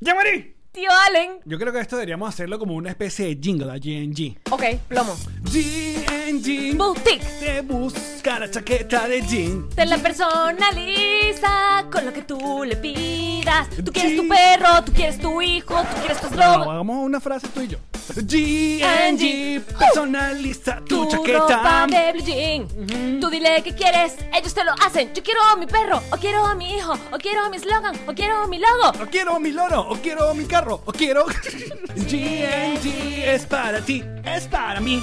¡Llamarí! 0.00 0.54
Tío 0.72 0.90
Allen. 1.08 1.38
Yo 1.46 1.58
creo 1.58 1.72
que 1.72 1.80
esto 1.80 1.96
deberíamos 1.96 2.28
hacerlo 2.28 2.58
como 2.58 2.74
una 2.74 2.90
especie 2.90 3.26
de 3.34 3.38
jingle 3.42 3.72
a 3.72 3.76
GNG. 3.78 4.36
Ok, 4.50 4.62
plomo. 4.88 5.16
GNG 5.44 6.76
Boutique. 6.76 7.24
te 7.40 7.62
busca 7.62 8.38
la 8.40 8.50
chaqueta 8.50 9.08
de 9.08 9.22
jean. 9.22 9.70
Te 9.74 9.86
la 9.86 9.96
personaliza 9.96 11.86
con 11.90 12.04
lo 12.04 12.12
que 12.12 12.22
tú 12.22 12.62
le 12.64 12.76
pidas. 12.76 13.68
Tú 13.82 13.90
quieres 13.90 14.16
tu 14.18 14.28
perro, 14.28 14.84
tú 14.84 14.92
quieres 14.92 15.18
tu 15.18 15.40
hijo, 15.40 15.74
tú 15.80 15.96
quieres 16.00 16.20
tu 16.20 16.26
No, 16.36 16.42
eslogan. 16.42 16.68
hagamos 16.68 16.96
una 17.06 17.20
frase 17.20 17.48
tú 17.48 17.62
y 17.62 17.68
yo. 17.68 17.78
GNG 18.14 19.60
personaliza 19.78 20.76
tu, 20.84 21.04
Tu 21.06 21.10
chaqueta. 21.10 21.38
ropa 21.38 21.86
de 21.88 22.12
blue 22.12 22.24
jean. 22.24 23.20
Tú 23.20 23.28
dile 23.30 23.62
qué 23.64 23.74
quieres, 23.74 24.14
ellos 24.32 24.54
te 24.54 24.64
lo 24.64 24.72
hacen. 24.84 25.12
Yo 25.14 25.22
quiero 25.22 25.42
a 25.42 25.56
mi 25.56 25.66
perro, 25.66 26.00
o 26.12 26.16
quiero 26.16 26.44
a 26.46 26.54
mi 26.54 26.76
hijo, 26.76 26.92
o 27.12 27.18
quiero 27.18 27.42
a 27.44 27.48
mi 27.50 27.58
slogan, 27.58 27.96
o 28.06 28.14
quiero 28.14 28.36
a 28.42 28.46
mi 28.46 28.58
logo. 28.58 29.02
O 29.02 29.06
quiero 29.10 29.40
mi 29.40 29.50
loro, 29.52 29.80
o 29.88 29.96
quiero 29.96 30.34
mi 30.34 30.44
carro, 30.44 30.82
o 30.84 30.92
quiero. 30.92 31.26
GNG 31.96 33.24
es 33.24 33.44
para 33.46 33.80
ti, 33.80 34.02
es 34.24 34.46
para 34.46 34.80
mí. 34.80 35.02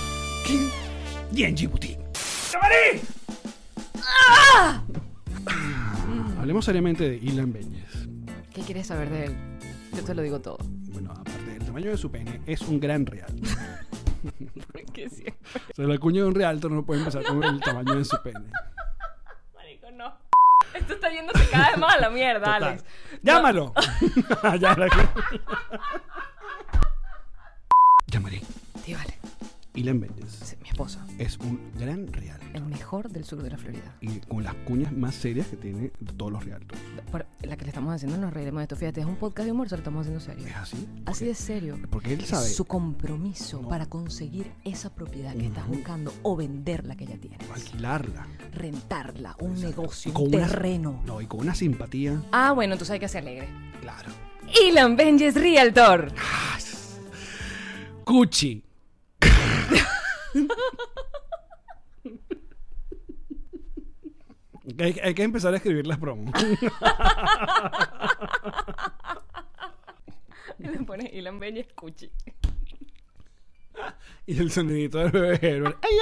GNG 1.31 1.67
Boutique. 1.69 1.99
¡Llamarí! 2.51 3.01
Hablemos 6.39 6.65
seriamente 6.65 7.09
de 7.09 7.15
Ilan 7.17 7.51
Beñez. 7.53 7.83
¿Qué 8.53 8.61
quieres 8.61 8.87
saber 8.87 9.09
de 9.09 9.25
él? 9.25 9.35
Yo 9.95 10.03
te 10.03 10.13
lo 10.13 10.21
digo 10.21 10.39
todo. 10.41 10.57
Tamaño 11.73 11.89
de 11.89 11.97
su 11.97 12.11
pene, 12.11 12.39
es 12.45 12.61
un 12.61 12.79
gran 12.79 13.03
real. 13.03 13.33
Que 14.93 15.09
sí. 15.09 15.25
O 15.71 15.73
sea, 15.73 15.87
la 15.87 15.97
cuña 15.97 16.21
de 16.21 16.27
un 16.27 16.35
realtor 16.35 16.69
no 16.71 16.85
puede 16.85 16.99
empezar 16.99 17.23
con 17.23 17.43
el 17.43 17.59
tamaño 17.61 17.95
de 17.95 18.05
su 18.05 18.15
pene. 18.21 18.45
Marico, 19.55 19.89
no. 19.89 20.13
Esto 20.75 20.93
está 20.93 21.09
yéndose 21.11 21.49
cada 21.49 21.69
vez 21.71 21.77
más 21.79 21.95
a 21.95 21.99
la 21.99 22.09
mierda, 22.11 22.45
Total. 22.45 22.63
Alex. 22.63 22.85
¡Llámalo! 23.23 23.73
Ya, 24.61 24.75
la- 24.75 24.87
Llamaré. 28.05 28.41
Tío, 28.85 28.95
vale. 28.97 29.17
Ilan 29.73 29.99
Beñez 29.99 30.29
Sí, 30.31 30.55
es 31.19 31.37
un 31.37 31.59
gran 31.77 32.11
real. 32.11 32.39
El 32.53 32.65
mejor 32.65 33.09
del 33.09 33.23
sur 33.23 33.41
de 33.43 33.49
la 33.49 33.57
Florida. 33.57 33.95
Y 34.01 34.19
con 34.21 34.43
las 34.43 34.53
cuñas 34.65 34.91
más 34.91 35.13
serias 35.15 35.47
que 35.47 35.55
tiene 35.57 35.89
todos 36.17 36.31
los 36.31 36.43
realtors. 36.45 36.79
Por- 37.11 37.25
la 37.41 37.55
que 37.57 37.63
le 37.65 37.69
estamos 37.69 37.93
haciendo 37.93 38.17
nos 38.17 38.33
reiremos 38.33 38.59
de 38.59 38.63
esto. 38.63 38.75
Fíjate, 38.75 39.01
es 39.01 39.05
un 39.05 39.15
podcast 39.15 39.45
de 39.45 39.51
humor, 39.51 39.69
se 39.69 39.75
lo 39.75 39.79
estamos 39.79 40.01
haciendo 40.01 40.19
serio. 40.19 40.47
¿Es 40.47 40.55
así? 40.55 40.87
Así 41.05 41.25
de 41.25 41.35
serio. 41.35 41.79
Porque 41.89 42.13
él 42.13 42.25
sabe 42.25 42.47
Su 42.49 42.65
compromiso 42.65 43.61
No. 43.61 43.67
para 43.69 43.85
conseguir 43.85 44.51
esa 44.63 44.93
propiedad 44.93 45.33
que 45.35 45.45
estás 45.47 45.67
buscando 45.67 46.13
o 46.23 46.35
vender 46.35 46.85
la 46.85 46.95
que 46.95 47.05
ya 47.05 47.17
tienes. 47.17 47.39
alquilarla. 47.51 48.27
Rentarla, 48.53 49.35
un 49.39 49.51
Exacto. 49.51 49.81
negocio, 49.81 50.11
Y 50.11 50.13
con 50.13 50.23
un 50.27 50.35
una- 50.35 50.47
terreno. 50.47 51.01
No, 51.05 51.21
y 51.21 51.27
con 51.27 51.39
una 51.41 51.55
simpatía. 51.55 52.21
Ah, 52.31 52.51
bueno, 52.51 52.73
entonces 52.73 52.93
hay 52.93 52.99
que 52.99 53.07
ser 53.07 53.21
alegre. 53.23 53.47
Claro. 53.81 54.09
Ilan 54.67 54.95
Benjes 54.95 55.35
Realtor. 55.35 56.11
Cuchi. 58.03 58.63
hay, 64.79 64.99
hay 65.03 65.13
que 65.13 65.23
empezar 65.23 65.53
a 65.53 65.57
escribir 65.57 65.85
las 65.87 65.97
promos. 65.97 66.33
Y 70.59 70.63
le 70.67 70.79
pones 70.79 71.13
Ilan 71.13 71.39
Benjes 71.39 71.67
Cuchi. 71.73 72.11
y 74.25 74.39
el 74.39 74.51
sonidito 74.51 74.97
del 74.99 75.11
bebé 75.11 75.39
Herbert. 75.41 75.77
¡Ay, 75.83 75.97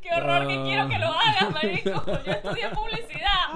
Qué 0.00 0.08
horror, 0.10 0.48
que 0.48 0.62
quiero 0.62 0.88
que 0.88 0.98
lo 0.98 1.08
hagas, 1.08 1.52
marico. 1.52 2.06
Yo 2.06 2.32
estudié 2.32 2.70
publicidad. 2.70 3.50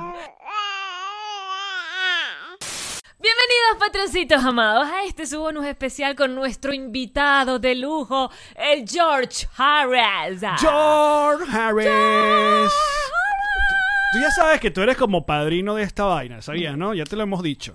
Bienvenidos, 3.21 3.79
patroncitos 3.81 4.45
amados, 4.45 4.87
a 4.87 5.05
este 5.05 5.27
su 5.27 5.41
bonus 5.41 5.67
especial 5.67 6.15
con 6.15 6.37
nuestro 6.37 6.73
invitado 6.73 7.59
de 7.59 7.75
lujo, 7.75 8.31
el 8.55 8.89
George 8.89 9.49
Harris. 9.57 10.41
George 10.61 11.45
Harris. 11.51 12.73
Tú 14.13 14.21
ya 14.21 14.31
sabes 14.31 14.61
que 14.61 14.71
tú 14.71 14.83
eres 14.83 14.97
como 14.97 15.27
padrino 15.27 15.75
de 15.75 15.83
esta 15.83 16.05
vaina, 16.05 16.41
¿sabías, 16.43 16.79
no? 16.79 16.95
Ya 16.95 17.03
te 17.07 17.17
lo 17.17 17.25
hemos 17.25 17.43
dicho. 17.43 17.75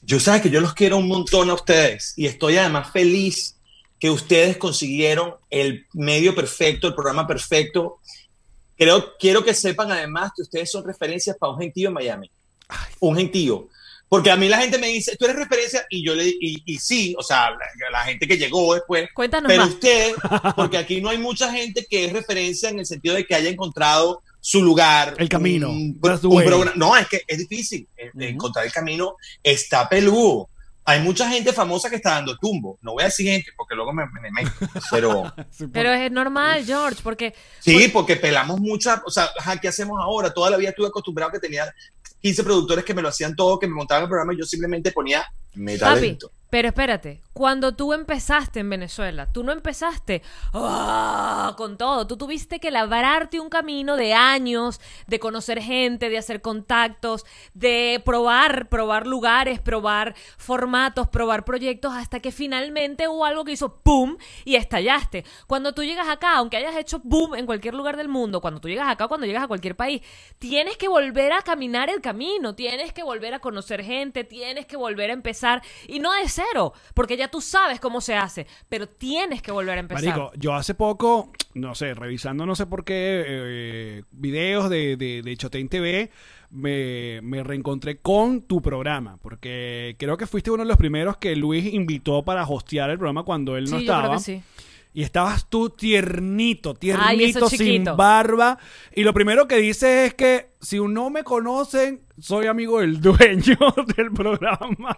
Yo 0.00 0.18
sabes 0.18 0.40
que 0.40 0.48
yo 0.48 0.62
los 0.62 0.72
quiero 0.72 0.96
un 0.96 1.08
montón 1.08 1.50
a 1.50 1.54
ustedes 1.54 2.14
y 2.16 2.24
estoy 2.24 2.56
además 2.56 2.90
feliz 2.90 3.58
que 3.98 4.08
ustedes 4.08 4.56
consiguieron 4.56 5.34
el 5.50 5.86
medio 5.92 6.34
perfecto, 6.34 6.86
el 6.88 6.94
programa 6.94 7.26
perfecto. 7.26 7.98
Creo, 8.78 9.18
quiero 9.18 9.44
que 9.44 9.52
sepan 9.52 9.92
además 9.92 10.32
que 10.34 10.40
ustedes 10.40 10.70
son 10.70 10.82
referencias 10.82 11.36
para 11.36 11.52
un 11.52 11.58
gentío 11.58 11.88
en 11.88 11.94
Miami. 11.94 12.30
Un 13.00 13.16
gentío. 13.18 13.68
Porque 14.10 14.30
a 14.30 14.36
mí 14.36 14.48
la 14.48 14.58
gente 14.58 14.76
me 14.76 14.88
dice, 14.88 15.16
tú 15.16 15.24
eres 15.24 15.36
referencia, 15.36 15.86
y 15.88 16.04
yo 16.04 16.14
le 16.16 16.26
y, 16.26 16.60
y 16.66 16.78
sí, 16.78 17.14
o 17.16 17.22
sea, 17.22 17.50
la, 17.50 17.90
la 17.92 18.00
gente 18.04 18.26
que 18.26 18.36
llegó 18.36 18.74
después. 18.74 19.08
Cuéntanos 19.14 19.48
Pero 19.48 19.62
más. 19.62 19.70
usted, 19.74 20.12
porque 20.56 20.76
aquí 20.78 21.00
no 21.00 21.08
hay 21.10 21.18
mucha 21.18 21.50
gente 21.52 21.86
que 21.88 22.06
es 22.06 22.12
referencia 22.12 22.68
en 22.70 22.80
el 22.80 22.86
sentido 22.86 23.14
de 23.14 23.24
que 23.24 23.36
haya 23.36 23.48
encontrado 23.48 24.20
su 24.40 24.62
lugar. 24.62 25.14
El 25.16 25.28
camino. 25.28 25.70
un- 25.70 25.96
un 26.24 26.70
no, 26.74 26.96
es 26.96 27.06
que 27.06 27.22
es 27.26 27.38
difícil. 27.38 27.86
eh, 27.96 28.10
Encontrar 28.18 28.66
el 28.66 28.72
camino 28.72 29.14
está 29.44 29.88
peludo. 29.88 30.48
Hay 30.84 31.00
mucha 31.00 31.28
gente 31.28 31.52
famosa 31.52 31.88
que 31.90 31.96
está 31.96 32.10
dando 32.14 32.36
tumbo. 32.36 32.78
No 32.82 32.92
voy 32.92 33.02
a 33.02 33.06
decir 33.06 33.26
gente 33.26 33.50
porque 33.56 33.74
luego 33.74 33.92
me, 33.92 34.04
me, 34.06 34.30
me- 34.30 34.50
Pero 34.90 35.32
Pero 35.72 35.92
es 35.92 36.10
normal, 36.10 36.64
George, 36.64 37.00
porque 37.02 37.34
sí, 37.60 37.88
porque 37.92 38.16
pelamos 38.16 38.60
mucha. 38.60 39.02
O 39.04 39.10
sea, 39.10 39.28
¿qué 39.60 39.68
hacemos 39.68 39.98
ahora? 40.00 40.32
Toda 40.32 40.50
la 40.50 40.56
vida 40.56 40.70
estuve 40.70 40.88
acostumbrado 40.88 41.30
que 41.32 41.38
tenía 41.38 41.72
15 42.20 42.44
productores 42.44 42.84
que 42.84 42.94
me 42.94 43.02
lo 43.02 43.08
hacían 43.08 43.36
todo, 43.36 43.58
que 43.58 43.66
me 43.66 43.74
montaban 43.74 44.04
el 44.04 44.08
programa 44.08 44.34
y 44.34 44.38
yo 44.38 44.44
simplemente 44.44 44.92
ponía 44.92 45.20
Papi, 45.20 45.60
metalento. 45.60 46.32
Pero 46.50 46.68
espérate, 46.68 47.22
cuando 47.32 47.74
tú 47.76 47.92
empezaste 47.92 48.60
en 48.60 48.68
Venezuela, 48.68 49.32
tú 49.32 49.44
no 49.44 49.52
empezaste 49.52 50.20
¡ah! 50.52 51.54
con 51.56 51.78
todo, 51.78 52.06
tú 52.06 52.16
tuviste 52.16 52.58
que 52.58 52.72
labrarte 52.72 53.38
un 53.38 53.48
camino 53.48 53.96
de 53.96 54.12
años, 54.12 54.80
de 55.06 55.20
conocer 55.20 55.62
gente, 55.62 56.10
de 56.10 56.18
hacer 56.18 56.42
contactos, 56.42 57.24
de 57.54 58.02
probar, 58.04 58.68
probar 58.68 59.06
lugares, 59.06 59.60
probar 59.60 60.14
formatos, 60.38 61.08
probar 61.08 61.44
proyectos, 61.44 61.94
hasta 61.94 62.20
que 62.20 62.32
finalmente 62.32 63.06
hubo 63.06 63.24
algo 63.24 63.44
que 63.44 63.52
hizo 63.52 63.76
¡pum! 63.76 64.16
y 64.44 64.56
estallaste. 64.56 65.24
Cuando 65.46 65.72
tú 65.72 65.84
llegas 65.84 66.08
acá, 66.08 66.36
aunque 66.36 66.56
hayas 66.56 66.76
hecho 66.76 67.00
boom 67.04 67.36
en 67.36 67.46
cualquier 67.46 67.74
lugar 67.74 67.96
del 67.96 68.08
mundo, 68.08 68.40
cuando 68.40 68.60
tú 68.60 68.68
llegas 68.68 68.88
acá, 68.88 69.06
cuando 69.06 69.26
llegas 69.26 69.44
a 69.44 69.48
cualquier 69.48 69.76
país, 69.76 70.02
tienes 70.40 70.76
que 70.76 70.88
volver 70.88 71.32
a 71.32 71.42
caminar 71.42 71.90
el 71.90 72.00
camino, 72.00 72.56
tienes 72.56 72.92
que 72.92 73.04
volver 73.04 73.34
a 73.34 73.38
conocer 73.38 73.84
gente, 73.84 74.24
tienes 74.24 74.66
que 74.66 74.76
volver 74.76 75.10
a 75.10 75.12
empezar, 75.12 75.62
y 75.86 76.00
no 76.00 76.12
de 76.12 76.28
cero, 76.52 76.72
porque 76.94 77.16
ya 77.16 77.28
tú 77.28 77.40
sabes 77.40 77.80
cómo 77.80 78.00
se 78.00 78.14
hace, 78.14 78.46
pero 78.68 78.88
tienes 78.88 79.42
que 79.42 79.52
volver 79.52 79.76
a 79.76 79.80
empezar. 79.80 80.04
Marico, 80.04 80.32
yo 80.36 80.54
hace 80.54 80.74
poco, 80.74 81.30
no 81.54 81.74
sé, 81.74 81.94
revisando 81.94 82.46
no 82.46 82.54
sé 82.54 82.66
por 82.66 82.84
qué 82.84 83.24
eh, 83.26 84.02
videos 84.10 84.70
de, 84.70 84.96
de, 84.96 85.22
de 85.22 85.68
TV, 85.68 86.10
me, 86.50 87.20
me 87.22 87.42
reencontré 87.42 87.98
con 87.98 88.42
tu 88.42 88.60
programa, 88.60 89.18
porque 89.22 89.96
creo 89.98 90.16
que 90.16 90.26
fuiste 90.26 90.50
uno 90.50 90.62
de 90.64 90.68
los 90.68 90.76
primeros 90.76 91.16
que 91.16 91.36
Luis 91.36 91.72
invitó 91.72 92.22
para 92.22 92.44
hostear 92.44 92.90
el 92.90 92.98
programa 92.98 93.22
cuando 93.22 93.56
él 93.56 93.64
no 93.64 93.70
sí, 93.70 93.72
yo 93.72 93.80
estaba. 93.80 94.02
creo 94.02 94.18
que 94.18 94.24
sí. 94.24 94.42
Y 94.92 95.02
estabas 95.04 95.48
tú 95.48 95.70
tiernito, 95.70 96.74
tiernito, 96.74 97.48
sin 97.48 97.84
barba. 97.84 98.58
Y 98.92 99.04
lo 99.04 99.14
primero 99.14 99.46
que 99.46 99.58
dices 99.58 100.08
es 100.08 100.14
que 100.14 100.50
si 100.60 100.78
no 100.78 101.08
me 101.10 101.24
conocen, 101.24 102.02
soy 102.20 102.46
amigo 102.46 102.80
del 102.80 103.00
dueño 103.00 103.56
del 103.96 104.12
programa. 104.12 104.96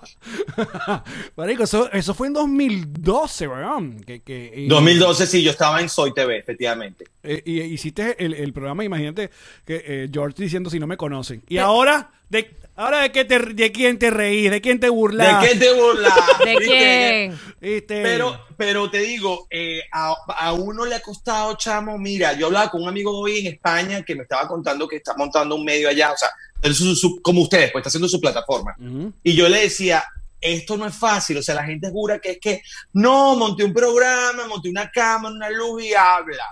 Marico, 1.37 1.63
eso, 1.65 1.91
eso 1.93 2.15
fue 2.15 2.27
en 2.29 2.33
2012, 2.33 3.49
weón. 3.49 4.01
Que, 4.01 4.23
que, 4.23 4.53
y- 4.57 4.69
2012 4.69 5.27
sí, 5.27 5.43
yo 5.43 5.51
estaba 5.51 5.81
en 5.81 5.89
Soy 5.89 6.13
TV, 6.15 6.39
efectivamente. 6.39 7.05
eh, 7.23 7.43
y 7.45 7.61
hiciste 7.61 8.17
el, 8.25 8.35
el 8.35 8.53
programa, 8.53 8.85
imagínate 8.85 9.31
que 9.65 9.83
eh, 9.87 10.09
George 10.13 10.43
diciendo 10.43 10.69
si 10.71 10.79
no 10.79 10.87
me 10.87 10.97
conocen. 10.97 11.43
Y 11.49 11.59
ahora, 11.59 12.11
¿de, 12.29 12.51
ahora 12.75 13.03
de, 13.03 13.13
qué 13.13 13.25
te, 13.25 13.39
¿de 13.39 13.71
quién 13.73 13.99
te 13.99 14.11
reís? 14.11 14.51
¿De 14.51 14.61
quién 14.61 14.81
te 14.81 14.89
burlas? 14.89 15.43
¿De 15.43 15.49
qué 15.49 15.55
te 15.57 15.73
burlas? 15.75 16.15
¿De 16.45 16.57
quién? 16.57 17.39
¿Viste? 17.61 18.03
Pero, 18.03 18.41
pero 18.57 18.91
te 18.91 18.99
digo, 18.99 19.47
eh, 19.51 19.81
a, 19.93 20.15
a 20.37 20.53
uno 20.53 20.85
le 20.85 20.97
ha 20.97 21.01
costado, 21.01 21.57
chamo, 21.57 21.97
mira, 21.99 22.33
yo 22.33 22.47
hablaba 22.47 22.71
con 22.71 22.83
un 22.83 22.89
amigo 22.89 23.17
hoy 23.17 23.39
en 23.39 23.47
España 23.55 24.03
que 24.03 24.17
me 24.17 24.23
estaba 24.23 24.49
contando 24.49 24.89
que 24.89 24.97
está 24.97 25.15
montando 25.17 25.52
un 25.55 25.65
medio 25.65 25.89
allá, 25.89 26.13
o 26.13 26.17
sea, 26.17 26.31
él 26.63 26.75
su- 26.75 26.95
su- 26.97 27.21
como 27.23 27.43
ustedes, 27.43 27.71
pues 27.73 27.83
está 27.83 27.89
haciendo 27.89 28.09
su 28.09 28.21
plataforma. 28.21 28.75
Y 29.23 29.35
yo 29.35 29.49
le 29.49 29.63
decía, 29.63 30.05
esto 30.41 30.77
no 30.77 30.87
es 30.87 30.95
fácil, 30.95 31.39
o 31.39 31.43
sea, 31.43 31.55
la 31.57 31.65
gente 31.65 31.91
jura 31.91 32.19
que 32.19 32.33
es 32.33 32.39
que, 32.41 32.63
no, 32.93 33.37
monté 33.37 33.65
un 33.65 33.73
programa, 33.73 34.47
monté 34.47 34.69
una 34.71 34.91
cámara, 34.91 35.35
una 35.35 35.51
luz 35.51 35.83
y 35.85 35.95
habla. 35.95 36.45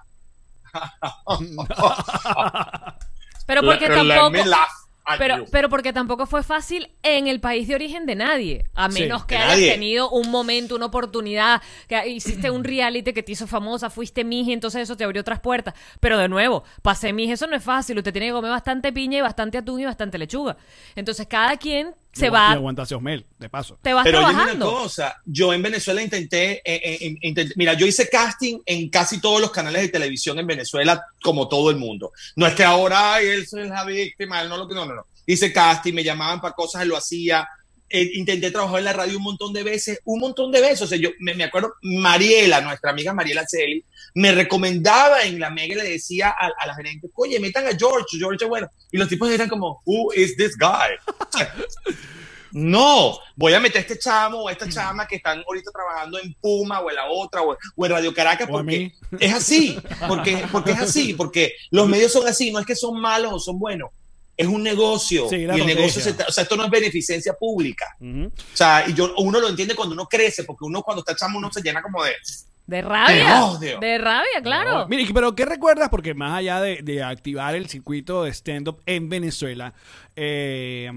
Pero 3.46 3.62
porque 3.62 3.88
let 3.88 3.96
tampoco... 3.96 4.26
at 4.26 4.32
Pero, 5.18 5.44
pero 5.51 5.68
porque 5.68 5.92
tampoco 5.92 6.26
fue 6.26 6.42
fácil 6.42 6.90
en 7.03 7.26
el 7.26 7.40
país 7.40 7.66
de 7.66 7.74
origen 7.74 8.07
de 8.07 8.14
nadie. 8.14 8.66
A 8.74 8.90
Sí, 8.90 9.03
menos 9.03 9.24
que 9.24 9.36
hayas 9.36 9.51
nadie. 9.51 9.72
tenido 9.72 10.09
un 10.11 10.30
momento, 10.30 10.76
una 10.76 10.86
oportunidad, 10.86 11.61
que 11.88 12.09
hiciste 12.09 12.51
un 12.51 12.62
reality 12.64 13.12
que 13.12 13.22
te 13.22 13.32
hizo 13.32 13.46
famosa, 13.46 13.90
fuiste 13.90 14.22
mije, 14.24 14.53
entonces 14.53 14.82
eso 14.82 14.96
te 14.96 15.05
abrió 15.05 15.20
otras 15.22 15.40
puertas. 15.40 15.74
Pero 16.01 16.16
de 16.18 16.28
nuevo, 16.28 16.62
pasé 16.82 17.12
mije, 17.12 17.32
eso 17.32 17.46
no 17.46 17.57
es 17.57 17.64
fácil. 17.64 17.98
Usted 17.98 18.12
tiene 18.12 18.28
que 18.28 18.32
comer 18.32 18.51
bastante 18.51 18.92
piña 18.92 19.18
y 19.18 19.20
bastante 19.22 19.59
atún 19.59 19.80
y 19.80 19.84
bastante 19.84 20.16
lechuga. 20.18 20.57
Entonces 20.94 21.26
cada 21.26 21.57
quien 21.57 21.94
se 22.12 22.26
Y 22.26 22.28
va, 22.28 22.50
Y 22.50 22.54
aguantaste 22.54 22.94
Osmel, 22.94 23.24
de 23.38 23.48
paso. 23.48 23.78
te 23.82 23.92
vas 23.92 24.04
Pero 24.04 24.18
oye, 24.18 24.26
una 24.28 24.36
trabajando. 24.38 24.70
cosa, 24.70 25.16
yo 25.24 25.52
en 25.52 25.62
Venezuela 25.62 26.02
intenté, 26.02 26.54
eh, 26.64 26.80
eh, 27.00 27.16
intenté- 27.22 27.52
mira, 27.56 27.74
yo 27.74 27.86
hice 27.86 28.08
casting 28.08 28.58
en 28.66 28.88
casi 28.90 29.20
todos 29.20 29.40
los 29.40 29.50
canales 29.50 29.82
de 29.82 29.88
televisión 29.88 30.38
en 30.38 30.46
Venezuela, 30.46 31.04
como 31.22 31.48
todo 31.48 31.70
el 31.70 31.76
mundo. 31.76 32.12
No 32.36 32.46
es 32.46 32.54
que 32.54 32.64
ahora 32.64 33.14
ay, 33.14 33.26
él 33.28 33.42
es 33.42 33.52
la 33.52 33.84
víctima, 33.84 34.42
él 34.42 34.48
no 34.48 34.56
lo 34.56 34.66
que 34.68 34.74
no, 34.74 34.84
no, 34.86 34.94
no. 34.94 35.06
Hice 35.26 35.52
casting, 35.52 35.92
me 35.94 36.02
llamaban 36.02 36.40
para 36.40 36.54
cosas, 36.54 36.84
lo 36.86 36.96
hacía. 36.96 37.48
Eh, 37.93 38.12
intenté 38.14 38.53
trabajar 38.53 38.78
en 38.78 38.84
la 38.84 38.93
radio 38.93 39.16
un 39.16 39.24
montón 39.24 39.53
de 39.53 39.64
veces, 39.64 40.01
un 40.05 40.20
montón 40.20 40.53
de 40.53 40.61
veces. 40.61 40.82
O 40.82 40.86
sea, 40.86 40.97
yo 40.97 41.11
me, 41.18 41.34
me 41.34 41.45
acuerdo, 41.45 41.74
Mariela, 41.82 42.61
nuestra 42.61 42.93
amiga 42.93 43.12
Mariela 43.12 43.45
Celi, 43.49 43.84
me 44.14 44.30
recomendaba 44.32 45.24
en 45.24 45.41
la 45.41 45.51
mega, 45.51 45.82
le 45.82 45.91
decía 45.91 46.28
a, 46.28 46.51
a 46.57 46.66
la 46.66 46.74
gerente, 46.76 47.11
oye, 47.14 47.41
metan 47.41 47.66
a 47.66 47.76
George, 47.76 48.16
George 48.16 48.45
es 48.45 48.49
bueno. 48.49 48.68
Y 48.93 48.97
los 48.97 49.09
tipos 49.09 49.28
eran 49.28 49.49
como, 49.49 49.82
who 49.84 50.12
is 50.14 50.36
this 50.36 50.57
guy? 50.57 50.97
No, 52.53 53.18
voy 53.36 53.55
a 53.55 53.61
meter 53.61 53.78
a 53.78 53.80
este 53.80 53.99
chamo 53.99 54.38
o 54.38 54.49
a 54.49 54.53
esta 54.53 54.68
chama 54.68 55.07
que 55.07 55.16
están 55.16 55.43
ahorita 55.47 55.70
trabajando 55.70 56.18
en 56.18 56.34
Puma 56.34 56.80
o 56.80 56.91
en 56.91 56.97
la 56.97 57.09
otra 57.09 57.43
o, 57.43 57.57
o 57.76 57.86
en 57.86 57.93
Radio 57.93 58.12
Caracas 58.12 58.49
porque 58.49 58.93
es 59.20 59.32
así, 59.32 59.78
porque, 60.09 60.45
porque 60.51 60.72
es 60.72 60.80
así, 60.80 61.14
porque 61.16 61.53
los 61.70 61.88
medios 61.88 62.12
son 62.12 62.26
así, 62.26 62.51
no 62.51 62.59
es 62.59 62.66
que 62.66 62.74
son 62.74 63.01
malos 63.01 63.32
o 63.32 63.38
son 63.38 63.59
buenos, 63.59 63.91
es 64.41 64.47
un 64.49 64.62
negocio 64.62 65.28
Sí, 65.28 65.36
y 65.36 65.45
el 65.45 65.66
negocio, 65.66 66.01
se 66.03 66.11
o 66.11 66.30
sea, 66.32 66.43
esto 66.43 66.57
no 66.57 66.64
es 66.64 66.70
beneficencia 66.70 67.34
pública, 67.34 67.84
o 68.01 68.30
sea, 68.57 68.84
y 68.88 68.95
yo, 68.95 69.12
uno 69.18 69.41
lo 69.41 69.49
entiende 69.49 69.74
cuando 69.74 69.95
uno 69.95 70.07
crece, 70.07 70.45
porque 70.45 70.64
uno 70.64 70.82
cuando 70.82 71.01
está 71.01 71.14
chamo 71.14 71.38
uno 71.38 71.53
se 71.53 71.61
llena 71.62 71.82
como 71.82 72.03
de, 72.05 72.12
De 72.66 72.82
rabia. 72.82 73.45
odio. 73.47 73.78
De 73.80 73.99
rabia, 73.99 74.41
claro. 74.43 74.86
Mire, 74.88 75.07
pero 75.12 75.34
¿qué 75.34 75.45
recuerdas? 75.45 75.88
Porque 75.91 76.14
más 76.14 76.38
allá 76.38 76.61
de, 76.61 76.80
de 76.82 77.03
activar 77.03 77.55
el 77.55 77.68
circuito 77.68 78.24
de 78.24 78.30
stand-up 78.32 78.80
en 78.86 79.09
Venezuela, 79.09 79.74
eh, 80.16 80.91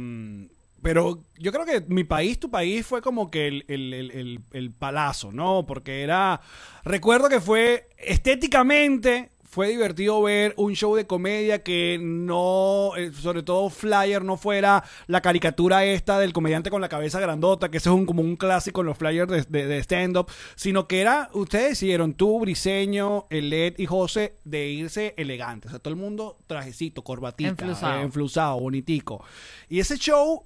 pero 0.82 1.24
yo 1.38 1.52
creo 1.54 1.66
que 1.66 1.82
mi 1.88 2.04
país, 2.04 2.38
tu 2.40 2.52
país, 2.52 2.86
fue 2.86 3.02
como 3.02 3.32
que 3.32 3.48
el, 3.48 3.66
el, 3.70 3.94
el, 3.94 4.12
el- 4.12 4.40
el 4.52 4.72
palazo, 4.72 5.32
¿no? 5.32 5.66
Porque 5.66 6.02
era. 6.04 6.42
Recuerdo 6.84 7.30
que 7.30 7.40
fue 7.40 7.88
estéticamente. 7.98 9.32
Fue 9.54 9.68
divertido 9.68 10.20
ver 10.24 10.56
un 10.58 10.74
show 10.74 10.96
de 10.96 11.06
comedia 11.06 11.62
que 11.62 12.00
no, 12.02 12.92
eh, 12.98 13.12
sobre 13.14 13.44
todo 13.44 13.70
flyer, 13.70 14.24
no 14.24 14.36
fuera 14.36 14.84
la 15.06 15.22
caricatura 15.22 15.86
esta 15.86 16.18
del 16.18 16.34
comediante 16.34 16.72
con 16.72 16.82
la 16.82 16.90
cabeza 16.90 17.20
grandota, 17.20 17.70
que 17.70 17.78
ese 17.78 17.90
es 17.90 17.96
un, 17.96 18.08
como 18.08 18.24
un 18.24 18.36
clásico 18.36 18.82
en 18.82 18.88
los 18.88 18.98
flyers 18.98 19.30
de, 19.30 19.44
de- 19.44 19.68
de 19.68 19.78
stand-up, 19.84 20.26
sino 20.56 20.88
que 20.88 21.02
era, 21.02 21.30
ustedes 21.34 21.70
decidieron, 21.70 22.16
tú, 22.16 22.40
Briseño, 22.40 23.28
Led 23.30 23.76
y 23.78 23.86
José, 23.86 24.40
de 24.44 24.70
irse 24.70 25.14
elegantes. 25.18 25.70
O 25.70 25.72
sea, 25.74 25.80
todo 25.80 25.94
el 25.94 26.00
mundo 26.00 26.40
trajecito, 26.48 27.04
corbatita, 27.04 27.50
Enflusado. 27.52 28.00
eh, 28.00 28.02
enflusado, 28.02 28.60
bonitico. 28.60 29.24
Y 29.70 29.80
ese 29.80 29.98
show, 29.98 30.46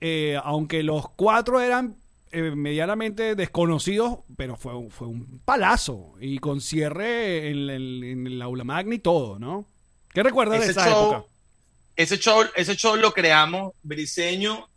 eh, 0.00 0.38
aunque 0.44 0.84
los 0.84 1.08
cuatro 1.10 1.60
eran 1.60 1.96
eh, 2.34 2.54
medianamente 2.54 3.34
desconocidos, 3.34 4.18
pero 4.36 4.56
fue, 4.56 4.74
un- 4.74 4.90
fue 4.90 5.06
un 5.08 5.40
palazo. 5.44 6.14
Y 6.20 6.38
con 6.38 6.60
cierre 6.60 7.48
en, 7.50 7.70
el- 7.70 8.04
en 8.04 8.26
el 8.26 8.42
aula 8.42 8.64
magna 8.64 8.94
y 8.94 8.98
todo, 8.98 9.38
¿no? 9.38 9.66
¿Qué 10.12 10.22
recuerdas 10.22 10.60
de 10.60 10.70
esa 10.72 10.88
show, 10.90 11.12
época? 11.12 11.24
ese 11.96 12.18
show, 12.18 12.42
ese 12.54 12.76
show 12.76 12.96
lo 12.96 13.12
creamos 13.12 13.72
Briseño, 13.82 14.68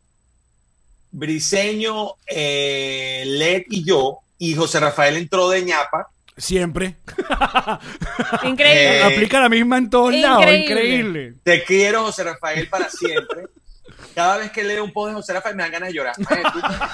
Briseño, 1.12 2.14
eh, 2.28 3.24
Led 3.26 3.64
y 3.70 3.84
yo, 3.86 4.20
y 4.38 4.54
José 4.56 4.80
Rafael 4.80 5.18
entró 5.18 5.50
de 5.50 5.64
ñapa, 5.64 6.08
Siempre. 6.40 6.98
Increíble. 8.44 9.00
Eh, 9.00 9.04
Aplica 9.04 9.40
la 9.40 9.50
misma 9.50 9.80
en 9.80 9.90
todos 9.90 10.14
lados. 10.14 10.46
Increíble. 10.46 11.34
Te 11.42 11.64
quiero, 11.64 12.04
José 12.04 12.24
Rafael, 12.26 12.68
para 12.70 12.90
siempre. 12.92 13.46
Cada 14.18 14.38
vez 14.38 14.52
que 14.52 14.64
leo 14.64 14.84
un 14.84 14.92
post 14.92 15.10
de 15.10 15.14
José 15.14 15.32
Rafael 15.32 15.56
me 15.56 15.62
dan 15.62 15.72
ganas 15.74 15.90
de 15.90 15.94
llorar. 15.94 16.16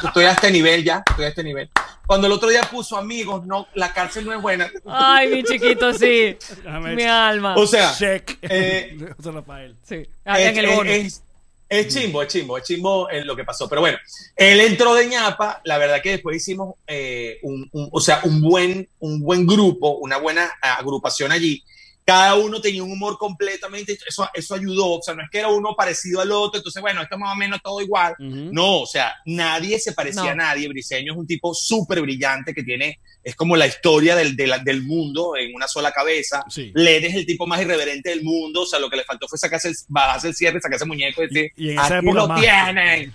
Estoy 0.04 0.26
a 0.26 0.32
este 0.34 0.52
nivel 0.52 0.84
ya, 0.84 1.02
estoy 1.10 1.24
a 1.24 1.30
este 1.30 1.42
nivel. 1.42 1.70
Cuando 2.06 2.28
el 2.28 2.34
otro 2.34 2.50
día 2.50 2.64
puso 2.70 2.98
amigos, 2.98 3.46
no, 3.46 3.66
la 3.76 3.94
cárcel 3.94 4.26
no 4.26 4.34
es 4.34 4.42
buena. 4.42 4.70
Ay, 4.86 5.30
mi 5.30 5.42
chiquito, 5.44 5.94
sí. 5.94 6.38
Déjame- 6.66 6.96
Mi 6.96 7.04
alma. 7.04 7.56
O 7.56 7.66
sea, 7.66 7.96
Check. 7.98 8.40
eh, 8.42 8.98
José 9.16 9.32
Rafael. 9.32 9.74
sí. 9.84 10.06
Ah, 10.26 10.38
es, 10.38 10.50
en 10.50 10.58
el 10.58 10.66
es- 10.66 10.76
bono. 10.76 10.90
es- 10.92 11.24
es 11.70 11.88
chimbo, 11.88 12.22
es 12.22 12.28
chimbo, 12.28 12.58
es 12.58 12.66
chimbo 12.66 13.10
en 13.10 13.26
lo 13.26 13.38
que 13.38 13.46
pasó. 13.46 13.70
Pero 13.70 13.80
bueno, 13.80 13.98
él 14.36 14.60
entró 14.60 14.94
de 14.94 15.08
ñapa. 15.08 15.62
La 15.64 15.78
verdad 15.78 16.02
que 16.04 16.10
después 16.12 16.36
hicimos 16.36 16.76
eh, 16.86 17.40
un, 17.44 17.70
un- 17.72 17.88
o 17.90 18.02
sea, 18.02 18.20
un 18.26 18.42
buen, 18.42 18.90
un 19.00 19.22
buen 19.22 19.48
grupo, 19.48 19.92
una 19.96 20.18
buena 20.18 20.52
agrupación 20.62 21.32
allí. 21.32 21.64
Cada 22.06 22.36
uno 22.36 22.60
tenía 22.60 22.84
un 22.84 22.92
humor 22.92 23.18
completamente, 23.18 23.98
eso, 24.06 24.28
eso 24.34 24.56
ayudó, 24.56 24.96
o 25.00 25.02
sea, 25.02 25.14
no 25.16 25.24
es 25.24 25.30
que 25.30 25.40
era 25.40 25.48
uno 25.48 25.74
parecido 25.74 26.20
al 26.20 26.32
otro, 26.34 26.58
entonces, 26.60 26.82
bueno, 26.82 27.02
esto 27.02 27.16
es 27.16 27.20
más 27.22 27.32
o 27.34 27.38
menos 27.38 27.62
todo 27.64 27.80
igual. 27.82 28.14
No, 28.20 28.82
o 28.82 28.86
sea, 28.86 29.14
nadie 29.26 29.80
se 29.80 29.94
parecía 29.94 30.24
No. 30.24 30.30
a 30.32 30.36
nadie. 30.36 30.68
Briseño 30.68 31.14
es 31.14 31.18
un 31.18 31.26
tipo 31.28 31.54
súper 31.54 32.02
brillante 32.02 32.54
que 32.54 32.62
tiene, 32.64 33.00
es 33.24 33.36
como 33.38 33.56
la 33.56 33.68
historia 33.68 34.18
del, 34.18 34.36
del 34.36 34.84
mundo 34.84 35.38
en 35.38 35.56
una 35.56 35.68
sola 35.70 35.92
cabeza. 35.94 36.44
Sí. 36.50 36.72
Led 36.76 37.06
es 37.06 37.16
el 37.16 37.26
tipo 37.26 37.48
más 37.48 37.62
irreverente 37.62 38.10
del 38.10 38.24
mundo, 38.24 38.64
o 38.64 38.66
sea, 38.66 38.80
lo 38.80 38.90
que 38.90 38.98
le 38.98 39.06
faltó 39.06 39.28
fue 39.30 39.38
sacarse 39.38 39.70
el, 39.70 39.76
bajarse 39.88 40.28
el 40.28 40.36
cierre, 40.36 40.60
sacarse 40.60 40.84
el 40.84 40.90
muñeco 40.90 41.24
y 41.24 41.28
decir, 41.28 41.52
Y- 41.56 41.68
y 41.68 41.70
en 41.72 41.80
esa 41.80 41.86
aquí 42.00 42.06
época 42.06 42.22
lo 42.22 42.28
más. 42.28 42.42
tienen. 42.42 43.14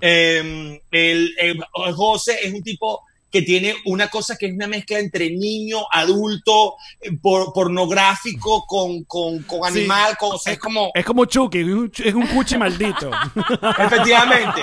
Eh, 0.00 0.80
el, 0.90 1.34
el- 1.38 1.64
José 1.94 2.38
es 2.42 2.52
un 2.54 2.62
tipo 2.62 3.02
que 3.30 3.42
tiene 3.42 3.76
una 3.84 4.08
cosa 4.08 4.36
que 4.36 4.46
es 4.46 4.52
una 4.54 4.66
mezcla 4.66 4.98
entre 4.98 5.30
niño, 5.30 5.78
adulto, 5.92 6.74
eh, 7.00 7.12
por- 7.20 7.52
pornográfico, 7.52 8.64
con, 8.66 9.04
con, 9.04 9.42
con 9.44 9.72
Sí. 9.72 9.78
animal, 9.80 10.16
con, 10.18 10.34
o 10.34 10.38
sea, 10.38 10.52
es 10.52 10.58
como... 10.58 10.90
Es 10.94 11.04
como 11.04 11.24
Chucky, 11.26 11.58
es 11.60 11.64
un, 11.66 11.92
es 12.04 12.14
un 12.14 12.26
cuchi 12.26 12.56
maldito. 12.58 13.10
Efectivamente. 13.78 14.60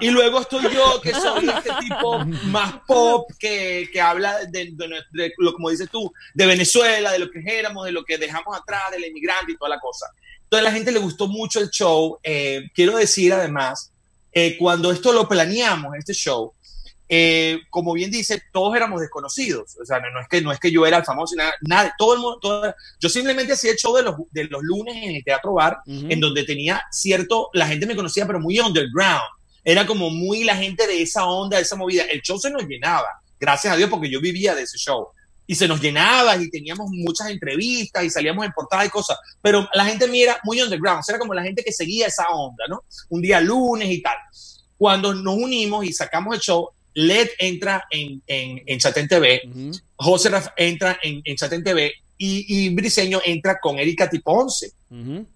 Y 0.00 0.10
luego 0.10 0.40
estoy 0.40 0.62
yo, 0.72 1.00
que 1.02 1.12
soy 1.14 1.48
este 1.48 1.70
tipo 1.80 2.18
más 2.46 2.74
pop, 2.86 3.30
que, 3.38 3.88
que 3.92 4.00
habla 4.00 4.38
de, 4.46 4.70
de- 4.72 4.88
de 5.12 5.32
lo 5.38 5.52
como 5.54 5.70
dices 5.70 5.88
tú, 5.90 6.12
de 6.34 6.46
Venezuela, 6.46 7.12
de 7.12 7.18
lo 7.18 7.30
que 7.30 7.42
éramos, 7.46 7.84
de 7.86 7.92
lo 7.92 8.04
que 8.04 8.18
dejamos 8.18 8.56
atrás, 8.56 8.82
del 8.92 9.04
inmigrante 9.06 9.52
y 9.52 9.56
toda 9.56 9.70
la 9.70 9.80
cosa. 9.80 10.06
Entonces 10.44 10.66
a 10.66 10.70
la 10.70 10.74
gente 10.76 10.92
le 10.92 10.98
gustó 10.98 11.28
mucho 11.28 11.60
el 11.60 11.70
show. 11.70 12.18
Eh, 12.22 12.64
quiero 12.74 12.96
decir 12.96 13.32
además, 13.32 13.92
eh, 14.32 14.56
cuando 14.58 14.90
esto 14.92 15.12
lo 15.12 15.28
planeamos, 15.28 15.94
este 15.96 16.12
show, 16.14 16.52
eh, 17.12 17.58
como 17.70 17.92
bien 17.92 18.08
dice, 18.10 18.40
todos 18.52 18.76
éramos 18.76 19.00
desconocidos. 19.00 19.76
O 19.82 19.84
sea, 19.84 19.98
no, 19.98 20.10
no 20.12 20.20
es 20.20 20.28
que 20.28 20.40
no 20.40 20.52
es 20.52 20.60
que 20.60 20.70
yo 20.70 20.86
era 20.86 20.98
el 20.98 21.04
famoso, 21.04 21.34
nada, 21.34 21.52
nada, 21.62 21.92
todo 21.98 22.14
el 22.14 22.20
mundo, 22.20 22.38
todo- 22.40 22.74
yo 23.00 23.08
simplemente 23.08 23.52
hacía 23.54 23.72
el 23.72 23.76
show 23.76 23.96
de 23.96 24.04
los, 24.04 24.14
de 24.30 24.44
los 24.44 24.62
lunes 24.62 24.94
en 24.96 25.16
el 25.16 25.24
Teatro 25.24 25.54
Bar, 25.54 25.78
Ujú. 25.86 26.06
en 26.08 26.20
donde 26.20 26.44
tenía 26.44 26.80
cierto, 26.92 27.50
la 27.52 27.66
gente 27.66 27.84
me 27.84 27.96
conocía, 27.96 28.26
pero 28.26 28.38
muy 28.38 28.60
underground. 28.60 29.22
Era 29.64 29.84
como 29.86 30.08
muy 30.08 30.44
la 30.44 30.54
gente 30.56 30.86
de 30.86 31.02
esa 31.02 31.26
onda, 31.26 31.56
de 31.56 31.64
esa 31.64 31.74
movida. 31.74 32.04
El 32.04 32.22
show 32.22 32.38
se 32.38 32.48
nos 32.48 32.62
llenaba, 32.62 33.08
gracias 33.40 33.74
a 33.74 33.76
Dios, 33.76 33.90
porque 33.90 34.08
yo 34.08 34.20
vivía 34.20 34.54
de 34.54 34.62
ese 34.62 34.78
show. 34.78 35.08
Y 35.48 35.56
se 35.56 35.66
nos 35.66 35.80
llenaba 35.80 36.36
y 36.36 36.48
teníamos 36.48 36.88
muchas 36.92 37.28
entrevistas 37.28 38.04
y 38.04 38.10
salíamos 38.10 38.46
en 38.46 38.52
portada 38.52 38.86
y 38.86 38.88
cosas. 38.88 39.18
Pero 39.42 39.68
la 39.74 39.84
gente 39.84 40.06
mira 40.06 40.38
muy 40.44 40.62
underground, 40.62 41.00
o 41.00 41.02
sea, 41.02 41.14
era 41.14 41.18
como 41.18 41.34
la 41.34 41.42
gente 41.42 41.64
que 41.64 41.72
seguía 41.72 42.06
esa 42.06 42.28
onda, 42.28 42.64
¿no? 42.68 42.84
Un 43.08 43.20
día 43.20 43.40
lunes 43.40 43.90
y 43.90 44.00
tal. 44.00 44.14
Cuando 44.78 45.12
nos 45.12 45.34
unimos 45.36 45.84
y 45.84 45.92
sacamos 45.92 46.36
el 46.36 46.40
show, 46.40 46.68
LED 46.94 47.28
entra 47.38 47.84
en, 47.90 48.22
en, 48.26 48.62
en 48.66 48.78
Chatén 48.78 49.08
TV, 49.08 49.42
Ujú. 49.46 49.72
José 49.96 50.28
Raf 50.28 50.48
entra 50.56 50.98
en, 51.02 51.20
en 51.24 51.36
Chatén 51.36 51.62
TV 51.62 51.92
y, 52.18 52.66
y 52.66 52.74
Briseño 52.74 53.20
entra 53.24 53.58
con 53.60 53.78
Erika 53.78 54.08
Tiponce. 54.08 54.72
Ujú. 54.90 55.26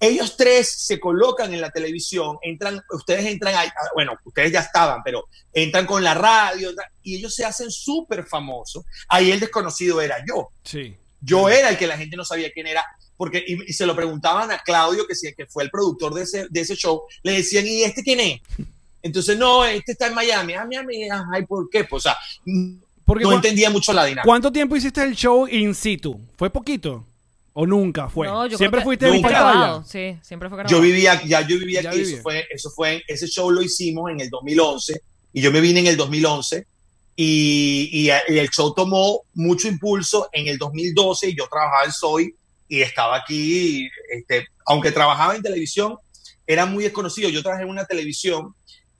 Ellos 0.00 0.36
tres 0.36 0.68
se 0.68 0.98
colocan 0.98 1.54
en 1.54 1.60
la 1.60 1.70
televisión, 1.70 2.36
entran, 2.42 2.82
ustedes 2.90 3.24
entran 3.24 3.54
ahí, 3.54 3.68
ah, 3.68 3.88
bueno, 3.94 4.14
ustedes 4.24 4.50
ya 4.50 4.58
estaban, 4.58 5.00
pero 5.04 5.28
entran 5.52 5.86
con 5.86 6.02
la 6.02 6.12
radio 6.12 6.72
y 7.04 7.16
ellos 7.18 7.32
se 7.32 7.44
hacen 7.44 7.70
súper 7.70 8.24
famosos. 8.26 8.84
Ahí 9.08 9.30
el 9.30 9.38
desconocido 9.38 10.00
era 10.00 10.16
yo. 10.28 10.48
Sí. 10.64 10.96
Yo 11.20 11.48
era 11.48 11.68
el 11.68 11.78
que 11.78 11.86
la 11.86 11.96
gente 11.96 12.16
no 12.16 12.24
sabía 12.24 12.50
quién 12.50 12.66
era, 12.66 12.84
porque 13.16 13.44
y, 13.46 13.70
y 13.70 13.72
se 13.72 13.86
lo 13.86 13.94
preguntaban 13.94 14.50
a 14.50 14.58
Claudio, 14.58 15.06
que, 15.06 15.14
que 15.34 15.46
fue 15.46 15.62
el 15.62 15.70
productor 15.70 16.14
de 16.14 16.22
ese, 16.22 16.46
de 16.50 16.60
ese 16.60 16.74
show, 16.74 17.02
le 17.22 17.34
decían, 17.34 17.64
¿y 17.64 17.84
este 17.84 18.02
quién 18.02 18.18
es? 18.18 18.40
Entonces, 19.02 19.36
no, 19.36 19.64
este 19.64 19.92
está 19.92 20.06
en 20.06 20.14
Miami. 20.14 20.52
Ah, 20.54 20.64
Miami, 20.64 21.08
ay, 21.32 21.44
¿por 21.46 21.68
qué? 21.70 21.84
Pues, 21.84 22.06
o 22.06 22.10
sea, 22.10 22.16
Porque 23.04 23.24
no 23.24 23.32
entendía 23.32 23.68
mucho 23.70 23.92
la 23.92 24.04
dinámica. 24.04 24.24
¿Cuánto 24.24 24.52
tiempo 24.52 24.76
hiciste 24.76 25.02
el 25.02 25.14
show 25.14 25.46
in 25.48 25.74
situ? 25.74 26.20
¿Fue 26.36 26.50
poquito? 26.50 27.06
¿O 27.54 27.66
nunca 27.66 28.08
fue? 28.08 28.26
No, 28.28 28.46
yo 28.46 28.56
¿Siempre 28.56 28.80
creo 28.80 28.90
que 28.92 28.98
fuiste 28.98 29.14
Nunca. 29.16 29.28
grabado. 29.28 29.84
Sí, 29.84 30.16
siempre 30.22 30.48
fue 30.48 30.56
grabado. 30.58 30.74
Yo 30.74 30.80
vivía, 30.80 31.22
ya 31.24 31.42
yo 31.46 31.58
vivía 31.58 31.82
Ya 31.82 31.90
aquí, 31.90 31.98
vivía. 31.98 32.14
eso 32.14 32.22
fue, 32.22 32.44
eso 32.50 32.70
fue, 32.70 33.02
ese 33.08 33.26
show 33.26 33.50
lo 33.50 33.60
hicimos 33.60 34.10
en 34.10 34.20
el 34.20 34.30
2011 34.30 35.02
y 35.34 35.42
yo 35.42 35.52
me 35.52 35.60
vine 35.60 35.80
en 35.80 35.86
el 35.88 35.96
2011 35.98 36.66
y, 37.14 37.90
y, 37.92 38.06
y 38.34 38.38
el 38.38 38.48
show 38.48 38.72
tomó 38.72 39.22
mucho 39.34 39.68
impulso 39.68 40.30
en 40.32 40.46
el 40.46 40.56
2012 40.56 41.28
y 41.28 41.36
yo 41.36 41.46
trabajaba 41.50 41.84
en 41.84 41.92
Soy 41.92 42.34
y 42.68 42.80
estaba 42.80 43.16
aquí, 43.18 43.86
este, 44.10 44.46
aunque 44.64 44.90
trabajaba 44.92 45.36
en 45.36 45.42
televisión, 45.42 45.98
era 46.46 46.64
muy 46.64 46.84
desconocido. 46.84 47.28
Yo 47.28 47.42
trabajé 47.42 47.64
en 47.64 47.68
una 47.70 47.84
televisión 47.84 48.54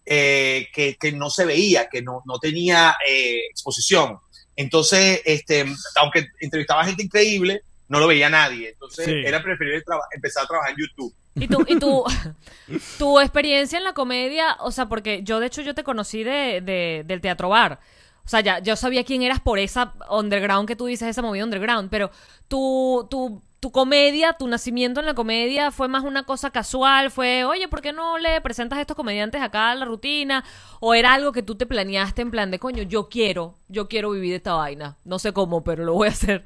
eh, 0.07 0.69
que, 0.75 0.97
que 0.97 1.13
no 1.13 1.31
se 1.31 1.45
veía, 1.45 1.89
que 1.89 2.03
no, 2.03 2.23
no 2.27 2.39
tenía 2.39 2.97
eh, 3.09 3.41
exposición. 3.51 4.19
Entonces, 4.57 5.21
este, 5.25 5.65
aunque 6.01 6.27
entrevistaba 6.41 6.85
gente 6.85 7.03
increíble, 7.05 7.63
no 7.89 8.01
lo 8.01 8.07
veía 8.07 8.29
nadie. 8.29 8.71
Entonces, 8.71 9.05
Sí. 9.07 9.13
era 9.25 9.43
preferible 9.43 9.83
empezar 10.15 10.45
a 10.45 10.47
trabajar 10.47 10.73
en 10.73 10.77
YouTube. 10.79 11.15
Y 11.35 11.49
tu, 11.49 11.65
y 11.67 11.79
tu, 11.79 12.05
tu 12.99 13.21
experiencia 13.21 13.79
en 13.79 13.85
la 13.85 13.95
comedia, 13.95 14.57
o 14.61 14.71
sea, 14.71 14.87
porque 14.87 15.23
yo 15.23 15.41
de 15.41 15.47
hecho 15.47 15.63
yo 15.63 15.75
te 15.75 15.85
conocí 15.85 16.23
de, 16.25 16.61
de- 16.63 17.03
del 17.07 17.21
teatro 17.21 17.49
bar. 17.49 17.81
O 18.25 18.29
sea, 18.29 18.41
ya 18.41 18.61
yo 18.61 18.77
sabía 18.77 19.05
quién 19.05 19.23
eras 19.23 19.41
por 19.41 19.59
esa 19.59 19.95
underground 20.11 20.69
que 20.69 20.77
tú 20.77 20.87
dices, 20.87 21.09
esa 21.09 21.23
movida 21.23 21.45
underground, 21.45 21.91
pero 21.91 22.11
tu, 22.49 23.07
tu, 23.11 23.43
tu 23.63 23.71
comedia, 23.71 24.33
tu 24.33 24.49
nacimiento 24.49 24.99
en 24.99 25.07
la 25.07 25.15
comedia 25.15 25.71
fue 25.71 25.87
más 25.87 26.03
una 26.03 26.25
cosa 26.25 26.51
casual, 26.51 27.13
fue, 27.13 27.45
oye, 27.45 27.69
¿por 27.69 27.81
qué 27.81 27.93
no 27.93 28.19
le 28.19 28.41
presentas 28.41 28.77
a 28.77 28.81
estos 28.81 28.97
comediantes 28.97 29.41
acá 29.41 29.71
a 29.71 29.75
la 29.77 29.85
rutina? 29.85 30.45
O 30.81 30.95
era 30.95 31.15
algo 31.15 31.31
que 31.31 31.45
tú 31.45 31.55
te 31.55 31.65
planeaste 31.65 32.23
en 32.23 32.33
plan 32.33 32.51
de, 32.51 32.59
coño, 32.59 32.83
yo 32.83 33.09
quiero, 33.09 33.55
yo 33.69 33.87
quiero 33.87 34.11
vivir 34.11 34.35
esta 34.35 34.55
vaina. 34.55 34.97
No 35.05 35.21
sé 35.21 35.33
cómo, 35.33 35.63
pero 35.63 35.85
lo 35.85 35.95
voy 35.95 36.09
a 36.09 36.11
hacer. 36.11 36.45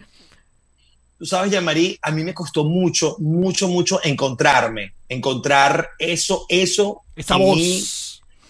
Tú 1.18 1.24
sabes, 1.24 1.50
Yamari, 1.50 1.98
a 2.02 2.10
mí 2.10 2.22
me 2.22 2.34
costó 2.34 2.64
mucho, 2.64 3.16
mucho, 3.18 3.66
mucho 3.66 3.98
encontrarme, 4.04 4.92
encontrar 5.08 5.88
eso, 5.98 6.44
eso. 6.50 7.00
Esa 7.16 7.36
voz. 7.36 7.56
mí. 7.56 7.82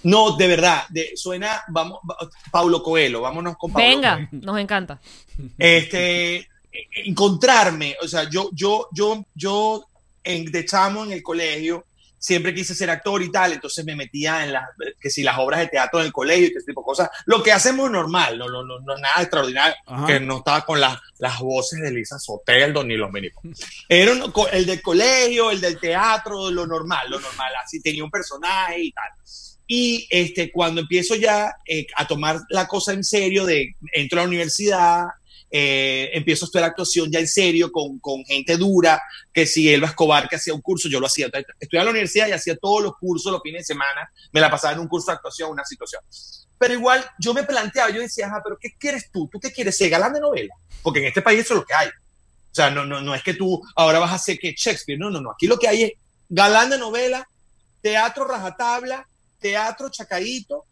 No, 0.03 0.37
de 0.37 0.49
verdad, 0.49 0.83
de, 0.89 1.13
suena, 1.15 1.63
vamos, 1.69 2.01
va- 2.09 2.17
Paulo 2.51 2.83
Coelho, 2.83 3.21
vámonos 3.21 3.57
con 3.57 3.73
Paulo 3.73 3.89
Venga, 3.89 4.15
Coelho. 4.29 4.45
nos 4.45 4.59
encanta. 4.59 5.01
Este, 5.57 6.49
encontrarme, 7.05 7.97
o 8.03 8.09
sea, 8.09 8.29
yo, 8.29 8.51
yo, 8.53 8.89
yo, 8.93 9.25
yo, 9.35 9.85
en, 10.25 10.51
de 10.51 10.65
chamo 10.65 11.05
en 11.05 11.13
el 11.13 11.23
colegio, 11.23 11.87
siempre 12.19 12.55
quise 12.55 12.75
ser 12.75 12.91
actor 12.91 13.23
y 13.23 13.31
tal, 13.31 13.53
entonces 13.53 13.85
me 13.85 13.95
metía 13.95 14.45
en 14.45 14.53
las, 14.53 14.65
que 15.01 15.11
si 15.11 15.23
las 15.23 15.39
obras 15.39 15.61
de 15.61 15.69
teatro 15.69 16.01
en 16.01 16.07
el 16.07 16.13
colegio 16.13 16.47
y 16.47 16.51
ese 16.57 16.67
tipo 16.67 16.81
de 16.81 16.85
cosas, 16.87 17.11
lo 17.27 17.43
que 17.43 17.53
hacemos 17.53 17.91
normal, 17.91 18.37
no, 18.39 18.49
no, 18.49 18.65
no, 18.65 18.81
no 18.81 18.97
nada 18.99 19.21
extraordinario, 19.23 19.77
Ajá. 19.87 20.07
que 20.07 20.19
no 20.21 20.39
estaba 20.39 20.65
con 20.65 20.81
las, 20.81 20.99
las 21.19 21.39
voces 21.39 21.81
de 21.81 21.93
Lisa 21.93 22.19
Soteldo 22.19 22.83
ni 22.83 22.97
los 22.97 23.13
mínimos. 23.13 23.43
Era 23.89 24.13
un- 24.13 24.33
el 24.53 24.67
del 24.67 24.83
colegio, 24.83 25.51
el 25.53 25.61
del 25.61 25.79
teatro, 25.79 26.51
lo 26.51 26.67
normal, 26.67 27.09
lo 27.11 27.21
normal, 27.21 27.53
así 27.65 27.81
tenía 27.81 28.03
un 28.03 28.11
personaje 28.11 28.83
y 28.83 28.93
tal. 28.93 29.11
Y 29.69 30.07
este, 30.11 30.51
cuando 30.51 30.81
empiezo 30.81 31.15
ya 31.17 31.55
eh, 31.67 31.87
a 31.97 32.07
tomar 32.07 32.41
la 32.51 32.67
cosa 32.67 32.93
en 32.93 33.05
serio, 33.05 33.45
de 33.45 33.75
entro 33.93 34.21
a 34.21 34.23
la 34.23 34.29
universidad, 34.29 35.05
eh, 35.59 36.11
empiezo 36.13 36.45
a 36.45 36.47
estudiar 36.47 36.69
actuación 36.69 37.11
ya 37.11 37.19
en 37.19 37.27
serio 37.27 37.73
con, 37.73 37.99
con 37.99 38.23
gente 38.27 38.59
dura, 38.59 39.01
que 39.33 39.47
si 39.47 39.73
Elba 39.73 39.87
Escobar 39.87 40.29
que 40.29 40.37
hacía 40.37 40.53
un 40.53 40.61
curso, 40.61 40.87
yo 40.87 41.01
lo 41.01 41.07
hacía. 41.07 41.29
Estudiaba 41.59 41.83
en 41.83 41.87
la 41.87 41.91
universidad 41.93 42.29
y 42.29 42.33
hacía 42.33 42.59
todos 42.59 42.83
los 42.83 42.93
cursos 42.99 43.33
los 43.33 43.41
fines 43.41 43.63
de 43.63 43.65
semana, 43.65 44.13
me 44.33 44.41
la 44.43 44.51
pasaba 44.51 44.75
en 44.75 44.81
un 44.81 44.87
curso 44.87 45.11
de 45.11 45.15
actuación, 45.15 45.51
una 45.51 45.65
situación. 45.65 46.03
Pero 46.59 46.75
igual 46.75 47.03
yo 47.19 47.33
me 47.33 47.43
planteaba, 47.43 47.89
yo 47.89 48.03
decía, 48.03 48.27
ajá, 48.27 48.43
pero 48.45 48.59
¿qué 48.61 48.69
quieres 48.79 49.11
tú? 49.11 49.31
¿Tú 49.33 49.41
qué 49.41 49.51
quieres 49.51 49.79
ser? 49.79 49.89
¿Galán 49.89 50.13
de 50.13 50.21
novela? 50.21 50.55
Porque 50.83 50.99
en 50.99 51.07
este 51.07 51.23
país 51.23 51.41
eso 51.41 51.55
es 51.55 51.61
lo 51.61 51.65
que 51.65 51.73
hay. 51.73 51.89
O 51.89 52.55
sea, 52.55 52.69
no, 52.69 52.85
no, 52.85 53.01
no 53.01 53.15
es 53.15 53.23
que 53.23 53.33
tú 53.33 53.63
ahora 53.77 53.99
vas 53.99 54.13
a 54.13 54.17
hacer 54.17 54.39
que 54.39 54.55
Shakespeare, 54.55 54.99
no, 54.99 55.09
no, 55.09 55.23
no. 55.23 55.31
Aquí 55.31 55.47
lo 55.47 55.59
que 55.59 55.69
hay 55.69 55.85
es 55.85 55.93
galán 56.29 56.69
de 56.69 56.77
novela, 56.77 57.27
teatro 57.81 58.27
rajatabla, 58.27 59.09
teatro 59.39 59.89
chacaíto 59.89 60.67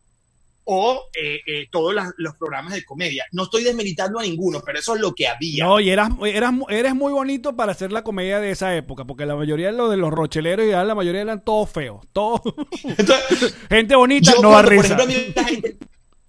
o 0.66 1.08
eh, 1.14 1.40
eh, 1.46 1.66
todos 1.70 1.94
las- 1.94 2.12
los 2.16 2.36
programas 2.36 2.72
de 2.74 2.84
comedia. 2.84 3.24
No 3.32 3.44
estoy 3.44 3.64
desmeritando 3.64 4.18
a 4.18 4.22
ninguno, 4.22 4.62
pero 4.64 4.78
eso 4.78 4.94
es 4.94 5.00
lo 5.00 5.14
que 5.14 5.28
había. 5.28 5.64
No, 5.64 5.78
y 5.80 5.90
eras, 5.90 6.10
eras, 6.26 6.52
eres 6.70 6.94
muy 6.94 7.12
bonito 7.12 7.54
para 7.54 7.72
hacer 7.72 7.92
la 7.92 8.02
comedia 8.02 8.40
de 8.40 8.50
esa 8.50 8.74
época, 8.76 9.04
porque 9.04 9.26
la 9.26 9.36
mayoría 9.36 9.66
de 9.66 9.72
los 9.76 9.90
de 9.90 9.96
los 9.98 10.10
rocheleros 10.10 10.66
y 10.66 10.70
la 10.70 10.94
mayoría 10.94 11.20
eran 11.22 11.44
todos 11.44 11.70
feos. 11.70 12.06
Todos. 12.12 12.40
Entonces, 12.82 13.54
Gente 13.68 13.94
bonita, 13.94 14.32
yo 14.34 14.42
no 14.42 14.50
da 14.50 14.62
cuando, 14.62 14.70
por 14.76 14.82
risa. 14.82 14.94
ejemplo, 14.94 15.04
a 15.04 15.06
mí 15.06 15.32
la 15.36 15.44
gente, 15.44 15.76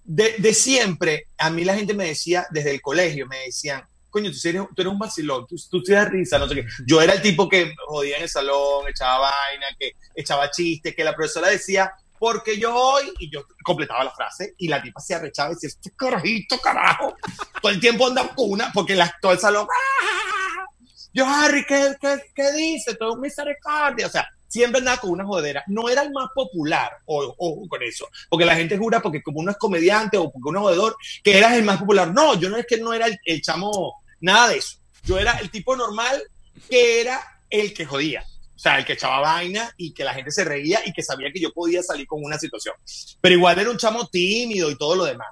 de, 0.04 0.34
de 0.38 0.54
siempre, 0.54 1.26
a 1.38 1.50
mí 1.50 1.64
la 1.64 1.74
gente 1.74 1.94
me 1.94 2.06
decía, 2.06 2.46
desde 2.50 2.72
el 2.72 2.80
colegio, 2.80 3.26
me 3.26 3.38
decían, 3.46 3.82
coño, 4.10 4.30
tú 4.30 4.48
eres, 4.48 4.62
tú 4.74 4.82
eres 4.82 4.92
un 4.92 4.98
vacilón, 4.98 5.46
tú, 5.46 5.56
tú 5.70 5.82
te 5.82 5.92
das 5.94 6.08
risa, 6.10 6.38
no 6.38 6.48
sé 6.48 6.54
qué. 6.56 6.64
Yo 6.86 7.00
era 7.02 7.14
el 7.14 7.22
tipo 7.22 7.48
que 7.48 7.74
jodía 7.86 8.16
en 8.16 8.22
el 8.24 8.28
salón, 8.28 8.84
echaba 8.88 9.18
vaina, 9.30 9.66
que 9.78 9.92
echaba 10.14 10.50
chistes, 10.50 10.94
que 10.94 11.04
la 11.04 11.14
profesora 11.14 11.48
decía, 11.48 11.90
porque 12.26 12.58
yo 12.58 12.74
hoy, 12.74 13.04
y 13.20 13.30
yo 13.30 13.46
completaba 13.62 14.02
la 14.02 14.10
frase, 14.10 14.56
y 14.58 14.66
la 14.66 14.82
tipa 14.82 15.00
se 15.00 15.14
arrechaba 15.14 15.52
y 15.52 15.54
decía, 15.54 15.68
este 15.68 15.92
carajito, 15.94 16.58
carajo, 16.60 17.14
todo 17.62 17.70
el 17.70 17.78
tiempo 17.78 18.08
andaba 18.08 18.34
con 18.34 18.50
una, 18.50 18.72
porque 18.74 18.96
la, 18.96 19.14
todo 19.22 19.30
el 19.30 19.38
salón, 19.38 19.68
¡ah! 19.70 20.66
yo, 21.14 21.24
Harry, 21.24 21.64
¿qué, 21.64 21.94
qué, 22.00 22.20
qué 22.34 22.50
dice? 22.50 22.96
Todo 22.96 23.12
un 23.12 23.20
misericordia, 23.20 24.08
o 24.08 24.10
sea, 24.10 24.28
siempre 24.48 24.80
andaba 24.80 24.96
con 24.96 25.10
una 25.10 25.24
jodera. 25.24 25.62
No 25.68 25.88
era 25.88 26.02
el 26.02 26.10
más 26.10 26.30
popular, 26.34 26.90
o, 27.04 27.32
ojo 27.38 27.68
con 27.68 27.80
eso, 27.84 28.08
porque 28.28 28.44
la 28.44 28.56
gente 28.56 28.76
jura 28.76 29.00
porque 29.00 29.22
como 29.22 29.38
uno 29.38 29.52
es 29.52 29.56
comediante 29.56 30.16
o 30.16 30.24
porque 30.32 30.48
uno 30.48 30.58
es 30.58 30.64
jodedor, 30.64 30.96
que 31.22 31.38
eras 31.38 31.52
el 31.52 31.62
más 31.62 31.78
popular. 31.78 32.12
No, 32.12 32.34
yo 32.34 32.50
no 32.50 32.56
es 32.56 32.66
que 32.66 32.78
no 32.78 32.92
era 32.92 33.06
el, 33.06 33.16
el 33.24 33.40
chamo, 33.40 34.02
nada 34.18 34.48
de 34.48 34.56
eso. 34.56 34.78
Yo 35.04 35.16
era 35.16 35.38
el 35.38 35.48
tipo 35.52 35.76
normal 35.76 36.20
que 36.68 37.02
era 37.02 37.20
el 37.50 37.72
que 37.72 37.86
jodía. 37.86 38.24
Sea, 38.66 38.78
el 38.78 38.84
que 38.84 38.94
echaba 38.94 39.20
vaina 39.20 39.72
y 39.76 39.92
que 39.94 40.02
la 40.02 40.12
gente 40.12 40.32
se 40.32 40.44
reía 40.44 40.80
y 40.84 40.92
que 40.92 41.02
sabía 41.02 41.30
que 41.32 41.40
yo 41.40 41.52
podía 41.52 41.82
salir 41.84 42.06
con 42.06 42.24
una 42.24 42.36
situación. 42.38 42.74
Pero 43.20 43.34
igual 43.36 43.58
era 43.58 43.70
un 43.70 43.76
chamo 43.78 44.08
tímido 44.08 44.70
y 44.70 44.76
todo 44.76 44.96
lo 44.96 45.04
demás. 45.04 45.28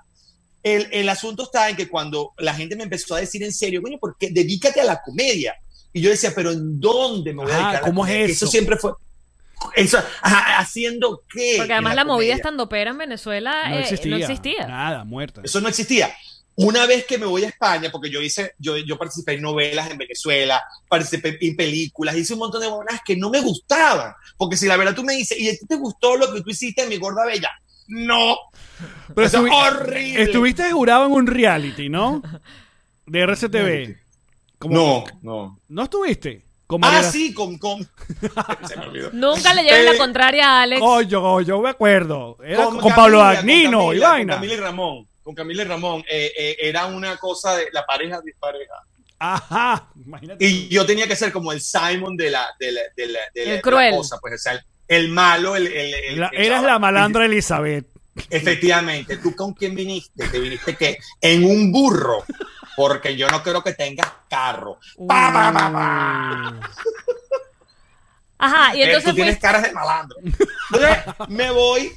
El, 0.62 0.86
el 0.92 1.08
asunto 1.08 1.42
está 1.42 1.68
en 1.68 1.74
que 1.74 1.88
cuando 1.88 2.32
la 2.38 2.54
gente 2.54 2.76
me 2.76 2.84
empezó 2.84 3.16
a 3.16 3.20
decir 3.20 3.42
en 3.42 3.52
serio, 3.52 3.82
coño, 3.82 3.98
¿por 3.98 4.16
qué? 4.18 4.30
Dedícate 4.30 4.80
a 4.80 4.84
la 4.84 5.02
comedia. 5.02 5.56
Y 5.92 6.00
yo 6.00 6.10
decía, 6.10 6.32
pero 6.34 6.52
¿en 6.52 6.78
dónde 6.78 7.32
me 7.34 7.42
voy 7.42 7.50
a 7.50 7.54
Ajá, 7.54 7.62
dedicar 7.62 7.76
a 7.76 7.80
la 7.82 7.88
¿cómo 7.88 8.06
es 8.06 8.30
eso? 8.30 8.44
Eso 8.44 8.46
siempre 8.46 8.76
fue. 8.76 8.92
Eso, 9.74 9.98
ajá, 10.22 10.58
¿Haciendo 10.58 11.22
qué? 11.28 11.54
Porque 11.58 11.72
además 11.72 11.94
la, 11.94 12.04
movida 12.04 12.16
comedia? 12.16 12.34
estando 12.36 12.68
pera 12.68 12.90
en 12.90 12.98
Venezuela 12.98 13.68
No 13.68 13.76
eh, 13.76 13.80
existía. 13.82 14.10
no 14.10 14.16
existía. 14.16 14.66
Nada, 14.66 15.04
muerta. 15.04 15.40
Eso 15.44 15.60
no 15.60 15.68
existía. 15.68 16.14
Una 16.56 16.86
vez 16.86 17.04
que 17.06 17.18
me 17.18 17.26
voy 17.26 17.42
a 17.44 17.48
España, 17.48 17.90
porque 17.90 18.10
yo 18.10 18.22
hice, 18.22 18.54
yo, 18.58 18.76
yo 18.76 18.96
participé 18.96 19.34
en 19.34 19.42
novelas 19.42 19.90
en 19.90 19.98
Venezuela, 19.98 20.62
participé 20.88 21.36
en 21.40 21.56
películas, 21.56 22.16
hice 22.16 22.34
un 22.34 22.38
montón 22.40 22.60
de 22.60 22.68
buenas 22.68 23.00
que 23.04 23.16
no 23.16 23.28
me 23.30 23.40
gustaban. 23.40 24.12
Porque 24.36 24.56
si 24.56 24.66
la 24.66 24.76
verdad 24.76 24.94
tú 24.94 25.02
me 25.02 25.14
dices, 25.14 25.38
¿y 25.38 25.48
a 25.48 25.52
ti 25.52 25.66
te 25.68 25.76
gustó 25.76 26.16
lo 26.16 26.32
que 26.32 26.42
tú 26.42 26.50
hiciste 26.50 26.82
en 26.84 26.88
mi 26.90 26.96
gorda 26.98 27.24
bella? 27.26 27.50
No. 27.88 28.36
Pero 29.14 29.26
Eso 29.26 29.44
es 29.46 29.52
horrible. 29.52 30.22
Estuviste 30.22 30.70
jurado 30.70 31.06
en 31.06 31.12
un 31.12 31.26
reality, 31.26 31.88
¿no? 31.88 32.22
De 33.06 33.20
RCTV. 33.26 33.96
Como- 34.58 34.74
No, 34.74 35.04
no. 35.22 35.60
¿No 35.68 35.82
estuviste? 35.82 36.42
Con 36.66 36.82
Ah, 36.82 37.02
sí, 37.02 37.34
con, 37.34 37.58
con... 37.58 37.82
Se 38.66 38.76
me 38.76 38.86
olvidó. 38.86 39.10
Nunca 39.12 39.52
le 39.52 39.64
lleven 39.64 39.84
la 39.84 39.92
Eh, 39.92 39.98
contraria 39.98 40.48
a 40.48 40.62
Alex. 40.62 40.80
Coño, 40.80 41.40
yo 41.42 41.60
me 41.60 41.68
acuerdo. 41.68 42.38
Era 42.42 42.64
con, 42.64 42.76
Camila, 42.78 42.94
Pablo 42.96 43.18
con 43.18 43.26
Agnino 43.26 43.70
Camila, 43.80 43.94
y 43.94 44.00
con 44.00 44.10
vaina. 44.10 44.34
Camila 44.36 44.54
y 44.54 44.56
Ramón. 44.56 45.08
Con 45.24 45.34
Camila 45.34 45.62
y 45.62 45.66
Ramón. 45.66 46.04
eh, 46.08 46.32
eh, 46.36 46.56
era 46.60 46.86
una 46.86 47.16
cosa 47.16 47.56
de 47.56 47.68
la 47.72 47.84
pareja 47.84 48.20
dispareja. 48.20 48.74
Ajá, 49.18 49.88
imagínate. 50.04 50.44
Y 50.44 50.68
yo 50.68 50.84
tenía 50.86 51.08
que 51.08 51.16
ser 51.16 51.32
como 51.32 51.50
el 51.50 51.60
Simon 51.60 52.16
de 52.16 52.30
la, 52.30 52.46
de 52.60 52.72
la, 52.72 52.80
de 52.96 53.06
la, 53.08 53.20
de 53.34 53.44
la- 53.44 53.50
El 53.50 53.56
la 53.56 53.62
cruel. 53.62 53.94
cosa, 53.94 54.18
pues, 54.20 54.34
o 54.34 54.38
sea, 54.38 54.52
el, 54.52 54.60
el 54.86 55.08
malo, 55.08 55.56
el, 55.56 55.66
el- 55.68 55.94
el- 55.94 56.20
La- 56.20 56.30
eras 56.32 56.62
la 56.62 56.78
malandra 56.78 57.24
Elizabeth. 57.24 57.86
Efectivamente, 58.30 59.16
¿tú 59.16 59.34
con 59.34 59.54
quién 59.54 59.74
viniste? 59.74 60.28
¿Te 60.28 60.38
viniste 60.38 60.76
qué? 60.76 60.98
En 61.20 61.44
un 61.44 61.72
burro, 61.72 62.22
porque 62.76 63.16
yo 63.16 63.26
no 63.28 63.42
quiero 63.42 63.62
que 63.64 63.72
tengas 63.72 64.12
carro. 64.28 64.78
Pa, 65.08 65.32
pa, 65.32 65.52
pa, 65.52 65.72
pa. 65.72 66.60
Ajá, 68.38 68.76
y 68.76 68.82
Eh, 68.82 68.86
entonces 68.86 69.10
tú 69.10 69.14
tienes 69.16 69.34
fuiste- 69.36 69.40
caras 69.46 69.62
de 69.62 69.72
malandro. 69.72 70.18
Entonces, 70.22 70.98
me 71.28 71.50
voy, 71.50 71.92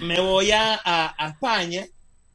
me 0.00 0.18
voy 0.20 0.50
a, 0.50 0.74
a- 0.84 1.14
a 1.16 1.28
España 1.28 1.86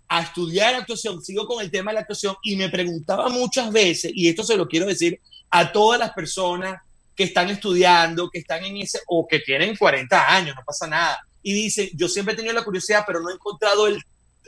a 0.08 0.22
estudiar 0.22 0.76
actuación, 0.76 1.22
sigo 1.24 1.46
con 1.46 1.62
el 1.62 1.70
tema 1.70 1.92
de 1.92 1.96
la 1.96 2.02
actuación 2.02 2.36
y 2.44 2.56
me 2.56 2.70
preguntaba 2.70 3.30
muchas 3.30 3.72
veces, 3.72 4.12
y 4.16 4.30
esto 4.30 4.44
se 4.44 4.56
lo 4.56 4.68
quiero 4.68 4.86
decir 4.86 5.20
a 5.50 5.72
todas 5.72 6.00
las 6.00 6.12
personas 6.12 6.82
que 7.16 7.26
están 7.26 7.50
estudiando, 7.50 8.30
que 8.30 8.40
están 8.40 8.64
en 8.64 8.78
ese, 8.78 9.00
o 9.08 9.28
que 9.28 9.40
tienen 9.40 9.76
40 9.76 10.36
años, 10.36 10.56
no 10.56 10.62
pasa 10.66 10.88
nada, 10.88 11.20
y 11.42 11.54
dicen, 11.54 11.90
yo 11.94 12.08
siempre 12.08 12.34
he 12.34 12.38
tenido 12.38 12.54
la 12.54 12.64
curiosidad, 12.64 13.04
pero 13.06 13.20
no 13.20 13.30
he 13.30 13.34
encontrado 13.34 13.88
el, 13.88 14.02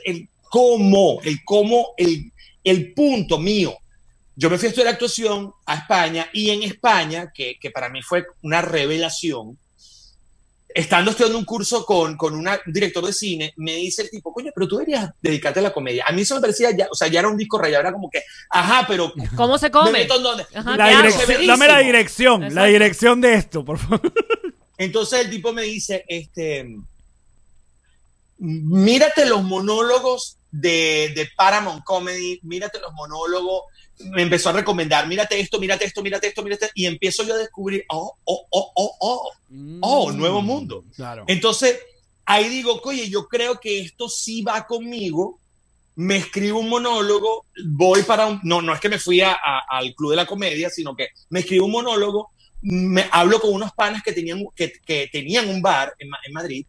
el 0.04 0.28
cómo, 0.42 1.20
el 1.24 1.44
cómo, 1.44 1.94
el, 1.96 2.32
el 2.62 2.92
punto 2.94 3.38
mío. 3.38 3.76
Yo 4.36 4.48
me 4.48 4.56
fui 4.56 4.66
a 4.66 4.68
estudiar 4.70 4.92
actuación 4.92 5.52
a 5.66 5.76
España 5.76 6.28
y 6.32 6.50
en 6.50 6.62
España, 6.62 7.32
que, 7.34 7.58
que 7.60 7.70
para 7.70 7.88
mí 7.88 8.02
fue 8.02 8.24
una 8.42 8.62
revelación, 8.62 9.58
estando 10.74 11.10
estudiando 11.10 11.38
un 11.38 11.44
curso 11.44 11.84
con, 11.84 12.16
con 12.16 12.34
una- 12.34 12.60
un 12.66 12.72
director 12.72 13.04
de 13.04 13.12
cine, 13.12 13.52
me 13.56 13.74
dice 13.76 14.02
el 14.02 14.10
tipo, 14.10 14.32
coño, 14.32 14.52
pero 14.54 14.68
tú 14.68 14.76
deberías 14.78 15.10
dedicarte 15.20 15.60
a 15.60 15.62
la 15.64 15.72
comedia. 15.72 16.04
A 16.06 16.12
mí 16.12 16.22
eso 16.22 16.34
me 16.36 16.40
parecía 16.40 16.70
ya, 16.76 16.86
o 16.90 16.94
sea, 16.94 17.08
ya 17.08 17.20
era 17.20 17.28
un 17.28 17.36
disco 17.36 17.58
rayado, 17.58 17.80
era 17.82 17.92
como 17.92 18.08
que, 18.10 18.22
ajá, 18.50 18.84
pero 18.86 19.12
¿Cómo 19.36 19.58
se 19.58 19.66
¿me 19.66 19.70
come? 19.72 19.92
meto 19.92 20.16
en 20.16 20.22
dónde? 20.22 20.46
Ajá, 20.54 20.76
La 20.76 20.90
dame 21.46 21.66
la 21.68 21.78
dirección, 21.80 22.54
la 22.54 22.64
dirección 22.66 23.20
de 23.20 23.34
esto, 23.34 23.64
por 23.64 23.78
favor. 23.78 24.12
Entonces 24.78 25.20
el 25.24 25.30
tipo 25.30 25.52
me 25.52 25.62
dice, 25.62 26.04
este, 26.08 26.66
mírate 28.38 29.26
los 29.26 29.42
monólogos 29.42 30.38
de, 30.50 31.12
de 31.14 31.28
Paramount 31.36 31.84
Comedy, 31.84 32.40
mírate 32.42 32.80
los 32.80 32.92
monólogos, 32.94 33.64
me 34.12 34.22
empezó 34.22 34.48
a 34.50 34.52
recomendar, 34.52 35.06
mírate 35.06 35.38
esto, 35.38 35.58
mírate 35.60 35.84
esto, 35.84 36.02
mírate 36.02 36.28
esto, 36.28 36.42
mírate, 36.42 36.70
y 36.74 36.86
empiezo 36.86 37.22
yo 37.24 37.34
a 37.34 37.38
descubrir, 37.38 37.84
oh, 37.88 38.14
oh, 38.24 38.46
oh, 38.50 38.72
oh, 38.74 38.96
oh, 39.00 39.30
Oh, 39.82 40.12
nuevo 40.12 40.40
mundo. 40.42 40.84
Claro. 40.94 41.24
Entonces, 41.26 41.78
ahí 42.24 42.48
digo, 42.48 42.80
oye, 42.84 43.08
yo 43.10 43.26
creo 43.26 43.58
que 43.58 43.80
esto 43.80 44.08
sí 44.08 44.42
va 44.42 44.66
conmigo. 44.66 45.40
Me 45.96 46.16
escribo 46.16 46.60
un 46.60 46.68
monólogo, 46.68 47.46
voy 47.66 48.02
para 48.04 48.26
un. 48.26 48.40
No, 48.44 48.62
no 48.62 48.72
es 48.72 48.80
que 48.80 48.88
me 48.88 48.98
fui 48.98 49.20
a- 49.20 49.32
a- 49.32 49.62
al 49.68 49.92
Club 49.94 50.10
de 50.10 50.16
la 50.16 50.26
Comedia, 50.26 50.70
sino 50.70 50.94
que 50.94 51.08
me 51.30 51.40
escribo 51.40 51.66
un 51.66 51.72
monólogo, 51.72 52.30
me 52.62 53.06
hablo 53.10 53.40
con 53.40 53.52
unos 53.52 53.72
panas 53.72 54.02
que 54.02 54.12
tenían, 54.12 54.42
que, 54.54 54.72
que 54.86 55.08
tenían 55.12 55.48
un 55.48 55.60
bar 55.60 55.94
en, 55.98 56.08
en 56.26 56.32
Madrid 56.32 56.64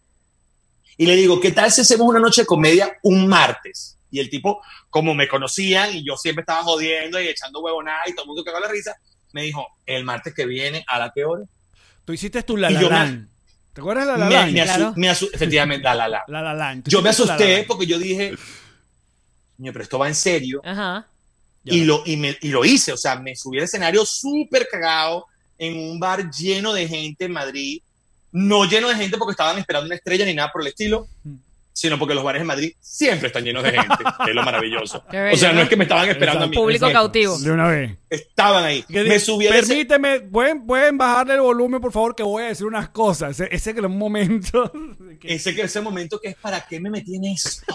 y 0.97 1.05
le 1.05 1.15
digo, 1.15 1.39
¿qué 1.39 1.51
tal 1.51 1.71
si 1.71 1.81
hacemos 1.81 2.07
una 2.07 2.19
noche 2.19 2.41
de 2.41 2.45
comedia 2.47 2.97
un 3.03 3.27
martes? 3.27 3.97
Y 4.11 4.19
el 4.19 4.29
tipo, 4.29 4.61
como 4.89 5.13
me 5.15 5.27
conocían 5.27 5.95
y 5.95 6.05
yo 6.05 6.17
siempre 6.17 6.41
estaba 6.41 6.63
jodiendo 6.63 7.19
y 7.21 7.27
echando 7.27 7.61
huevonada 7.61 8.01
y 8.07 8.11
todo 8.13 8.23
el 8.23 8.27
mundo 8.27 8.43
cagó 8.43 8.59
la 8.59 8.67
risa, 8.67 8.95
me 9.33 9.43
dijo, 9.43 9.65
el 9.85 10.03
martes 10.03 10.33
que 10.33 10.45
viene, 10.45 10.83
¿a 10.87 10.99
la 10.99 11.11
qué 11.15 11.23
hora? 11.25 11.43
Tú 12.05 12.13
hiciste 12.13 12.43
tu 12.43 12.57
La 12.57 12.69
Y 12.69 12.73
La 12.75 12.81
yo 12.81 12.89
me- 12.89 12.95
Land. 12.95 13.29
¿Te 13.73 13.79
acuerdas 13.79 14.05
de 14.05 14.11
La 14.11 14.17
La 14.29 14.45
Me- 14.45 14.51
me 14.51 14.63
claro. 14.63 14.93
me 14.97 15.09
efectivamente, 15.09 15.83
la, 15.85 15.95
la, 15.95 16.07
la. 16.09 16.23
La 16.27 16.41
La 16.53 16.73
Yo 16.85 16.99
me 16.99 17.03
La 17.03 17.09
La 17.09 17.09
asusté 17.11 17.63
porque 17.65 17.85
yo 17.87 17.97
dije, 17.97 18.35
"Coño, 19.57 19.71
pero 19.71 19.83
esto 19.83 19.99
va 19.99 20.07
en 20.07 20.15
serio. 20.15 20.61
Ajá. 20.65 21.07
Y 21.63 21.85
lo, 21.85 22.01
y, 22.05 22.17
me- 22.17 22.37
y 22.41 22.49
lo 22.49 22.65
hice, 22.65 22.91
o 22.91 22.97
sea, 22.97 23.15
me 23.17 23.35
subí 23.35 23.59
al 23.59 23.65
escenario 23.65 24.05
súper 24.05 24.67
cagado 24.69 25.27
en 25.57 25.77
un 25.77 25.99
bar 25.99 26.29
lleno 26.31 26.73
de 26.73 26.87
gente 26.87 27.25
en 27.25 27.31
Madrid. 27.33 27.81
No 28.31 28.65
lleno 28.65 28.89
de 28.89 28.95
gente 28.95 29.17
porque 29.17 29.31
estaban 29.31 29.57
esperando 29.59 29.85
una 29.85 29.95
estrella 29.95 30.25
ni 30.25 30.33
nada 30.33 30.51
por 30.51 30.61
el 30.61 30.67
estilo, 30.69 31.07
sino 31.81 31.97
porque 31.97 32.13
los 32.13 32.23
bares 32.23 32.41
en 32.41 32.47
Madrid 32.47 32.73
siempre 32.79 33.27
están 33.27 33.43
llenos 33.43 33.63
de 33.63 33.71
gente, 33.71 33.95
que 34.23 34.29
es 34.29 34.35
lo 34.35 34.43
maravilloso. 34.43 35.03
Bello, 35.11 35.33
O 35.33 35.37
sea, 35.37 35.49
no 35.49 35.55
¿no? 35.55 35.61
es 35.63 35.69
que 35.69 35.75
me 35.75 35.83
estaban 35.85 36.07
esperando 36.09 36.43
a 36.45 36.47
mí. 36.47 36.55
Público 36.55 36.85
Exacto. 36.85 37.05
cautivo. 37.07 37.37
De 37.39 37.51
una 37.51 37.67
vez. 37.67 37.97
Estaban 38.09 38.63
ahí. 38.63 38.83
Que 38.83 39.03
Me 39.03 39.19
subí. 39.19 39.47
Permíteme, 39.47 40.19
¿pueden, 40.21 40.65
pueden 40.67 40.97
bajarle 40.97 41.33
el 41.35 41.41
volumen, 41.41 41.81
por 41.81 41.91
favor, 41.91 42.15
que 42.15 42.23
voy 42.23 42.43
a 42.43 42.47
decir 42.47 42.67
unas 42.67 42.89
cosas. 42.89 43.31
Ese, 43.39 43.49
ese 43.55 43.73
que 43.73 43.79
es 43.79 43.85
un 43.85 43.97
momento. 43.97 44.71
que- 45.19 45.33
Ese, 45.33 45.55
que- 45.55 45.63
ese 45.63 45.81
momento 45.81 46.19
que 46.21 46.29
es 46.29 46.35
para 46.35 46.61
qué 46.67 46.79
me 46.79 46.89
metí 46.89 47.15
en 47.15 47.25
esto. 47.25 47.65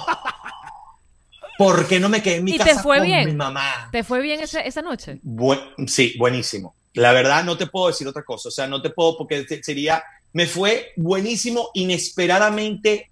¿Por 1.59 1.89
qué 1.89 1.99
no 1.99 2.09
me 2.09 2.23
quedé 2.23 2.37
en 2.37 2.45
mi 2.45 2.53
¿Y 2.55 2.59
te 2.59 2.65
casa 2.65 2.83
fue 2.83 2.99
con 2.99 3.07
bien? 3.07 3.25
mi 3.27 3.35
mamá? 3.35 3.89
¿Te 3.91 4.05
fue 4.05 4.21
bien 4.21 4.41
ese- 4.41 4.67
esa 4.67 4.83
noche? 4.83 5.19
Buen- 5.23 5.61
sí, 5.89 6.15
buenísimo. 6.19 6.77
La 6.93 7.13
verdad 7.13 7.45
no 7.45 7.57
te 7.57 7.67
puedo 7.67 7.89
decir 7.89 8.07
otra 8.07 8.23
cosa, 8.25 8.49
o 8.49 8.53
sea, 8.53 8.67
no 8.67 8.81
te 8.83 8.91
puedo 8.91 9.17
porque 9.17 9.43
te- 9.45 9.63
sería, 9.63 10.03
me 10.35 10.47
fue 10.47 10.93
buenísimo, 10.97 11.71
inesperadamente, 11.75 13.11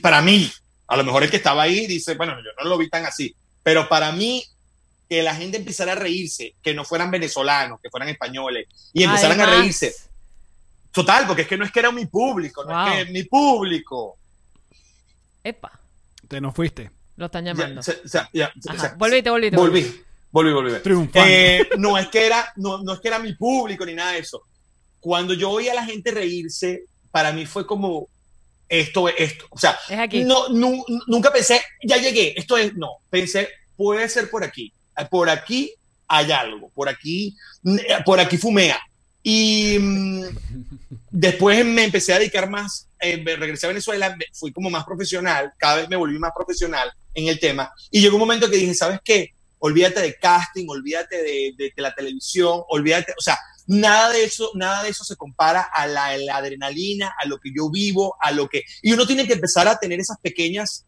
para 0.00 0.22
mí, 0.22 0.50
a 0.86 0.96
lo 0.96 1.04
mejor 1.04 1.22
el 1.24 1.30
que 1.30 1.36
estaba 1.38 1.62
ahí 1.62 1.86
dice, 1.86 2.14
bueno, 2.14 2.34
yo 2.38 2.50
no 2.62 2.68
lo 2.68 2.78
vi 2.78 2.88
tan 2.88 3.04
así, 3.06 3.34
pero 3.62 3.88
para 3.88 4.12
mí, 4.12 4.44
que 5.08 5.22
la 5.22 5.34
gente 5.34 5.58
empezara 5.58 5.92
a 5.92 5.96
reírse, 5.96 6.54
que 6.62 6.72
no 6.74 6.84
fueran 6.84 7.10
venezolanos, 7.10 7.80
que 7.82 7.90
fueran 7.90 8.08
españoles, 8.08 8.66
y 8.92 9.02
empezaran 9.02 9.40
a 9.40 9.46
reírse. 9.46 9.94
Total, 10.90 11.26
porque 11.26 11.42
es 11.42 11.48
que 11.48 11.56
no 11.56 11.64
es 11.64 11.72
que 11.72 11.80
era 11.80 11.90
mi 11.92 12.06
público, 12.06 12.64
no 12.64 12.70
Wow. 12.70 12.92
es 12.94 13.06
que 13.06 13.12
mi 13.12 13.22
público. 13.24 14.18
Epa, 15.44 15.80
Te 16.28 16.40
nos 16.40 16.54
fuiste. 16.54 16.90
lo 17.16 17.26
están 17.26 17.44
Ya, 17.44 17.52
llamando. 17.54 17.80
ya, 18.32 18.52
volviste, 18.96 19.30
volviste. 19.30 19.56
Volví, 19.56 20.02
volví, 20.30 20.52
volví. 20.52 20.72
Triunfante. 20.82 21.60
Eh, 21.60 21.68
no 21.78 21.98
es 21.98 22.08
que 22.08 22.26
era, 22.26 22.52
no, 22.56 22.82
no 22.82 22.94
es 22.94 23.00
que 23.00 23.08
era 23.08 23.18
mi 23.18 23.34
público 23.34 23.84
ni 23.84 23.94
nada 23.94 24.12
de 24.12 24.20
eso. 24.20 24.42
Cuando 25.00 25.34
yo 25.34 25.50
oía 25.50 25.72
a 25.72 25.76
la 25.76 25.84
gente 25.84 26.10
reírse, 26.10 26.84
para 27.10 27.32
mí 27.32 27.44
fue 27.46 27.66
como 27.66 28.08
esto, 28.72 29.08
esto. 29.08 29.44
O 29.50 29.58
sea, 29.58 29.78
Es 29.88 29.98
aquí. 29.98 30.24
no, 30.24 30.48
nu- 30.48 30.84
nunca 31.06 31.30
pensé, 31.32 31.60
ya 31.84 31.98
llegué, 31.98 32.32
esto 32.38 32.56
es, 32.56 32.74
no, 32.74 32.88
pensé, 33.10 33.48
puede 33.76 34.08
ser 34.08 34.30
por 34.30 34.42
aquí, 34.44 34.72
por 35.10 35.28
aquí 35.28 35.72
hay 36.08 36.32
algo, 36.32 36.70
por 36.70 36.88
aquí, 36.88 37.36
por 38.04 38.18
aquí 38.18 38.38
fumea. 38.38 38.80
Y 39.22 39.78
mm, 39.78 40.22
después 41.10 41.64
me 41.64 41.84
empecé 41.84 42.12
a 42.14 42.18
dedicar 42.18 42.48
más, 42.48 42.88
eh, 43.00 43.22
regresé 43.38 43.66
a 43.66 43.68
Venezuela, 43.68 44.16
fui 44.32 44.52
como 44.52 44.70
más 44.70 44.84
profesional, 44.84 45.52
cada 45.58 45.76
vez 45.76 45.88
me 45.88 45.96
volví 45.96 46.18
más 46.18 46.32
profesional 46.34 46.90
en 47.14 47.28
el 47.28 47.38
tema. 47.38 47.70
Y 47.90 48.00
llegó 48.00 48.16
un 48.16 48.20
momento 48.20 48.50
que 48.50 48.56
dije, 48.56 48.74
¿sabes 48.74 49.00
qué? 49.04 49.30
Olvídate 49.58 50.00
de 50.00 50.14
casting, 50.16 50.66
olvídate 50.68 51.16
de, 51.18 51.52
de- 51.56 51.72
de 51.76 51.82
la 51.82 51.94
televisión, 51.94 52.62
olvídate, 52.68 53.12
o 53.16 53.22
sea, 53.22 53.38
nada 53.66 54.10
de 54.10 54.24
eso, 54.24 54.50
nada 54.54 54.82
de 54.82 54.90
eso 54.90 55.04
se 55.04 55.16
compara 55.16 55.62
a 55.62 55.86
la, 55.86 56.16
la 56.18 56.36
adrenalina, 56.36 57.14
a 57.22 57.26
lo 57.26 57.38
que 57.38 57.50
yo 57.56 57.70
vivo, 57.70 58.16
a 58.20 58.30
lo 58.32 58.48
que... 58.48 58.62
Y 58.82 58.92
uno 58.92 59.06
tiene 59.06 59.26
que 59.26 59.34
empezar 59.34 59.68
a 59.68 59.78
tener 59.78 60.00
esas 60.00 60.18
pequeñas, 60.20 60.84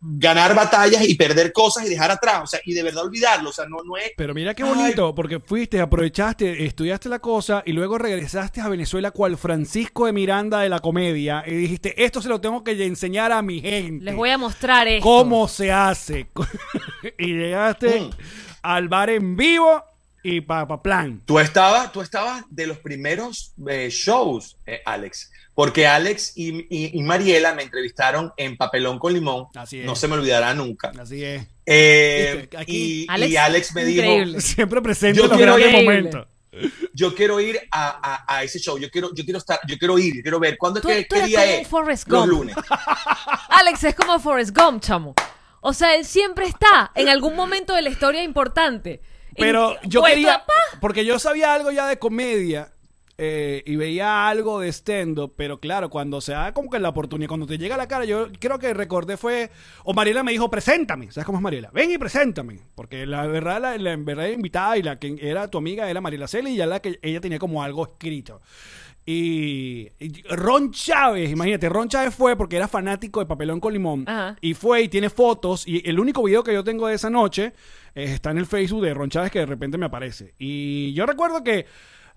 ganar 0.00 0.54
batallas 0.54 1.02
y 1.08 1.16
perder 1.16 1.52
cosas 1.52 1.84
y 1.84 1.88
dejar 1.88 2.12
atrás, 2.12 2.42
o 2.44 2.46
sea, 2.46 2.60
y 2.64 2.72
de 2.72 2.84
verdad 2.84 3.02
olvidarlo, 3.04 3.50
o 3.50 3.52
sea, 3.52 3.66
no, 3.66 3.78
no 3.84 3.96
es... 3.96 4.12
Pero 4.16 4.32
mira 4.32 4.54
qué 4.54 4.62
Ay. 4.62 4.68
bonito, 4.68 5.12
porque 5.12 5.40
fuiste, 5.40 5.80
aprovechaste, 5.80 6.64
estudiaste 6.66 7.08
la 7.08 7.18
cosa 7.18 7.64
y 7.66 7.72
luego 7.72 7.98
regresaste 7.98 8.60
a 8.60 8.68
Venezuela 8.68 9.10
cual 9.10 9.36
Francisco 9.36 10.06
de 10.06 10.12
Miranda 10.12 10.60
de 10.60 10.68
la 10.68 10.78
comedia 10.78 11.42
y 11.44 11.52
dijiste, 11.54 12.04
esto 12.04 12.22
se 12.22 12.28
lo 12.28 12.40
tengo 12.40 12.62
que 12.62 12.80
enseñar 12.84 13.32
a 13.32 13.42
mi 13.42 13.60
gente. 13.60 14.04
Les 14.04 14.14
voy 14.14 14.30
a 14.30 14.38
mostrar 14.38 14.86
esto. 14.86 15.02
¿Cómo 15.02 15.48
se 15.48 15.72
hace? 15.72 16.28
y 17.18 17.26
llegaste 17.34 18.00
Mm. 18.00 18.10
al 18.62 18.88
bar 18.88 19.10
en 19.10 19.36
vivo 19.36 19.82
y 20.22 20.40
pa, 20.40 20.66
pa 20.66 20.82
plan. 20.82 21.22
Tú 21.24 21.38
estabas, 21.38 21.92
tú 21.92 22.00
estabas 22.00 22.44
de 22.50 22.66
los 22.66 22.78
primeros 22.78 23.52
eh, 23.68 23.88
shows, 23.90 24.56
eh, 24.66 24.80
Alex, 24.84 25.30
porque 25.54 25.86
Alex 25.86 26.32
y, 26.36 26.66
y- 26.70 26.98
y 26.98 27.02
Mariela 27.02 27.54
me 27.54 27.62
entrevistaron 27.62 28.32
en 28.36 28.56
Papelón 28.56 28.98
con 28.98 29.12
Limón, 29.12 29.46
Así 29.54 29.80
es. 29.80 29.86
no 29.86 29.94
se 29.96 30.08
me 30.08 30.14
olvidará 30.14 30.54
nunca. 30.54 30.92
Así 31.00 31.22
es. 31.24 31.46
Eh, 31.66 32.48
aquí- 32.56 33.02
y, 33.04 33.06
Alex, 33.08 33.32
y 33.32 33.36
Alex 33.36 33.74
me 33.74 33.84
dijo. 33.84 34.40
Siempre 34.40 34.80
presente 34.82 35.18
Yo 35.18 35.24
en 35.24 35.28
los 35.30 35.36
quiero- 35.38 35.54
grandes 35.56 35.82
Increíble. 35.82 36.10
momentos. 36.10 36.28
yo 36.94 37.14
quiero 37.14 37.40
ir 37.40 37.60
a, 37.70 38.24
a- 38.26 38.36
a 38.38 38.42
ese 38.42 38.58
show, 38.58 38.78
yo 38.78 38.90
quiero, 38.90 39.14
yo 39.14 39.22
quiero 39.24 39.38
estar, 39.38 39.60
yo 39.68 39.78
quiero 39.78 39.98
ir, 39.98 40.16
yo 40.16 40.22
quiero 40.22 40.40
ver. 40.40 40.56
¿Cuándo 40.58 40.80
es 40.80 40.82
Tú- 40.82 40.88
que 40.88 41.04
tú 41.04 41.14
qué 41.16 41.26
día 41.26 41.40
como 41.40 41.52
es? 41.52 41.58
un 41.60 41.64
Forrest 41.66 42.08
Los 42.08 42.20
Gump. 42.22 42.32
lunes. 42.32 42.56
Alex 43.50 43.84
es 43.84 43.94
como 43.94 44.18
Forrest 44.18 44.56
Gump, 44.56 44.82
chamo. 44.82 45.14
O 45.60 45.72
sea, 45.72 45.94
él 45.96 46.04
siempre 46.04 46.46
está 46.46 46.92
en 46.94 47.08
algún 47.08 47.34
momento 47.36 47.74
de 47.74 47.82
la 47.82 47.90
historia 47.90 48.22
importante. 48.22 49.00
Pero 49.38 49.76
yo 49.82 50.00
vuelto 50.00 50.16
quería, 50.16 50.44
porque 50.80 51.04
yo 51.04 51.18
sabía 51.18 51.54
algo 51.54 51.70
ya 51.70 51.86
de 51.86 51.98
comedia 51.98 52.72
eh, 53.20 53.64
y 53.66 53.74
veía 53.74 54.28
algo 54.28 54.60
de 54.60 54.68
stand-up, 54.68 55.34
pero 55.36 55.58
claro, 55.58 55.90
cuando 55.90 56.20
se 56.20 56.32
da 56.32 56.54
como 56.54 56.70
que 56.70 56.78
la 56.78 56.90
oportunidad, 56.90 57.26
cuando 57.28 57.46
te 57.46 57.58
llega 57.58 57.74
a 57.74 57.78
la 57.78 57.88
cara, 57.88 58.04
yo 58.04 58.28
creo 58.38 58.60
que 58.60 58.72
recordé 58.72 59.16
fue, 59.16 59.50
o 59.82 59.92
Mariela 59.92 60.22
me 60.22 60.30
dijo, 60.30 60.48
preséntame, 60.48 61.10
¿sabes 61.10 61.26
cómo 61.26 61.38
es 61.38 61.42
Mariela? 61.42 61.70
Ven 61.72 61.90
y 61.90 61.98
preséntame, 61.98 62.60
porque 62.76 63.06
la 63.06 63.26
verdad, 63.26 63.60
la, 63.60 63.76
la 63.76 63.96
verdad 63.96 64.28
invitada 64.28 64.78
y 64.78 64.84
la 64.84 65.00
que 65.00 65.18
era 65.20 65.48
tu 65.48 65.58
amiga 65.58 65.90
era 65.90 66.00
Mariela 66.00 66.28
Celi 66.28 66.52
y 66.52 66.56
ya 66.58 66.66
la 66.66 66.80
que 66.80 67.00
ella 67.02 67.20
tenía 67.20 67.40
como 67.40 67.64
algo 67.64 67.88
escrito. 67.88 68.40
Y, 69.10 69.90
y 70.00 70.22
Ron 70.28 70.70
Chávez, 70.70 71.30
imagínate, 71.30 71.70
Ron 71.70 71.88
Chávez 71.88 72.14
fue 72.14 72.36
porque 72.36 72.56
era 72.56 72.68
fanático 72.68 73.20
de 73.20 73.26
Papelón 73.26 73.58
con 73.58 73.72
Limón. 73.72 74.04
Ajá. 74.06 74.36
Y 74.42 74.52
fue 74.52 74.82
y 74.82 74.88
tiene 74.88 75.08
fotos. 75.08 75.66
Y 75.66 75.88
el 75.88 75.98
único 75.98 76.22
video 76.22 76.44
que 76.44 76.52
yo 76.52 76.62
tengo 76.62 76.88
de 76.88 76.94
esa 76.94 77.08
noche 77.08 77.54
eh, 77.94 78.04
está 78.04 78.32
en 78.32 78.36
el 78.36 78.44
Facebook 78.44 78.84
de 78.84 78.92
Ron 78.92 79.08
Chávez 79.08 79.30
que 79.30 79.38
de 79.38 79.46
repente 79.46 79.78
me 79.78 79.86
aparece. 79.86 80.34
Y 80.38 80.92
yo 80.92 81.06
recuerdo 81.06 81.42
que 81.42 81.64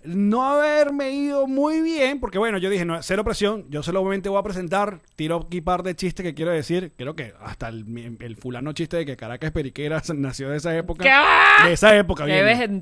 no 0.04 0.44
haberme 0.46 1.12
ido 1.12 1.48
muy 1.48 1.80
bien, 1.80 2.20
porque 2.20 2.38
bueno, 2.38 2.58
yo 2.58 2.70
dije, 2.70 2.84
no, 2.84 3.02
cero 3.02 3.24
presión, 3.24 3.68
yo 3.70 3.84
solamente 3.84 4.28
voy 4.28 4.40
a 4.40 4.44
presentar, 4.44 5.00
tiro 5.16 5.46
aquí 5.46 5.62
par 5.62 5.84
de 5.84 5.96
chistes 5.96 6.26
que 6.26 6.34
quiero 6.34 6.52
decir. 6.52 6.92
Creo 6.98 7.16
que 7.16 7.34
hasta 7.40 7.70
el, 7.70 8.18
el 8.20 8.36
fulano 8.36 8.74
chiste 8.74 8.98
de 8.98 9.06
que 9.06 9.16
Caracas 9.16 9.52
Periquera 9.52 10.04
nació 10.16 10.50
de 10.50 10.58
esa 10.58 10.76
época. 10.76 11.06
¿Qué? 11.06 11.68
De 11.68 11.72
esa 11.72 11.96
época. 11.96 12.26
¡Qué 12.26 12.34
viene. 12.34 12.82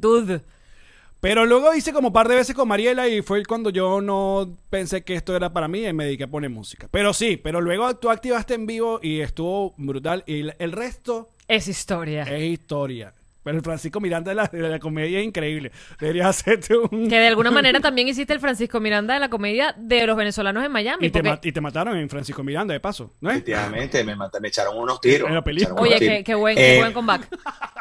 Pero 1.22 1.46
luego 1.46 1.74
hice 1.74 1.92
como 1.92 2.08
un 2.08 2.14
par 2.14 2.30
de 2.30 2.36
veces 2.36 2.56
con 2.56 2.68
Mariela 2.68 3.10
y 3.10 3.22
fue 3.22 3.44
cuando 3.46 3.70
yo 3.72 4.00
no 4.00 4.58
pensé 4.70 5.04
que 5.04 5.16
esto 5.16 5.36
era 5.36 5.52
para 5.52 5.68
mí 5.68 5.86
y 5.86 5.92
me 5.92 6.06
dediqué 6.06 6.24
a 6.24 6.28
poner 6.32 6.50
música. 6.50 6.88
Pero 6.92 7.14
sí, 7.14 7.36
pero 7.36 7.60
luego 7.60 7.94
tú 7.98 8.10
activaste 8.10 8.54
en 8.54 8.66
vivo 8.66 9.00
y 9.04 9.20
estuvo 9.20 9.74
brutal. 9.78 10.24
Y 10.28 10.48
el 10.60 10.72
resto 10.72 11.30
Es 11.48 11.68
historia. 11.68 12.24
es 12.24 12.44
historia. 12.44 13.14
Pero 13.50 13.58
el 13.58 13.64
Francisco 13.64 14.00
Miranda 14.00 14.30
de 14.30 14.36
la, 14.36 14.46
de 14.46 14.70
la 14.70 14.78
comedia 14.78 15.20
es 15.20 15.26
increíble. 15.26 15.72
Deberías 16.00 16.28
hacerte 16.28 16.78
un... 16.78 17.10
Que 17.10 17.18
de 17.20 17.28
alguna 17.30 17.50
manera 17.50 17.80
también 17.80 18.08
hiciste 18.08 18.32
el 18.32 18.40
Francisco 18.40 18.80
Miranda 18.80 19.16
de 19.16 19.20
la 19.20 19.28
comedia 19.30 19.74
de 19.76 20.06
los 20.06 20.16
venezolanos 20.16 20.64
en 20.64 20.72
Miami. 20.72 21.08
Y 21.08 21.10
te, 21.10 21.20
porque- 21.20 21.30
ma- 21.32 21.40
y 21.42 21.52
te 21.52 21.60
mataron 21.62 21.98
en 21.98 22.08
Francisco 22.10 22.44
Miranda, 22.44 22.74
de 22.76 22.80
paso, 22.80 23.16
¿no 23.22 23.32
es? 23.32 23.38
Efectivamente, 23.38 24.04
me, 24.04 24.16
me 24.16 24.48
echaron 24.48 24.78
unos 24.78 25.02
tiros. 25.02 25.28
En 25.28 25.34
la 25.34 25.44
película. 25.44 25.82
Oye, 25.82 26.24
qué, 26.24 26.36
buen, 26.36 26.56
qué 26.56 26.76
Eh, 26.76 26.80
buen 26.80 26.94
comeback. 26.94 27.28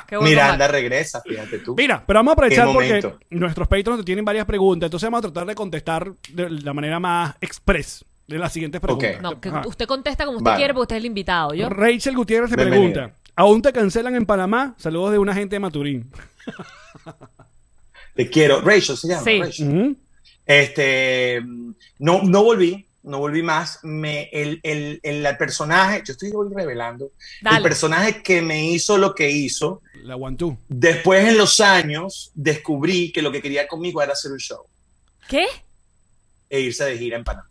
Qué 0.07 0.17
buen 0.17 0.31
Miranda 0.31 0.53
comeback. 0.53 0.71
regresa, 0.71 1.21
fíjate 1.21 1.59
tú. 1.59 1.75
Mira, 1.77 2.03
pero 2.07 2.21
vamos 2.21 2.31
a 2.31 2.33
aprovechar 2.33 2.69
porque 2.73 3.13
nuestros 3.29 3.69
patrons 3.69 4.03
tienen 4.07 4.25
varias 4.25 4.47
preguntas. 4.47 4.87
Entonces 4.87 5.07
vamos 5.07 5.19
a 5.19 5.23
tratar 5.31 5.47
de 5.47 5.55
contestar 5.55 6.13
de 6.33 6.49
la 6.49 6.73
manera 6.73 6.99
más 6.99 7.37
express 7.43 8.07
de 8.27 8.39
las 8.39 8.53
siguientes 8.53 8.81
preguntas. 8.81 9.21
No, 9.21 9.39
que 9.41 9.51
usted 9.67 9.87
contesta 9.87 10.25
como 10.25 10.39
usted 10.39 10.47
Vale. 10.53 10.57
quiere 10.59 10.73
porque 10.73 10.83
usted 10.85 10.97
es 10.97 11.01
el 11.01 11.07
invitado. 11.07 11.53
Yo, 11.55 11.69
Rachel 11.69 12.15
Gutiérrez 12.17 12.51
te 12.51 12.57
Bienvenido. 12.57 12.93
pregunta, 12.95 13.19
¿aún 13.39 13.63
te 13.63 13.73
cancelan 13.73 14.17
en 14.17 14.27
Panamá? 14.27 14.75
Saludos 14.79 15.13
de 15.13 15.19
una 15.19 15.33
gente 15.33 15.55
de 15.55 15.61
Maturín. 15.61 16.11
Te 18.15 18.29
quiero. 18.29 18.61
Rachel 18.61 18.97
se 18.97 19.09
llama. 19.09 19.23
Sí. 19.23 19.41
Rachel. 19.41 19.97
Este, 20.45 21.41
no, 21.99 22.23
no 22.25 22.43
volví, 22.43 22.87
no 23.05 23.19
volví 23.19 23.43
más. 23.43 23.79
Me, 23.85 24.29
el, 24.33 24.59
el, 24.63 24.99
el, 25.03 25.25
el 25.25 25.37
personaje, 25.37 26.03
yo 26.05 26.13
estoy 26.13 26.33
hoy 26.35 26.49
revelando, 26.53 27.13
Dale. 27.43 27.59
el 27.59 27.63
personaje 27.63 28.23
que 28.23 28.41
me 28.43 28.71
hizo 28.71 28.99
lo 28.99 29.15
que 29.15 29.31
hizo, 29.31 29.83
La 30.03 30.17
two. 30.37 30.57
después 30.69 31.29
en 31.29 31.37
los 31.39 31.61
años 31.61 32.33
descubrí 32.35 33.13
que 33.13 33.23
lo 33.23 33.31
que 33.31 33.41
quería 33.43 33.69
conmigo 33.69 34.03
era 34.03 34.15
hacer 34.15 34.33
un 34.33 34.39
show 34.39 34.65
¿Qué? 35.29 35.45
e 36.51 36.61
irse 36.61 36.85
de 36.87 36.97
gira 36.99 37.19
en 37.19 37.25
Panamá. 37.25 37.49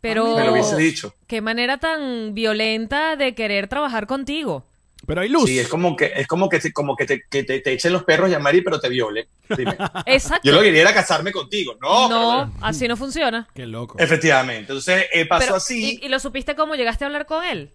Pero 0.00 0.34
Me 0.36 0.44
lo 0.44 0.52
hubiese 0.52 0.76
dicho. 0.76 1.14
qué 1.28 1.40
manera 1.40 1.78
tan 1.78 2.34
violenta 2.34 3.14
de 3.16 3.34
querer 3.34 3.68
trabajar 3.68 4.06
contigo. 4.06 4.66
Pero 5.10 5.20
hay 5.22 5.28
luz. 5.28 5.44
Sí, 5.48 5.58
es 5.58 5.68
como 5.68 5.94
que, 5.96 6.12
es 6.14 6.26
como 6.26 6.48
que, 6.48 6.58
te, 6.60 6.72
como 6.72 6.96
que, 6.96 7.04
te, 7.04 7.22
que 7.28 7.42
te, 7.44 7.60
te 7.60 7.72
echen 7.72 7.92
los 7.92 8.04
perros 8.04 8.30
y 8.30 8.36
Mari, 8.38 8.62
pero 8.62 8.80
te 8.80 8.88
violen. 8.88 9.26
Dime. 9.56 9.76
Exacto. 10.06 10.42
Yo 10.44 10.52
lo 10.52 10.60
que 10.60 10.66
quería 10.66 10.82
era 10.82 10.94
casarme 10.94 11.32
contigo. 11.32 11.76
No, 11.80 12.08
no, 12.08 12.52
así 12.62 12.86
no 12.88 12.96
funciona. 12.96 13.48
Qué 13.54 13.66
loco. 13.66 13.96
pero- 13.96 14.04
efectivamente. 14.06 14.60
Entonces 14.72 15.06
eh, 15.12 15.26
pasó 15.26 15.44
Pero, 15.46 15.56
así. 15.56 15.98
¿y, 16.00 16.06
y 16.06 16.08
lo 16.08 16.18
supiste 16.20 16.54
cómo 16.54 16.74
llegaste 16.76 17.04
a 17.04 17.08
hablar 17.08 17.26
con 17.26 17.44
él? 17.44 17.70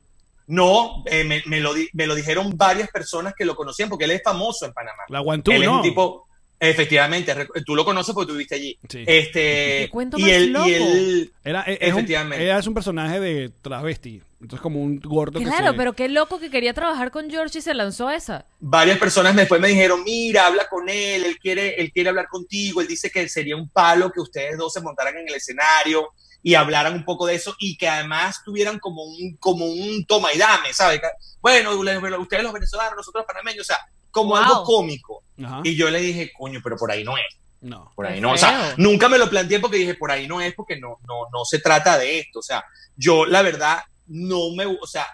No, 0.48 1.04
eh, 1.08 1.24
me, 1.24 1.42
me 1.48 1.60
lo 1.60 1.74
di- 1.74 1.90
me 1.94 2.06
lo 2.06 2.14
dijeron 2.14 2.56
varias 2.56 2.90
personas 2.90 3.34
que 3.36 3.46
lo 3.46 3.56
conocían 3.56 3.90
porque 3.90 4.06
él 4.06 4.12
es 4.12 4.22
famoso 4.24 4.66
en 4.66 4.74
Panamá. 4.74 5.04
La 5.10 5.22
two, 5.42 5.52
él 5.54 5.64
es 5.64 5.68
¿no? 5.68 5.78
un 5.78 5.82
tipo, 5.82 6.25
efectivamente, 6.60 7.36
tú 7.66 7.76
lo 7.76 7.84
conoces 7.86 8.14
porque 8.14 8.28
tú 8.28 8.34
viviste 8.34 8.56
allí. 8.56 8.78
Sí. 8.90 9.04
Este, 9.06 9.40
Qué 9.84 9.90
cuento 9.92 10.18
y 10.18 10.22
más 10.22 10.32
él, 10.32 10.52
loco. 10.54 10.68
y 10.68 10.74
él, 10.74 11.34
Era, 11.44 11.62
es, 11.62 11.78
es 11.82 11.92
un, 11.94 12.00
Efectivamente. 12.00 12.44
ella 12.44 12.60
es 12.60 12.68
un 12.68 12.74
personaje 12.74 13.20
de 13.20 13.50
travesti. 13.62 14.22
Entonces 14.42 14.62
como 14.62 14.80
un 14.82 15.00
gordo 15.00 15.40
que 15.40 15.46
Claro, 15.46 15.72
se- 15.72 15.78
pero 15.78 15.94
qué 15.94 16.08
loco 16.08 16.40
que 16.40 16.52
quería 16.52 16.74
trabajar 16.74 17.10
con 17.10 17.30
George 17.32 17.58
y 17.58 17.62
se 17.62 17.74
lanzó 17.74 18.08
a 18.08 18.16
esa. 18.16 18.46
varias 18.60 19.00
personas 19.00 19.36
después 19.36 19.60
me 19.60 19.70
dijeron, 19.70 20.04
mira, 20.04 20.46
habla 20.48 20.68
con 20.70 20.88
él, 20.88 21.24
él 21.26 21.38
quiere, 21.40 21.82
él 21.82 21.92
quiere 21.92 22.10
hablar 22.10 22.28
contigo, 22.28 22.80
él 22.82 22.88
dice 22.88 23.10
que 23.10 23.28
sería 23.28 23.56
un 23.56 23.70
palo 23.70 24.12
que 24.12 24.20
ustedes 24.22 24.58
dos 24.58 24.72
se 24.74 24.82
montaran 24.82 25.18
en 25.18 25.28
el 25.28 25.34
escenario 25.36 26.10
y 26.44 26.54
hablaran 26.54 26.94
un 26.94 27.04
poco 27.04 27.26
de 27.26 27.34
eso 27.36 27.56
y 27.60 27.76
que 27.76 27.88
además 27.88 28.42
tuvieran 28.46 28.78
como 28.78 29.04
un, 29.04 29.36
como 29.38 29.66
un 29.66 30.06
toma 30.06 30.32
y 30.32 30.38
dame, 30.38 30.74
¿sabes? 30.74 31.00
Que, 31.00 31.08
Bueno, 31.42 31.72
ustedes 32.20 32.44
los 32.44 32.54
venezolanos, 32.54 32.98
nosotros 32.98 33.22
los 33.22 33.26
panameños, 33.28 33.62
o 33.62 33.66
sea, 33.74 33.80
como 34.12 34.30
Wow. 34.36 34.38
algo 34.38 34.64
cómico. 34.64 35.24
Ajá. 35.44 35.62
Y 35.64 35.76
yo 35.76 35.90
le 35.90 36.00
dije, 36.00 36.32
coño, 36.38 36.60
pero 36.64 36.78
por 36.78 36.92
ahí 36.92 37.04
no 37.04 37.18
es. 37.18 37.24
No. 37.62 37.92
Por 37.96 38.06
ahí 38.06 38.22
no, 38.22 38.32
o 38.34 38.38
sea, 38.38 38.74
nunca 38.78 39.10
me 39.10 39.18
lo 39.18 39.30
planteé 39.30 39.60
porque 39.60 39.78
dije, 39.78 39.96
por 39.96 40.12
ahí 40.12 40.28
no 40.28 40.40
es, 40.40 40.54
porque 40.54 40.78
no, 40.80 41.00
no, 41.08 41.22
no 41.34 41.46
se 41.46 41.60
trata 41.60 41.98
de 41.98 42.20
esto. 42.20 42.40
O 42.40 42.44
sea, 42.44 42.64
yo 42.96 43.26
la 43.26 43.42
verdad 43.42 43.80
no 44.08 44.52
me, 44.56 44.66
o 44.66 44.86
sea, 44.86 45.08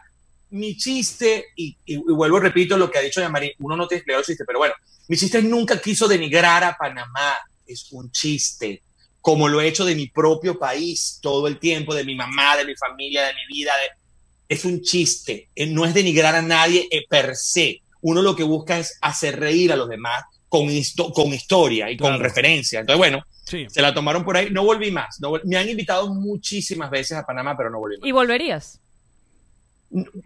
mi 0.50 0.76
chiste, 0.76 1.46
y, 1.56 1.78
y- 1.86 1.96
y 1.96 1.98
vuelvo 2.14 2.40
repito 2.40 2.78
lo 2.78 2.92
que 2.92 2.98
ha 2.98 3.02
dicho 3.02 3.22
Yamari, 3.22 3.54
uno 3.60 3.78
no 3.78 3.88
te 3.88 3.96
explica 3.96 4.20
el 4.20 4.26
chiste, 4.26 4.44
pero 4.46 4.60
bueno, 4.60 4.74
mi 5.08 5.16
chiste 5.16 5.42
nunca 5.42 5.80
quiso 5.80 6.08
denigrar 6.10 6.64
a 6.66 6.76
Panamá, 6.76 7.36
es 7.66 7.88
un 7.92 8.12
chiste, 8.12 8.84
como 9.22 9.48
lo 9.48 9.62
he 9.62 9.68
hecho 9.68 9.86
de 9.86 9.96
mi 9.96 10.08
propio 10.10 10.60
país 10.60 11.20
todo 11.22 11.48
el 11.48 11.58
tiempo, 11.58 11.96
de 11.96 12.04
mi 12.04 12.16
mamá, 12.16 12.58
de 12.58 12.66
mi 12.66 12.76
familia, 12.76 13.24
de 13.28 13.34
mi 13.34 13.46
vida, 13.56 13.72
de- 13.78 14.56
es 14.56 14.66
un 14.66 14.82
chiste, 14.82 15.48
eh, 15.56 15.68
no 15.68 15.86
es 15.86 15.94
denigrar 15.94 16.36
a 16.36 16.42
nadie 16.42 16.86
eh, 16.92 17.06
per 17.10 17.34
se, 17.38 17.82
uno 18.02 18.22
lo 18.22 18.36
que 18.36 18.44
busca 18.44 18.78
es 18.80 18.98
hacer 19.02 19.40
reír 19.40 19.72
a 19.72 19.76
los 19.76 19.88
demás 19.90 20.24
con, 20.50 20.68
histo- 20.68 21.14
con 21.14 21.28
historia 21.34 21.90
y 21.90 21.98
Claro. 21.98 22.16
con 22.16 22.24
referencia. 22.24 22.80
Entonces, 22.82 22.98
bueno, 22.98 23.24
Sí. 23.46 23.66
se 23.70 23.82
la 23.82 23.94
tomaron 23.94 24.24
por 24.24 24.38
ahí. 24.38 24.50
No 24.50 24.64
volví 24.64 24.92
más. 24.92 25.20
No 25.20 25.32
vol- 25.32 25.42
me 25.46 25.58
han 25.58 25.68
invitado 25.70 26.14
muchísimas 26.14 26.90
veces 26.90 27.18
a 27.18 27.26
Panamá, 27.26 27.56
pero 27.58 27.70
no 27.70 27.80
volví 27.80 27.98
más. 27.98 28.08
¿Y 28.08 28.12
volverías? 28.12 28.80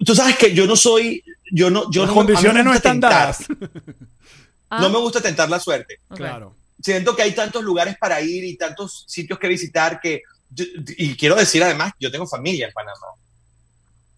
Tú 0.06 0.14
sabes 0.15 0.38
que 0.38 0.53
yo 0.53 0.68
no 0.68 0.76
soy. 0.76 1.23
Yo 1.52 1.69
no, 1.69 1.89
yo 1.91 2.02
Las 2.02 2.10
no, 2.10 2.15
condiciones 2.15 2.64
no 2.64 2.73
están 2.73 2.93
tentar. 2.99 3.11
dadas. 3.11 3.45
Ah, 4.68 4.81
No 4.81 4.89
me 4.89 4.97
gusta 4.97 5.22
tentar 5.22 5.47
la 5.47 5.60
suerte. 5.60 5.99
Claro. 6.10 6.56
Siento 6.81 7.15
que 7.15 7.22
hay 7.22 7.34
tantos 7.34 7.64
lugares 7.64 7.95
para 7.99 8.19
ir 8.22 8.43
y 8.43 8.57
tantos 8.57 9.06
sitios 9.07 9.38
que 9.38 9.47
visitar 9.47 9.99
que. 10.02 10.23
yo- 10.49 10.65
y 10.97 11.15
quiero 11.15 11.35
decir 11.35 11.64
además, 11.64 11.93
yo 11.99 12.11
tengo 12.11 12.26
familia 12.26 12.68
en 12.68 12.73
Panamá. 12.73 13.07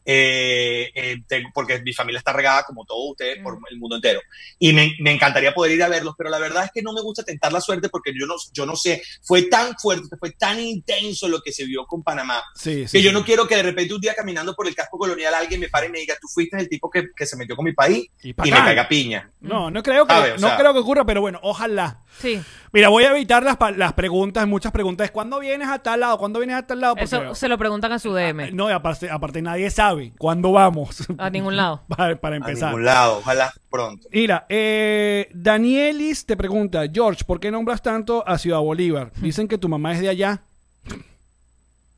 Eh, 0.10 0.90
eh, 0.96 1.18
tengo- 1.28 1.50
porque 1.54 1.82
mi 1.82 1.92
familia 1.94 2.20
está 2.20 2.32
regada 2.32 2.64
como 2.64 2.86
todos 2.86 3.12
ustedes 3.12 3.40
por 3.44 3.60
el 3.70 3.78
mundo 3.78 3.98
entero. 3.98 4.22
Y 4.58 4.72
me, 4.72 4.94
me 5.02 5.12
encantaría 5.12 5.54
poder 5.54 5.74
ir 5.74 5.84
a 5.84 5.90
verlos, 5.90 6.16
pero 6.18 6.30
la 6.30 6.40
verdad 6.40 6.64
es 6.64 6.72
que 6.74 6.82
no 6.82 6.94
me 6.94 7.02
gusta 7.02 7.24
tentar 7.24 7.52
la 7.52 7.60
suerte 7.60 7.90
porque 7.90 8.14
yo 8.18 8.26
no, 8.26 8.36
yo 8.54 8.66
no 8.66 8.78
sé, 8.78 9.02
fue 9.22 9.44
tan 9.44 9.76
fuerte, 9.78 10.08
fue 10.18 10.32
tan 10.32 10.62
intenso 10.62 11.28
lo 11.28 11.42
que 11.42 11.52
se 11.52 11.66
vio 11.66 11.86
con 11.86 12.04
Panamá, 12.04 12.42
Sí, 12.56 12.88
sí. 12.88 12.98
que 12.98 13.04
yo 13.04 13.10
sí. 13.10 13.14
no 13.16 13.26
quiero 13.26 13.46
que 13.48 13.58
de 13.58 13.64
repente 13.64 13.94
un 13.94 14.00
día 14.00 14.16
caminando 14.16 14.56
por 14.56 14.66
el 14.66 14.76
casco 14.76 14.98
colonial 14.98 15.34
alguien 15.34 15.60
me 15.60 15.68
pare 15.68 15.88
y 15.88 15.90
me 15.90 16.00
diga, 16.00 16.16
tú 16.22 16.28
fuiste 16.34 16.58
el 16.58 16.70
tipo 16.70 16.90
que, 16.90 17.08
que 17.14 17.26
se 17.26 17.36
metió 17.36 17.58
con 17.58 17.66
mi 17.66 17.74
país 17.74 18.08
Y 18.24 18.30
y, 18.30 18.34
me 18.52 18.52
caiga 18.64 18.88
piña. 18.88 19.30
No, 19.42 19.70
no 19.70 19.84
creo 19.84 20.08
que, 20.08 20.14
o 20.14 20.38
no 20.38 20.48
sea- 20.48 20.58
creo 20.58 20.72
que 20.74 20.80
ocurra, 20.80 21.06
pero 21.06 21.20
bueno, 21.20 21.40
ojalá. 21.44 22.02
Sí, 22.22 22.42
Mira, 22.74 22.90
voy 22.90 23.06
a 23.06 23.12
evitar 23.12 23.44
las, 23.44 23.58
las 23.76 23.94
preguntas, 23.94 24.46
muchas 24.48 24.72
preguntas. 24.72 25.10
¿Cuándo 25.12 25.40
vienes 25.40 25.70
a 25.70 25.80
tal 25.80 26.02
lado? 26.02 26.18
¿Cuándo 26.18 26.40
vienes 26.40 26.58
a 26.58 26.68
tal 26.68 26.82
lado? 26.82 26.96
Porque- 26.96 27.06
eso 27.06 27.34
se 27.36 27.48
lo 27.48 27.58
preguntan 27.58 27.92
a 27.92 28.00
su 28.00 28.14
DM. 28.14 28.52
No, 28.54 28.70
y 28.70 28.74
aparte, 28.74 29.10
aparte 29.10 29.42
nadie 29.42 29.70
sabe 29.72 29.97
cuándo 30.18 30.52
vamos. 30.52 31.06
A 31.18 31.30
ningún 31.30 31.56
lado. 31.56 31.84
para, 31.90 32.20
para 32.20 32.36
A 32.36 32.38
empezar. 32.38 32.70
ningún 32.70 32.86
lado, 32.86 33.20
ojalá 33.20 33.54
pronto. 33.70 34.08
Mira, 34.12 34.46
eh, 34.50 35.30
Danielis 35.34 36.26
te 36.26 36.36
pregunta, 36.38 36.84
George, 36.92 37.24
¿por 37.26 37.40
qué 37.40 37.52
nombras 37.52 37.82
tanto 37.82 38.28
a 38.28 38.38
Ciudad 38.38 38.60
Bolívar? 38.60 39.12
Dicen 39.22 39.48
que 39.48 39.58
tu 39.58 39.70
mamá 39.70 39.94
es 39.94 40.02
de 40.02 40.10
allá. 40.10 40.44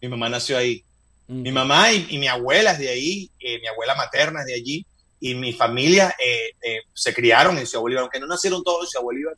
Mi 0.01 0.07
mamá 0.07 0.29
nació 0.29 0.57
ahí. 0.57 0.83
Mm. 1.27 1.41
Mi 1.41 1.51
mamá 1.51 1.91
y, 1.91 2.07
y 2.09 2.17
mi 2.17 2.27
abuela 2.27 2.71
es 2.71 2.79
de 2.79 2.89
ahí, 2.89 3.29
eh, 3.39 3.59
mi 3.59 3.67
abuela 3.67 3.95
materna 3.95 4.39
es 4.41 4.45
de 4.47 4.55
allí, 4.55 4.85
y 5.19 5.35
mi 5.35 5.53
familia 5.53 6.15
eh, 6.17 6.55
eh, 6.61 6.79
se 6.93 7.13
criaron 7.13 7.57
en 7.57 7.67
Ciudad 7.67 7.81
Bolívar, 7.81 8.03
aunque 8.03 8.19
no 8.19 8.27
nacieron 8.27 8.63
todos 8.63 8.85
en 8.85 8.87
Ciudad 8.87 9.03
Bolívar, 9.03 9.35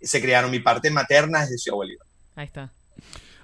se 0.00 0.20
criaron. 0.20 0.50
Mi 0.50 0.58
parte 0.58 0.90
materna 0.90 1.44
es 1.44 1.50
de 1.50 1.58
Ciudad 1.58 1.76
Bolívar. 1.76 2.06
Ahí 2.34 2.46
está. 2.46 2.72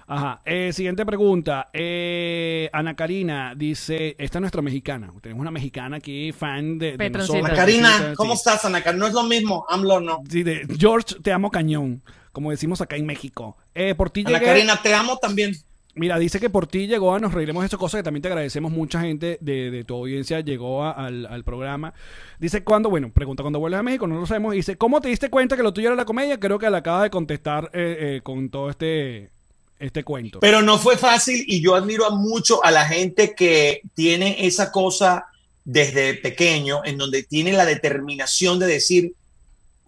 Ajá. 0.09 0.41
Eh, 0.45 0.71
siguiente 0.73 1.05
pregunta. 1.05 1.69
Eh, 1.73 2.69
Ana 2.73 2.95
Karina 2.95 3.53
dice, 3.55 4.15
esta 4.17 4.39
es 4.39 4.41
nuestra 4.41 4.61
mexicana. 4.61 5.11
Tenemos 5.21 5.41
una 5.41 5.51
mexicana 5.51 5.97
aquí, 5.97 6.31
fan 6.31 6.77
de, 6.79 6.97
de 6.97 7.09
nosotros. 7.09 7.45
Ana 7.45 7.53
Karina. 7.55 8.13
¿cómo 8.17 8.33
estás, 8.33 8.65
Ana 8.65 8.81
Karina? 8.81 8.99
No 9.01 9.07
es 9.07 9.13
lo 9.13 9.23
mismo, 9.23 9.65
AMLO 9.69 9.99
no. 10.01 10.23
Sí, 10.29 10.43
de 10.43 10.67
George, 10.77 11.15
te 11.21 11.31
amo 11.31 11.51
cañón. 11.51 12.01
como 12.31 12.51
decimos 12.51 12.79
acá 12.81 12.95
en 12.95 13.05
México. 13.05 13.57
Eh, 13.75 13.95
por 13.95 14.09
ti 14.09 14.23
Ana 14.25 14.39
llegué- 14.39 14.45
Karina, 14.45 14.81
te 14.81 14.93
amo 14.93 15.17
también. 15.17 15.53
Mira, 15.95 16.17
dice 16.19 16.39
que 16.39 16.49
por 16.49 16.67
ti 16.67 16.87
llegó 16.87 17.13
a 17.13 17.19
Nos 17.19 17.33
Reiremos 17.33 17.61
de 17.63 17.67
Esas 17.67 17.79
Cosas, 17.79 17.99
que 17.99 18.03
también 18.03 18.21
te 18.21 18.29
agradecemos. 18.29 18.71
Mucha 18.71 19.01
gente 19.01 19.37
de, 19.41 19.69
de 19.71 19.83
tu 19.83 19.95
audiencia 19.95 20.39
llegó 20.39 20.83
a- 20.83 20.91
al, 20.91 21.25
al 21.25 21.43
programa. 21.43 21.93
Dice, 22.39 22.63
¿cuándo? 22.63 22.89
Bueno, 22.89 23.11
pregunta 23.11 23.43
cuando 23.43 23.59
vuelves 23.59 23.79
a 23.79 23.83
México, 23.83 24.07
no 24.07 24.19
lo 24.19 24.25
sabemos. 24.25 24.53
Dice, 24.53 24.77
¿cómo 24.77 25.01
te 25.01 25.09
diste 25.09 25.29
cuenta 25.29 25.57
que 25.57 25.63
lo 25.63 25.73
tuyo 25.73 25.87
era 25.89 25.95
la 25.95 26.05
comedia? 26.05 26.39
Creo 26.39 26.57
que 26.59 26.69
le 26.69 26.77
acaba 26.77 27.03
de 27.03 27.09
contestar 27.09 27.71
eh, 27.73 27.97
eh, 28.17 28.21
con 28.23 28.49
todo 28.49 28.69
este, 28.69 29.31
este 29.79 30.03
cuento. 30.03 30.39
Pero 30.39 30.61
no 30.61 30.77
fue 30.77 30.97
fácil 30.97 31.43
y 31.47 31.61
yo 31.61 31.75
admiro 31.75 32.05
a 32.05 32.09
mucho 32.15 32.63
a 32.63 32.71
la 32.71 32.85
gente 32.85 33.33
que 33.35 33.81
tiene 33.95 34.45
esa 34.45 34.71
cosa 34.71 35.25
desde 35.63 36.15
pequeño, 36.15 36.81
en 36.83 36.97
donde 36.97 37.23
tiene 37.23 37.53
la 37.53 37.65
determinación 37.65 38.59
de 38.59 38.67
decir, 38.67 39.13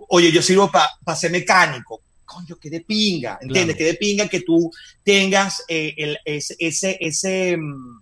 oye, 0.10 0.32
yo 0.32 0.42
sirvo 0.42 0.72
para 0.72 1.18
ser 1.18 1.32
mecánico. 1.32 2.02
Coño, 2.26 2.56
que 2.58 2.70
de 2.70 2.82
pinga, 2.82 3.38
¿entiendes? 3.42 3.76
Claro. 3.76 3.78
Que 3.78 3.84
de 3.86 3.94
pinga 3.96 4.28
que 4.30 4.42
tú 4.42 4.72
tengas 5.04 5.64
eh, 5.68 5.94
el- 5.98 6.18
ese, 6.24 6.56
ese, 6.60 6.98
ese, 7.02 7.58
mm, 7.58 8.02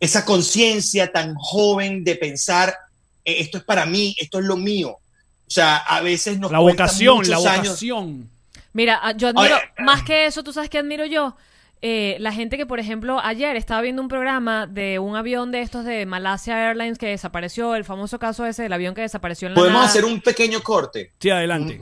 esa 0.00 0.24
conciencia 0.26 1.10
tan 1.10 1.34
joven 1.36 2.04
de 2.04 2.16
pensar, 2.16 2.76
eh, 3.24 3.36
esto 3.40 3.56
es 3.58 3.64
para 3.64 3.86
mí, 3.86 4.14
esto 4.18 4.38
es 4.40 4.44
lo 4.44 4.56
mío. 4.58 4.90
O 4.90 5.50
sea, 5.50 5.76
a 5.78 6.00
veces 6.02 6.38
nos 6.38 6.50
la 6.52 6.58
vocación, 6.58 7.26
la 7.30 7.36
años- 7.36 7.66
vocación. 7.68 8.30
Mira, 8.76 9.00
ah, 9.02 9.12
yo 9.16 9.28
admiro, 9.28 9.56
Oye. 9.56 9.64
más 9.78 10.02
que 10.02 10.26
eso, 10.26 10.44
¿tú 10.44 10.52
sabes 10.52 10.68
qué 10.68 10.76
admiro 10.76 11.06
yo? 11.06 11.34
Eh, 11.80 12.18
la 12.20 12.30
gente 12.30 12.58
que, 12.58 12.66
por 12.66 12.78
ejemplo, 12.78 13.18
ayer 13.22 13.56
estaba 13.56 13.80
viendo 13.80 14.02
un 14.02 14.08
programa 14.08 14.66
de 14.66 14.98
un 14.98 15.16
avión 15.16 15.50
de 15.50 15.62
estos 15.62 15.86
de 15.86 16.04
Malasia 16.04 16.68
Airlines 16.68 16.98
que 16.98 17.06
desapareció, 17.06 17.74
el 17.74 17.84
famoso 17.84 18.18
caso 18.18 18.44
ese 18.44 18.64
del 18.64 18.74
avión 18.74 18.94
que 18.94 19.00
desapareció 19.00 19.48
en 19.48 19.54
la 19.54 19.56
Podemos 19.56 19.78
nada. 19.78 19.88
hacer 19.88 20.04
un 20.04 20.20
pequeño 20.20 20.62
corte. 20.62 21.12
Sí, 21.18 21.30
adelante. 21.30 21.80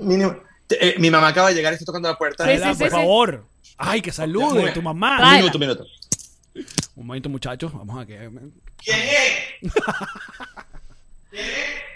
Eh, 0.71 0.95
mi 0.99 1.11
mamá 1.11 1.29
acaba 1.29 1.49
de 1.49 1.57
llegar, 1.57 1.73
estoy 1.73 1.85
tocando 1.85 2.09
la 2.09 2.17
puerta. 2.17 2.45
Sí, 2.45 2.51
sí, 2.51 2.57
Adelante, 2.59 2.77
sí, 2.77 2.85
por 2.85 2.91
sí. 2.91 2.97
favor. 2.97 3.45
Ay, 3.77 4.01
que 4.01 4.13
salude 4.13 4.71
tu 4.71 4.81
mamá. 4.81 5.33
Un 5.33 5.37
minuto, 5.39 5.59
un 5.59 5.61
minuto. 5.61 5.87
Un 6.95 7.07
momento, 7.07 7.29
muchachos. 7.29 7.73
Vamos 7.73 8.01
a 8.01 8.07
que... 8.07 8.31
¿Quién 8.85 9.01
es? 9.01 9.73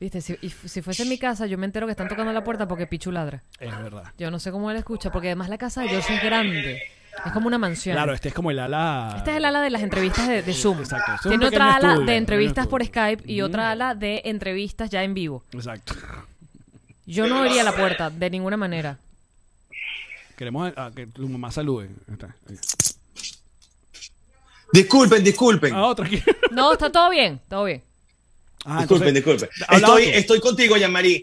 Viste, 0.00 0.22
si, 0.22 0.36
y 0.40 0.48
si 0.48 0.80
fuese 0.80 1.02
en 1.02 1.10
mi 1.10 1.18
casa, 1.18 1.44
yo 1.46 1.58
me 1.58 1.66
entero 1.66 1.86
que 1.86 1.90
están 1.90 2.08
tocando 2.08 2.32
la 2.32 2.42
puerta 2.42 2.66
porque 2.66 2.86
Pichu 2.86 3.12
ladra. 3.12 3.42
Es 3.58 3.70
verdad. 3.76 4.04
Yo 4.16 4.30
no 4.30 4.38
sé 4.38 4.50
cómo 4.50 4.70
él 4.70 4.78
escucha, 4.78 5.12
porque 5.12 5.28
además 5.28 5.50
la 5.50 5.58
casa 5.58 5.82
de 5.82 5.88
George 5.90 6.16
es 6.16 6.22
grande. 6.22 6.82
Es 7.26 7.32
como 7.32 7.48
una 7.48 7.58
mansión. 7.58 7.94
Claro, 7.96 8.14
este 8.14 8.28
es 8.28 8.34
como 8.34 8.50
el 8.50 8.58
ala... 8.60 9.12
Este 9.18 9.32
es 9.32 9.36
el 9.36 9.44
ala 9.44 9.60
de 9.60 9.68
las 9.68 9.82
entrevistas 9.82 10.26
de, 10.26 10.42
de 10.42 10.54
Zoom. 10.54 10.78
Exacto. 10.78 11.12
Es 11.16 11.20
Tiene 11.22 11.44
otra 11.46 11.74
ala 11.74 11.88
estudio, 11.90 12.06
de 12.06 12.16
entrevistas 12.16 12.66
por. 12.66 12.82
Skype 12.84 13.30
y 13.30 13.42
otra 13.42 13.72
ala 13.72 13.94
de 13.94 14.22
entrevistas 14.24 14.88
ya 14.88 15.02
en 15.04 15.12
vivo. 15.12 15.44
Exacto. 15.52 15.94
Yo 17.04 17.26
no 17.26 17.36
abriría 17.38 17.62
la 17.62 17.76
puerta 17.76 18.08
de 18.08 18.30
ninguna 18.30 18.56
manera. 18.56 18.96
Queremos 20.36 20.72
a- 20.76 20.86
a 20.86 20.90
que 20.92 21.08
tu 21.08 21.28
mamá 21.28 21.50
salude. 21.50 21.90
Está. 22.10 22.34
Disculpen, 24.72 25.22
disculpen. 25.24 25.74
Ah, 25.74 25.86
otra 25.88 26.06
aquí. 26.06 26.22
No, 26.52 26.72
está 26.72 26.90
todo 26.90 27.10
bien, 27.10 27.40
todo 27.48 27.64
bien. 27.64 27.82
Ah, 28.66 28.80
disculpen, 28.80 29.16
entonces- 29.16 29.48
disculpen. 29.48 29.48
habla 29.68 29.86
Estoy, 29.88 30.04
estoy 30.20 30.40
contigo. 30.40 30.74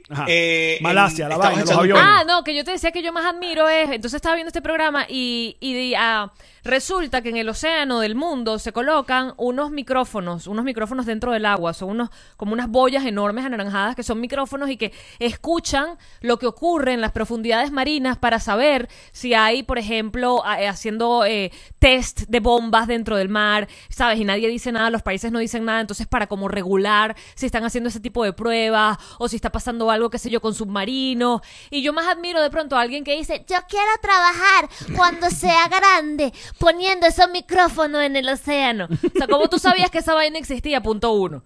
Ajá. 0.10 0.26
Eh, 0.28 0.80
Malasia, 0.82 1.26
en- 1.26 1.30
la 1.30 1.38
vaina, 1.38 1.60
los 1.62 1.70
echando- 1.70 1.82
aviones. 1.82 2.04
Ah, 2.06 2.24
no, 2.28 2.44
que 2.44 2.56
yo 2.56 2.64
te 2.64 2.72
decía 2.72 2.92
que 2.92 3.04
yo 3.04 3.14
más 3.14 3.26
admiro 3.26 3.70
es. 3.70 3.90
Entonces 3.92 4.16
estaba 4.16 4.36
viendo 4.36 4.50
este 4.50 4.62
programa 4.62 5.06
y, 5.08 5.56
y 5.60 5.94
ah, 5.96 6.32
resulta 6.64 7.22
que 7.22 7.30
en 7.30 7.38
el 7.38 7.48
océano 7.48 8.00
del 8.00 8.16
mundo 8.16 8.58
se 8.60 8.72
colocan 8.74 9.34
unos 9.38 9.70
micrófonos, 9.72 10.48
unos 10.48 10.66
micrófonos 10.66 11.06
dentro 11.06 11.32
del 11.32 11.46
agua. 11.46 11.74
Son 11.74 11.90
unos, 11.90 12.10
como 12.38 12.54
unas 12.54 12.70
boyas 12.70 13.06
enormes 13.06 13.46
anaranjadas 13.46 13.96
que 13.96 14.04
son 14.04 14.20
micrófonos 14.20 14.70
y 14.70 14.78
que 14.78 14.92
escuchan 15.20 15.98
lo 16.22 16.40
que 16.40 16.48
ocurre 16.48 16.94
en 16.94 17.02
las 17.02 17.12
profundidades 17.12 17.72
marinas 17.72 18.18
para 18.18 18.40
saber 18.40 18.90
si 19.12 19.34
hay, 19.36 19.62
por 19.64 19.78
ejemplo, 19.78 20.44
eh, 20.60 20.68
haciendo 20.68 21.24
eh, 21.26 21.52
test 21.80 22.22
de 22.28 22.40
bombas 22.40 22.88
dentro 22.88 23.16
del 23.16 23.30
mar, 23.30 23.68
¿sabes? 23.90 24.20
Y 24.20 24.26
nadie 24.26 24.48
dice 24.50 24.72
nada, 24.72 24.90
los 24.90 25.04
países 25.04 25.32
no 25.32 25.40
dicen 25.40 25.66
nada. 25.66 25.82
Entonces, 25.82 26.08
para 26.08 26.28
como 26.28 26.48
regular 26.48 27.16
si 27.36 27.46
están 27.46 27.64
haciendo 27.66 27.90
ese 27.90 28.00
tipo 28.00 28.24
de 28.24 28.34
pruebas 28.34 28.98
o 29.20 29.28
si 29.28 29.36
está 29.36 29.52
pasando 29.52 29.90
algo, 29.92 30.10
qué 30.10 30.18
sé 30.20 30.30
yo, 30.30 30.42
con 30.42 30.54
submarinos. 30.54 31.42
Y 31.70 31.82
yo 31.82 31.94
más 31.94 32.08
admiro 32.08 32.42
de 32.42 32.50
pronto 32.50 32.76
a 32.78 32.82
alguien 32.82 33.04
que 33.04 33.16
dice, 33.16 33.46
Yo 33.48 33.58
quiero 33.70 33.92
trabajar 34.02 34.70
cuando 34.96 35.30
sea 35.30 35.68
grande 35.68 36.34
poniendo 36.60 37.08
esos 37.08 37.30
micrófonos 37.30 38.02
en 38.04 38.16
el 38.16 38.28
océano. 38.30 38.88
o 38.92 39.18
sea, 39.18 39.28
¿cómo 39.28 39.50
tú 39.50 39.60
sabías 39.60 39.90
que 39.92 40.00
esa 40.00 40.14
vaina 40.14 40.38
existía? 40.40 40.82
Punto 40.82 41.12
uno. 41.14 41.44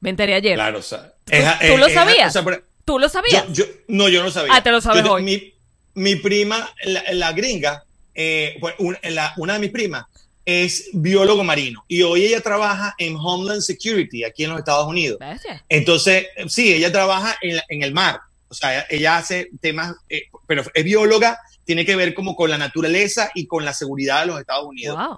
Me 0.00 0.10
enteré 0.10 0.34
ayer. 0.34 0.54
Claro, 0.54 0.78
o 0.78 0.82
sea. 0.82 1.14
¿Tú, 1.24 1.32
es- 1.34 1.58
tú 1.58 1.64
es- 1.66 1.78
lo 1.80 1.88
sabías? 1.88 2.28
o 2.28 2.32
sea, 2.32 2.42
por- 2.42 2.64
¿Tú 2.84 2.98
lo 2.98 3.08
sabías? 3.08 3.46
yo, 3.48 3.64
yo- 3.64 3.72
no, 3.88 4.08
yo 4.08 4.22
no 4.22 4.30
sabía. 4.30 4.52
Ah, 4.54 4.62
te 4.62 4.70
lo 4.70 4.80
sabes 4.80 5.02
Yo- 5.04 5.12
hoy. 5.14 5.22
Mi, 5.22 5.54
mi 5.94 6.16
prima, 6.16 6.68
la, 6.84 7.02
la 7.12 7.32
gringa, 7.32 7.84
eh, 8.14 8.56
pues, 8.60 8.74
la- 9.04 9.32
una 9.38 9.54
de 9.54 9.58
mis 9.60 9.70
primas, 9.70 10.04
es 10.46 10.90
biólogo 10.92 11.42
marino 11.44 11.84
y 11.88 12.02
hoy 12.02 12.24
ella 12.26 12.40
trabaja 12.40 12.94
en 12.98 13.16
Homeland 13.16 13.62
Security 13.62 14.24
aquí 14.24 14.44
en 14.44 14.50
los 14.50 14.58
Estados 14.58 14.86
Unidos. 14.86 15.18
Bestia. 15.18 15.64
Entonces, 15.68 16.26
sí, 16.48 16.72
ella 16.74 16.92
trabaja 16.92 17.36
en, 17.40 17.56
la- 17.56 17.64
en 17.68 17.82
el 17.82 17.92
mar. 17.92 18.20
O 18.48 18.54
sea, 18.54 18.86
ella, 18.90 19.16
hace 19.16 19.50
temas, 19.60 19.94
eh, 20.08 20.24
pero 20.46 20.62
es 20.74 20.84
bióloga, 20.84 21.38
tiene 21.64 21.84
que 21.84 21.96
ver 21.96 22.14
como 22.14 22.36
con 22.36 22.50
la 22.50 22.58
naturaleza 22.58 23.30
y 23.34 23.46
con 23.46 23.64
la 23.64 23.72
seguridad 23.72 24.20
de 24.20 24.26
los 24.26 24.40
Estados 24.40 24.66
Unidos. 24.66 24.96
Wow. 24.96 25.16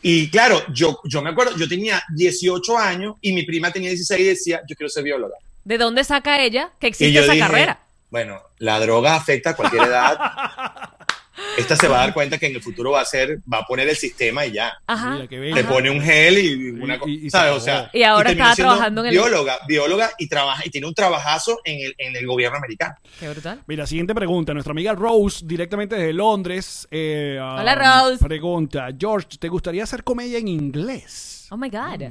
Y 0.00 0.30
claro, 0.30 0.62
yo, 0.72 1.00
yo 1.04 1.22
me 1.22 1.30
acuerdo, 1.30 1.56
yo 1.56 1.68
tenía 1.68 2.02
18 2.14 2.78
años 2.78 3.16
y 3.20 3.32
mi 3.32 3.42
prima 3.44 3.70
tenía 3.70 3.90
16 3.90 4.20
y 4.20 4.24
decía, 4.24 4.60
yo 4.68 4.74
quiero 4.74 4.88
ser 4.88 5.02
bióloga. 5.04 5.34
¿De 5.64 5.78
dónde 5.78 6.02
saca 6.02 6.40
ella 6.42 6.72
que 6.80 6.86
existe 6.88 7.18
esa 7.20 7.32
dije, 7.32 7.46
carrera? 7.46 7.80
bueno, 8.10 8.40
la 8.58 8.80
droga 8.80 9.14
afecta 9.16 9.50
a 9.50 9.56
cualquier 9.56 9.82
edad. 9.84 10.18
Esta 11.56 11.76
se 11.76 11.86
va 11.86 11.96
a 11.98 12.00
dar 12.06 12.14
cuenta 12.14 12.38
que 12.38 12.46
en 12.46 12.54
el 12.54 12.62
futuro 12.62 12.92
va 12.92 13.02
a 13.02 13.04
ser, 13.04 13.40
va 13.52 13.58
a 13.58 13.66
poner 13.66 13.86
el 13.88 13.96
sistema 13.96 14.46
y 14.46 14.52
ya. 14.52 14.72
Ajá. 14.86 15.18
Mira. 15.30 15.54
Le 15.54 15.64
pone 15.64 15.90
un 15.90 16.00
gel 16.00 16.38
y 16.38 16.70
una 16.70 16.94
Y- 16.94 16.98
cosa, 16.98 17.10
y- 17.10 17.26
y 17.26 17.30
¿sabes? 17.30 17.52
O 17.52 17.60
sea, 17.60 17.90
Y 17.92 18.02
ahora 18.04 18.30
terminó 18.30 18.50
está 18.50 18.62
trabajando 18.62 19.00
en 19.02 19.06
el- 19.08 19.12
bióloga, 19.12 19.58
bióloga 19.68 20.10
y 20.18 20.28
trabaja 20.28 20.62
y 20.64 20.70
tiene 20.70 20.86
un 20.86 20.94
trabajazo 20.94 21.60
en 21.64 21.80
el, 21.86 21.94
en 21.98 22.16
el 22.16 22.26
gobierno 22.26 22.56
americano. 22.56 22.94
Qué 23.20 23.28
brutal. 23.28 23.60
Mira, 23.66 23.86
siguiente 23.86 24.14
pregunta. 24.14 24.54
Nuestra 24.54 24.70
amiga 24.72 24.94
Rose, 24.94 25.44
directamente 25.44 25.94
desde 25.96 26.12
Londres. 26.14 26.88
eh, 26.90 27.38
Hola, 27.40 27.74
um, 28.02 28.10
Rose. 28.10 28.24
Pregunta, 28.24 28.88
George, 28.98 29.36
¿te 29.38 29.48
gustaría 29.48 29.82
hacer 29.84 30.02
comedia 30.04 30.38
en 30.38 30.48
inglés? 30.48 31.48
Oh 31.50 31.56
my 31.58 31.68
God. 31.68 32.02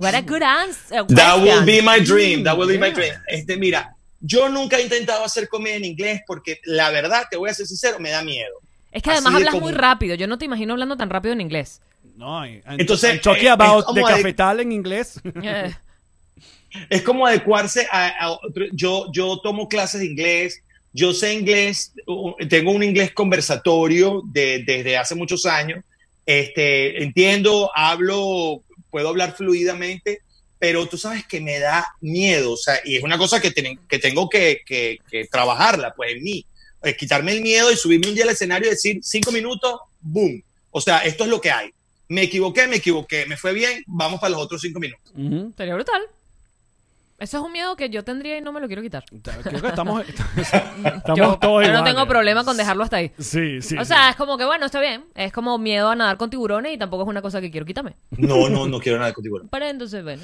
What 0.00 0.14
a 0.14 0.22
good 0.22 0.42
answer. 0.42 1.04
That 1.14 1.42
will 1.42 1.62
be 1.66 1.82
my 1.82 2.00
dream. 2.02 2.42
That 2.44 2.56
will 2.56 2.68
be 2.68 2.78
my 2.78 2.90
dream. 2.90 3.12
Este, 3.28 3.56
mira, 3.58 3.94
yo 4.22 4.48
nunca 4.48 4.78
he 4.78 4.82
intentado 4.82 5.24
hacer 5.24 5.48
comedia 5.48 5.76
en 5.76 5.84
inglés 5.84 6.22
porque 6.26 6.60
la 6.64 6.90
verdad, 6.90 7.24
te 7.30 7.36
voy 7.36 7.50
a 7.50 7.54
ser 7.54 7.66
sincero, 7.66 7.98
me 8.00 8.08
da 8.10 8.22
miedo. 8.22 8.54
Es 8.90 9.02
que 9.02 9.10
Así 9.10 9.18
además 9.18 9.32
de 9.42 9.48
hablas 9.48 9.62
muy 9.62 9.72
rápido. 9.72 10.14
Yo 10.14 10.26
no 10.26 10.38
te 10.38 10.44
imagino 10.46 10.72
hablando 10.72 10.96
tan 10.96 11.10
rápido 11.10 11.32
en 11.34 11.40
inglés. 11.40 11.80
No, 12.16 12.38
and- 12.40 12.62
Entonces, 12.80 13.10
and 13.10 13.20
talking 13.20 13.48
about 13.48 13.80
es 13.80 13.84
como 13.84 14.06
de 14.06 14.14
cafetal 14.14 14.60
en 14.60 14.72
inglés. 14.72 15.20
Eh, 15.42 15.74
Es 16.88 17.02
como 17.02 17.26
adecuarse 17.26 17.86
a, 17.90 18.08
a 18.08 18.30
otro- 18.30 18.64
Yo, 18.72 19.06
yo 19.12 19.38
tomo 19.42 19.68
clases 19.68 20.00
de 20.00 20.06
inglés, 20.06 20.62
yo 20.94 21.12
sé 21.12 21.34
inglés, 21.34 21.92
tengo 22.48 22.70
un 22.70 22.82
inglés 22.82 23.12
conversatorio 23.12 24.22
de- 24.26 24.62
desde 24.66 24.96
hace 24.96 25.14
muchos 25.14 25.44
años. 25.46 25.84
Este, 26.24 27.02
entiendo, 27.02 27.70
hablo, 27.74 28.62
puedo 28.90 29.08
hablar 29.08 29.34
fluidamente, 29.36 30.20
pero 30.62 30.86
tú 30.86 30.96
sabes 30.96 31.26
que 31.26 31.40
me 31.40 31.58
da 31.58 31.84
miedo, 32.00 32.52
o 32.52 32.56
sea, 32.56 32.78
y 32.84 32.94
es 32.96 33.02
una 33.02 33.18
cosa 33.18 33.40
que, 33.40 33.50
ten- 33.50 33.80
que 33.88 33.98
tengo 33.98 34.28
que, 34.28 34.60
que- 34.64 34.98
que 35.10 35.24
trabajarla, 35.26 35.92
pues 35.92 36.12
en 36.12 36.22
mí, 36.22 36.46
es 36.84 36.96
quitarme 36.96 37.32
el 37.32 37.40
miedo 37.40 37.72
y 37.72 37.76
subirme 37.76 38.06
un 38.06 38.14
día 38.14 38.22
al 38.22 38.30
escenario 38.30 38.68
y 38.68 38.70
decir 38.70 39.00
cinco 39.02 39.32
minutos, 39.32 39.80
boom, 40.00 40.40
o 40.70 40.80
sea, 40.80 40.98
esto 40.98 41.24
es 41.24 41.30
lo 41.30 41.40
que 41.40 41.50
hay. 41.50 41.70
Me 42.08 42.22
equivoqué, 42.22 42.68
me 42.68 42.76
equivoqué, 42.76 43.26
me 43.26 43.36
fue 43.36 43.52
bien, 43.52 43.82
vamos 43.88 44.20
para 44.20 44.30
los 44.34 44.40
otros 44.40 44.60
cinco 44.60 44.78
minutos. 44.78 45.12
Sería 45.56 45.74
brutal. 45.74 46.02
Eso 47.22 47.38
es 47.38 47.44
un 47.44 47.52
miedo 47.52 47.76
que 47.76 47.88
yo 47.88 48.02
tendría 48.02 48.36
y 48.36 48.40
no 48.40 48.50
me 48.50 48.58
lo 48.60 48.66
quiero 48.66 48.82
quitar. 48.82 49.04
Creo 49.44 49.60
que 49.62 49.68
estamos, 49.68 50.04
estamos 50.36 51.16
Yo, 51.16 51.38
todos 51.38 51.64
yo 51.64 51.72
no 51.72 51.84
tengo 51.84 52.04
problema 52.08 52.44
con 52.44 52.56
dejarlo 52.56 52.82
hasta 52.82 52.96
ahí. 52.96 53.12
Sí, 53.16 53.62
sí. 53.62 53.76
O 53.78 53.82
sí. 53.82 53.86
sea, 53.86 54.10
es 54.10 54.16
como 54.16 54.36
que 54.36 54.44
bueno, 54.44 54.66
está 54.66 54.80
bien. 54.80 55.04
Es 55.14 55.32
como 55.32 55.56
miedo 55.56 55.88
a 55.90 55.94
nadar 55.94 56.16
con 56.16 56.30
tiburones 56.30 56.74
y 56.74 56.78
tampoco 56.78 57.04
es 57.04 57.08
una 57.08 57.22
cosa 57.22 57.40
que 57.40 57.52
quiero 57.52 57.64
quitarme. 57.64 57.94
No, 58.10 58.48
no, 58.48 58.66
no 58.66 58.80
quiero 58.80 58.98
nada 58.98 59.12
contigo. 59.12 59.40
Pero 59.48 59.66
entonces, 59.66 60.02
bueno. 60.02 60.20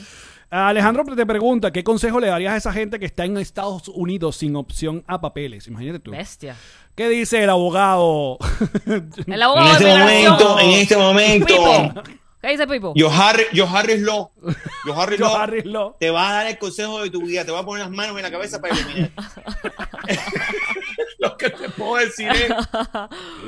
Alejandro 0.50 1.04
te 1.14 1.24
pregunta, 1.24 1.70
¿qué 1.70 1.84
consejo 1.84 2.18
le 2.18 2.26
darías 2.28 2.54
a 2.54 2.56
esa 2.56 2.72
gente 2.72 2.98
que 2.98 3.06
está 3.06 3.24
en 3.24 3.36
Estados 3.36 3.86
Unidos 3.88 4.36
sin 4.36 4.56
opción 4.56 5.04
a 5.06 5.20
papeles? 5.20 5.68
Imagínate 5.68 6.00
tú. 6.00 6.10
Bestia. 6.10 6.56
¿Qué 6.96 7.08
dice 7.08 7.44
el 7.44 7.50
abogado? 7.50 8.38
El 8.86 9.04
En 9.26 9.40
abogado 9.42 9.70
este 9.70 9.84
de 9.84 9.94
migración. 9.94 10.32
momento, 10.32 10.58
en 10.58 10.70
este 10.70 10.96
momento, 10.96 11.46
Pipo. 11.46 12.02
¿Qué 12.40 12.50
dice 12.50 12.66
Pipo? 12.66 12.92
yo 12.94 13.10
Harry, 13.10 13.44
yo 13.52 13.68
Harris 13.68 14.00
Law, 14.00 14.30
yo 14.86 15.00
Harris 15.00 15.18
Yo, 15.18 15.46
Law, 15.64 15.96
te 15.98 16.10
va 16.10 16.28
a 16.28 16.32
dar 16.34 16.46
el 16.46 16.58
consejo 16.58 17.02
de 17.02 17.10
tu 17.10 17.22
vida, 17.22 17.44
te 17.44 17.50
va 17.50 17.60
a 17.60 17.64
poner 17.64 17.84
las 17.84 17.94
manos 17.94 18.16
en 18.16 18.22
la 18.22 18.30
cabeza 18.30 18.60
para 18.60 18.78
iluminar. 18.78 19.10
lo 21.18 21.36
que 21.36 21.50
te 21.50 21.68
puedo 21.70 21.96
decir 21.96 22.28
es, 22.28 22.52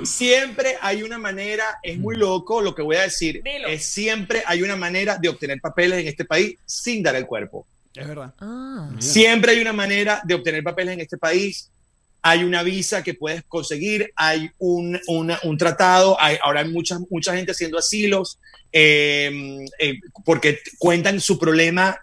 siempre 0.08 0.76
hay 0.80 1.04
una 1.04 1.18
manera, 1.18 1.78
es 1.82 1.98
muy 1.98 2.16
loco 2.16 2.60
lo 2.60 2.74
que 2.74 2.82
voy 2.82 2.96
a 2.96 3.02
decir, 3.02 3.42
Dilo. 3.44 3.68
es 3.68 3.84
siempre 3.84 4.42
hay 4.44 4.62
una 4.62 4.74
manera 4.74 5.18
de 5.18 5.28
obtener 5.28 5.60
papeles 5.60 6.00
en 6.00 6.08
este 6.08 6.24
país 6.24 6.56
sin 6.66 7.02
dar 7.02 7.14
el 7.14 7.26
cuerpo. 7.26 7.66
Es 7.94 8.06
verdad. 8.06 8.34
Ah. 8.38 8.88
Siempre 8.98 9.52
hay 9.52 9.60
una 9.60 9.72
manera 9.72 10.20
de 10.24 10.34
obtener 10.34 10.62
papeles 10.62 10.94
en 10.94 11.00
este 11.00 11.18
país 11.18 11.70
hay 12.22 12.44
una 12.44 12.62
visa 12.62 13.02
que 13.02 13.14
puedes 13.14 13.42
conseguir, 13.44 14.12
hay 14.16 14.50
un, 14.58 14.98
un 15.08 15.58
tratado, 15.58 16.20
hay, 16.20 16.36
ahora 16.42 16.60
hay 16.60 16.68
mucha, 16.68 16.98
mucha 17.10 17.34
gente 17.34 17.52
haciendo 17.52 17.78
asilos, 17.78 18.38
eh, 18.72 19.58
eh, 19.78 20.00
porque 20.24 20.60
cuentan 20.78 21.20
su 21.20 21.38
problema 21.38 22.00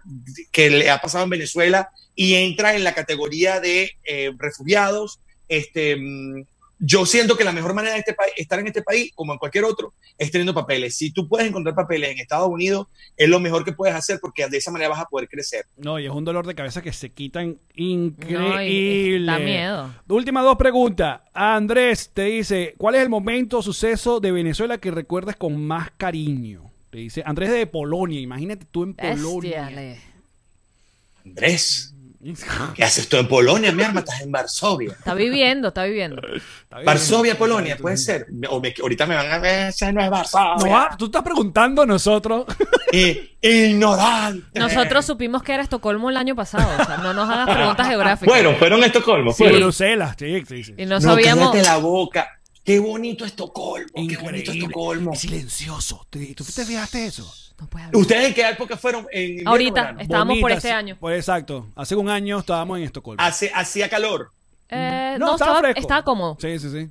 que 0.52 0.68
le 0.70 0.90
ha 0.90 1.00
pasado 1.00 1.24
en 1.24 1.30
Venezuela 1.30 1.90
y 2.14 2.34
entra 2.34 2.74
en 2.74 2.84
la 2.84 2.94
categoría 2.94 3.60
de 3.60 3.92
eh, 4.04 4.32
refugiados. 4.36 5.20
Este, 5.48 5.96
mm, 5.96 6.44
yo 6.80 7.04
siento 7.06 7.36
que 7.36 7.42
la 7.44 7.52
mejor 7.52 7.74
manera 7.74 7.94
de 7.94 8.00
este 8.00 8.14
país, 8.14 8.32
estar 8.36 8.58
en 8.60 8.68
este 8.68 8.82
país, 8.82 9.10
como 9.14 9.32
en 9.32 9.38
cualquier 9.38 9.64
otro, 9.64 9.94
es 10.16 10.30
teniendo 10.30 10.54
papeles. 10.54 10.94
Si 10.96 11.10
tú 11.10 11.26
puedes 11.28 11.48
encontrar 11.48 11.74
papeles 11.74 12.10
en 12.10 12.18
Estados 12.18 12.48
Unidos, 12.48 12.86
es 13.16 13.28
lo 13.28 13.40
mejor 13.40 13.64
que 13.64 13.72
puedes 13.72 13.94
hacer 13.96 14.18
porque 14.20 14.46
de 14.48 14.56
esa 14.58 14.70
manera 14.70 14.90
vas 14.90 15.00
a 15.00 15.06
poder 15.06 15.28
crecer. 15.28 15.66
No, 15.76 15.98
y 15.98 16.06
es 16.06 16.12
un 16.12 16.24
dolor 16.24 16.46
de 16.46 16.54
cabeza 16.54 16.80
que 16.82 16.92
se 16.92 17.10
quitan 17.10 17.48
No, 17.48 17.56
y- 17.74 17.92
increíble. 17.92 19.26
da 19.32 19.38
miedo. 19.38 19.94
Últimas 20.08 20.44
dos 20.44 20.56
preguntas. 20.56 21.20
Andrés 21.34 22.10
te 22.14 22.22
dice, 22.24 22.74
¿cuál 22.78 22.94
es 22.94 23.02
el 23.02 23.08
momento 23.08 23.58
o 23.58 23.62
suceso 23.62 24.20
de 24.20 24.30
Venezuela 24.32 24.78
que 24.78 24.90
recuerdas 24.90 25.36
con 25.36 25.60
más 25.66 25.90
cariño? 25.96 26.70
Te 26.90 26.98
dice 26.98 27.22
Andrés 27.26 27.50
de 27.50 27.66
Polonia. 27.66 28.20
Imagínate 28.20 28.64
tú 28.70 28.84
en 28.84 28.94
Polonia. 28.94 29.68
Andrés, 31.24 31.94
¿qué 32.74 32.82
haces 32.84 33.08
tú 33.08 33.16
en 33.16 33.28
Polonia, 33.28 33.70
mi 33.72 33.82
arma? 33.82 34.00
Estás 34.00 34.20
en 34.22 34.32
Varsovia. 34.32 34.90
Está 34.92 35.14
viviendo, 35.14 35.68
está 35.68 35.84
viviendo. 35.84 36.16
Está 36.20 36.76
bien. 36.76 36.84
Varsovia, 36.86 37.38
Polonia, 37.38 37.76
puede 37.76 37.96
ser. 37.96 38.26
O 38.50 38.60
me- 38.60 38.74
ahorita 38.80 39.06
me 39.06 39.14
van 39.14 39.30
a 39.30 39.38
ver, 39.38 39.68
esa 39.68 39.92
no 39.92 40.00
es 40.00 40.06
No, 40.06 40.10
Varsovia. 40.10 40.76
ah, 40.90 40.96
tú 40.98 41.06
estás 41.06 41.22
preguntando 41.22 41.82
a 41.82 41.86
nosotros. 41.86 42.44
I- 42.92 43.36
ignorante. 43.40 44.58
Nosotros 44.58 45.04
supimos 45.06 45.42
que 45.42 45.52
era 45.54 45.62
Estocolmo 45.62 46.10
el 46.10 46.16
año 46.16 46.34
pasado. 46.34 46.68
O 46.82 46.84
sea, 46.84 46.96
no 46.98 47.12
nos 47.14 47.28
hagas 47.30 47.54
preguntas 47.54 47.86
geográficas. 47.88 48.26
Bueno, 48.34 48.54
fueron 48.58 48.82
Estocolmo. 48.84 49.30
Sí, 49.32 49.38
fueron. 49.44 49.60
Bruselas, 49.60 50.16
sí, 50.18 50.42
sí, 50.46 50.64
sí. 50.64 50.74
y 50.76 50.86
no 50.86 50.96
No, 50.96 51.00
sabíamos. 51.00 51.56
la 51.56 51.76
boca. 51.78 52.28
Qué 52.64 52.78
bonito 52.80 53.24
Estocolmo. 53.24 53.88
Qué 53.94 54.16
bonito 54.16 54.52
Increíble. 54.52 54.58
Estocolmo. 54.66 55.12
Y 55.14 55.16
silencioso. 55.16 56.06
¿Te- 56.10 56.34
¿Tú 56.34 56.44
te 56.44 56.64
fijaste 56.64 57.06
eso? 57.06 57.32
No 57.60 57.66
puede 57.68 57.84
hablar. 57.86 58.00
¿Ustedes 58.00 58.28
en 58.28 58.34
qué 58.34 58.48
época 58.48 58.76
fueron? 58.76 59.06
¿En 59.12 59.46
Ahorita, 59.46 59.80
verano? 59.82 60.00
Estábamos 60.00 60.38
por 60.38 60.52
este 60.52 60.70
año. 60.70 60.96
Pues 61.00 61.18
exacto. 61.18 61.66
Hace 61.74 61.96
un 61.96 62.08
año 62.08 62.38
estábamos 62.38 62.78
en 62.78 62.84
Estocolmo. 62.84 63.22
Hace- 63.22 63.50
hacía 63.54 63.88
calor. 63.88 64.30
Eh, 64.68 65.16
No, 65.18 65.26
no, 65.26 65.32
estaba 65.32 65.50
estaba, 65.52 65.60
fresco. 65.60 65.80
estaba 65.80 66.02
cómodo. 66.04 66.36
Sí, 66.40 66.58
sí, 66.58 66.70
sí. 66.70 66.90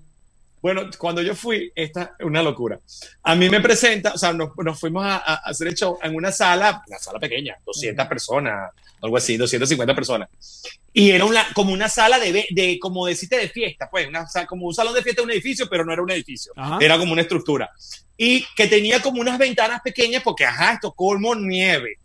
Bueno, 0.67 0.89
cuando 0.97 1.21
yo 1.21 1.33
fui, 1.33 1.71
esta 1.73 2.13
es 2.19 2.25
una 2.25 2.43
locura. 2.43 2.77
A 3.23 3.35
mí 3.35 3.49
me 3.49 3.61
presenta, 3.61 4.11
o 4.11 4.17
sea, 4.17 4.33
nos, 4.33 4.49
nos 4.57 4.77
fuimos 4.77 5.01
a, 5.05 5.15
a 5.15 5.35
hacer 5.45 5.69
el 5.69 5.75
show 5.75 5.97
en 6.03 6.13
una 6.13 6.29
sala, 6.29 6.83
una 6.85 6.99
sala 6.99 7.19
pequeña, 7.19 7.57
200 7.65 8.05
personas, 8.05 8.71
algo 9.01 9.15
así, 9.15 9.37
250 9.37 9.95
personas. 9.95 10.27
Y 10.91 11.11
era 11.11 11.23
una, 11.23 11.45
como 11.53 11.71
una 11.71 11.87
sala 11.87 12.19
de, 12.19 12.47
de 12.49 12.77
como 12.81 13.05
decirte, 13.05 13.37
de 13.37 13.47
fiesta, 13.47 13.87
pues, 13.89 14.09
una, 14.09 14.27
como 14.45 14.67
un 14.67 14.73
salón 14.73 14.93
de 14.93 15.01
fiesta 15.01 15.21
de 15.21 15.27
un 15.27 15.31
edificio, 15.31 15.69
pero 15.69 15.85
no 15.85 15.93
era 15.93 16.01
un 16.01 16.11
edificio, 16.11 16.51
Ajá. 16.57 16.79
era 16.81 16.97
como 16.97 17.13
una 17.13 17.21
estructura. 17.21 17.71
Y 18.17 18.43
que 18.53 18.67
tenía 18.67 19.01
como 19.01 19.21
unas 19.21 19.37
ventanas 19.37 19.79
pequeñas, 19.81 20.21
porque, 20.21 20.43
ajá, 20.43 20.73
Estocolmo, 20.73 21.33
nieve. 21.33 21.99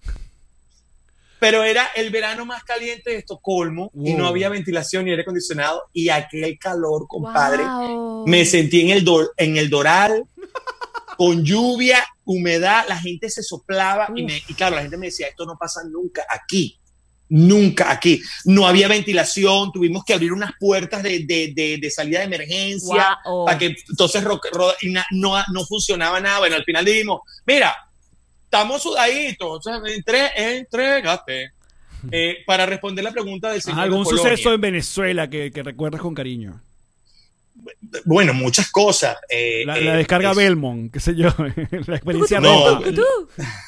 Pero 1.43 1.65
era 1.65 1.89
el 1.97 2.11
verano 2.11 2.47
más 2.47 2.63
caliente 2.63 3.11
de 3.11 3.17
Estocolmo 3.19 3.91
y 3.95 4.11
Wow. 4.11 4.19
no 4.19 4.27
había 4.29 4.49
ventilación 4.49 5.05
ni 5.05 5.11
aire 5.11 5.23
acondicionado 5.23 5.83
y 5.93 6.09
aquel 6.09 6.57
calor, 6.59 7.07
compadre. 7.09 7.65
Wow. 7.65 8.27
Me 8.29 8.45
sentí 8.45 8.81
en 8.83 8.91
el, 8.91 9.05
dor- 9.05 9.33
en 9.37 9.57
el 9.57 9.69
Doral, 9.69 10.25
con 11.17 11.45
lluvia, 11.45 12.05
humedad, 12.25 12.85
la 12.89 12.97
gente 12.99 13.29
se 13.29 13.43
soplaba 13.43 14.09
y, 14.15 14.23
me- 14.23 14.43
y 14.49 14.55
claro, 14.55 14.77
la 14.77 14.83
gente 14.83 14.97
me 14.97 15.07
decía, 15.07 15.27
esto 15.27 15.45
no 15.45 15.57
pasa 15.59 15.81
nunca 15.85 16.25
aquí, 16.31 16.79
nunca 17.29 17.91
aquí. 17.91 18.23
No 18.45 18.67
había 18.67 18.87
ventilación, 18.89 19.73
tuvimos 19.73 20.05
que 20.05 20.15
abrir 20.15 20.33
unas 20.33 20.53
puertas 20.61 21.03
de, 21.03 21.25
de- 21.27 21.53
de- 21.55 21.79
de 21.79 21.91
salida 21.91 22.21
de 22.21 22.27
emergencia 22.27 23.19
Guau. 23.25 23.47
para 23.47 23.59
que 23.59 23.75
entonces 23.91 24.23
ro- 24.23 24.41
ro- 24.53 24.75
y 24.81 24.91
na- 24.91 25.07
no, 25.11 25.35
no 25.53 25.65
funcionaba 25.67 26.21
nada. 26.21 26.39
Bueno, 26.39 26.57
al 26.57 26.65
final 26.65 26.85
dijimos, 26.85 27.21
mira, 27.47 27.75
estamos 28.53 28.83
sudaditos, 28.83 29.59
o 29.59 29.63
sea, 29.63 29.81
entre, 29.87 30.59
entrégate. 30.59 31.53
Eh, 32.11 32.39
para 32.45 32.67
responder 32.67 33.05
la 33.05 33.13
pregunta 33.13 33.53
del 33.53 33.63
señor 33.63 33.79
Ajá, 33.79 33.85
¿Algún 33.85 34.05
suceso 34.05 34.53
en 34.53 34.61
Venezuela 34.61 35.31
que, 35.31 35.53
que 35.53 35.63
recuerdas 35.63 36.01
con 36.01 36.17
cariño? 36.17 36.61
Bueno, 38.05 38.35
muchas 38.35 38.73
cosas. 38.73 39.19
eh, 39.31 39.63
La, 39.65 39.79
eh, 39.79 39.85
la 39.85 39.97
descarga 39.99 40.33
es- 40.33 40.37
Belmont, 40.37 40.93
qué 40.93 40.99
sé 40.99 41.15
yo, 41.15 41.29
la 41.87 41.95
experiencia 41.95 42.41
No. 42.41 42.83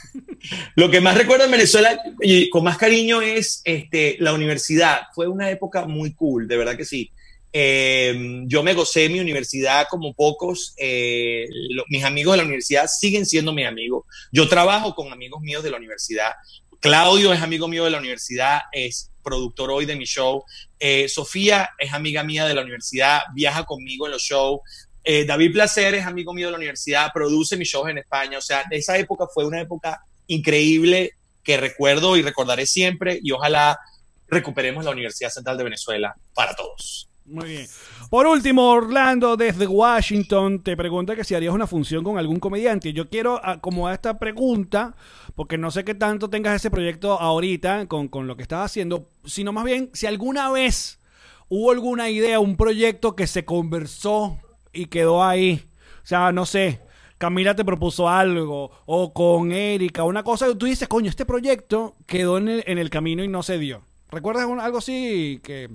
Lo 0.75 0.91
que 0.91 1.01
más 1.01 1.17
recuerdo 1.17 1.45
en 1.45 1.53
Venezuela 1.53 1.97
y 2.23 2.51
con 2.51 2.65
más 2.65 2.77
cariño 2.77 3.23
es 3.23 3.63
este, 3.65 4.17
la 4.19 4.33
universidad. 4.33 5.03
Fue 5.15 5.29
una 5.29 5.49
época 5.51 5.87
muy 5.87 6.13
cool, 6.15 6.49
de 6.49 6.57
verdad 6.57 6.77
que 6.77 6.85
sí. 6.85 7.13
Eh, 7.57 8.43
yo 8.47 8.65
me 8.65 8.75
gocé 8.75 9.09
mi 9.09 9.21
universidad 9.21 9.87
como 9.89 10.13
pocos. 10.13 10.75
eh, 10.77 11.47
mis 11.89 12.03
amigos 12.03 12.33
de 12.33 12.39
la 12.39 12.43
universidad 12.43 12.89
siguen 12.89 13.25
siendo 13.25 13.53
mis 13.53 13.67
amigos. 13.67 14.05
Yo 14.33 14.49
trabajo 14.49 14.95
con 14.95 15.13
amigos 15.13 15.41
míos 15.41 15.63
de 15.63 15.71
la 15.71 15.77
universidad. 15.77 16.33
Claudio 16.81 17.33
es 17.33 17.41
amigo 17.41 17.69
mío 17.69 17.85
de 17.85 17.93
la 17.93 17.99
universidad, 17.99 18.63
es 18.73 19.13
productor 19.23 19.71
hoy 19.71 19.87
de 19.87 19.95
mi 19.95 20.05
show. 20.05 20.43
Eh, 20.81 21.09
Sofía 21.09 21.71
es 21.79 21.93
amiga 21.93 22.25
mía 22.25 22.45
de 22.45 22.55
la 22.55 22.63
universidad, 22.63 23.21
viaja 23.35 23.65
conmigo 23.65 24.07
en 24.07 24.13
los 24.13 24.23
shows. 24.23 24.61
Eh, 25.05 25.25
David 25.25 25.53
Placer 25.53 25.95
es 25.95 26.07
amigo 26.07 26.35
mío 26.35 26.49
de 26.49 26.53
la 26.53 26.59
universidad, 26.59 27.13
produce 27.15 27.57
mis 27.57 27.69
shows 27.69 27.89
en 27.89 27.99
España. 27.99 28.37
O 28.37 28.43
sea, 28.43 28.65
esa 28.71 28.99
época 28.99 29.27
fue 29.33 29.47
una 29.47 29.61
época 29.61 30.03
increíble 30.27 31.13
que 31.45 31.57
recuerdo 31.57 32.17
y 32.17 32.23
recordaré 32.23 32.67
siempre 32.67 33.21
y 33.23 33.31
ojalá 33.31 33.79
recuperemos 34.27 34.85
la 34.85 34.91
Universidad 34.91 35.31
Central 35.31 35.57
de 35.57 35.65
Venezuela 35.65 36.15
para 36.35 36.57
todos. 36.57 37.09
Muy 37.27 37.49
bien. 37.49 37.67
Por 38.11 38.27
último, 38.27 38.71
Orlando 38.71 39.37
desde 39.37 39.67
Washington 39.67 40.63
te 40.63 40.77
pregunta 40.77 41.17
que 41.17 41.25
si 41.25 41.35
harías 41.35 41.55
una 41.55 41.67
función 41.67 42.05
con 42.05 42.19
algún 42.19 42.39
comediante. 42.39 42.93
Yo 42.93 43.09
quiero 43.09 43.45
acomodar 43.45 43.95
esta 43.95 44.19
pregunta 44.19 44.95
porque 45.35 45.57
no 45.57 45.71
sé 45.71 45.85
qué 45.85 45.95
tanto 45.95 46.29
tengas 46.29 46.57
ese 46.57 46.71
proyecto 46.71 47.19
ahorita 47.19 47.87
con, 47.87 48.09
con 48.09 48.27
lo 48.27 48.37
que 48.37 48.43
estás 48.43 48.67
haciendo, 48.67 49.09
sino 49.25 49.53
más 49.53 49.65
bien 49.65 49.89
si 49.95 50.07
alguna 50.07 50.51
vez 50.51 51.01
hubo 51.49 51.71
alguna 51.71 52.11
idea, 52.11 52.41
un 52.41 52.57
proyecto 52.57 53.17
que 53.17 53.27
se 53.27 53.47
conversó 53.47 54.39
y 54.75 54.87
quedó 54.87 55.25
ahí. 55.25 55.67
O 56.03 56.07
sea, 56.07 56.31
no 56.31 56.45
sé, 56.45 56.83
Camila 57.17 57.57
te 57.57 57.65
propuso 57.65 58.07
algo 58.07 58.71
o 58.85 59.15
con 59.15 59.51
Erika, 59.51 60.05
una 60.05 60.23
cosa 60.23 60.47
que 60.47 60.57
tú 60.57 60.67
dices, 60.67 60.89
coño, 60.89 61.09
este 61.09 61.25
proyecto 61.25 61.97
quedó 62.07 62.37
en 62.37 62.49
el, 62.49 62.65
en 62.67 62.77
el 62.77 62.91
camino 62.91 63.25
y 63.25 63.29
no 63.29 63.43
se 63.43 63.59
dio. 63.59 63.83
¿Recuerdas 64.11 64.47
algo 64.47 64.79
así 64.79 65.41
que... 65.43 65.71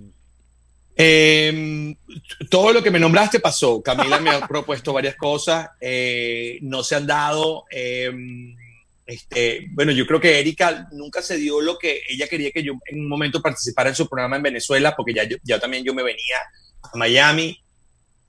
Eh, 1.02 1.96
todo 2.50 2.74
lo 2.74 2.84
que 2.84 2.92
me 2.92 3.00
nombraste 3.00 3.40
pasó. 3.40 3.82
Camila 3.82 4.20
me 4.20 4.32
ha 4.32 4.42
propuesto 4.48 4.92
varias 4.92 5.16
cosas, 5.16 5.70
eh, 5.80 6.60
no 6.62 6.84
se 6.84 6.96
han 6.96 7.08
dado. 7.08 7.64
eh, 7.72 8.12
este, 9.06 9.66
bueno, 9.72 9.94
yo 9.94 10.06
creo 10.06 10.20
que 10.20 10.40
Erika 10.40 10.88
nunca 10.92 11.22
se 11.22 11.38
dio 11.38 11.62
lo 11.62 11.80
que 11.80 12.02
ella 12.10 12.28
quería 12.28 12.52
que 12.52 12.62
yo 12.62 12.74
en 12.86 13.00
un 13.00 13.08
momento 13.08 13.42
participara 13.42 13.90
en 13.90 13.96
su 13.96 14.08
programa 14.08 14.36
en 14.36 14.44
Venezuela, 14.44 14.94
porque 14.96 15.16
ya, 15.42 15.60
también 15.60 15.86
yo 15.86 15.94
me 15.94 16.04
venía 16.04 16.38
a 16.84 16.98
Miami. 16.98 17.58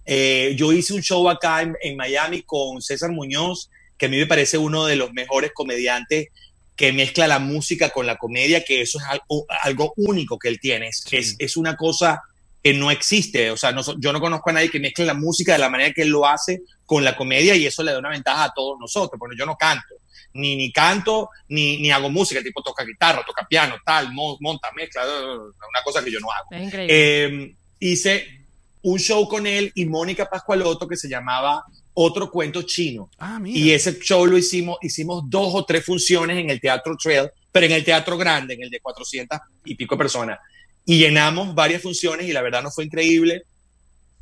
Eh, 0.07 0.55
yo 0.57 0.73
hice 0.73 0.95
un 0.95 1.03
show 1.03 1.29
acá 1.29 1.63
en, 1.63 1.77
en 1.83 1.97
Miami 1.97 2.43
con 2.43 2.81
César 2.81 3.11
Muñoz, 3.11 3.69
que 3.99 4.07
a 4.07 4.09
mí 4.09 4.17
me 4.17 4.27
parece 4.27 4.57
uno 4.57 4.87
de 4.87 4.95
los 4.97 5.13
mejores 5.13 5.51
comediantes 5.53 6.29
que 6.77 6.93
mezcla 6.93 7.27
la 7.27 7.41
música 7.41 7.91
con 7.91 8.07
la 8.07 8.17
comedia, 8.17 8.65
que 8.65 8.81
eso 8.81 8.99
es 8.99 9.05
algo, 9.05 9.45
algo 9.63 9.93
único 9.97 10.39
que 10.39 10.49
él 10.49 10.61
tiene. 10.61 10.89
Es 10.89 11.57
una 11.59 11.77
cosa 11.77 12.23
que 12.63 12.75
no 12.75 12.91
existe. 12.91 13.51
O 13.51 13.57
sea, 13.57 13.73
no, 13.73 13.83
yo 13.99 14.13
no 14.13 14.21
conozco 14.21 14.51
a 14.51 14.53
nadie 14.55 14.71
que 14.71 14.81
mezcle 14.81 15.05
la 15.07 15.15
música 15.15 15.53
de 15.53 15.59
la 15.59 15.69
manera 15.71 15.93
que 15.93 16.03
él 16.03 16.09
lo 16.09 16.27
hace 16.27 16.61
con 16.87 17.05
la 17.05 17.17
comedia 17.17 17.55
y 17.57 17.67
eso 17.67 17.83
le 17.83 17.93
da 17.93 17.99
una 17.99 18.11
ventaja 18.11 18.45
a 18.45 18.53
todos 18.55 18.79
nosotros. 18.79 19.19
Porque 19.19 19.37
yo 19.39 19.47
no 19.47 19.57
canto, 19.57 19.95
ni, 20.35 20.57
ni 20.57 20.71
canto, 20.73 21.31
ni, 21.49 21.79
ni 21.79 21.91
hago 21.91 22.11
música, 22.11 22.43
tipo 22.43 22.63
toca 22.63 22.85
guitarra, 22.85 23.25
toca 23.27 23.47
piano, 23.49 23.77
tal, 23.85 24.13
mo- 24.13 24.37
monta, 24.41 24.69
mezcla, 24.77 25.03
una 25.05 25.83
cosa 25.85 26.05
que 26.05 26.11
yo 26.13 26.21
no 26.21 26.29
hago. 26.31 26.49
Es 26.51 26.63
increíble. 26.63 27.25
Eh, 27.25 27.55
hice 27.79 28.47
un 28.83 28.99
show 28.99 29.27
con 29.29 29.47
él 29.47 29.73
y 29.75 29.85
Mónica 29.87 30.27
Pascualoto 30.29 30.87
que 30.89 30.97
se 30.97 31.09
llamaba 31.09 31.65
Otro 31.95 32.31
Cuento 32.31 32.63
Chino. 32.63 33.11
Ah. 33.19 33.39
Y 33.45 33.71
ese 33.73 33.99
show 34.01 34.27
lo 34.27 34.39
hicimos, 34.39 34.79
hicimos 34.83 35.25
dos 35.27 35.55
o 35.55 35.65
tres 35.65 35.85
funciones 35.85 36.39
en 36.39 36.51
el 36.51 36.61
Teatro 36.61 36.97
Trail, 36.97 37.29
pero 37.53 37.67
en 37.67 37.73
el 37.73 37.85
Teatro 37.85 38.17
Grande, 38.17 38.55
en 38.55 38.63
el 38.63 38.71
de 38.71 38.81
400 38.81 39.39
y 39.65 39.75
pico 39.75 39.99
personas. 39.99 40.39
Y 40.85 40.99
llenamos 40.99 41.55
varias 41.55 41.83
funciones 41.83 42.27
y 42.27 42.33
la 42.33 42.43
verdad 42.43 42.63
nos 42.63 42.75
fue 42.75 42.85
increíble. 42.85 43.45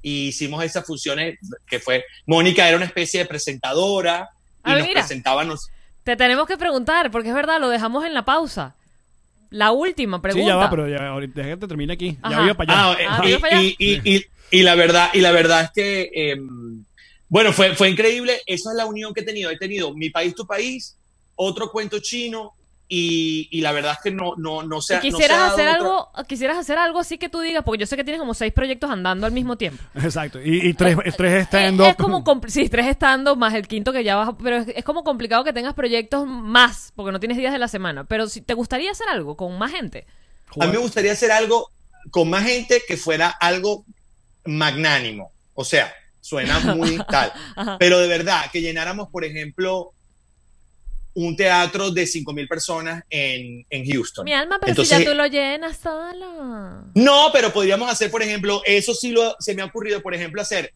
Y 0.03 0.29
hicimos 0.29 0.63
esas 0.65 0.87
funciones 0.87 1.39
que 1.67 1.81
fue, 1.81 2.05
Mónica 2.27 2.67
era 2.69 2.77
una 2.77 2.87
especie 2.87 3.21
de 3.21 3.27
presentadora 3.27 4.29
y 4.65 4.71
Ah, 4.71 4.77
nos 4.79 4.87
mira. 4.87 5.45
nos- 5.45 5.71
Te 6.05 6.17
tenemos 6.17 6.47
que 6.47 6.57
preguntar, 6.57 7.11
porque 7.11 7.29
es 7.31 7.35
verdad, 7.35 7.61
lo 7.61 7.69
dejamos 7.69 8.05
en 8.05 8.15
la 8.15 8.25
pausa. 8.25 8.75
La 9.51 9.73
última 9.73 10.21
pregunta. 10.21 10.45
Sí, 10.45 10.49
ya 10.49 10.57
va, 10.57 10.69
pero 10.71 10.89
ya 10.89 11.09
ahorita 11.09 11.43
que 11.43 11.57
te 11.57 11.69
termine 11.69 11.93
aquí. 11.95 12.19
Ya 12.31 12.41
voy 12.43 12.55
para 12.55 12.73
allá. 12.93 12.99
Ah, 13.09 13.23
eh, 13.25 13.39
Ah, 13.43 14.23
y, 14.51 14.63
la 14.63 14.75
verdad, 14.75 15.11
y 15.15 15.21
la 15.21 15.31
verdad 15.33 15.65
es 15.65 15.71
que, 15.75 16.11
eh, 16.15 16.37
bueno, 17.29 17.53
fue, 17.53 17.75
fue 17.75 17.89
increíble. 17.91 18.41
Esa 18.47 18.71
es 18.71 18.77
la 18.77 18.87
unión 18.87 19.13
que 19.15 19.21
he 19.21 19.25
tenido. 19.25 19.51
He 19.51 19.57
tenido 19.59 19.95
Mi 19.95 20.11
País, 20.11 20.35
Tu 20.35 20.47
País, 20.47 20.97
otro 21.35 21.71
cuento 21.71 21.99
chino 21.99 22.55
y, 22.91 23.49
y 23.51 23.61
la 23.61 23.73
verdad 23.73 23.93
es 23.93 23.99
que 24.03 24.11
no, 24.11 24.33
no, 24.39 24.63
no 24.63 24.81
se 24.81 24.95
¿Y 24.95 24.97
ha- 24.97 24.99
no 24.99 25.03
se 25.03 25.09
ha 25.09 25.11
quisieras 25.11 25.39
dado 25.39 25.53
hacer 25.53 25.69
otra- 25.69 25.77
algo, 25.77 26.11
quisieras 26.27 26.57
hacer 26.59 26.79
algo 26.79 26.99
así 27.01 27.19
que 27.19 27.29
tú 27.29 27.41
digas, 27.41 27.63
porque 27.65 27.81
yo 27.81 27.87
sé 27.87 27.97
que 27.97 28.05
tienes 28.05 28.19
como 28.21 28.33
seis 28.33 28.53
proyectos 28.53 28.91
andando 28.91 29.27
al 29.27 29.33
mismo 29.33 29.57
tiempo. 29.57 29.83
Exacto. 29.95 30.41
Y, 30.43 30.69
y 30.69 30.73
tres, 30.75 30.97
tres 31.17 31.45
stand 31.47 31.81
Es, 31.83 31.89
es 31.91 31.97
como, 31.97 32.25
sí, 32.47 32.69
tres 32.71 32.87
estando 32.87 33.37
más 33.37 33.53
el 33.55 33.69
quinto 33.69 33.93
que 33.93 34.05
ya 34.05 34.17
vas, 34.17 34.31
pero 34.43 34.57
es, 34.57 34.69
es 34.69 34.85
como 34.85 35.05
complicado 35.05 35.45
que 35.45 35.53
tengas 35.53 35.75
proyectos 35.75 36.27
más, 36.27 36.93
porque 36.97 37.13
no 37.13 37.21
tienes 37.21 37.37
días 37.37 37.53
de 37.53 37.59
la 37.59 37.69
semana. 37.69 38.05
Pero 38.05 38.27
si 38.29 38.41
te 38.41 38.55
gustaría 38.55 38.91
hacer 38.91 39.09
algo 39.11 39.37
con 39.37 39.59
más 39.59 39.71
gente. 39.71 40.07
A 40.59 40.65
mí 40.67 40.73
me 40.73 40.79
gustaría 40.79 41.13
hacer 41.13 41.31
algo 41.31 41.71
con 42.11 42.31
más 42.31 42.45
gente 42.45 42.83
que 42.89 42.97
fuera 42.97 43.29
algo 43.29 43.85
magnánimo. 44.47 45.33
O 45.55 45.65
sea, 45.65 45.93
suena 46.21 46.59
muy 46.61 46.99
tal. 47.11 47.33
Pero 47.79 47.99
de 47.99 48.09
verdad, 48.09 48.51
que 48.53 48.61
llenáramos, 48.63 49.09
por 49.11 49.25
ejemplo, 49.25 49.93
un 51.21 51.37
teatro 51.37 51.91
de 51.91 52.05
5.000 52.05 52.47
personas 52.49 53.03
en, 53.11 53.67
en 53.71 53.85
Houston. 53.91 54.25
Mi 54.25 54.33
alma, 54.33 54.59
pero 54.61 54.71
Entonces- 54.71 54.97
si 54.99 55.05
ya 55.05 55.11
tú 55.11 55.17
lo 55.17 55.27
llenas 55.27 55.77
solo. 55.79 56.85
No, 56.95 57.31
pero 57.33 57.53
podríamos 57.53 57.91
hacer, 57.91 58.09
por 58.11 58.23
ejemplo, 58.23 58.63
eso 58.65 58.95
sí 58.95 59.11
lo, 59.11 59.35
se 59.41 59.55
me 59.55 59.63
ha 59.63 59.65
ocurrido, 59.65 60.01
por 60.01 60.15
ejemplo, 60.15 60.41
hacer 60.41 60.73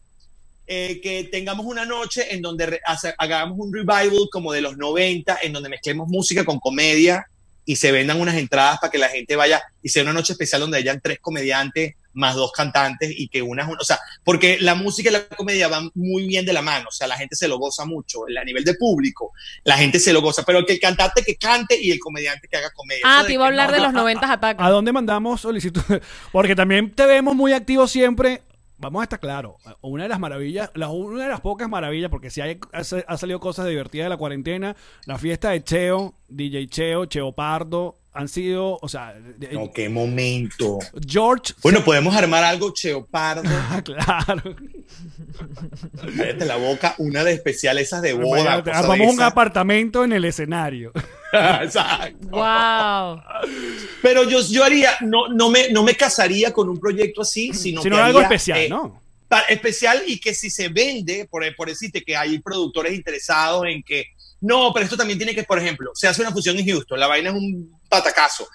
eh, 0.67 0.99
que 1.01 1.25
tengamos 1.31 1.65
una 1.65 1.85
noche 1.85 2.33
en 2.33 2.41
donde 2.41 2.79
hace- 2.85 3.13
hagamos 3.17 3.57
un 3.57 3.73
revival 3.73 4.27
como 4.31 4.51
de 4.51 4.59
los 4.61 4.75
90, 4.77 5.39
en 5.43 5.53
donde 5.53 5.69
mezclemos 5.69 6.07
música 6.09 6.43
con 6.43 6.59
comedia 6.59 7.25
y 7.65 7.77
se 7.77 7.93
vendan 7.93 8.19
unas 8.19 8.35
entradas 8.35 8.79
para 8.79 8.91
que 8.91 8.97
la 8.97 9.07
gente 9.09 9.37
vaya 9.37 9.63
y 9.81 9.87
sea 9.89 10.03
una 10.03 10.11
noche 10.13 10.33
especial 10.33 10.59
donde 10.59 10.77
hayan 10.77 10.99
tres 11.01 11.19
comediantes 11.21 11.95
más 12.13 12.35
dos 12.35 12.51
cantantes 12.51 13.13
y 13.15 13.27
que 13.27 13.41
una, 13.41 13.67
o 13.67 13.83
sea, 13.83 13.99
porque 14.23 14.57
la 14.59 14.75
música 14.75 15.09
y 15.09 15.13
la 15.13 15.27
comedia 15.27 15.67
van 15.67 15.89
muy 15.95 16.25
bien 16.25 16.45
de 16.45 16.53
la 16.53 16.61
mano, 16.61 16.87
o 16.89 16.91
sea, 16.91 17.07
la 17.07 17.17
gente 17.17 17.35
se 17.35 17.47
lo 17.47 17.57
goza 17.57 17.85
mucho, 17.85 18.21
a 18.39 18.43
nivel 18.43 18.63
de 18.63 18.75
público, 18.75 19.31
la 19.63 19.77
gente 19.77 19.99
se 19.99 20.13
lo 20.13 20.21
goza, 20.21 20.43
pero 20.43 20.65
que 20.65 20.73
el 20.73 20.79
cantante 20.79 21.23
que 21.23 21.35
cante 21.35 21.79
y 21.81 21.91
el 21.91 21.99
comediante 21.99 22.47
que 22.47 22.57
haga 22.57 22.71
comedia. 22.71 23.01
Ah, 23.05 23.23
te 23.25 23.33
iba 23.33 23.45
a 23.45 23.47
hablar 23.47 23.67
no, 23.69 23.73
de 23.73 23.79
no, 23.79 23.85
los 23.85 23.93
90 23.93 24.31
ataques. 24.31 24.65
¿A 24.65 24.69
dónde 24.69 24.91
mandamos 24.91 25.41
solicitud? 25.41 25.81
Porque 26.31 26.55
también 26.55 26.91
te 26.93 27.05
vemos 27.05 27.35
muy 27.35 27.53
activo 27.53 27.87
siempre. 27.87 28.43
Vamos 28.77 28.99
a 28.99 29.03
estar 29.03 29.19
claro. 29.19 29.57
Una 29.81 30.03
de 30.03 30.09
las 30.09 30.19
maravillas, 30.19 30.69
la- 30.73 30.89
una 30.89 31.23
de 31.23 31.29
las 31.29 31.39
pocas 31.39 31.69
maravillas, 31.69 32.09
porque 32.09 32.29
si 32.29 32.41
hay, 32.41 32.59
ha, 32.73 32.79
ha 32.79 33.17
salido 33.17 33.39
cosas 33.39 33.65
divertidas 33.65 34.05
de 34.05 34.09
la 34.09 34.17
cuarentena, 34.17 34.75
la 35.05 35.17
fiesta 35.17 35.51
de 35.51 35.63
Cheo, 35.63 36.15
DJ 36.27 36.67
Cheo, 36.67 37.05
Cheo 37.05 37.31
Pardo, 37.31 37.97
han 38.13 38.27
sido, 38.27 38.77
o 38.81 38.87
sea, 38.87 39.15
No, 39.51 39.71
qué 39.71 39.89
momento. 39.89 40.79
George. 41.07 41.53
Bueno, 41.63 41.83
podemos 41.83 42.15
armar 42.15 42.43
algo 42.43 42.71
cheopardo. 42.73 43.43
Ah, 43.73 43.81
claro. 43.81 44.55
Cállate 46.15 46.45
la 46.45 46.57
boca, 46.57 46.95
una 46.99 47.23
de 47.23 47.33
especial, 47.33 47.77
esas 47.79 48.01
de 48.01 48.13
boda. 48.13 48.55
Armamos 48.71 49.13
un 49.13 49.21
apartamento 49.21 50.03
en 50.03 50.11
el 50.13 50.25
escenario. 50.25 50.91
Exacto. 51.33 52.27
Wow. 52.29 53.21
Pero 54.01 54.29
yo, 54.29 54.41
yo 54.41 54.63
haría, 54.63 54.91
no, 55.01 55.27
no, 55.29 55.49
me, 55.49 55.69
no 55.69 55.81
me 55.81 55.95
casaría 55.95 56.53
con 56.53 56.69
un 56.69 56.79
proyecto 56.79 57.21
así, 57.21 57.53
sino, 57.53 57.81
Sino 57.81 57.95
que 57.95 58.01
algo 58.01 58.19
haría, 58.19 58.27
especial, 58.27 58.59
eh, 58.59 58.69
¿no? 58.69 59.01
especial 59.49 60.03
y 60.05 60.19
que 60.19 60.33
si 60.33 60.49
se 60.49 60.69
vende, 60.69 61.27
por, 61.29 61.43
por 61.55 61.69
decirte 61.69 62.03
que 62.03 62.15
hay 62.15 62.39
productores 62.39 62.93
interesados 62.93 63.65
en 63.67 63.81
que, 63.81 64.07
no, 64.41 64.71
pero 64.73 64.83
esto 64.83 64.97
también 64.97 65.17
tiene 65.17 65.33
que, 65.33 65.43
por 65.43 65.57
ejemplo, 65.57 65.91
se 65.93 66.07
hace 66.07 66.21
una 66.21 66.31
fusión 66.31 66.57
en 66.57 66.67
Houston, 66.67 66.99
la 66.99 67.07
vaina 67.07 67.29
es 67.29 67.35
un 67.35 67.79
patacazo. 67.97 68.47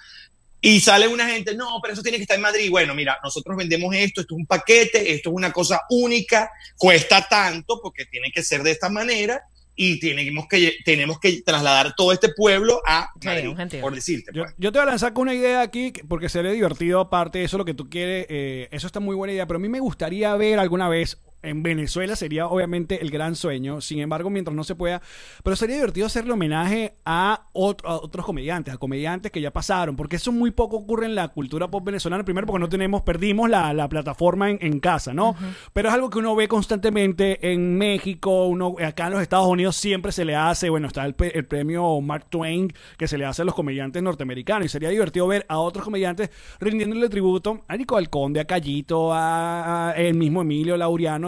Y 0.61 0.81
sale 0.81 1.07
una 1.07 1.25
gente, 1.29 1.55
no, 1.55 1.79
pero 1.81 1.93
eso 1.93 2.03
tiene 2.03 2.17
que 2.17 2.23
estar 2.23 2.35
en 2.35 2.41
Madrid. 2.41 2.69
Bueno, 2.69 2.93
mira, 2.93 3.17
nosotros 3.23 3.55
vendemos 3.55 3.95
esto, 3.95 4.19
esto 4.21 4.35
es 4.35 4.39
un 4.39 4.45
paquete, 4.45 5.13
esto 5.13 5.29
es 5.29 5.35
una 5.35 5.53
cosa 5.53 5.81
única, 5.89 6.51
cuesta 6.77 7.25
tanto 7.29 7.79
porque 7.81 8.05
tiene 8.05 8.29
que 8.33 8.43
ser 8.43 8.61
de 8.63 8.71
esta 8.71 8.89
manera 8.89 9.41
y 9.73 9.97
tenemos 10.01 10.45
que, 10.49 10.75
tenemos 10.83 11.17
que 11.21 11.41
trasladar 11.43 11.93
todo 11.95 12.11
este 12.11 12.33
pueblo 12.35 12.81
a 12.85 13.09
Madrid, 13.23 13.79
por 13.79 13.95
decirte. 13.95 14.31
Yo, 14.33 14.43
pues. 14.43 14.53
yo 14.57 14.73
te 14.73 14.79
voy 14.79 14.87
a 14.87 14.91
lanzar 14.91 15.13
con 15.13 15.21
una 15.21 15.33
idea 15.33 15.61
aquí, 15.61 15.93
que- 15.93 16.03
porque 16.03 16.27
sería 16.27 16.51
divertido 16.51 16.99
aparte, 16.99 17.41
eso 17.41 17.55
es 17.55 17.59
lo 17.59 17.63
que 17.63 17.73
tú 17.73 17.89
quieres, 17.89 18.25
eh, 18.27 18.67
eso 18.71 18.85
está 18.87 18.99
muy 18.99 19.15
buena 19.15 19.31
idea, 19.33 19.47
pero 19.47 19.55
a 19.55 19.61
mí 19.61 19.69
me 19.69 19.79
gustaría 19.79 20.35
ver 20.35 20.59
alguna 20.59 20.89
vez, 20.89 21.17
en 21.41 21.63
Venezuela 21.63 22.15
sería 22.15 22.47
obviamente 22.47 23.01
el 23.01 23.11
gran 23.11 23.35
sueño, 23.35 23.81
sin 23.81 23.99
embargo, 23.99 24.29
mientras 24.29 24.55
no 24.55 24.63
se 24.63 24.75
pueda, 24.75 25.01
pero 25.43 25.55
sería 25.55 25.75
divertido 25.75 26.07
hacerle 26.07 26.33
homenaje 26.33 26.95
a, 27.05 27.47
otro- 27.53 27.89
a 27.89 27.95
otros 27.97 28.25
comediantes, 28.25 28.73
a 28.73 28.77
comediantes 28.77 29.31
que 29.31 29.41
ya 29.41 29.51
pasaron, 29.51 29.95
porque 29.95 30.17
eso 30.17 30.31
muy 30.31 30.51
poco 30.51 30.77
ocurre 30.77 31.05
en 31.05 31.15
la 31.15 31.27
cultura 31.29 31.69
pop 31.69 31.83
venezolana, 31.83 32.23
primero 32.23 32.47
porque 32.47 32.59
no 32.59 32.69
tenemos, 32.69 33.01
perdimos 33.03 33.49
la, 33.49 33.73
la 33.73 33.87
plataforma 33.89 34.49
en, 34.49 34.57
en 34.61 34.79
casa, 34.79 35.13
¿no? 35.13 35.35
Pero 35.73 35.89
es 35.89 35.93
algo 35.95 36.09
que 36.09 36.19
uno 36.19 36.35
ve 36.35 36.47
constantemente 36.47 37.51
en 37.51 37.77
México, 37.77 38.45
uno 38.47 38.75
acá 38.85 39.07
en 39.07 39.13
los 39.13 39.21
Estados 39.21 39.47
Unidos 39.47 39.75
siempre 39.75 40.11
se 40.11 40.25
le 40.25 40.35
hace, 40.35 40.69
bueno, 40.69 40.87
está 40.87 41.05
el, 41.05 41.15
el 41.33 41.45
premio 41.45 41.99
Mark 42.01 42.25
Twain 42.29 42.71
que 42.97 43.07
se 43.07 43.17
le 43.17 43.25
hace 43.25 43.41
a 43.41 43.45
los 43.45 43.55
comediantes 43.55 44.01
norteamericanos 44.03 44.65
y 44.65 44.69
sería 44.69 44.89
divertido 44.89 45.27
ver 45.27 45.45
a 45.49 45.59
otros 45.59 45.83
comediantes 45.85 46.29
rindiéndole 46.59 47.09
tributo 47.09 47.61
a 47.67 47.75
Nico 47.77 47.95
del 47.95 48.09
Conde, 48.09 48.39
a 48.39 48.45
Callito, 48.45 49.13
a, 49.13 49.89
a 49.89 49.91
el 49.93 50.15
mismo 50.15 50.41
Emilio 50.41 50.75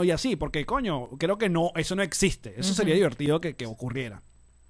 Y 0.03 0.11
así, 0.11 0.35
porque 0.35 0.65
coño, 0.65 1.09
creo 1.17 1.37
que 1.37 1.49
no, 1.49 1.71
eso 1.75 1.95
no 1.95 2.03
existe, 2.03 2.53
eso 2.57 2.73
sería 2.73 2.95
divertido 2.95 3.39
que, 3.41 3.55
que 3.55 3.65
ocurriera. 3.65 4.21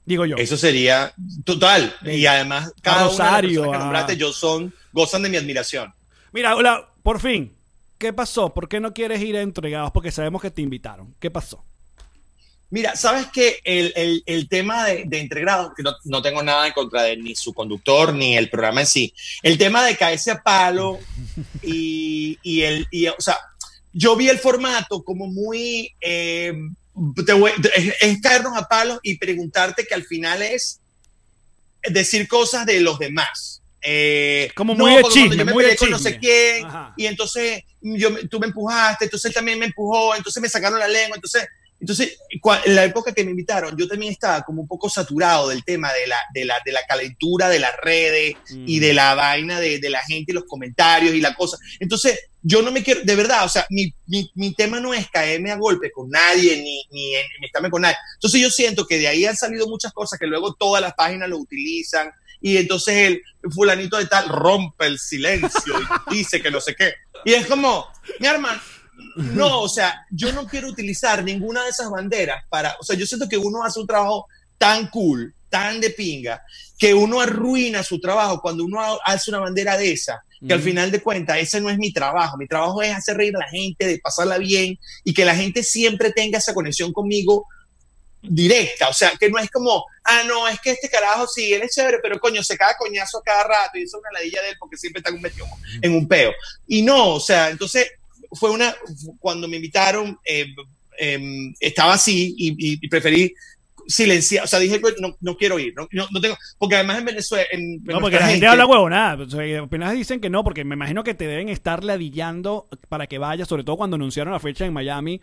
Digo 0.05 0.25
yo. 0.25 0.35
Eso 0.37 0.57
sería 0.57 1.13
total. 1.45 1.93
Y 2.03 2.25
además, 2.25 2.73
cada 2.81 3.03
Rosario, 3.05 3.09
una 3.09 3.31
de 3.31 3.37
las 3.37 3.41
personas 3.41 3.69
que 3.71 3.75
a- 3.75 3.79
nombraste, 3.79 4.17
yo 4.17 4.33
son, 4.33 4.73
gozan 4.91 5.21
de 5.23 5.29
mi 5.29 5.37
admiración. 5.37 5.93
Mira, 6.31 6.55
hola, 6.55 6.89
por 7.03 7.19
fin, 7.19 7.53
¿qué 7.97 8.11
pasó? 8.13 8.53
¿Por 8.53 8.67
qué 8.67 8.79
no 8.79 8.93
quieres 8.93 9.21
ir 9.21 9.37
a 9.37 9.41
entregados? 9.41 9.91
Porque 9.91 10.11
sabemos 10.11 10.41
que 10.41 10.49
te 10.51 10.61
invitaron. 10.61 11.15
¿Qué 11.19 11.29
pasó? 11.29 11.63
Mira, 12.71 12.95
sabes 12.95 13.27
que 13.27 13.59
el, 13.65 13.91
el- 13.97 14.23
el 14.25 14.47
tema 14.47 14.85
de, 14.85 15.03
de 15.05 15.19
entregrados, 15.19 15.73
que 15.75 15.83
no, 15.83 15.91
no 16.05 16.21
tengo 16.21 16.41
nada 16.41 16.65
en 16.67 16.73
contra 16.73 17.03
de 17.03 17.17
ni 17.17 17.35
su 17.35 17.53
conductor 17.53 18.13
ni 18.13 18.37
el 18.37 18.49
programa 18.49 18.79
en 18.81 18.87
sí, 18.87 19.13
el 19.43 19.57
tema 19.57 19.83
de 19.83 19.97
caerse 19.97 20.31
a 20.31 20.41
palo 20.41 20.97
y, 21.61 22.39
y 22.41 22.61
el, 22.61 22.87
y, 22.89 23.07
o 23.07 23.15
sea, 23.19 23.37
yo 23.93 24.15
vi 24.15 24.29
el 24.29 24.39
formato 24.39 25.03
como 25.03 25.27
muy, 25.27 25.93
eh, 26.01 26.53
te 27.25 27.33
voy- 27.33 27.51
es, 27.75 27.93
es 28.01 28.21
caernos 28.21 28.57
a 28.57 28.67
palos 28.67 28.99
y 29.03 29.17
preguntarte 29.17 29.85
que 29.85 29.93
al 29.93 30.03
final 30.03 30.41
es 30.41 30.79
decir 31.83 32.27
cosas 32.27 32.65
de 32.65 32.79
los 32.79 32.99
demás. 32.99 33.61
Eh, 33.83 34.51
Como 34.55 34.75
muy 34.75 34.91
de 34.95 35.01
cuando 35.01 35.09
chisme, 35.15 35.35
yo 35.37 35.45
me 35.45 35.53
muy 35.53 35.65
de 35.65 35.75
con 35.75 35.89
no 35.89 35.97
sé 35.97 36.19
quién 36.19 36.65
Ajá. 36.67 36.93
y 36.95 37.07
entonces 37.07 37.63
yo, 37.81 38.09
tú 38.29 38.39
me 38.39 38.45
empujaste, 38.45 39.05
entonces 39.05 39.29
él 39.29 39.33
también 39.33 39.57
me 39.57 39.65
empujó, 39.65 40.13
entonces 40.15 40.39
me 40.39 40.47
sacaron 40.49 40.77
la 40.77 40.87
lengua, 40.87 41.15
entonces, 41.15 41.47
entonces 41.81 42.19
en 42.65 42.75
la 42.75 42.85
época 42.85 43.11
que 43.11 43.23
me 43.23 43.31
invitaron 43.31 43.75
yo 43.75 43.87
también 43.87 44.13
estaba 44.13 44.43
como 44.43 44.61
un 44.61 44.67
poco 44.67 44.87
saturado 44.89 45.49
del 45.49 45.63
tema 45.63 45.91
de 45.91 46.07
la, 46.07 46.17
de 46.33 46.45
la, 46.45 46.55
de 46.63 46.71
la 46.71 46.85
calentura 46.87 47.49
de 47.49 47.59
las 47.59 47.75
redes 47.81 48.35
y 48.49 48.79
de 48.79 48.93
la 48.93 49.15
vaina 49.15 49.59
de, 49.59 49.79
de 49.79 49.89
la 49.89 50.01
gente 50.03 50.31
y 50.31 50.35
los 50.35 50.45
comentarios 50.45 51.13
y 51.13 51.21
la 51.21 51.33
cosa. 51.33 51.57
Entonces 51.79 52.19
yo 52.43 52.61
no 52.61 52.71
me 52.71 52.83
quiero, 52.83 53.01
de 53.03 53.15
verdad, 53.15 53.45
o 53.45 53.49
sea, 53.49 53.65
mi, 53.69 53.93
mi, 54.07 54.31
mi 54.35 54.53
tema 54.53 54.79
no 54.79 54.93
es 54.93 55.09
caerme 55.09 55.51
a 55.51 55.57
golpe 55.57 55.91
con 55.91 56.09
nadie 56.09 56.57
ni, 56.57 56.83
ni, 56.91 57.11
ni 57.11 57.45
estarme 57.45 57.69
con 57.69 57.81
nadie. 57.81 57.97
Entonces 58.15 58.39
yo 58.39 58.49
siento 58.49 58.85
que 58.85 58.99
de 58.99 59.07
ahí 59.07 59.25
han 59.25 59.35
salido 59.35 59.67
muchas 59.67 59.91
cosas 59.91 60.19
que 60.19 60.27
luego 60.27 60.53
todas 60.53 60.81
las 60.81 60.93
páginas 60.93 61.29
lo 61.29 61.37
utilizan 61.37 62.11
y 62.41 62.57
entonces 62.57 62.95
el 62.95 63.21
fulanito 63.51 63.97
de 63.97 64.07
tal 64.07 64.27
rompe 64.29 64.87
el 64.87 64.99
silencio 64.99 65.73
y 66.11 66.15
dice 66.17 66.41
que 66.41 66.51
no 66.51 66.59
sé 66.59 66.75
qué. 66.75 66.93
Y 67.25 67.33
es 67.33 67.45
como, 67.45 67.87
mi 68.19 68.27
hermano, 68.27 68.59
no, 69.15 69.61
o 69.61 69.69
sea, 69.69 70.05
yo 70.09 70.31
no 70.31 70.47
quiero 70.47 70.67
utilizar 70.69 71.23
ninguna 71.23 71.63
de 71.63 71.69
esas 71.69 71.89
banderas 71.89 72.43
para, 72.49 72.75
o 72.79 72.83
sea, 72.83 72.95
yo 72.95 73.05
siento 73.05 73.27
que 73.27 73.37
uno 73.37 73.63
hace 73.63 73.79
un 73.79 73.87
trabajo 73.87 74.27
tan 74.57 74.87
cool, 74.89 75.33
tan 75.49 75.81
de 75.81 75.89
pinga, 75.89 76.41
que 76.77 76.93
uno 76.93 77.19
arruina 77.19 77.83
su 77.83 77.99
trabajo 77.99 78.39
cuando 78.41 78.63
uno 78.63 78.79
ha- 78.79 78.99
hace 79.05 79.31
una 79.31 79.39
bandera 79.39 79.77
de 79.77 79.91
esa, 79.91 80.23
que 80.47 80.53
al 80.53 80.61
final 80.61 80.89
de 80.89 81.01
cuentas 81.01 81.37
ese 81.37 81.61
no 81.61 81.69
es 81.69 81.77
mi 81.77 81.93
trabajo, 81.93 82.35
mi 82.37 82.47
trabajo 82.47 82.81
es 82.81 82.95
hacer 82.95 83.15
reír 83.17 83.35
a 83.35 83.39
la 83.39 83.47
gente, 83.49 83.85
de 83.85 83.99
pasarla 83.99 84.37
bien 84.39 84.79
y 85.03 85.13
que 85.13 85.23
la 85.25 85.35
gente 85.35 85.61
siempre 85.61 86.11
tenga 86.11 86.39
esa 86.39 86.53
conexión 86.53 86.91
conmigo 86.91 87.45
directa, 88.23 88.87
o 88.87 88.93
sea, 88.93 89.11
que 89.19 89.29
no 89.29 89.39
es 89.39 89.49
como, 89.49 89.83
ah, 90.03 90.23
no, 90.27 90.47
es 90.47 90.59
que 90.61 90.71
este 90.71 90.89
carajo 90.89 91.27
sí, 91.27 91.53
él 91.53 91.63
es 91.63 91.73
chévere, 91.75 91.97
pero 92.01 92.19
coño, 92.19 92.43
se 92.43 92.55
caga 92.55 92.75
coñazo 92.77 93.17
a 93.17 93.23
cada 93.23 93.43
rato 93.43 93.77
y 93.77 93.83
eso 93.83 93.97
es 93.97 94.01
una 94.01 94.19
ladilla 94.19 94.41
de 94.43 94.49
él 94.49 94.55
porque 94.59 94.77
siempre 94.77 94.99
está 95.03 95.11
metido 95.11 95.45
en 95.81 95.93
un 95.95 96.07
peo. 96.07 96.31
Y 96.67 96.83
no, 96.83 97.15
o 97.15 97.19
sea, 97.19 97.49
entonces 97.49 97.87
fue 98.31 98.51
una, 98.51 98.73
cuando 99.19 99.47
me 99.47 99.57
invitaron, 99.57 100.17
eh, 100.25 100.47
em, 100.97 101.53
estaba 101.59 101.93
así 101.93 102.33
y, 102.37 102.87
preferí 102.87 103.33
silenciar, 103.87 104.45
o 104.45 104.47
sea, 104.47 104.59
dije, 104.59 104.79
"Pues, 104.79 104.95
no, 104.99 105.17
no 105.21 105.35
quiero 105.35 105.57
ir, 105.59 105.73
no, 105.75 105.87
no, 106.11 106.21
tengo, 106.21 106.37
porque 106.57 106.75
además 106.75 106.99
en 106.99 107.05
Venezuela, 107.05 107.45
en, 107.51 107.83
No, 107.83 107.99
porque 107.99 108.17
la 108.17 108.27
gente, 108.27 108.47
habla 108.47 108.65
huevonada. 108.65 109.23
O 109.23 109.29
sea, 109.29 109.61
apenas 109.63 109.93
dicen 109.93 110.21
que 110.21 110.29
no, 110.29 110.43
porque 110.43 110.63
me 110.63 110.75
imagino 110.75 111.03
que 111.03 111.15
te 111.15 111.27
deben 111.27 111.49
estar 111.49 111.83
ladillando 111.83 112.69
para 112.89 113.07
que 113.07 113.17
vayas, 113.17 113.47
sobre 113.47 113.63
todo 113.63 113.77
cuando 113.77 113.95
anunciaron 113.95 114.33
la 114.33 114.39
fecha 114.39 114.65
en 114.65 114.73
Miami. 114.73 115.21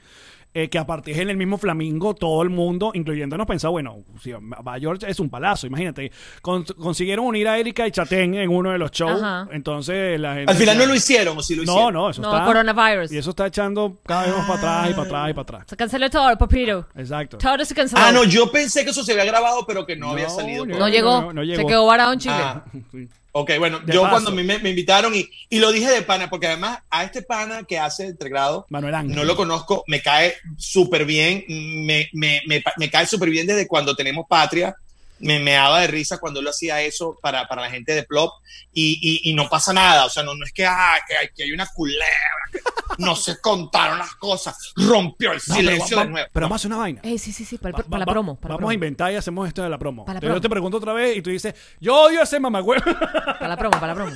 Eh, 0.63 0.69
que 0.69 0.79
aparte 0.79 1.11
es 1.13 1.19
en 1.19 1.31
el 1.31 1.37
mismo 1.37 1.59
Flamingo, 1.59 2.15
todo 2.15 2.43
el 2.43 2.51
mundo, 2.51 2.91
incluyéndonos, 2.95 3.47
pensaba, 3.47 3.71
bueno, 3.73 3.99
si 4.23 4.33
va 4.33 4.75
a 4.75 4.79
George 4.79 5.09
es 5.11 5.21
un 5.21 5.31
palazo, 5.31 5.67
imagínate. 5.67 6.11
Con- 6.43 6.65
consiguieron 6.65 7.27
unir 7.27 7.47
a 7.49 7.59
Erika 7.59 7.87
y 7.87 7.91
Chatén 7.91 8.35
en 8.35 8.51
uno 8.51 8.71
de 8.71 8.79
los 8.79 8.91
shows, 8.91 9.23
Ajá. 9.23 9.49
entonces 9.53 10.19
la 10.21 10.35
gente... 10.35 10.51
Al 10.53 10.57
final 10.59 10.79
no 10.79 10.87
lo 10.87 10.95
hicieron, 10.95 11.39
o 11.39 11.43
sí 11.43 11.55
lo 11.55 11.65
No, 11.65 11.73
hicieron. 11.73 11.95
no, 11.95 12.11
eso 12.11 12.23
No, 12.23 12.33
está... 12.33 12.45
coronavirus. 12.47 13.13
Y 13.13 13.19
eso 13.19 13.31
está 13.31 13.47
echando 13.47 13.99
cada 14.05 14.23
vez 14.27 14.37
más 14.37 14.47
para 14.47 14.59
atrás 14.59 14.91
y 14.91 14.95
para 14.95 15.03
atrás 15.07 15.31
y 15.31 15.33
para 15.35 15.43
atrás. 15.43 15.65
Se 15.69 15.77
canceló 15.77 16.11
todo, 16.11 16.37
papito. 16.39 16.87
Exacto. 16.97 17.39
Todo 17.39 17.65
se 17.65 17.75
canceló. 17.75 18.01
Ah, 18.05 18.13
no, 18.13 18.25
yo 18.25 18.51
pensé 18.51 18.85
que 18.85 18.91
eso 18.91 19.03
se 19.05 19.13
había 19.13 19.25
grabado, 19.25 19.65
pero 19.67 19.87
que 19.87 19.97
no, 19.97 20.11
había 20.11 20.25
No, 20.25 20.31
salido. 20.31 20.67
no, 20.67 20.79
No 20.79 20.89
llegó. 20.89 21.21
no, 21.23 21.33
no 21.33 21.43
llegó. 21.45 21.61
Se 21.63 21.67
quedó 21.67 21.87
varado 21.87 22.13
en 22.13 22.19
Chile. 22.19 22.35
Ah, 22.39 22.65
Sí. 22.93 23.09
Ok, 23.33 23.53
bueno, 23.59 23.81
De 23.81 23.93
yo 23.93 24.03
paso. 24.03 24.13
cuando 24.13 24.31
me, 24.33 24.43
me- 24.59 24.69
invitaron 24.71 25.15
y, 25.15 25.29
y 25.49 25.59
lo 25.59 25.71
dije 25.73 25.91
de 25.91 26.03
pana, 26.03 26.29
porque 26.31 26.47
además 26.47 26.79
a 26.91 27.05
este 27.05 27.23
pana 27.23 27.65
que 27.65 27.79
hace 27.79 28.07
entregrado, 28.07 28.67
Manuel 28.71 28.95
Ángel. 28.95 29.15
no 29.17 29.25
lo 29.25 29.37
conozco, 29.37 29.85
me 29.87 30.01
cae 30.03 30.35
súper 30.57 31.05
bien, 31.05 31.45
me, 31.49 32.09
me, 32.13 32.41
me, 32.47 32.63
me 32.77 32.91
cae 32.91 33.07
súper 33.07 33.31
bien 33.31 33.47
desde 33.47 33.67
cuando 33.67 33.95
tenemos 33.95 34.27
patria. 34.29 34.75
Me, 35.21 35.39
me 35.41 35.53
daba 35.53 35.81
de 35.81 35.87
risa 35.89 36.19
cuando 36.19 36.41
él 36.41 36.49
hacía 36.49 36.81
eso 36.83 37.19
para, 37.21 37.47
para 37.49 37.63
la 37.63 37.71
gente 37.71 37.93
de 37.95 38.05
Plop 38.05 38.33
y, 38.73 38.99
y, 39.25 39.31
y 39.31 39.35
no 39.35 39.49
pasa 39.49 39.73
nada. 39.73 40.05
O 40.07 40.11
sea, 40.11 40.23
no, 40.23 40.35
no 40.35 40.45
es 40.45 40.53
que, 40.53 40.65
ah, 40.67 40.95
que, 41.09 41.17
hay, 41.17 41.29
que 41.35 41.43
hay 41.45 41.53
una 41.53 41.67
culebra, 41.67 42.07
que 42.53 42.61
no 42.99 43.17
se 43.17 43.41
contaron 43.41 43.99
las 43.99 44.15
cosas, 44.15 44.57
rompió 44.77 45.33
el 45.33 45.39
No, 45.39 45.43
pero 45.57 45.57
silencio 45.57 45.97
va- 45.97 46.05
de 46.05 46.11
nuevo. 46.11 46.29
Pero 46.33 46.45
vamos 46.45 46.55
a 46.55 46.59
hacer 46.61 46.69
una 46.71 46.77
vaina. 46.79 47.01
Ey, 47.03 47.19
sí, 47.19 47.33
sí, 47.33 47.45
sí, 47.45 47.59
para, 47.59 47.77
Va- 47.79 47.99
la 47.99 48.05
va- 48.05 48.13
promo. 48.13 48.37
Para 48.37 48.49
la 48.51 48.55
vamos 48.55 48.59
promo. 48.61 48.71
a 48.71 48.75
inventar 48.75 49.13
y 49.13 49.17
hacemos 49.17 49.47
esto 49.49 49.63
de 49.63 49.69
la 49.69 49.79
promo. 49.79 50.05
Para 50.05 50.15
la 50.15 50.19
Entonces 50.19 50.29
Yo 50.29 50.41
promo. 50.41 50.43
te 50.43 50.49
pregunto 50.51 50.77
otra 50.79 50.93
vez 50.93 51.17
y 51.17 51.23
tú 51.23 51.31
dices, 51.31 51.55
yo 51.81 51.97
odio 51.97 52.21
a 52.21 52.23
ese 52.25 52.39
mamagüey. 52.41 52.81
Para 53.25 53.49
la 53.49 53.57
promo, 53.57 53.73
para 53.81 53.89
la 53.89 53.95
promo. 53.95 54.13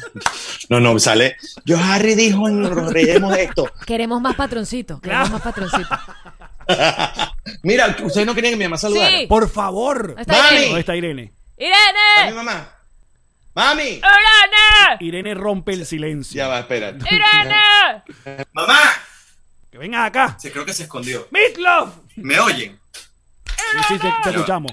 No, 0.68 0.80
no, 0.80 0.98
sale. 0.98 1.36
Yo, 1.64 1.78
Harry 1.78 2.14
dijo, 2.14 2.48
nos 2.48 2.92
reiremos 2.92 3.32
de 3.34 3.44
esto. 3.44 3.70
Queremos 3.86 4.20
más 4.20 4.34
patroncitos. 4.36 5.00
Queremos 5.00 5.28
Claro. 5.28 5.44
más 5.44 5.54
patroncitos. 5.54 5.98
Mira, 7.62 7.96
ustedes 8.02 8.26
no 8.26 8.34
querían 8.34 8.52
que 8.54 8.56
mi 8.58 8.64
mamá 8.64 8.76
saludara. 8.78 9.16
Sí. 9.18 9.26
Por 9.26 9.48
favor. 9.48 10.14
Está 10.18 10.32
Mami. 10.34 10.48
Irene. 10.56 10.66
¿Dónde 10.66 10.80
está 10.80 10.96
Irene? 10.96 11.32
¿A 11.32 11.60
mi 11.60 11.66
¡Irene! 11.66 12.32
mamá? 12.32 12.68
¡Mami! 13.54 13.82
¡Irene! 13.82 14.96
Irene 15.00 15.34
rompe 15.34 15.72
el 15.74 15.86
silencio. 15.86 16.38
Ya 16.38 16.48
va, 16.48 16.60
espérate. 16.60 17.04
¡Irene! 17.04 18.44
¡Mamá! 18.52 18.78
Que 19.70 19.78
venga 19.78 20.04
acá. 20.04 20.36
Se 20.38 20.50
creo 20.50 20.64
que 20.64 20.72
se 20.72 20.84
escondió. 20.84 21.28
¡Meatloaf! 21.30 21.96
¿Me 22.16 22.38
oyen? 22.40 22.78
Sí, 23.44 23.78
sí, 23.88 23.98
te, 23.98 24.08
te 24.22 24.30
escuchamos. 24.30 24.72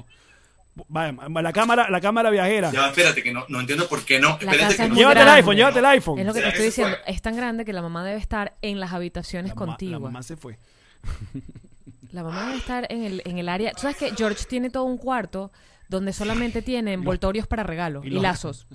Vaya, 0.87 1.13
la 1.41 1.51
cámara, 1.53 1.89
la 1.89 1.99
cámara 2.01 2.29
viajera. 2.29 2.71
Ya 2.71 2.81
va, 2.81 2.87
espérate, 2.89 3.21
que 3.21 3.33
no, 3.33 3.45
no 3.49 3.59
entiendo 3.59 3.87
por 3.89 4.03
qué 4.05 4.17
no. 4.19 4.29
La 4.29 4.33
Espérate 4.51 4.57
casa 4.59 4.75
que 4.77 4.83
es 4.83 4.89
no. 4.89 4.95
muy 4.95 4.97
Llévate 4.99 5.19
el 5.19 5.25
grande. 5.25 5.39
iPhone, 5.41 5.55
llévate 5.57 5.79
el 5.79 5.85
iPhone. 5.85 6.19
Es 6.19 6.25
lo 6.25 6.33
que 6.33 6.39
te 6.39 6.45
¿Será 6.45 6.49
estoy 6.49 6.61
se 6.63 6.81
diciendo. 6.81 6.97
fue? 7.03 7.13
Es 7.13 7.21
tan 7.21 7.35
grande 7.35 7.65
que 7.65 7.73
la 7.73 7.81
mamá 7.81 8.03
debe 8.05 8.17
estar 8.19 8.55
en 8.61 8.79
las 8.79 8.93
habitaciones 8.93 9.49
La 9.49 9.55
mamá- 9.55 9.77
La 9.81 9.99
mamá 9.99 10.23
se 10.23 10.37
fue. 10.37 10.57
La 12.11 12.23
mamá 12.23 12.45
debe 12.47 12.57
estar 12.57 12.87
en 12.91 13.03
el, 13.03 13.21
en 13.25 13.37
el 13.37 13.49
área. 13.49 13.71
¿Tú 13.71 13.81
sabes 13.81 13.97
que 13.97 14.11
George 14.15 14.45
tiene 14.45 14.69
todo 14.69 14.83
un 14.83 14.97
cuarto 14.97 15.51
donde 15.89 16.11
solamente 16.13 16.61
tiene 16.61 16.93
envoltorios 16.93 17.45
para 17.47 17.63
regalos 17.63 18.03
y 18.05 18.09
y, 18.09 18.19
lazos? 18.19 18.67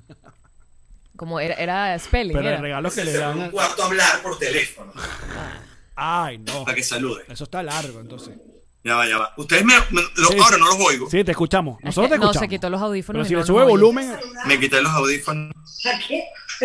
Como 1.16 1.38
era, 1.40 1.54
era 1.54 1.98
spelling. 1.98 2.32
Pero 2.36 2.48
era. 2.48 2.56
el 2.56 2.62
regalo 2.62 2.90
que 2.90 3.04
le 3.04 3.12
dan. 3.12 3.38
un 3.38 3.50
cuarto 3.50 3.82
a 3.82 3.86
hablar 3.86 4.22
por 4.22 4.38
teléfono 4.38 4.92
Ay, 5.96 6.38
no. 6.38 6.64
para 6.64 6.74
que 6.74 6.82
salude. 6.82 7.22
Eso 7.28 7.44
está 7.44 7.62
largo, 7.62 8.00
entonces. 8.00 8.36
Ya 8.82 8.96
va, 8.96 9.06
ya 9.08 9.16
va. 9.16 9.32
Ustedes 9.36 9.64
me. 9.64 9.74
me- 9.90 10.02
lo- 10.16 10.28
Sí, 10.28 10.38
ahora 10.38 10.56
sí. 10.56 10.60
no 10.62 10.66
los 10.66 10.80
oigo. 10.80 11.08
Sí, 11.10 11.24
te 11.24 11.30
escuchamos. 11.30 11.78
Es 11.78 11.84
Nosotros 11.86 12.10
te 12.10 12.18
no, 12.18 12.24
escuchamos. 12.24 12.40
se 12.44 12.48
quitó 12.48 12.68
los 12.68 12.82
audífonos. 12.82 13.20
Pero 13.20 13.28
si 13.28 13.32
no 13.34 13.40
le 13.40 13.46
sube 13.46 13.64
volumen. 13.64 14.12
Me 14.46 14.58
quité 14.60 14.82
los 14.82 14.92
audífonos. 14.92 15.54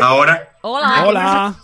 Ahora. 0.02 0.58
Hola. 0.62 1.06
Hola. 1.08 1.56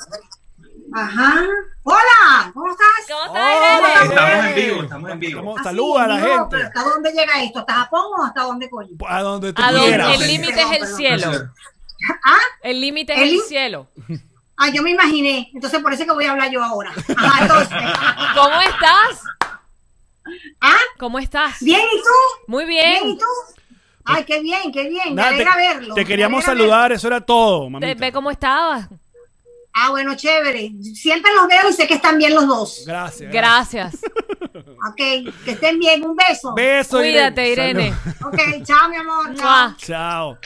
Ajá. 0.98 1.44
Hola, 1.84 2.52
¿cómo 2.54 2.72
estás? 2.72 2.88
¿Cómo 3.10 3.26
está 3.26 3.42
Hola, 3.42 3.80
Irene? 4.00 4.04
Estamos 4.06 4.46
en 4.46 4.56
vivo, 4.56 4.84
estamos 4.84 5.12
en 5.12 5.20
vivo. 5.20 5.40
Estamos- 5.40 5.60
Ah, 5.60 5.64
Saluda 5.64 6.04
a 6.04 6.08
la 6.08 6.18
no, 6.20 6.26
gente. 6.28 6.46
pero 6.52 6.68
¿Hasta 6.68 6.84
dónde 6.84 7.12
llega 7.12 7.44
esto? 7.44 7.60
¿Hasta 7.60 7.74
Japón 7.74 8.06
o 8.18 8.24
hasta 8.24 8.42
dónde 8.44 8.70
coño? 8.70 8.90
A 9.08 9.22
donde 9.22 9.52
tú 9.54 9.62
A 9.62 9.72
donde 9.74 10.14
el 10.16 10.28
límite 10.28 10.62
es 10.62 10.72
el 10.72 10.80
Perdón, 10.80 10.96
cielo. 10.98 11.32
¿Ah? 12.26 12.38
El 12.64 12.80
límite 12.82 13.14
es 13.14 13.20
El 13.22 13.42
cielo. 13.42 13.88
Ah, 14.58 14.70
yo 14.70 14.82
me 14.84 14.92
imaginé. 14.92 15.52
Entonces 15.54 15.82
por 15.82 15.92
eso 15.92 16.04
es 16.04 16.08
que 16.08 16.14
voy 16.14 16.26
a 16.26 16.32
hablar 16.32 16.50
yo 16.50 16.64
ahora. 16.64 16.92
Ajá, 17.18 17.42
entonces. 17.42 17.78
¿Cómo 18.36 18.62
estás? 18.62 19.24
¿Ah? 20.62 20.78
¿Cómo 20.98 21.20
estás? 21.20 21.58
¿Bien 21.60 21.82
y 21.82 21.98
tú? 21.98 22.48
Muy 22.48 22.64
¿Bien 22.66 23.00
y 23.02 23.04
bien. 23.06 23.18
tú? 23.18 23.26
Ay, 24.06 24.24
qué 24.24 24.40
bien, 24.42 24.72
qué 24.72 24.88
bien. 24.88 25.10
Me 25.10 25.16
Nada, 25.16 25.30
te, 25.30 25.36
alegra 25.36 25.56
verlo. 25.58 25.94
te 25.94 26.02
me 26.02 26.08
queríamos 26.08 26.44
saludar, 26.46 26.92
eso 26.94 27.08
era 27.08 27.20
todo, 27.22 27.66
Te- 27.66 27.70
mamita. 27.72 28.00
ve 28.00 28.12
cómo 28.14 28.32
estabas. 28.32 28.88
Ah, 29.78 29.90
bueno, 29.90 30.16
chévere. 30.16 30.72
Siempre 30.94 31.32
los 31.36 31.48
veo 31.48 31.70
y 31.70 31.74
sé 31.74 31.86
que 31.86 31.96
están 31.96 32.18
bien 32.18 32.34
los 32.34 32.48
dos. 32.48 32.84
Gracias. 32.88 33.32
Gracias. 33.32 33.96
Ok, 34.90 34.96
que 35.44 35.52
estén 35.52 35.78
bien. 35.80 36.04
Un 36.06 36.16
beso. 36.16 36.54
Beso, 36.56 36.98
Cuídate, 37.00 37.52
Irene. 37.52 37.94
Salud. 37.94 38.34
Ok, 38.34 38.64
chao, 38.64 38.90
mi 38.90 38.96
amor. 38.96 39.76
Chao. 39.78 40.38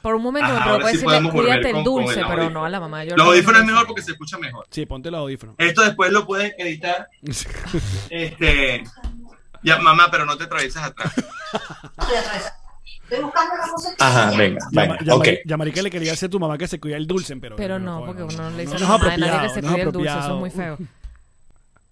Por 0.00 0.14
un 0.14 0.22
momento 0.22 0.46
Ajá, 0.50 0.58
me 0.60 0.64
provocó 0.64 0.86
sí 0.88 0.92
decirle, 0.96 1.30
cuídate 1.30 1.70
el 1.70 1.84
dulce, 1.84 2.20
el 2.20 2.26
pero 2.26 2.48
no 2.48 2.64
a 2.64 2.70
la 2.70 2.80
mamá. 2.80 3.04
Yo 3.04 3.16
Los 3.16 3.26
no- 3.26 3.32
audífonos 3.32 3.60
es 3.60 3.66
mejor 3.66 3.86
porque 3.86 4.00
se 4.00 4.12
escucha 4.12 4.38
mejor. 4.38 4.66
Sí, 4.70 4.86
ponte 4.86 5.10
el 5.10 5.14
audífono. 5.14 5.54
Esto 5.58 5.82
después 5.82 6.10
lo 6.10 6.26
pueden 6.26 6.54
editar. 6.56 7.06
Este. 8.08 8.82
Ya, 9.62 9.78
mamá, 9.78 10.08
pero 10.10 10.24
no 10.24 10.38
te 10.38 10.44
atravieses 10.44 10.82
atrás. 10.82 11.12
Estoy 13.10 13.24
buscando 13.24 13.54
la. 13.56 14.06
Ajá, 14.06 14.30
venga, 14.36 14.60
venga. 14.72 14.98
Ok. 15.14 15.28
llamarí 15.44 15.72
que 15.72 15.82
le 15.82 15.90
quería 15.90 16.12
decir 16.12 16.26
a 16.26 16.30
tu 16.30 16.38
mamá 16.38 16.56
que 16.56 16.68
se 16.68 16.78
cuida 16.78 16.96
el 16.96 17.06
dulce, 17.06 17.36
pero. 17.36 17.56
Pero 17.56 17.78
no, 17.78 18.04
porque 18.06 18.22
uno 18.22 18.36
no 18.50 18.50
le 18.56 18.62
dice 18.66 18.78
no 18.78 18.86
a 18.86 18.98
mamá 18.98 19.10
de 19.10 19.18
nadie 19.18 19.48
que 19.48 19.54
se 19.54 19.60
cuide 19.62 19.82
el 19.82 19.92
dulce, 19.92 20.10
eso 20.18 20.34
es 20.34 20.40
muy 20.40 20.50
feo. 20.50 20.78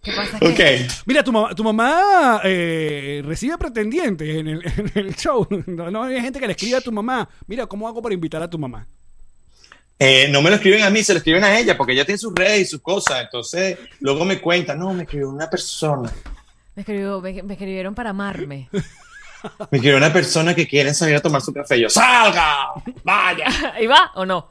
¿Qué 0.02 0.12
pasa? 0.12 0.38
Es 0.40 0.42
Ok. 0.50 0.56
que 0.56 0.88
Mira, 1.06 1.24
tu 1.24 1.32
mamá, 1.32 1.54
tu 1.54 1.64
mamá 1.64 2.40
eh, 2.44 3.20
recibe 3.24 3.58
pretendientes 3.58 4.28
en 4.28 4.46
el, 4.48 4.62
en 4.76 4.92
el 4.94 5.16
show. 5.16 5.46
No, 5.66 5.90
no 5.90 6.04
hay 6.04 6.20
gente 6.20 6.38
que 6.38 6.46
le 6.46 6.52
escribe 6.52 6.76
a 6.76 6.80
tu 6.80 6.92
mamá. 6.92 7.28
Mira, 7.48 7.66
¿cómo 7.66 7.88
hago 7.88 8.00
para 8.00 8.14
invitar 8.14 8.40
a 8.42 8.48
tu 8.48 8.58
mamá? 8.58 8.86
Eh, 9.98 10.28
no 10.30 10.40
me 10.40 10.50
lo 10.50 10.54
escriben 10.56 10.82
a 10.84 10.90
mí, 10.90 11.02
se 11.02 11.12
lo 11.12 11.18
escriben 11.18 11.42
a 11.42 11.58
ella, 11.58 11.76
porque 11.76 11.92
ella 11.92 12.04
tiene 12.04 12.18
sus 12.18 12.32
redes 12.32 12.60
y 12.60 12.64
sus 12.66 12.80
cosas. 12.80 13.22
Entonces, 13.22 13.76
luego 13.98 14.24
me 14.24 14.40
cuentan, 14.40 14.78
no, 14.78 14.92
me 14.94 15.02
escribió 15.02 15.28
una 15.30 15.50
persona. 15.50 16.12
me, 16.76 16.82
escribió- 16.84 17.20
me- 17.20 17.42
me 17.42 17.54
escribieron 17.54 17.96
para 17.96 18.10
amarme. 18.10 18.68
Me 19.70 19.78
escribió 19.78 19.96
una 19.96 20.12
persona 20.12 20.54
que 20.54 20.66
quiere 20.66 20.92
salir 20.94 21.16
a 21.16 21.20
tomar 21.20 21.40
su 21.42 21.52
café. 21.52 21.80
Yo, 21.80 21.88
¡salga! 21.90 22.72
¡Vaya! 23.04 23.46
¿Y 23.80 23.86
va 23.86 24.12
o 24.14 24.24
no? 24.26 24.48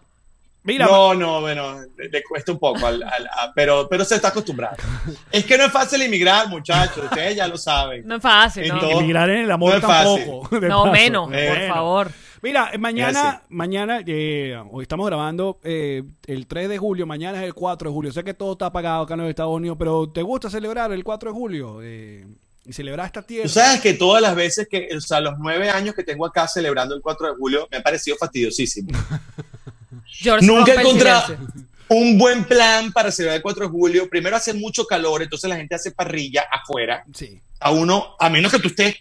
Mira, 0.64 0.86
No, 0.86 1.14
no, 1.14 1.40
bueno, 1.40 1.80
le, 1.98 2.10
le 2.10 2.24
cuesta 2.24 2.52
un 2.52 2.60
poco, 2.60 2.86
al- 2.86 3.02
al- 3.02 3.28
a- 3.28 3.54
pero, 3.56 3.88
pero 3.90 4.04
se 4.04 4.16
está 4.16 4.28
acostumbrado. 4.30 4.76
Es 5.32 5.46
que 5.46 5.58
no 5.58 5.64
es 5.64 5.72
fácil 5.72 6.02
inmigrar, 6.04 6.50
muchachos, 6.50 7.06
ustedes 7.06 7.38
ya 7.38 7.48
lo 7.48 7.58
saben. 7.58 8.06
No 8.06 8.16
es 8.18 8.22
fácil, 8.22 8.68
¿no? 8.68 8.82
Emigrar 9.00 9.30
en 9.30 9.44
el 9.46 9.52
amor 9.52 9.76
no 9.76 9.80
tampoco. 9.80 10.50
No, 10.62 10.84
paso. 10.84 10.92
menos, 10.92 11.30
por 11.30 11.68
favor. 11.70 12.12
Mira, 12.42 12.70
eh, 12.74 12.78
mañana, 12.78 13.44
mañana, 13.48 14.02
eh, 14.06 14.62
hoy 14.70 14.82
estamos 14.84 15.08
grabando 15.08 15.60
eh, 15.64 16.04
el 16.26 16.48
3 16.48 16.68
de 16.68 16.78
julio, 16.78 17.06
mañana 17.08 17.38
es 17.40 17.46
el 17.46 17.54
4 17.54 17.90
de 17.90 17.94
julio. 17.94 18.12
Sé 18.12 18.26
que 18.26 18.34
todo 18.34 18.52
está 18.52 18.66
apagado 18.66 19.04
acá 19.04 19.14
en 19.14 19.22
los 19.22 19.30
Estados 19.30 19.56
Unidos, 19.56 19.78
pero 19.80 20.10
¿te 20.10 20.22
gusta 20.22 20.50
celebrar 20.50 20.92
el 20.92 21.04
4 21.04 21.32
de 21.32 21.34
julio? 21.36 21.80
Eh, 21.82 22.28
y 22.68 22.73
celebrar 22.73 23.06
esta 23.06 23.22
tierra. 23.22 23.44
Tú 23.44 23.49
sabes 23.49 23.80
que 23.80 23.94
todas 23.94 24.22
las 24.22 24.35
veces 24.35 24.68
que, 24.69 24.89
o 24.95 24.99
sea, 24.99 25.22
los 25.22 25.35
nueve 25.39 25.69
años 25.69 25.95
que 25.95 26.03
tengo 26.03 26.26
acá 26.26 26.48
celebrando 26.48 26.94
el 26.95 27.02
4 27.02 27.30
de 27.30 27.35
julio, 27.35 27.68
me 27.72 27.77
ha 27.77 27.81
parecido 27.81 28.18
fastidiosísimo. 28.18 28.89
Nunca 30.41 30.73
he 30.73 30.80
encontrado 30.80 31.38
un 31.89 32.18
buen 32.18 32.44
plan 32.44 32.91
para 32.91 33.11
celebrar 33.11 33.38
el 33.38 33.41
4 33.41 33.65
de 33.65 33.72
julio. 33.72 34.10
Primero 34.10 34.35
hace 34.35 34.53
mucho 34.53 34.85
calor, 34.85 35.23
entonces 35.23 35.49
la 35.49 35.56
gente 35.56 35.76
hace 35.76 35.91
parrilla 35.91 36.45
afuera. 36.52 37.06
Sí. 37.14 37.41
A 37.60 37.72
uno, 37.72 38.15
a 38.19 38.30
menos 38.30 38.52
que 38.52 38.60
tú 38.60 38.68
estés 38.68 38.98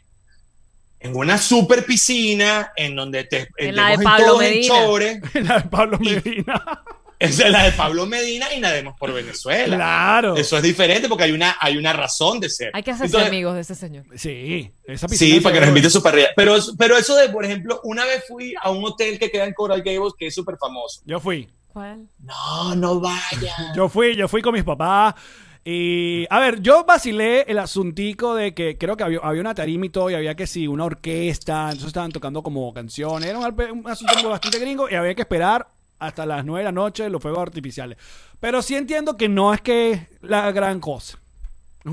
en 1.01 1.16
una 1.16 1.36
super 1.36 1.84
piscina 1.84 2.72
en 2.76 2.94
donde 2.94 3.24
te 3.24 3.48
En 3.56 3.74
la 3.76 3.97
de 3.97 4.05
Pablo 4.05 4.40
en 4.40 4.51
Medina. 4.51 4.74
chores. 4.74 5.20
La 5.34 5.59
de 5.59 5.68
Pablo 5.68 5.98
Medina. 5.98 6.84
Esa 7.18 7.47
es 7.47 7.51
la 7.51 7.64
de 7.64 7.72
Pablo 7.72 8.06
Medina 8.06 8.52
y 8.55 8.60
nademos 8.60 8.94
por 8.98 9.12
Venezuela. 9.12 9.76
claro. 9.76 10.36
Eso 10.36 10.56
es 10.56 10.62
diferente 10.62 11.09
porque 11.09 11.24
hay 11.24 11.32
una, 11.32 11.56
hay 11.60 11.76
una 11.76 11.93
razón 11.93 12.40
de 12.40 12.51
ser. 12.51 12.70
Hay 12.74 12.82
que 12.82 12.90
hacerse 12.90 13.06
Entonces, 13.06 13.28
amigos 13.28 13.55
de 13.55 13.60
ese 13.62 13.74
señor. 13.74 14.05
Sí, 14.14 14.70
esa 14.84 15.09
Sí, 15.09 15.40
para 15.40 15.55
que 15.55 15.60
nos 15.60 15.68
invite 15.70 15.86
a 15.86 15.90
su 15.90 16.02
parrilla. 16.02 16.28
Pero, 16.36 16.56
pero 16.76 16.97
eso 16.97 17.16
de, 17.16 17.28
por 17.30 17.44
ejemplo, 17.44 17.80
una 17.84 18.05
vez 18.05 18.24
fui 18.28 18.55
a 18.60 18.70
un 18.70 18.84
hotel 18.84 19.18
que 19.18 19.30
queda 19.30 19.44
en 19.44 19.55
Coral 19.55 19.82
Gables 19.82 20.12
que 20.18 20.26
es 20.26 20.34
súper 20.34 20.56
famoso. 20.59 21.01
Yo 21.06 21.18
fui. 21.20 21.48
¿Cuál? 21.72 22.06
No, 22.20 22.74
no 22.74 23.01
vaya. 23.01 23.55
Yo 23.76 23.88
fui, 23.88 24.16
yo 24.16 24.28
fui 24.28 24.40
con 24.40 24.55
mis 24.55 24.64
papás. 24.64 25.14
Y, 25.62 26.26
a 26.30 26.38
ver, 26.38 26.62
yo 26.62 26.84
vacilé 26.84 27.43
el 27.48 27.59
asuntico 27.59 28.36
de 28.36 28.55
que 28.55 28.78
creo 28.78 28.97
que 28.97 29.02
había, 29.02 29.18
había 29.20 29.40
una 29.40 29.52
tarima 29.52 29.84
y 29.84 29.88
todo, 29.90 30.09
y 30.09 30.14
había 30.14 30.36
que 30.36 30.47
sí, 30.47 30.68
una 30.68 30.84
orquesta, 30.84 31.64
entonces 31.64 31.88
estaban 31.88 32.12
tocando 32.12 32.40
como 32.40 32.72
canciones. 32.72 33.28
Era 33.28 33.40
un, 33.40 33.44
un 33.44 33.90
asunto 33.90 34.28
bastante 34.28 34.60
gringo 34.60 34.88
y 34.88 34.94
había 34.94 35.14
que 35.16 35.22
esperar 35.22 35.66
hasta 35.98 36.27
las 36.27 36.44
9 36.44 36.60
de 36.60 36.64
la 36.64 36.73
noche 36.73 37.09
los 37.09 37.23
fuegos 37.23 37.40
artificiales. 37.40 37.98
Pero 38.40 38.62
sí 38.62 38.74
entiendo 38.77 39.16
que 39.16 39.28
no 39.28 39.52
es 39.55 39.60
que 39.60 39.93
es 39.93 40.01
la 40.23 40.51
gran 40.52 40.81
cosa. 40.81 41.18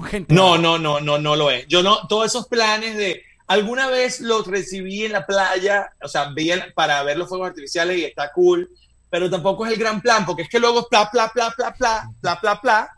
Gente, 0.09 0.33
No, 0.33 0.57
no, 0.57 0.79
no, 0.79 0.99
no, 0.99 1.17
no 1.19 1.35
lo 1.35 1.51
es. 1.51 1.67
Yo 1.67 1.83
no, 1.83 2.07
todos 2.07 2.25
esos 2.25 2.47
planes 2.47 2.97
de 2.97 3.21
alguna 3.47 3.87
vez 3.87 4.19
los 4.21 4.47
recibí 4.47 5.05
en 5.05 5.11
la 5.11 5.25
playa, 5.25 5.91
o 6.01 6.07
sea, 6.07 6.31
el- 6.35 6.73
para 6.73 7.03
ver 7.03 7.17
los 7.17 7.29
fuegos 7.29 7.49
artificiales 7.49 7.97
y 7.99 8.05
está 8.05 8.31
cool, 8.33 8.69
pero 9.09 9.29
tampoco 9.29 9.65
es 9.65 9.73
el 9.73 9.79
gran 9.79 10.01
plan, 10.01 10.25
porque 10.25 10.41
es 10.43 10.49
que 10.49 10.59
luego 10.59 10.79
es 10.79 10.85
pla, 10.89 11.09
pla, 11.11 11.29
pla, 11.31 11.53
pla, 11.55 11.73
pla, 11.75 12.09
pla, 12.21 12.39
pla, 12.41 12.61
pla, 12.61 12.89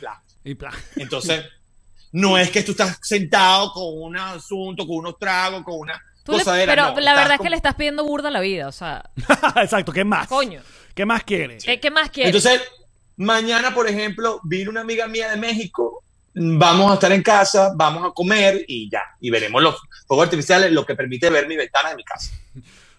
pla. 0.00 0.22
Y 0.44 0.54
plan. 0.54 0.72
Entonces, 0.96 1.44
no 2.12 2.38
es 2.38 2.50
que 2.50 2.62
tú 2.62 2.70
estás 2.70 2.98
sentado 3.02 3.72
con 3.72 3.84
un 4.00 4.16
asunto, 4.16 4.86
con 4.86 4.96
unos 4.96 5.18
tragos, 5.18 5.62
con 5.64 5.78
una 5.80 6.00
Tú 6.26 6.32
le- 6.32 6.38
cosadera, 6.38 6.70
pero 6.72 6.94
no, 6.94 7.00
la 7.00 7.14
verdad 7.14 7.34
es 7.34 7.40
que 7.40 7.48
le 7.50 7.56
estás 7.56 7.74
pidiendo 7.74 8.04
burda 8.04 8.28
a 8.28 8.30
la 8.32 8.40
vida, 8.40 8.68
o 8.68 8.72
sea, 8.72 9.08
Exacto, 9.62 9.92
¿qué 9.92 10.04
más? 10.04 10.28
coño. 10.28 10.60
¿Qué 10.94 11.06
más 11.06 11.24
quieres? 11.24 11.64
¿Qué, 11.64 11.80
qué 11.80 11.90
más 11.90 12.10
quieres? 12.10 12.34
Entonces, 12.34 12.60
mañana, 13.16 13.74
por 13.74 13.88
ejemplo, 13.88 14.40
vino 14.44 14.70
una 14.70 14.80
amiga 14.82 15.06
mía 15.08 15.30
de 15.30 15.36
México, 15.36 16.02
vamos 16.34 16.90
a 16.90 16.94
estar 16.94 17.12
en 17.12 17.22
casa, 17.22 17.72
vamos 17.74 18.04
a 18.06 18.12
comer 18.12 18.64
y 18.68 18.90
ya, 18.90 19.02
y 19.20 19.30
veremos 19.30 19.62
los 19.62 19.76
fuegos 20.06 20.24
artificiales, 20.24 20.70
lo 20.72 20.84
que 20.84 20.94
permite 20.94 21.30
ver 21.30 21.46
mi 21.48 21.56
ventana 21.56 21.90
de 21.90 21.96
mi 21.96 22.04
casa. 22.04 22.32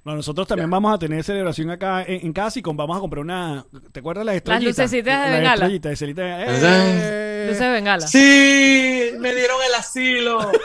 No, 0.05 0.15
nosotros 0.15 0.47
también 0.47 0.69
vamos 0.69 0.93
a 0.95 0.97
tener 0.97 1.21
celebración 1.21 1.69
acá 1.69 2.01
en, 2.03 2.25
en 2.27 2.31
casa 2.33 2.59
y 2.59 2.61
con, 2.61 2.77
vamos 2.77 2.95
a 2.95 3.01
comprar 3.01 3.21
una. 3.25 3.65
¿Te 3.91 3.99
acuerdas 3.99 4.25
las 4.25 4.35
estrellitas? 4.37 4.77
lucecitas 4.77 5.19
de 5.25 5.29
Las 5.29 5.31
bengala. 5.37 5.53
estrellitas, 5.55 5.91
estrellitas, 5.91 6.47
eh. 6.63 7.43
Luces 7.47 7.59
de 7.59 7.69
bengala. 7.69 8.07
Sí, 8.07 9.11
me 9.19 9.35
dieron 9.35 9.57
el 9.67 9.73
asilo. 9.75 10.49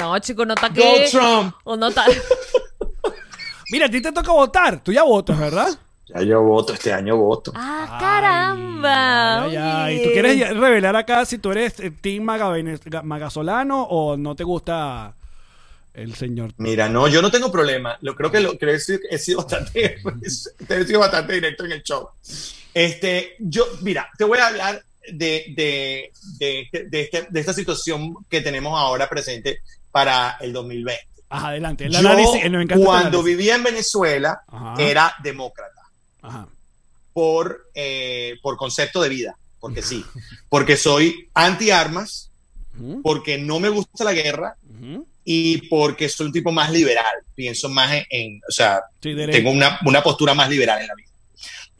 No, 0.00 0.18
chico, 0.18 0.44
no 0.44 0.54
está 0.54 0.68
Go 0.68 0.74
que... 0.74 1.08
Trump. 1.10 1.54
O 1.64 1.76
no 1.76 1.88
está... 1.88 2.04
Mira, 3.70 3.86
a 3.86 3.90
ti 3.90 4.00
te 4.00 4.10
toca 4.12 4.32
votar. 4.32 4.82
Tú 4.82 4.92
ya 4.92 5.02
votas, 5.04 5.38
¿verdad? 5.38 5.68
Ya 6.06 6.22
yo 6.22 6.42
voto, 6.42 6.72
este 6.72 6.92
año 6.92 7.16
voto. 7.16 7.52
¡Ah, 7.54 7.96
caramba! 8.00 9.44
Ay, 9.44 9.56
ay, 9.56 9.62
ay. 9.62 9.96
Oye. 9.98 10.04
¿Tú 10.06 10.10
quieres 10.12 10.56
revelar 10.56 10.96
acá 10.96 11.24
si 11.24 11.38
tú 11.38 11.52
eres 11.52 11.74
Team 12.00 12.24
Magasolano 13.04 13.84
o 13.84 14.16
no 14.16 14.34
te 14.34 14.42
gusta 14.42 15.14
el 15.94 16.14
señor? 16.16 16.52
Mira, 16.56 16.88
no, 16.88 17.06
yo 17.06 17.22
no 17.22 17.30
tengo 17.30 17.52
problema. 17.52 17.96
Lo 18.00 18.16
creo 18.16 18.30
que 18.32 18.40
lo 18.40 18.58
creo 18.58 18.76
que 18.76 18.98
he 19.08 19.18
sido 19.18 19.38
bastante, 19.38 19.98
he 20.68 20.84
sido 20.84 20.98
bastante 20.98 21.34
directo 21.34 21.64
en 21.64 21.72
el 21.72 21.82
show. 21.84 22.08
Este, 22.74 23.36
yo, 23.38 23.66
mira, 23.82 24.10
te 24.18 24.24
voy 24.24 24.38
a 24.38 24.48
hablar 24.48 24.82
de, 25.12 25.44
de, 25.56 26.10
de, 26.40 26.60
este- 26.62 26.84
de 26.88 27.00
este- 27.02 27.26
de 27.30 27.40
esta 27.40 27.52
situación 27.52 28.16
que 28.28 28.40
tenemos 28.40 28.76
ahora 28.76 29.08
presente 29.08 29.60
para 29.90 30.36
el 30.40 30.52
2020. 30.52 31.06
Ajá, 31.28 31.48
adelante. 31.48 31.84
El 31.86 31.92
Yo, 31.92 31.98
análisis, 32.00 32.42
el 32.44 32.68
cuando 32.84 33.22
vivía 33.22 33.54
en 33.54 33.62
Venezuela, 33.62 34.42
Ajá. 34.48 34.74
era 34.82 35.14
demócrata 35.22 35.82
Ajá. 36.22 36.48
por, 37.12 37.68
eh, 37.74 38.36
por 38.42 38.56
concepto 38.56 39.00
de 39.00 39.08
vida, 39.08 39.36
porque 39.60 39.82
sí, 39.82 40.04
porque 40.48 40.76
soy 40.76 41.28
anti-armas, 41.34 42.30
porque 43.02 43.36
no 43.38 43.60
me 43.60 43.68
gusta 43.68 44.04
la 44.04 44.12
guerra 44.12 44.56
y 45.24 45.68
porque 45.68 46.08
soy 46.08 46.26
un 46.28 46.32
tipo 46.32 46.50
más 46.50 46.70
liberal. 46.72 47.14
Pienso 47.34 47.68
más 47.68 47.92
en, 47.92 48.04
en- 48.10 48.40
o 48.48 48.52
sea, 48.52 48.80
Sí, 49.02 49.14
tengo 49.14 49.50
una, 49.50 49.78
una 49.84 50.02
postura 50.02 50.34
más 50.34 50.48
liberal 50.48 50.80
en 50.80 50.88
la 50.88 50.94
vida. 50.94 51.09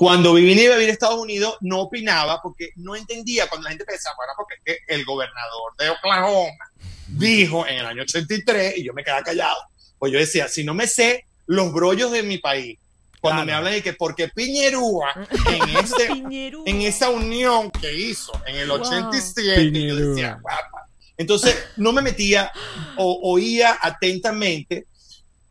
Cuando 0.01 0.33
viví 0.33 0.53
y 0.53 0.55
vivir 0.55 0.89
a 0.89 0.93
Estados 0.93 1.19
Unidos, 1.21 1.59
no 1.61 1.81
opinaba 1.83 2.41
porque 2.43 2.71
no 2.77 2.97
entendía 2.97 3.47
cuando 3.49 3.65
la 3.65 3.71
gente 3.73 3.85
pensaba, 3.85 4.17
bueno, 4.17 4.33
porque 4.35 4.55
es 4.55 4.61
que 4.87 4.95
el 4.95 5.05
gobernador 5.05 5.77
de 5.79 5.91
Oklahoma 5.91 6.71
dijo 7.09 7.67
en 7.67 7.81
el 7.81 7.85
año 7.87 8.03
83 8.05 8.79
y 8.79 8.85
yo 8.85 8.95
me 8.95 9.05
quedaba 9.05 9.23
callado. 9.23 9.59
Pues 9.99 10.11
yo 10.11 10.19
decía, 10.19 10.49
si 10.49 10.65
no 10.65 10.73
me 10.73 10.87
sé 10.87 11.27
los 11.45 11.71
brollos 11.75 12.11
de 12.13 12.23
mi 12.23 12.39
país, 12.39 12.79
cuando 13.21 13.43
Claro. 13.43 13.47
me 13.47 13.53
hablan 13.53 13.73
de 13.75 13.83
que 13.83 13.93
porque 13.93 14.29
Piñerúa 14.29 15.13
en, 15.49 15.69
este, 15.85 16.07
Piñerúa. 16.07 16.63
en 16.65 16.81
esa 16.81 17.11
unión 17.11 17.71
que 17.71 17.93
hizo 17.93 18.33
en 18.47 18.57
el 18.57 18.69
Wow. 18.69 18.81
87, 18.81 19.67
yo 19.67 19.71
Piñerúa. 19.71 20.09
decía, 20.15 20.39
guapa. 20.41 20.87
Entonces 21.19 21.55
no 21.77 21.93
me 21.93 22.01
metía 22.01 22.51
o 22.97 23.33
oía 23.35 23.77
atentamente. 23.83 24.87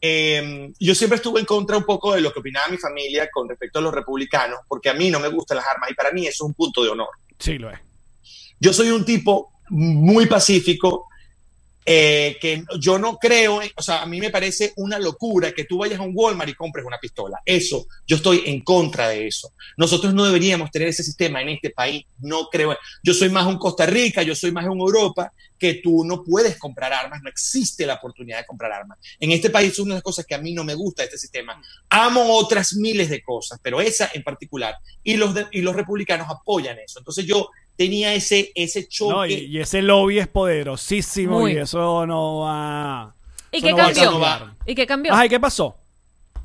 Eh, 0.01 0.71
yo 0.79 0.95
siempre 0.95 1.17
estuve 1.17 1.41
en 1.41 1.45
contra 1.45 1.77
un 1.77 1.83
poco 1.83 2.13
de 2.13 2.21
lo 2.21 2.31
que 2.31 2.39
opinaba 2.39 2.69
mi 2.69 2.77
familia 2.77 3.29
con 3.31 3.49
respecto 3.49 3.79
a 3.79 3.81
los 3.81 3.93
republicanos, 3.93 4.59
porque 4.67 4.89
a 4.89 4.93
mí 4.93 5.09
no 5.09 5.19
me 5.19 5.27
gustan 5.27 5.57
las 5.57 5.67
armas 5.67 5.91
y 5.91 5.93
para 5.93 6.11
mí 6.11 6.21
eso 6.21 6.45
es 6.45 6.47
un 6.47 6.53
punto 6.53 6.83
de 6.83 6.89
honor. 6.89 7.09
Sí, 7.37 7.57
lo 7.57 7.69
es. 7.69 7.79
Yo 8.59 8.73
soy 8.73 8.91
un 8.91 9.05
tipo 9.05 9.51
muy 9.69 10.25
pacífico, 10.25 11.08
eh, 11.85 12.37
que 12.39 12.63
yo 12.79 12.99
no 12.99 13.17
creo, 13.17 13.61
o 13.75 13.81
sea, 13.81 14.01
a 14.01 14.05
mí 14.05 14.19
me 14.19 14.29
parece 14.29 14.73
una 14.75 14.99
locura 14.99 15.51
que 15.51 15.65
tú 15.65 15.79
vayas 15.79 15.99
a 15.99 16.03
un 16.03 16.11
Walmart 16.13 16.49
y 16.49 16.53
compres 16.53 16.85
una 16.85 16.99
pistola. 16.99 17.39
Eso, 17.45 17.87
yo 18.05 18.17
estoy 18.17 18.43
en 18.45 18.61
contra 18.61 19.09
de 19.09 19.27
eso. 19.27 19.53
Nosotros 19.77 20.13
no 20.13 20.25
deberíamos 20.25 20.71
tener 20.71 20.89
ese 20.89 21.03
sistema 21.03 21.41
en 21.41 21.49
este 21.49 21.71
país, 21.71 22.05
no 22.19 22.47
creo. 22.51 22.77
Yo 23.03 23.13
soy 23.13 23.29
más 23.29 23.45
un 23.47 23.57
Costa 23.57 23.85
Rica, 23.85 24.21
yo 24.23 24.35
soy 24.35 24.51
más 24.51 24.65
un 24.67 24.79
Europa, 24.79 25.31
que 25.57 25.75
tú 25.75 26.05
no 26.05 26.23
puedes 26.23 26.57
comprar 26.57 26.93
armas, 26.93 27.21
no 27.21 27.29
existe 27.29 27.85
la 27.85 27.95
oportunidad 27.95 28.37
de 28.37 28.45
comprar 28.45 28.71
armas. 28.71 28.97
En 29.19 29.31
este 29.31 29.49
país 29.49 29.73
es 29.73 29.79
una 29.79 29.95
de 29.95 29.97
las 29.97 30.03
cosas 30.03 30.25
que 30.25 30.35
a 30.35 30.39
mí 30.39 30.53
no 30.53 30.63
me 30.63 30.73
gusta 30.73 31.01
de 31.01 31.07
este 31.07 31.17
sistema. 31.17 31.61
Amo 31.89 32.33
otras 32.37 32.73
miles 32.73 33.09
de 33.09 33.21
cosas, 33.21 33.59
pero 33.61 33.81
esa 33.81 34.09
en 34.13 34.23
particular. 34.23 34.75
Y 35.03 35.17
los, 35.17 35.35
y 35.51 35.61
los 35.61 35.75
republicanos 35.75 36.27
apoyan 36.29 36.79
eso. 36.79 36.99
Entonces 36.99 37.25
yo 37.25 37.49
tenía 37.79 38.13
ese, 38.13 38.51
ese 38.55 38.89
choque. 38.89 39.13
No, 39.13 39.25
y, 39.25 39.33
y 39.45 39.59
ese 39.61 39.81
lobby 39.81 40.19
es 40.19 40.27
poderosísimo 40.27 41.39
Muy. 41.39 41.53
y 41.53 41.57
eso 41.59 42.05
no 42.05 42.39
va. 42.39 43.15
¿Y 43.53 43.61
qué 43.61 43.71
no 43.71 43.77
cambió? 43.77 44.55
¿Y 44.65 44.75
qué 44.75 44.85
cambió? 44.85 45.13
Ajá, 45.13 45.25
¿y 45.25 45.29
qué 45.29 45.39
pasó? 45.39 45.77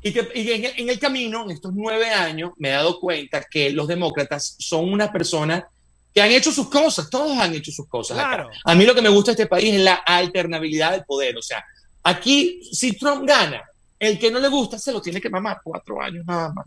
Y, 0.01 0.13
que, 0.13 0.29
y 0.33 0.49
en, 0.51 0.63
el, 0.63 0.71
en 0.77 0.89
el 0.89 0.97
camino, 0.97 1.43
en 1.43 1.51
estos 1.51 1.73
nueve 1.73 2.09
años, 2.09 2.51
me 2.57 2.69
he 2.69 2.71
dado 2.71 3.01
cuenta 3.01 3.43
que 3.51 3.69
los 3.71 3.85
demócratas 3.85 4.55
son 4.59 4.93
una 4.93 5.11
persona 5.11 5.67
que 6.13 6.21
han 6.21 6.31
hecho 6.31 6.53
sus 6.53 6.69
cosas, 6.69 7.09
todos 7.09 7.37
han 7.37 7.53
hecho 7.53 7.73
sus 7.73 7.85
cosas. 7.89 8.17
acá. 8.17 8.29
Claro. 8.29 8.49
A 8.63 8.73
mí 8.73 8.85
lo 8.85 8.95
que 8.95 9.01
me 9.01 9.09
gusta 9.09 9.31
de 9.31 9.43
este 9.43 9.47
país 9.47 9.73
es 9.73 9.81
la 9.81 9.95
alternabilidad 9.95 10.93
del 10.93 11.03
poder. 11.03 11.35
O 11.37 11.41
sea, 11.41 11.65
aquí, 12.01 12.61
si 12.71 12.93
Trump 12.93 13.27
gana, 13.27 13.61
el 13.99 14.17
que 14.17 14.31
no 14.31 14.39
le 14.39 14.47
gusta 14.47 14.79
se 14.79 14.93
lo 14.93 15.01
tiene 15.01 15.19
que 15.19 15.29
mamar. 15.29 15.59
Cuatro 15.61 16.01
años 16.01 16.25
nada 16.25 16.53
más. 16.53 16.65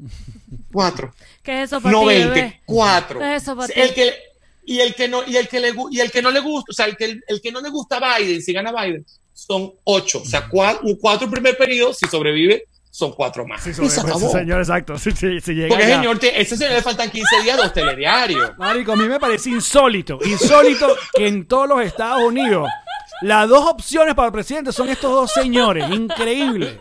Cuatro. 0.70 1.14
¿Qué 1.42 1.62
es 1.62 1.72
eso 1.72 1.80
para 1.80 1.92
No 1.92 2.04
veinte. 2.04 2.60
Cuatro. 2.66 3.18
¿Qué 3.18 3.36
es 3.36 3.42
eso 3.42 3.56
para 3.56 3.68
ti? 3.68 3.80
El 3.80 3.94
que, 3.94 4.27
y 4.70 4.80
el 4.80 4.94
que 4.94 5.08
no, 5.08 5.22
y 5.26 5.36
el 5.36 5.48
que 5.48 5.60
le 5.60 5.72
y 5.90 6.00
el 6.00 6.10
que 6.10 6.20
no 6.22 6.30
le 6.30 6.40
gusta, 6.40 6.70
o 6.70 6.74
sea, 6.74 6.86
el 6.86 6.96
que, 6.96 7.18
el 7.26 7.40
que 7.40 7.50
no 7.52 7.60
le 7.60 7.70
gusta 7.70 7.96
a 7.96 8.18
Biden, 8.18 8.42
si 8.42 8.52
gana 8.52 8.70
Biden, 8.70 9.04
son 9.32 9.72
ocho. 9.84 10.20
O 10.20 10.24
sea, 10.26 10.46
cuatro, 10.48 10.82
cuatro 11.00 11.30
primer 11.30 11.56
periodo, 11.56 11.94
si 11.94 12.06
sobrevive, 12.06 12.64
son 12.90 13.12
cuatro 13.12 13.46
más. 13.46 13.62
Sí, 13.62 13.70
Y 13.70 13.74
sobre- 13.74 14.12
ese 14.12 14.28
señor, 14.30 14.58
exacto. 14.60 14.98
Sí, 14.98 15.10
sí, 15.12 15.40
sí 15.40 15.54
llega 15.54 15.68
Porque 15.68 15.88
ya. 15.88 15.96
señor, 15.96 16.18
te- 16.18 16.40
ese 16.40 16.56
señor 16.56 16.74
le 16.74 16.82
faltan 16.82 17.10
15 17.10 17.42
días, 17.42 17.56
dos 17.56 17.72
telediarios. 17.72 18.50
Marico, 18.58 18.92
a 18.92 18.96
mí 18.96 19.08
me 19.08 19.18
parece 19.18 19.50
insólito, 19.50 20.18
insólito 20.24 20.96
que 21.14 21.26
en 21.28 21.46
todos 21.46 21.68
los 21.68 21.80
Estados 21.82 22.22
Unidos 22.22 22.68
las 23.22 23.48
dos 23.48 23.64
opciones 23.66 24.14
para 24.14 24.26
el 24.26 24.32
presidente 24.32 24.70
son 24.72 24.88
estos 24.88 25.10
dos 25.10 25.32
señores. 25.32 25.88
Increíble. 25.90 26.80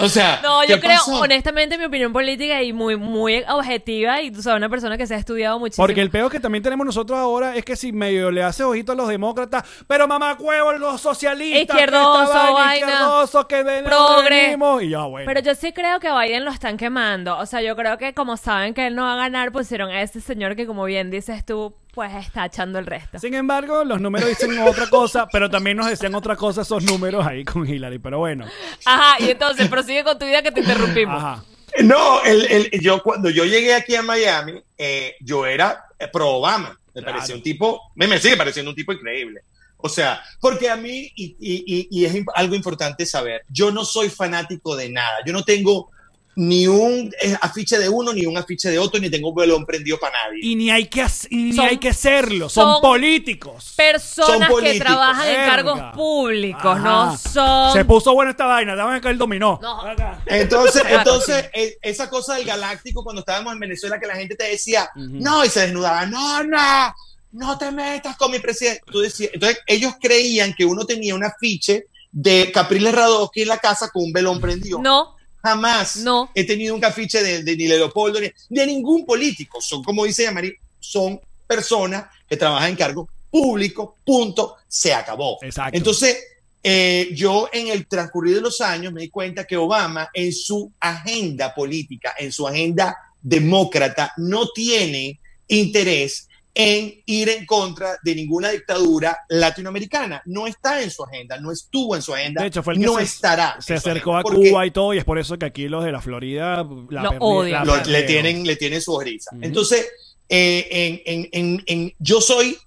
O 0.00 0.08
sea, 0.08 0.40
No, 0.42 0.60
¿qué 0.62 0.68
yo 0.72 0.80
creo, 0.80 0.96
pasó? 0.98 1.20
honestamente, 1.20 1.78
mi 1.78 1.84
opinión 1.84 2.12
política 2.12 2.62
y 2.62 2.72
muy, 2.72 2.96
muy 2.96 3.44
objetiva 3.48 4.20
y 4.22 4.30
tú 4.30 4.42
sabes, 4.42 4.56
una 4.58 4.68
persona 4.68 4.96
que 4.96 5.06
se 5.06 5.14
ha 5.14 5.18
estudiado 5.18 5.58
muchísimo. 5.58 5.84
Porque 5.86 6.00
el 6.00 6.10
peor 6.10 6.30
que 6.30 6.40
también 6.40 6.62
tenemos 6.62 6.84
nosotros 6.86 7.18
ahora 7.18 7.54
es 7.56 7.64
que 7.64 7.76
si 7.76 7.92
medio 7.92 8.30
le 8.30 8.42
hace 8.42 8.64
ojito 8.64 8.92
a 8.92 8.94
los 8.94 9.08
demócratas, 9.08 9.64
pero 9.86 10.08
mamá 10.08 10.36
cuevo 10.36 10.72
los 10.72 11.00
socialistas, 11.00 11.76
que 11.76 11.82
Izquierdoso, 11.82 12.22
esta 12.24 12.50
vaina, 12.50 12.76
izquierdoso, 12.76 13.48
que 13.48 13.62
ven- 13.62 13.84
progre. 13.84 14.56
y 14.82 14.88
ya 14.90 15.04
bueno. 15.04 15.26
Pero 15.26 15.40
yo 15.40 15.54
sí 15.54 15.72
creo 15.72 16.00
que 16.00 16.08
a 16.08 16.20
Biden 16.20 16.44
lo 16.44 16.50
están 16.50 16.76
quemando. 16.76 17.36
O 17.38 17.46
sea, 17.46 17.62
yo 17.62 17.76
creo 17.76 17.98
que 17.98 18.14
como 18.14 18.36
saben 18.36 18.74
que 18.74 18.86
él 18.86 18.94
no 18.94 19.02
va 19.04 19.14
a 19.14 19.16
ganar, 19.16 19.52
pusieron 19.52 19.90
a 19.90 20.02
ese 20.02 20.20
señor 20.20 20.56
que, 20.56 20.66
como 20.66 20.84
bien 20.84 21.10
dices 21.10 21.44
tú, 21.44 21.74
pues 21.98 22.14
está 22.14 22.46
echando 22.46 22.78
el 22.78 22.86
resto. 22.86 23.18
Sin 23.18 23.34
embargo, 23.34 23.82
los 23.82 24.00
números 24.00 24.28
dicen 24.28 24.56
otra 24.60 24.86
cosa, 24.88 25.26
pero 25.32 25.50
también 25.50 25.76
nos 25.76 25.88
decían 25.90 26.14
otra 26.14 26.36
cosa 26.36 26.62
esos 26.62 26.84
números 26.84 27.26
ahí 27.26 27.44
con 27.44 27.68
Hillary. 27.68 27.98
Pero 27.98 28.18
bueno, 28.20 28.46
Ajá, 28.84 29.16
y 29.20 29.30
entonces 29.30 29.66
prosigue 29.66 30.04
con 30.04 30.16
tu 30.16 30.24
vida 30.24 30.40
que 30.40 30.52
te 30.52 30.60
interrumpimos. 30.60 31.16
ajá. 31.20 31.42
No, 31.82 32.22
el, 32.22 32.46
el- 32.72 32.80
yo 32.80 33.02
cuando 33.02 33.30
yo 33.30 33.44
llegué 33.44 33.74
aquí 33.74 33.96
a 33.96 34.02
Miami, 34.02 34.62
eh, 34.78 35.16
yo 35.20 35.44
era 35.44 35.86
eh, 35.98 36.06
pro 36.06 36.28
Obama. 36.36 36.78
Me 36.94 37.00
Claro. 37.02 37.16
parecía 37.16 37.34
un 37.34 37.42
tipo, 37.42 37.90
me, 37.96 38.06
me 38.06 38.20
sigue 38.20 38.36
pareciendo 38.36 38.70
un 38.70 38.76
tipo 38.76 38.92
increíble. 38.92 39.40
O 39.78 39.88
sea, 39.88 40.22
porque 40.40 40.70
a 40.70 40.76
mí, 40.76 41.10
y, 41.16 41.36
y- 41.40 41.64
y- 41.66 41.88
y 41.90 42.04
es 42.04 42.14
algo 42.36 42.54
importante 42.54 43.06
saber, 43.06 43.42
yo 43.48 43.72
no 43.72 43.84
soy 43.84 44.08
fanático 44.08 44.76
de 44.76 44.88
nada. 44.88 45.16
Yo 45.26 45.32
no 45.32 45.42
tengo 45.42 45.90
ni 46.38 46.68
un 46.68 47.12
eh, 47.20 47.36
afiche 47.40 47.78
de 47.80 47.88
uno, 47.88 48.12
ni 48.12 48.24
un 48.24 48.38
afiche 48.38 48.70
de 48.70 48.78
otro, 48.78 49.00
ni 49.00 49.10
tengo 49.10 49.30
un 49.30 49.34
velón 49.34 49.66
prendido 49.66 49.98
para 49.98 50.22
nadie. 50.22 50.38
Y 50.40 50.54
ni 50.54 50.70
hay 50.70 50.86
que, 50.86 51.04
ni 51.30 51.52
Son- 51.52 51.66
hay 51.66 51.78
que 51.78 51.92
serlo, 51.92 52.48
son, 52.48 52.74
son 52.74 52.80
políticos. 52.80 53.74
Personas 53.76 54.48
Son 54.48 54.62
que 54.62 54.78
trabajan 54.78 55.28
en 55.28 55.34
cargos 55.34 55.80
públicos, 55.96 56.78
no 56.80 57.18
son... 57.18 57.72
Se 57.72 57.84
puso 57.84 58.14
buena 58.14 58.30
esta 58.30 58.46
vaina, 58.46 58.76
dame 58.76 59.00
que 59.00 59.08
él 59.08 59.18
dominó. 59.18 59.58
No. 59.60 59.82
Entonces, 60.26 60.82
Claro, 60.82 60.98
entonces 60.98 61.50
eh, 61.52 61.76
esa 61.82 62.08
cosa 62.08 62.36
del 62.36 62.44
galáctico, 62.44 63.02
cuando 63.02 63.20
estábamos 63.20 63.52
en 63.52 63.58
Venezuela, 63.58 63.98
que 63.98 64.06
la 64.06 64.14
gente 64.14 64.36
te 64.36 64.44
decía, 64.44 64.88
no, 64.94 65.44
y 65.44 65.48
se 65.48 65.62
desnudaba, 65.62 66.06
no, 66.06 66.44
no, 66.44 66.94
no 67.32 67.58
te 67.58 67.72
metas 67.72 68.16
con 68.16 68.30
mi 68.30 68.38
presidente. 68.38 68.82
Tú 68.86 69.00
decías, 69.00 69.32
entonces, 69.34 69.58
ellos 69.66 69.94
creían 70.00 70.54
que 70.56 70.64
uno 70.64 70.84
tenía 70.84 71.16
un 71.16 71.24
afiche 71.24 71.86
de 72.12 72.52
Capriles 72.52 72.94
Radowski 72.94 73.42
en 73.42 73.48
la 73.48 73.58
casa 73.58 73.90
con 73.90 74.04
un 74.04 74.12
velón 74.12 74.40
prendido. 74.40 74.78
No, 74.80 75.17
Jamás 75.42 75.96
No. 75.96 76.30
he 76.34 76.44
tenido 76.44 76.74
un 76.74 76.84
afiche 76.84 77.22
de, 77.22 77.42
de 77.42 77.56
ni 77.56 77.68
Leopoldo 77.68 78.20
ni 78.20 78.30
de 78.48 78.66
ningún 78.66 79.06
político. 79.06 79.60
Son, 79.60 79.82
como 79.82 80.04
dice 80.04 80.24
Yamari, 80.24 80.54
son 80.80 81.20
personas 81.46 82.06
que 82.28 82.36
trabajan 82.36 82.70
en 82.70 82.76
cargo 82.76 83.08
público, 83.30 83.96
punto, 84.04 84.56
se 84.66 84.92
acabó. 84.92 85.38
Exacto. 85.42 85.76
Entonces, 85.76 86.16
eh, 86.62 87.10
yo 87.14 87.48
en 87.52 87.68
el 87.68 87.86
transcurrir 87.86 88.34
de 88.34 88.40
los 88.40 88.60
años 88.60 88.92
me 88.92 89.02
di 89.02 89.10
cuenta 89.10 89.44
que 89.44 89.56
Obama 89.56 90.08
en 90.12 90.32
su 90.32 90.72
agenda 90.80 91.54
política, 91.54 92.14
en 92.18 92.32
su 92.32 92.46
agenda 92.46 92.96
demócrata, 93.22 94.12
no 94.16 94.48
tiene 94.48 95.20
interés 95.46 96.27
en 96.60 96.92
ir 97.06 97.28
en 97.28 97.46
contra 97.46 97.98
de 98.02 98.16
ninguna 98.16 98.48
dictadura 98.50 99.16
latinoamericana. 99.28 100.20
No 100.26 100.48
está 100.48 100.82
en 100.82 100.90
su 100.90 101.04
agenda, 101.04 101.38
no 101.38 101.52
estuvo 101.52 101.94
en 101.94 102.02
su 102.02 102.12
agenda, 102.12 102.42
De 102.42 102.48
hecho, 102.48 102.64
fue 102.64 102.74
el 102.74 102.80
que 102.80 102.86
no 102.86 102.96
se, 102.96 103.04
estará. 103.04 103.56
se 103.60 103.74
acercó 103.74 104.16
a 104.16 104.22
porque 104.22 104.50
Cuba 104.50 104.66
y 104.66 104.72
todo, 104.72 104.92
y 104.92 104.98
es 104.98 105.04
por 105.04 105.20
eso 105.20 105.38
que 105.38 105.46
aquí 105.46 105.68
los 105.68 105.84
de 105.84 105.92
la 105.92 106.00
Florida 106.02 106.56
la 106.90 107.02
Lo 107.04 107.10
perdi- 107.12 107.16
odian. 107.20 107.64
la 107.64 107.76
lo- 107.76 107.84
le, 107.84 108.02
tienen, 108.02 108.44
le 108.44 108.56
tienen 108.56 108.82
su 108.82 108.98
risa. 108.98 109.30
Ujú. 109.36 109.44
Entonces, 109.44 109.86
eh, 110.28 110.66
en, 110.70 111.00
en- 111.06 111.28
en- 111.32 111.62
en- 111.66 111.94
yo 112.00 112.20
soy 112.20 112.58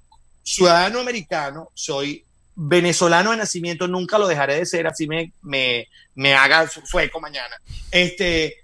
ciudadano 0.41 0.99
americano, 1.01 1.69
soy 1.73 2.23
venezolano 2.55 3.31
de 3.31 3.37
nacimiento, 3.37 3.89
nunca 3.89 4.17
lo 4.17 4.27
dejaré 4.27 4.55
de 4.55 4.65
ser, 4.65 4.87
así 4.87 5.05
me, 5.05 5.33
me, 5.41 5.87
me 6.15 6.33
haga 6.33 6.65
su- 6.69 6.85
sueco 6.85 7.19
mañana. 7.19 7.55
Este, 7.91 8.55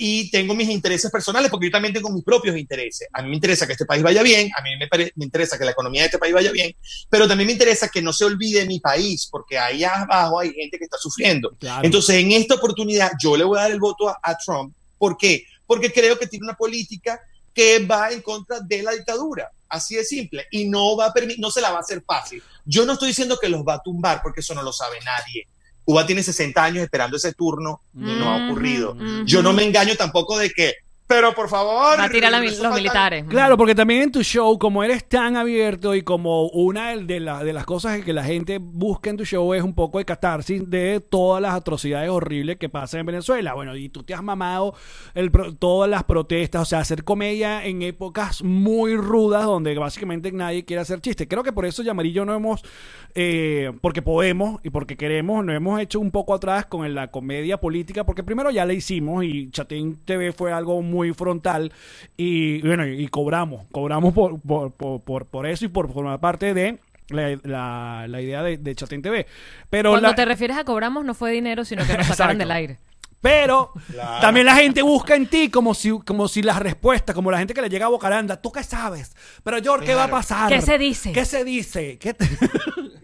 y 0.00 0.30
tengo 0.30 0.54
mis 0.54 0.68
intereses 0.70 1.10
personales, 1.10 1.50
porque 1.50 1.66
yo 1.66 1.72
también 1.72 1.92
tengo 1.92 2.08
mis 2.10 2.22
propios 2.22 2.56
intereses. 2.56 3.08
A 3.12 3.20
mí 3.20 3.28
me 3.28 3.34
interesa 3.34 3.66
que 3.66 3.72
este 3.72 3.84
país 3.84 4.02
vaya 4.02 4.22
bien, 4.22 4.48
a 4.56 4.62
mí 4.62 4.70
me, 4.78 4.88
me 5.16 5.24
interesa 5.24 5.58
que 5.58 5.64
la 5.64 5.72
economía 5.72 6.02
de 6.02 6.06
este 6.06 6.18
país 6.18 6.32
vaya 6.32 6.52
bien, 6.52 6.74
pero 7.10 7.26
también 7.26 7.48
me 7.48 7.52
interesa 7.52 7.88
que 7.88 8.00
no 8.00 8.12
se 8.12 8.24
olvide 8.24 8.64
mi 8.64 8.78
país, 8.78 9.28
porque 9.30 9.58
ahí 9.58 9.82
abajo 9.82 10.38
hay 10.38 10.52
gente 10.52 10.78
que 10.78 10.84
está 10.84 10.98
sufriendo. 10.98 11.50
Claro. 11.58 11.84
Entonces, 11.84 12.16
en 12.16 12.30
esta 12.30 12.54
oportunidad, 12.54 13.10
yo 13.20 13.36
le 13.36 13.42
voy 13.42 13.58
a 13.58 13.62
dar 13.62 13.72
el 13.72 13.80
voto 13.80 14.08
a, 14.08 14.18
a 14.22 14.36
Trump. 14.38 14.72
¿Por 14.96 15.16
qué? 15.16 15.44
Porque 15.66 15.92
creo 15.92 16.16
que 16.16 16.28
tiene 16.28 16.46
una 16.46 16.56
política 16.56 17.20
que 17.52 17.84
va 17.84 18.12
en 18.12 18.22
contra 18.22 18.60
de 18.60 18.82
la 18.84 18.92
dictadura. 18.92 19.50
Así 19.68 19.96
de 19.96 20.04
simple. 20.04 20.46
Y 20.50 20.68
no, 20.68 20.96
va 20.96 21.06
a 21.06 21.14
no 21.38 21.50
se 21.50 21.60
la 21.60 21.70
va 21.70 21.78
a 21.78 21.80
hacer 21.80 22.02
fácil. 22.06 22.42
Yo 22.64 22.86
no 22.86 22.92
estoy 22.92 23.08
diciendo 23.08 23.36
que 23.40 23.48
los 23.48 23.62
va 23.62 23.74
a 23.74 23.82
tumbar, 23.82 24.20
porque 24.22 24.40
eso 24.40 24.54
no 24.54 24.62
lo 24.62 24.72
sabe 24.72 24.98
nadie. 25.04 25.46
Cuba 25.88 26.04
tiene 26.04 26.22
60 26.22 26.62
años 26.62 26.84
esperando 26.84 27.16
ese 27.16 27.32
turno 27.32 27.80
y 27.94 28.00
no 28.18 28.28
ha 28.28 28.44
ocurrido. 28.46 28.92
Ujú, 28.92 29.24
Yo 29.24 29.42
no 29.42 29.48
ujú. 29.48 29.56
me 29.56 29.64
engaño 29.64 29.94
tampoco 29.96 30.36
de 30.36 30.50
que, 30.50 30.74
pero 31.08 31.34
por 31.34 31.48
favor. 31.48 31.98
Va 31.98 32.04
a 32.04 32.08
tirar 32.10 32.32
eso 32.34 32.42
los 32.44 32.56
falta- 32.58 32.76
militares. 32.76 33.24
Claro, 33.28 33.56
porque 33.56 33.74
también 33.74 34.02
en 34.02 34.12
tu 34.12 34.22
show, 34.22 34.58
como 34.58 34.84
eres 34.84 35.08
tan 35.08 35.36
abierto 35.36 35.94
y 35.94 36.02
como 36.02 36.48
una 36.50 36.94
de, 36.94 37.18
la- 37.18 37.42
de 37.42 37.52
las 37.52 37.64
cosas 37.64 38.02
que 38.04 38.12
la 38.12 38.22
gente 38.24 38.58
busca 38.60 39.10
en 39.10 39.16
tu 39.16 39.24
show 39.24 39.54
es 39.54 39.62
un 39.62 39.74
poco 39.74 39.98
de 39.98 40.04
catarsis 40.04 40.68
de 40.68 41.00
todas 41.00 41.40
las 41.42 41.54
atrocidades 41.54 42.10
horribles 42.10 42.58
que 42.58 42.68
pasan 42.68 43.00
en 43.00 43.06
Venezuela. 43.06 43.54
Bueno, 43.54 43.74
y 43.74 43.88
tú 43.88 44.02
te 44.02 44.12
has 44.14 44.22
mamado 44.22 44.74
el 45.14 45.30
pro- 45.30 45.54
todas 45.54 45.88
las 45.90 46.04
protestas, 46.04 46.62
o 46.62 46.64
sea, 46.66 46.80
hacer 46.80 47.04
comedia 47.04 47.64
en 47.64 47.80
épocas 47.82 48.42
muy 48.44 48.94
rudas 48.94 49.44
donde 49.44 49.74
básicamente 49.78 50.30
nadie 50.30 50.64
quiere 50.66 50.82
hacer 50.82 51.00
chistes. 51.00 51.26
Creo 51.26 51.42
que 51.42 51.52
por 51.54 51.64
eso 51.64 51.82
Yamari 51.82 52.10
y 52.10 52.12
yo 52.12 52.26
no 52.26 52.34
hemos, 52.34 52.62
eh, 53.14 53.72
porque 53.80 54.02
podemos 54.02 54.60
y 54.62 54.68
porque 54.70 54.96
queremos, 54.98 55.42
nos 55.42 55.56
hemos 55.56 55.80
hecho 55.80 56.00
un 56.00 56.10
poco 56.10 56.34
atrás 56.34 56.66
con 56.66 56.94
la 56.94 57.10
comedia 57.10 57.58
política, 57.58 58.04
porque 58.04 58.22
primero 58.22 58.50
ya 58.50 58.66
la 58.66 58.74
hicimos 58.74 59.24
y 59.24 59.50
Chatín 59.50 59.96
TV 60.04 60.32
fue 60.32 60.52
algo 60.52 60.82
muy 60.82 60.97
frontal 61.12 61.72
y 62.16 62.60
bueno, 62.62 62.86
y, 62.86 63.02
y 63.04 63.08
cobramos, 63.08 63.66
cobramos 63.72 64.12
por, 64.14 64.40
por, 64.40 64.72
por, 64.72 65.00
por, 65.02 65.26
por 65.26 65.46
eso 65.46 65.64
y 65.64 65.68
por 65.68 65.92
formar 65.92 66.20
parte 66.20 66.52
de 66.54 66.78
la, 67.10 67.38
la, 67.44 68.06
la 68.08 68.20
idea 68.20 68.42
de, 68.42 68.58
de 68.58 68.74
Chatín 68.74 69.00
TV. 69.02 69.26
Pero 69.70 69.90
Cuando 69.90 70.08
la- 70.10 70.14
te 70.14 70.24
refieres 70.24 70.56
a 70.58 70.64
cobramos, 70.64 71.04
no 71.04 71.14
fue 71.14 71.30
dinero, 71.32 71.64
sino 71.64 71.86
que 71.86 71.96
nos 71.96 72.06
sacaron 72.06 72.38
del 72.38 72.50
aire. 72.50 72.78
Pero 73.20 73.72
Claro. 73.90 74.20
también 74.20 74.46
la 74.46 74.54
gente 74.56 74.82
busca 74.82 75.14
en 75.16 75.26
ti 75.28 75.50
como 75.50 75.74
si, 75.74 75.90
como 76.06 76.28
si 76.28 76.42
las 76.42 76.58
respuestas, 76.58 77.14
como 77.14 77.30
la 77.30 77.38
gente 77.38 77.54
que 77.54 77.62
le 77.62 77.68
llega 77.68 77.86
a 77.86 77.88
Bocaranda, 77.88 78.40
¿tú 78.40 78.52
qué 78.52 78.62
sabes? 78.62 79.12
Pero 79.42 79.58
George, 79.62 79.86
¿qué 79.86 79.94
va 79.94 80.04
a 80.04 80.10
pasar? 80.10 80.48
¿Qué 80.52 80.60
se 80.62 80.78
dice? 80.78 81.12
¿Qué 81.12 81.24
se 81.24 81.44
dice? 81.44 81.98
¿Qué 81.98 82.14
te- 82.14 82.28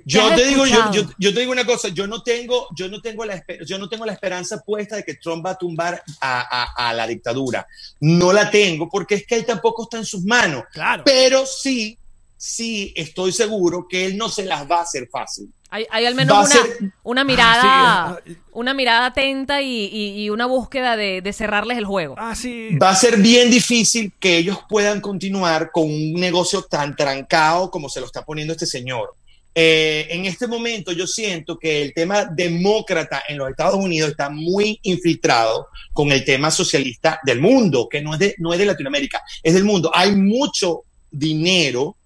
Yo 0.06 0.34
te 0.34 0.44
digo, 0.44 0.66
yo, 0.66 0.92
yo, 0.92 1.02
yo 1.18 1.32
te 1.32 1.40
digo 1.40 1.50
una 1.52 1.64
cosa, 1.64 1.88
yo 1.88 2.06
no 2.06 2.22
tengo, 2.22 2.68
yo 2.76 2.90
no 2.90 3.00
tengo 3.00 3.24
la, 3.24 3.42
yo 3.66 3.78
no 3.78 3.88
tengo 3.88 4.04
la 4.04 4.12
esperanza 4.12 4.60
puesta 4.60 4.96
de 4.96 5.02
que 5.02 5.14
Trump 5.14 5.46
va 5.46 5.52
a 5.52 5.58
tumbar 5.58 6.02
a, 6.20 6.40
a- 6.76 6.88
a 6.88 6.92
la 6.92 7.06
dictadura. 7.06 7.66
No 8.00 8.30
la 8.30 8.50
tengo 8.50 8.90
porque 8.90 9.14
es 9.14 9.26
que 9.26 9.34
él 9.36 9.46
tampoco 9.46 9.84
está 9.84 9.96
en 9.96 10.04
sus 10.04 10.22
manos. 10.22 10.64
Claro. 10.74 11.04
Pero 11.06 11.46
sí, 11.46 11.98
sí 12.36 12.92
estoy 12.96 13.32
seguro 13.32 13.86
que 13.88 14.04
él 14.06 14.16
no 14.16 14.28
se 14.28 14.44
las 14.44 14.68
va 14.70 14.78
a 14.78 14.82
hacer 14.82 15.08
fácil. 15.10 15.48
Hay, 15.70 15.86
hay 15.90 16.04
al 16.06 16.14
menos 16.14 16.36
una, 16.38 16.46
ser- 16.46 16.92
una 17.02 17.24
mirada, 17.24 17.60
Ah, 17.62 18.18
sí. 18.24 18.36
una 18.52 18.74
mirada 18.74 19.06
atenta 19.06 19.60
y, 19.60 19.86
y- 19.86 20.22
y 20.24 20.30
una 20.30 20.46
búsqueda 20.46 20.96
de, 20.96 21.20
de 21.20 21.32
cerrarles 21.32 21.78
el 21.78 21.84
juego. 21.84 22.14
Ah, 22.16 22.34
sí. 22.36 22.76
Va 22.80 22.90
a 22.90 22.94
ser 22.96 23.16
bien 23.16 23.50
difícil 23.50 24.12
que 24.20 24.36
ellos 24.36 24.58
puedan 24.68 25.00
continuar 25.00 25.70
con 25.72 25.84
un 25.84 26.12
negocio 26.14 26.62
tan 26.62 26.94
trancado 26.94 27.70
como 27.70 27.88
se 27.88 27.98
lo 28.00 28.06
está 28.06 28.24
poniendo 28.24 28.52
este 28.52 28.66
señor. 28.66 29.14
Eh, 29.56 30.08
en 30.10 30.24
este 30.26 30.46
momento 30.48 30.90
yo 30.92 31.06
siento 31.06 31.56
que 31.58 31.80
el 31.82 31.94
tema 31.94 32.24
demócrata 32.24 33.22
en 33.28 33.38
los 33.38 33.48
Estados 33.50 33.76
Unidos 33.76 34.10
está 34.10 34.28
muy 34.28 34.78
infiltrado 34.82 35.68
con 35.92 36.10
el 36.12 36.24
tema 36.24 36.50
socialista 36.50 37.20
del 37.24 37.40
mundo, 37.40 37.88
que 37.88 38.00
no 38.02 38.12
es 38.14 38.18
de, 38.20 38.34
no 38.38 38.52
es 38.52 38.58
de 38.58 38.66
Latinoamérica, 38.66 39.22
es 39.42 39.54
del 39.54 39.64
mundo. 39.64 39.90
Hay 39.94 40.14
mucho 40.16 40.82
dinero 41.10 41.96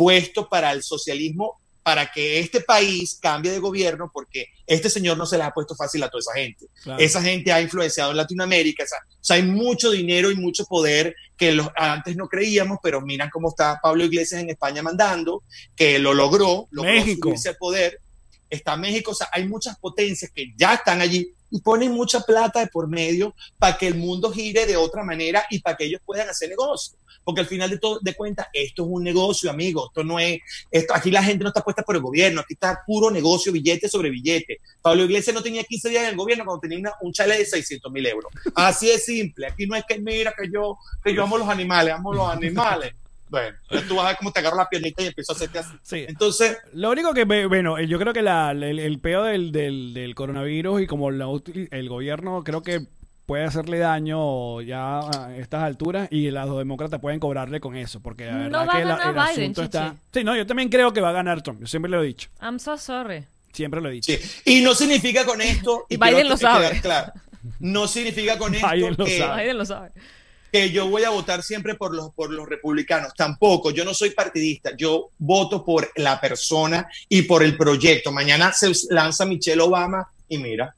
puesto 0.00 0.48
para 0.48 0.72
el 0.72 0.82
socialismo, 0.82 1.60
para 1.82 2.10
que 2.10 2.38
este 2.40 2.60
país 2.62 3.18
cambie 3.20 3.50
de 3.52 3.58
gobierno, 3.58 4.10
porque 4.14 4.46
este 4.66 4.88
señor 4.88 5.18
no 5.18 5.26
se 5.26 5.36
les 5.36 5.46
ha 5.46 5.50
puesto 5.50 5.74
fácil 5.74 6.02
a 6.02 6.08
toda 6.08 6.20
esa 6.20 6.32
gente. 6.40 6.66
Claro. 6.82 6.98
Esa 7.02 7.20
gente 7.22 7.52
ha 7.52 7.60
influenciado 7.60 8.12
en 8.12 8.16
Latinoamérica. 8.16 8.82
esa- 8.84 8.96
o 9.08 9.24
sea, 9.24 9.36
hay 9.36 9.42
mucho 9.42 9.90
dinero 9.90 10.30
y 10.30 10.36
mucho 10.36 10.64
poder 10.64 11.14
que 11.36 11.52
los, 11.52 11.68
antes 11.76 12.16
no 12.16 12.28
creíamos, 12.28 12.78
pero 12.82 13.02
miran 13.02 13.28
cómo 13.30 13.48
está 13.50 13.78
Pablo 13.82 14.04
Iglesias 14.04 14.40
en 14.40 14.48
España 14.48 14.82
mandando, 14.82 15.42
que 15.76 15.98
lo 15.98 16.14
logró, 16.14 16.66
logró 16.70 16.90
México. 16.92 17.28
subirse 17.28 17.50
al 17.50 17.56
poder. 17.56 17.98
Está 18.48 18.76
México, 18.76 19.10
o 19.10 19.14
sea, 19.14 19.28
hay 19.32 19.46
muchas 19.46 19.78
potencias 19.78 20.30
que 20.34 20.46
ya 20.56 20.74
están 20.74 21.00
allí 21.02 21.32
y 21.50 21.60
ponen 21.60 21.92
mucha 21.92 22.20
plata 22.20 22.60
de 22.60 22.66
por 22.68 22.88
medio 22.88 23.34
para 23.58 23.76
que 23.76 23.86
el 23.86 23.96
mundo 23.96 24.30
gire 24.30 24.66
de 24.66 24.76
otra 24.76 25.02
manera 25.02 25.44
y 25.50 25.60
para 25.60 25.76
que 25.76 25.84
ellos 25.84 26.00
puedan 26.04 26.28
hacer 26.28 26.48
negocio. 26.48 26.96
Porque 27.24 27.42
al 27.42 27.46
final 27.46 27.70
de 27.70 27.78
todo, 27.78 27.98
de 28.00 28.14
cuentas, 28.14 28.46
esto 28.52 28.82
es 28.82 28.88
un 28.90 29.04
negocio, 29.04 29.50
amigo. 29.50 29.88
Esto 29.88 30.04
no 30.04 30.18
es, 30.18 30.40
esto, 30.70 30.94
aquí 30.94 31.10
la 31.10 31.22
gente 31.22 31.44
no 31.44 31.50
está 31.50 31.62
puesta 31.62 31.82
por 31.82 31.96
el 31.96 32.02
gobierno, 32.02 32.40
aquí 32.40 32.54
está 32.54 32.82
puro 32.86 33.10
negocio, 33.10 33.52
billete 33.52 33.88
sobre 33.88 34.10
billete. 34.10 34.60
Pablo 34.80 35.04
Iglesias 35.04 35.34
no 35.34 35.42
tenía 35.42 35.62
15 35.64 35.88
días 35.88 36.04
en 36.04 36.10
el 36.10 36.16
gobierno 36.16 36.44
cuando 36.44 36.60
tenía 36.60 36.92
un 37.02 37.12
chale 37.12 37.38
de 37.38 37.44
600 37.44 37.92
mil 37.92 38.06
euros. 38.06 38.32
Así 38.54 38.86
de 38.86 38.98
simple. 38.98 39.48
Aquí 39.48 39.66
no 39.66 39.76
es 39.76 39.84
que 39.86 39.98
mira 39.98 40.32
que 40.36 40.48
yo, 40.52 40.78
que 41.04 41.14
yo 41.14 41.22
amo 41.22 41.36
los 41.36 41.48
animales, 41.48 41.94
amo 41.94 42.12
los 42.12 42.28
animales. 42.28 42.94
Bueno, 43.30 43.56
tú 43.88 43.94
vas 43.96 44.04
a 44.04 44.08
ver 44.08 44.16
cómo 44.18 44.32
te 44.32 44.40
agarro 44.40 44.56
la 44.56 44.68
piernita 44.68 45.02
y 45.02 45.06
empiezo 45.06 45.32
a 45.32 45.36
hacerte 45.36 45.58
así. 45.60 45.72
Sí. 45.82 46.04
Entonces, 46.08 46.58
Lo 46.72 46.90
único 46.90 47.14
que, 47.14 47.24
ve- 47.24 47.46
bueno, 47.46 47.80
yo 47.80 47.98
creo 47.98 48.12
que 48.12 48.22
la- 48.22 48.50
el, 48.50 48.62
el 48.78 48.98
peo 48.98 49.22
del, 49.24 49.52
del, 49.52 49.94
del 49.94 50.14
coronavirus 50.14 50.82
y 50.82 50.86
como 50.86 51.10
la 51.10 51.26
el 51.70 51.88
gobierno 51.88 52.42
creo 52.44 52.62
que 52.62 52.80
puede 53.26 53.44
hacerle 53.44 53.78
daño 53.78 54.60
ya 54.62 54.98
a 54.98 55.36
estas 55.36 55.62
alturas 55.62 56.08
y 56.10 56.32
los 56.32 56.58
demócratas 56.58 56.98
pueden 57.00 57.20
cobrarle 57.20 57.60
con 57.60 57.76
eso, 57.76 58.00
porque 58.00 58.26
la 58.26 58.32
No 58.32 58.38
verdad 58.40 58.66
va 58.66 58.72
a 58.74 58.78
que 58.78 58.84
la- 58.84 58.96
ganar 58.96 59.06
el 59.06 59.12
Biden, 59.36 59.50
asunto 59.52 59.62
Chichi. 59.62 59.76
está... 59.78 59.94
Sí, 60.12 60.24
no, 60.24 60.36
yo 60.36 60.46
también 60.46 60.68
creo 60.68 60.92
que 60.92 61.00
va 61.00 61.10
a 61.10 61.12
ganar 61.12 61.40
Trump, 61.42 61.60
yo 61.60 61.66
siempre 61.68 61.88
lo 61.90 62.02
he 62.02 62.06
dicho, 62.08 62.28
I'm 62.42 62.58
so 62.58 62.76
sorry. 62.76 63.24
siempre 63.52 63.80
lo 63.80 63.88
he 63.88 63.92
dicho. 63.92 64.12
sí. 64.12 64.18
Y 64.46 64.62
no 64.62 64.74
significa 64.74 65.24
con 65.24 65.40
esto. 65.40 65.86
Y 65.88 65.96
Biden 66.04 66.28
lo 66.28 66.36
sabe. 66.36 66.80
claro, 66.80 67.12
no 67.60 67.86
significa 67.86 68.36
con 68.36 68.52
esto 68.56 68.68
Biden 68.68 68.94
lo 68.98 69.04
que, 69.04 69.18
sabe. 69.18 69.42
Biden 69.42 69.58
lo 69.58 69.64
sabe. 69.64 69.90
Que 70.50 70.70
yo 70.70 70.88
voy 70.88 71.04
a 71.04 71.10
votar 71.10 71.42
siempre 71.42 71.74
por 71.74 71.94
los, 71.94 72.12
por 72.12 72.30
los 72.30 72.48
republicanos. 72.48 73.14
Tampoco, 73.14 73.70
yo 73.70 73.84
no 73.84 73.94
soy 73.94 74.10
partidista, 74.10 74.76
yo 74.76 75.10
voto 75.18 75.64
por 75.64 75.90
la 75.96 76.20
persona 76.20 76.88
y 77.08 77.22
por 77.22 77.42
el 77.42 77.56
proyecto. 77.56 78.12
Mañana 78.12 78.52
se 78.52 78.72
lanza 78.90 79.24
Michelle 79.24 79.60
Obama 79.60 80.10
y 80.28 80.38
mira, 80.38 80.74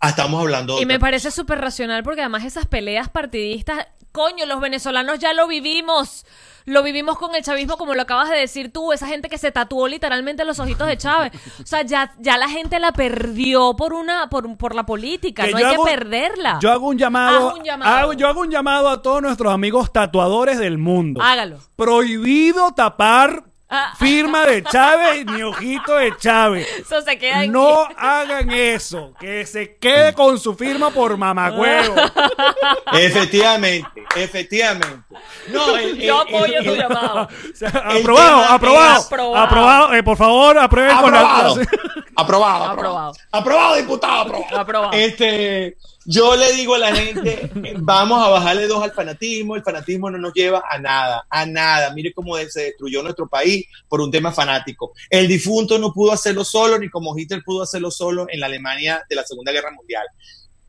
ah, 0.00 0.10
estamos 0.10 0.40
hablando 0.40 0.76
de 0.76 0.82
Y 0.82 0.86
me 0.86 0.98
parece 0.98 1.30
súper 1.30 1.60
racional 1.60 2.02
porque 2.02 2.20
además 2.20 2.44
esas 2.44 2.66
peleas 2.66 3.08
partidistas, 3.08 3.86
coño, 4.16 4.46
los 4.46 4.60
venezolanos 4.60 5.18
ya 5.18 5.32
lo 5.34 5.46
vivimos. 5.46 6.24
Lo 6.64 6.82
vivimos 6.82 7.16
con 7.16 7.32
el 7.36 7.44
chavismo, 7.44 7.76
como 7.76 7.94
lo 7.94 8.02
acabas 8.02 8.28
de 8.28 8.36
decir 8.38 8.72
tú, 8.72 8.92
esa 8.92 9.06
gente 9.06 9.28
que 9.28 9.38
se 9.38 9.52
tatuó 9.52 9.86
literalmente 9.86 10.44
los 10.44 10.58
ojitos 10.58 10.88
de 10.88 10.96
Chávez. 10.96 11.30
O 11.62 11.64
sea, 11.66 11.82
ya, 11.82 12.12
ya 12.18 12.36
la 12.38 12.48
gente 12.48 12.80
la 12.80 12.90
perdió 12.90 13.76
por 13.76 13.92
una, 13.92 14.28
por, 14.28 14.56
por 14.56 14.74
la 14.74 14.84
política, 14.84 15.44
Que 15.44 15.52
no 15.52 15.58
hay 15.58 15.62
hago- 15.64 15.84
que 15.84 15.90
perderla. 15.92 16.58
Yo 16.60 16.72
hago 16.72 16.88
un 16.88 16.98
llamado, 16.98 17.50
Haz 17.50 17.58
un 17.58 17.62
llamado. 17.64 17.96
hago- 17.96 18.12
yo 18.14 18.26
hago 18.26 18.40
un 18.40 18.50
llamado 18.50 18.88
a 18.88 19.00
todos 19.00 19.22
nuestros 19.22 19.52
amigos 19.52 19.92
tatuadores 19.92 20.58
del 20.58 20.76
mundo. 20.78 21.22
Hágalo. 21.22 21.58
Prohibido 21.76 22.72
tapar 22.74 23.44
Ah. 23.68 23.92
firma 23.98 24.46
de 24.46 24.62
Chávez 24.62 25.26
ni 25.26 25.42
ojito 25.42 25.96
de 25.96 26.16
Chávez. 26.16 26.68
Eso 26.78 27.02
se 27.02 27.18
queda 27.18 27.42
en 27.44 27.50
No 27.52 27.88
hagan 27.96 28.48
eso, 28.52 29.12
que 29.18 29.44
se 29.44 29.76
quede 29.78 30.14
con 30.14 30.38
su 30.38 30.54
firma 30.54 30.90
por 30.90 31.16
mamagüevo. 31.16 31.96
Efectivamente, 32.92 33.88
efectivamente. 34.14 35.04
No, 35.48 35.76
el- 35.76 35.98
Yo 35.98 36.20
apoyo 36.20 36.58
el- 36.58 36.64
tu 36.64 36.70
el- 36.72 36.78
llamado. 36.78 37.20
Aprobado, 37.84 38.44
aprobado, 38.44 39.02
aprobado, 39.02 39.36
Aprobado. 39.36 39.94
eh, 39.94 40.02
por 40.02 40.16
favor, 40.16 40.58
aprueben 40.58 40.96
con 40.98 41.12
la- 41.12 41.20
Aprobado. 41.20 41.60
aprobado, 42.16 42.64
Aprobado. 42.64 42.64
aprobado. 42.70 43.12
Aprobado, 43.32 43.76
diputado, 43.76 44.20
aprobado. 44.22 44.58
Aprobado. 44.60 44.92
Este, 44.92 45.76
yo 46.08 46.36
le 46.36 46.52
digo 46.52 46.76
a 46.76 46.78
la 46.78 46.94
gente, 46.94 47.50
vamos 47.78 48.24
a 48.24 48.30
bajarle 48.30 48.68
dos 48.68 48.82
al 48.82 48.92
fanatismo, 48.92 49.56
el 49.56 49.64
fanatismo 49.64 50.08
no 50.08 50.18
nos 50.18 50.32
lleva 50.32 50.62
a 50.70 50.78
nada, 50.78 51.26
a 51.28 51.44
nada. 51.44 51.92
Mire 51.92 52.12
cómo 52.12 52.36
se 52.36 52.62
destruyó 52.62 53.02
nuestro 53.02 53.28
país 53.28 53.66
por 53.88 54.00
un 54.00 54.10
tema 54.10 54.32
fanático. 54.32 54.92
El 55.10 55.26
difunto 55.26 55.78
no 55.78 55.92
pudo 55.92 56.12
hacerlo 56.12 56.44
solo, 56.44 56.78
ni 56.78 56.88
como 56.88 57.18
Hitler 57.18 57.42
pudo 57.44 57.62
hacerlo 57.62 57.90
solo 57.90 58.26
en 58.30 58.38
la 58.38 58.46
Alemania 58.46 59.04
de 59.08 59.16
la 59.16 59.24
Segunda 59.24 59.50
Guerra 59.50 59.72
Mundial. 59.72 60.06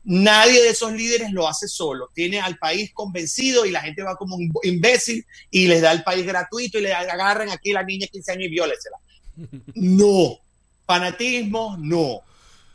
nadie 0.04 0.62
de 0.62 0.70
esos 0.70 0.92
líderes 0.92 1.30
lo 1.30 1.46
hace 1.46 1.68
solo. 1.68 2.10
Tiene 2.12 2.40
al 2.40 2.58
país 2.58 2.90
convencido 2.92 3.64
y 3.64 3.70
la 3.70 3.82
gente 3.82 4.02
va 4.02 4.16
como 4.16 4.36
un 4.36 4.50
imbécil 4.64 5.24
y 5.50 5.68
les 5.68 5.82
da 5.82 5.92
el 5.92 6.02
país 6.02 6.26
gratuito 6.26 6.78
y 6.78 6.82
le 6.82 6.94
agarran 6.94 7.50
aquí 7.50 7.70
a 7.70 7.74
la 7.74 7.82
niña 7.84 8.06
de 8.06 8.10
15 8.10 8.32
años 8.32 8.44
y 8.44 8.48
viólesela. 8.48 8.96
No. 9.74 10.38
Fanatismo, 10.84 11.76
no. 11.78 12.22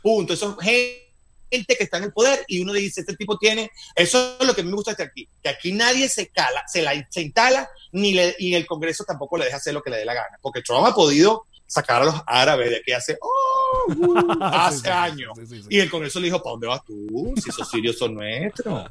Punto. 0.00 0.32
Eso 0.32 0.56
es 0.60 0.64
gente 0.64 1.03
que 1.50 1.84
está 1.84 1.98
en 1.98 2.04
el 2.04 2.12
poder 2.12 2.44
y 2.48 2.60
uno 2.60 2.72
dice, 2.72 3.00
este 3.00 3.16
tipo 3.16 3.38
tiene, 3.38 3.70
eso 3.94 4.36
es 4.40 4.46
lo 4.46 4.54
que 4.54 4.62
me 4.62 4.72
gusta 4.72 4.94
de 4.94 5.04
aquí, 5.04 5.28
que 5.42 5.48
aquí 5.48 5.72
nadie 5.72 6.08
se 6.08 6.28
cala, 6.28 6.62
se 6.66 6.82
la 6.82 6.92
se 7.10 7.22
instala, 7.22 7.68
ni 7.92 8.12
le, 8.12 8.34
y 8.38 8.54
el 8.54 8.66
Congreso 8.66 9.04
tampoco 9.04 9.38
le 9.38 9.44
deja 9.46 9.56
hacer 9.58 9.72
lo 9.74 9.82
que 9.82 9.90
le 9.90 9.98
dé 9.98 10.04
la 10.04 10.14
gana, 10.14 10.38
porque 10.42 10.62
Trump 10.62 10.86
ha 10.86 10.94
podido 10.94 11.46
sacar 11.66 12.02
a 12.02 12.04
los 12.04 12.14
árabes 12.26 12.70
de 12.70 12.76
aquí 12.76 12.92
hace, 12.92 13.16
oh, 13.20 13.92
uh, 13.96 14.38
hace 14.42 14.76
Sí, 14.78 14.82
sí, 14.84 14.88
años. 14.90 15.32
sí, 15.38 15.46
sí, 15.46 15.62
sí. 15.62 15.68
Y 15.70 15.80
el 15.80 15.90
Congreso 15.90 16.20
le 16.20 16.26
dijo, 16.26 16.42
¿para 16.42 16.52
dónde 16.52 16.66
vas 16.66 16.84
tú? 16.84 17.32
Si 17.42 17.48
esos 17.50 17.68
sirios 17.70 17.96
son 17.98 18.14
nuestros. 18.14 18.90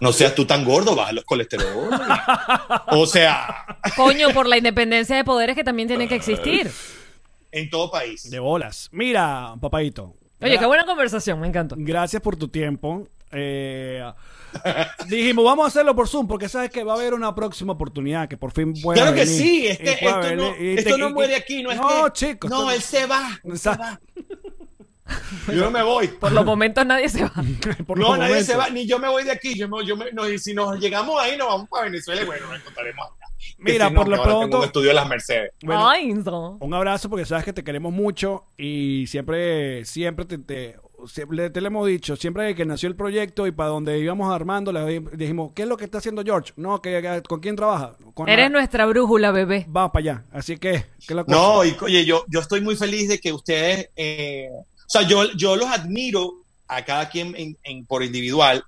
No 0.00 0.12
seas 0.12 0.34
tú 0.34 0.44
tan 0.46 0.64
gordo, 0.64 0.94
baja 0.96 1.12
los 1.12 1.24
colesterol. 1.24 1.88
O 2.88 3.06
sea, 3.06 3.66
Coño, 3.96 4.30
por 4.32 4.46
la 4.46 4.56
independencia 4.58 5.16
de 5.16 5.24
poderes 5.24 5.54
que 5.56 5.64
también 5.64 5.88
tiene 5.88 6.08
que 6.08 6.14
existir. 6.16 6.70
en 7.52 7.70
todo 7.70 7.90
país. 7.90 8.28
De 8.30 8.38
bolas. 8.38 8.88
Mira, 8.92 9.54
papadito. 9.60 10.14
Oye, 10.40 10.58
qué 10.58 10.66
buena 10.66 10.84
conversación, 10.84 11.40
me 11.40 11.46
encantó. 11.48 11.76
Gracias 11.78 12.20
por 12.22 12.36
tu 12.36 12.48
tiempo. 12.48 13.08
Eh, 13.32 14.02
dijimos, 15.08 15.44
vamos 15.44 15.64
a 15.64 15.68
hacerlo 15.68 15.94
por 15.96 16.06
Zoom, 16.08 16.26
porque 16.28 16.48
sabes 16.48 16.70
que 16.70 16.84
va 16.84 16.92
a 16.92 16.96
haber 16.96 17.12
una 17.14 17.34
próxima 17.34 17.72
oportunidad 17.72 18.28
que 18.28 18.36
por 18.36 18.52
fin 18.52 18.72
pueda 18.80 19.00
Claro 19.02 19.14
que 19.16 19.24
venir. 19.24 19.36
sí, 19.36 19.66
es 19.66 19.78
que 19.78 19.92
Y 19.92 19.96
pueda 20.04 20.20
esto 20.20 20.36
no, 20.36 20.54
esto 20.54 20.90
te- 20.92 20.98
no 20.98 21.08
y- 21.08 21.12
muere 21.12 21.34
aquí, 21.36 21.62
no 21.62 21.70
es 21.72 21.76
No, 21.80 22.04
que- 22.06 22.12
chicos. 22.12 22.50
No, 22.50 22.70
él 22.70 22.80
se 22.80 23.06
va. 23.06 23.40
él 23.42 23.58
se 23.58 23.70
va. 23.70 24.00
Yo 25.48 25.64
no 25.64 25.70
me 25.70 25.82
voy. 25.82 26.08
Por 26.08 26.32
los 26.32 26.44
momentos 26.44 26.84
nadie 26.84 27.08
se 27.08 27.22
va. 27.22 27.32
por 27.86 27.98
no, 27.98 28.16
nadie 28.16 28.28
momentos. 28.30 28.46
se 28.46 28.56
va, 28.56 28.68
ni 28.70 28.86
yo 28.86 28.98
me 28.98 29.08
voy 29.08 29.24
de 29.24 29.30
aquí. 29.32 29.54
Yo 29.56 29.68
me, 29.68 29.84
yo 29.86 29.96
me- 29.96 30.10
no, 30.12 30.28
y 30.28 30.38
si 30.38 30.52
nos 30.54 30.78
llegamos 30.80 31.20
ahí, 31.20 31.36
nos 31.36 31.46
vamos 31.48 31.68
para 31.68 31.84
Venezuela 31.84 32.22
y 32.22 32.24
bueno, 32.24 32.46
nos 32.48 32.56
encontraremos 32.60 33.06
acá. 33.06 33.26
Mira, 33.58 33.88
si 33.88 33.94
no, 33.94 34.00
por 34.00 34.08
lo 34.08 34.16
ahora 34.16 34.28
tengo 34.30 34.40
pronto- 34.40 34.58
un 34.58 34.64
estudio 34.64 34.88
de 34.88 34.94
las 34.94 35.08
Mercedes. 35.08 35.52
Bueno, 35.62 35.88
Ay, 35.88 36.12
no. 36.12 36.58
Un 36.60 36.74
abrazo 36.74 37.08
porque 37.08 37.24
sabes 37.24 37.44
que 37.44 37.52
te 37.52 37.62
queremos 37.62 37.92
mucho 37.92 38.44
y 38.58 39.06
siempre, 39.06 39.84
siempre 39.84 40.24
te, 40.24 40.38
te, 40.38 40.76
siempre 41.06 41.48
te 41.50 41.60
lo 41.60 41.68
hemos 41.68 41.86
dicho, 41.86 42.16
siempre 42.16 42.54
que 42.54 42.64
nació 42.66 42.88
el 42.88 42.96
proyecto 42.96 43.46
y 43.46 43.52
para 43.52 43.68
donde 43.70 43.98
íbamos 43.98 44.34
armando, 44.34 44.72
le 44.72 44.84
di- 44.86 45.06
dijimos, 45.12 45.52
¿qué 45.54 45.62
es 45.62 45.68
lo 45.68 45.76
que 45.76 45.84
está 45.84 45.98
haciendo 45.98 46.22
George? 46.24 46.52
No, 46.56 46.82
que, 46.82 47.00
que- 47.00 47.22
¿con 47.28 47.38
quién 47.40 47.54
trabaja? 47.54 47.96
Con 48.14 48.28
Eres 48.28 48.46
la- 48.46 48.58
nuestra 48.58 48.86
brújula, 48.86 49.30
bebé. 49.30 49.64
Vamos 49.68 49.92
para 49.92 50.00
allá. 50.00 50.24
Así 50.32 50.58
que, 50.58 50.72
¿qué 50.72 50.86
es 51.08 51.10
la 51.16 51.24
cosa? 51.24 51.36
No, 51.36 51.64
y 51.64 51.76
oye, 51.82 52.04
yo, 52.04 52.24
yo 52.28 52.40
estoy 52.40 52.60
muy 52.62 52.74
feliz 52.76 53.08
de 53.08 53.20
que 53.20 53.32
ustedes, 53.32 53.90
eh, 53.96 54.48
o 54.86 54.90
sea, 54.90 55.02
yo, 55.02 55.32
yo 55.32 55.56
los 55.56 55.68
admiro 55.68 56.42
a 56.68 56.84
cada 56.84 57.08
quien 57.08 57.34
en, 57.36 57.56
en- 57.62 57.86
por 57.86 58.02
individual, 58.02 58.64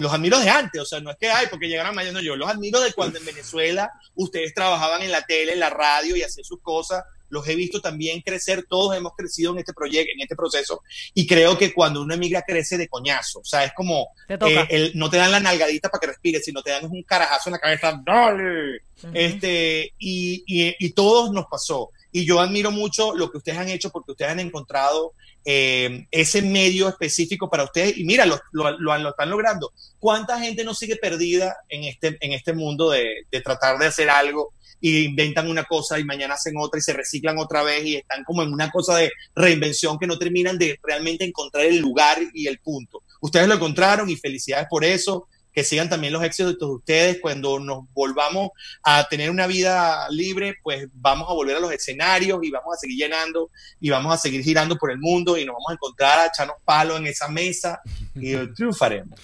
los 0.00 0.12
admiro 0.12 0.38
de 0.40 0.50
antes, 0.50 0.80
o 0.80 0.84
sea, 0.84 1.00
no 1.00 1.10
es 1.10 1.16
que 1.16 1.30
hay, 1.30 1.46
porque 1.46 1.68
llegaron 1.68 1.94
mañana, 1.94 2.18
no, 2.18 2.24
yo 2.24 2.34
los 2.36 2.48
admiro 2.50 2.80
de 2.80 2.92
cuando 2.92 3.18
en 3.18 3.24
Venezuela 3.24 3.88
ustedes 4.16 4.52
trabajaban 4.52 5.02
en 5.02 5.12
la 5.12 5.22
tele, 5.22 5.52
en 5.52 5.60
la 5.60 5.70
radio 5.70 6.16
y 6.16 6.22
hacían 6.22 6.44
sus 6.44 6.60
cosas, 6.60 7.04
los 7.28 7.46
he 7.46 7.54
visto 7.54 7.80
también 7.80 8.20
crecer, 8.22 8.66
todos 8.68 8.96
hemos 8.96 9.12
crecido 9.16 9.52
en 9.52 9.60
este 9.60 9.72
proyecto, 9.72 10.10
en 10.12 10.20
este 10.22 10.34
proceso, 10.34 10.82
y 11.14 11.24
creo 11.28 11.56
que 11.56 11.72
cuando 11.72 12.02
uno 12.02 12.12
emigra 12.14 12.42
crece 12.42 12.76
de 12.76 12.88
coñazo, 12.88 13.38
o 13.38 13.44
sea, 13.44 13.62
es 13.64 13.72
como, 13.72 14.08
eh, 14.48 14.66
el- 14.70 14.92
no 14.96 15.08
te 15.08 15.18
dan 15.18 15.30
la 15.30 15.38
nalgadita 15.38 15.88
para 15.88 16.00
que 16.00 16.06
respires, 16.08 16.44
sino 16.44 16.60
te 16.62 16.70
dan 16.72 16.86
un 16.86 17.04
carajazo 17.04 17.50
en 17.50 17.52
la 17.52 17.58
cabeza, 17.60 18.02
dale, 18.04 18.80
este, 19.14 19.94
y, 19.98 20.42
y- 20.46 20.74
y 20.80 20.90
todos 20.90 21.30
nos 21.30 21.46
pasó. 21.46 21.90
Y 22.12 22.24
yo 22.24 22.40
admiro 22.40 22.72
mucho 22.72 23.14
lo 23.14 23.30
que 23.30 23.38
ustedes 23.38 23.58
han 23.58 23.68
hecho 23.68 23.90
porque 23.90 24.10
ustedes 24.10 24.32
han 24.32 24.40
encontrado 24.40 25.12
eh, 25.44 26.06
ese 26.10 26.42
medio 26.42 26.88
específico 26.88 27.48
para 27.48 27.64
ustedes. 27.64 27.96
Y 27.98 28.04
mira, 28.04 28.26
lo, 28.26 28.38
lo- 28.52 28.78
lo- 28.78 29.10
están 29.10 29.30
logrando. 29.30 29.72
¿Cuánta 29.98 30.38
gente 30.40 30.64
no 30.64 30.74
sigue 30.74 30.96
perdida 30.96 31.56
en 31.68 31.84
este, 31.84 32.16
en 32.20 32.32
este 32.32 32.52
mundo 32.52 32.90
de, 32.90 33.08
de 33.30 33.40
tratar 33.40 33.78
de 33.78 33.86
hacer 33.86 34.10
algo 34.10 34.52
y 34.82 35.04
inventan 35.04 35.48
una 35.50 35.64
cosa 35.64 35.98
y 35.98 36.04
mañana 36.04 36.34
hacen 36.34 36.54
otra 36.58 36.78
y 36.78 36.82
se 36.82 36.92
reciclan 36.94 37.38
otra 37.38 37.62
vez 37.62 37.84
y 37.84 37.96
están 37.96 38.24
como 38.24 38.42
en 38.42 38.52
una 38.52 38.70
cosa 38.70 38.96
de 38.96 39.10
reinvención 39.34 39.98
que 39.98 40.06
no 40.06 40.18
terminan 40.18 40.56
de 40.58 40.78
realmente 40.82 41.24
encontrar 41.24 41.66
el 41.66 41.78
lugar 41.78 42.18
y 42.32 42.46
el 42.46 42.58
punto? 42.60 43.02
Ustedes 43.20 43.46
lo 43.48 43.54
encontraron 43.54 44.08
y 44.08 44.16
felicidades 44.16 44.66
por 44.70 44.84
eso 44.84 45.28
que 45.52 45.64
sigan 45.64 45.88
también 45.88 46.12
los 46.12 46.22
éxitos 46.22 46.58
de 46.58 46.64
ustedes. 46.66 47.18
Cuando 47.20 47.58
nos 47.58 47.84
volvamos 47.92 48.50
a 48.82 49.06
tener 49.08 49.30
una 49.30 49.46
vida 49.46 50.08
libre, 50.10 50.56
pues 50.62 50.88
vamos 50.92 51.28
a 51.28 51.32
volver 51.32 51.56
a 51.56 51.60
los 51.60 51.72
escenarios 51.72 52.38
y 52.42 52.50
vamos 52.50 52.74
a 52.74 52.78
seguir 52.78 52.98
llenando 52.98 53.50
y 53.80 53.90
vamos 53.90 54.14
a 54.14 54.18
seguir 54.18 54.42
girando 54.42 54.76
por 54.76 54.90
el 54.90 54.98
mundo 54.98 55.36
y 55.36 55.44
nos 55.44 55.54
vamos 55.54 55.70
a 55.70 55.72
encontrar 55.74 56.18
a 56.20 56.26
echarnos 56.26 56.56
palos 56.64 56.98
en 56.98 57.06
esa 57.06 57.28
mesa 57.28 57.80
y 58.14 58.36
triunfaremos. 58.54 59.18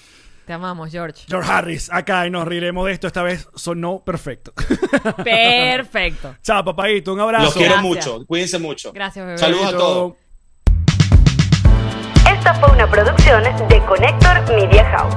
Te 0.47 0.53
amamos, 0.53 0.93
George. 0.93 1.25
George 1.27 1.51
Harris, 1.51 1.91
acá 1.93 2.25
y 2.25 2.31
nos 2.31 2.47
riremos 2.47 2.87
de 2.87 2.93
esto. 2.93 3.09
Esta 3.09 3.25
vez 3.25 3.49
sonó 3.57 4.05
perfecto. 4.05 4.53
Perfecto. 5.25 6.37
Chao, 6.41 6.65
papadito. 6.65 7.13
Un 7.15 7.19
abrazo. 7.19 7.47
Los 7.47 7.55
quiero 7.55 7.75
Gracias. 7.75 8.07
mucho, 8.07 8.27
cuídense 8.27 8.59
mucho. 8.61 8.93
Gracias, 8.93 9.27
bebé. 9.27 9.39
Saludos 9.39 9.67
a 9.67 9.77
todos. 9.77 10.15
Esta 12.33 12.55
fue 12.55 12.71
una 12.71 12.89
producción 12.89 13.43
de 13.43 13.85
Connector 13.87 14.55
Media 14.55 14.85
House. 14.91 15.17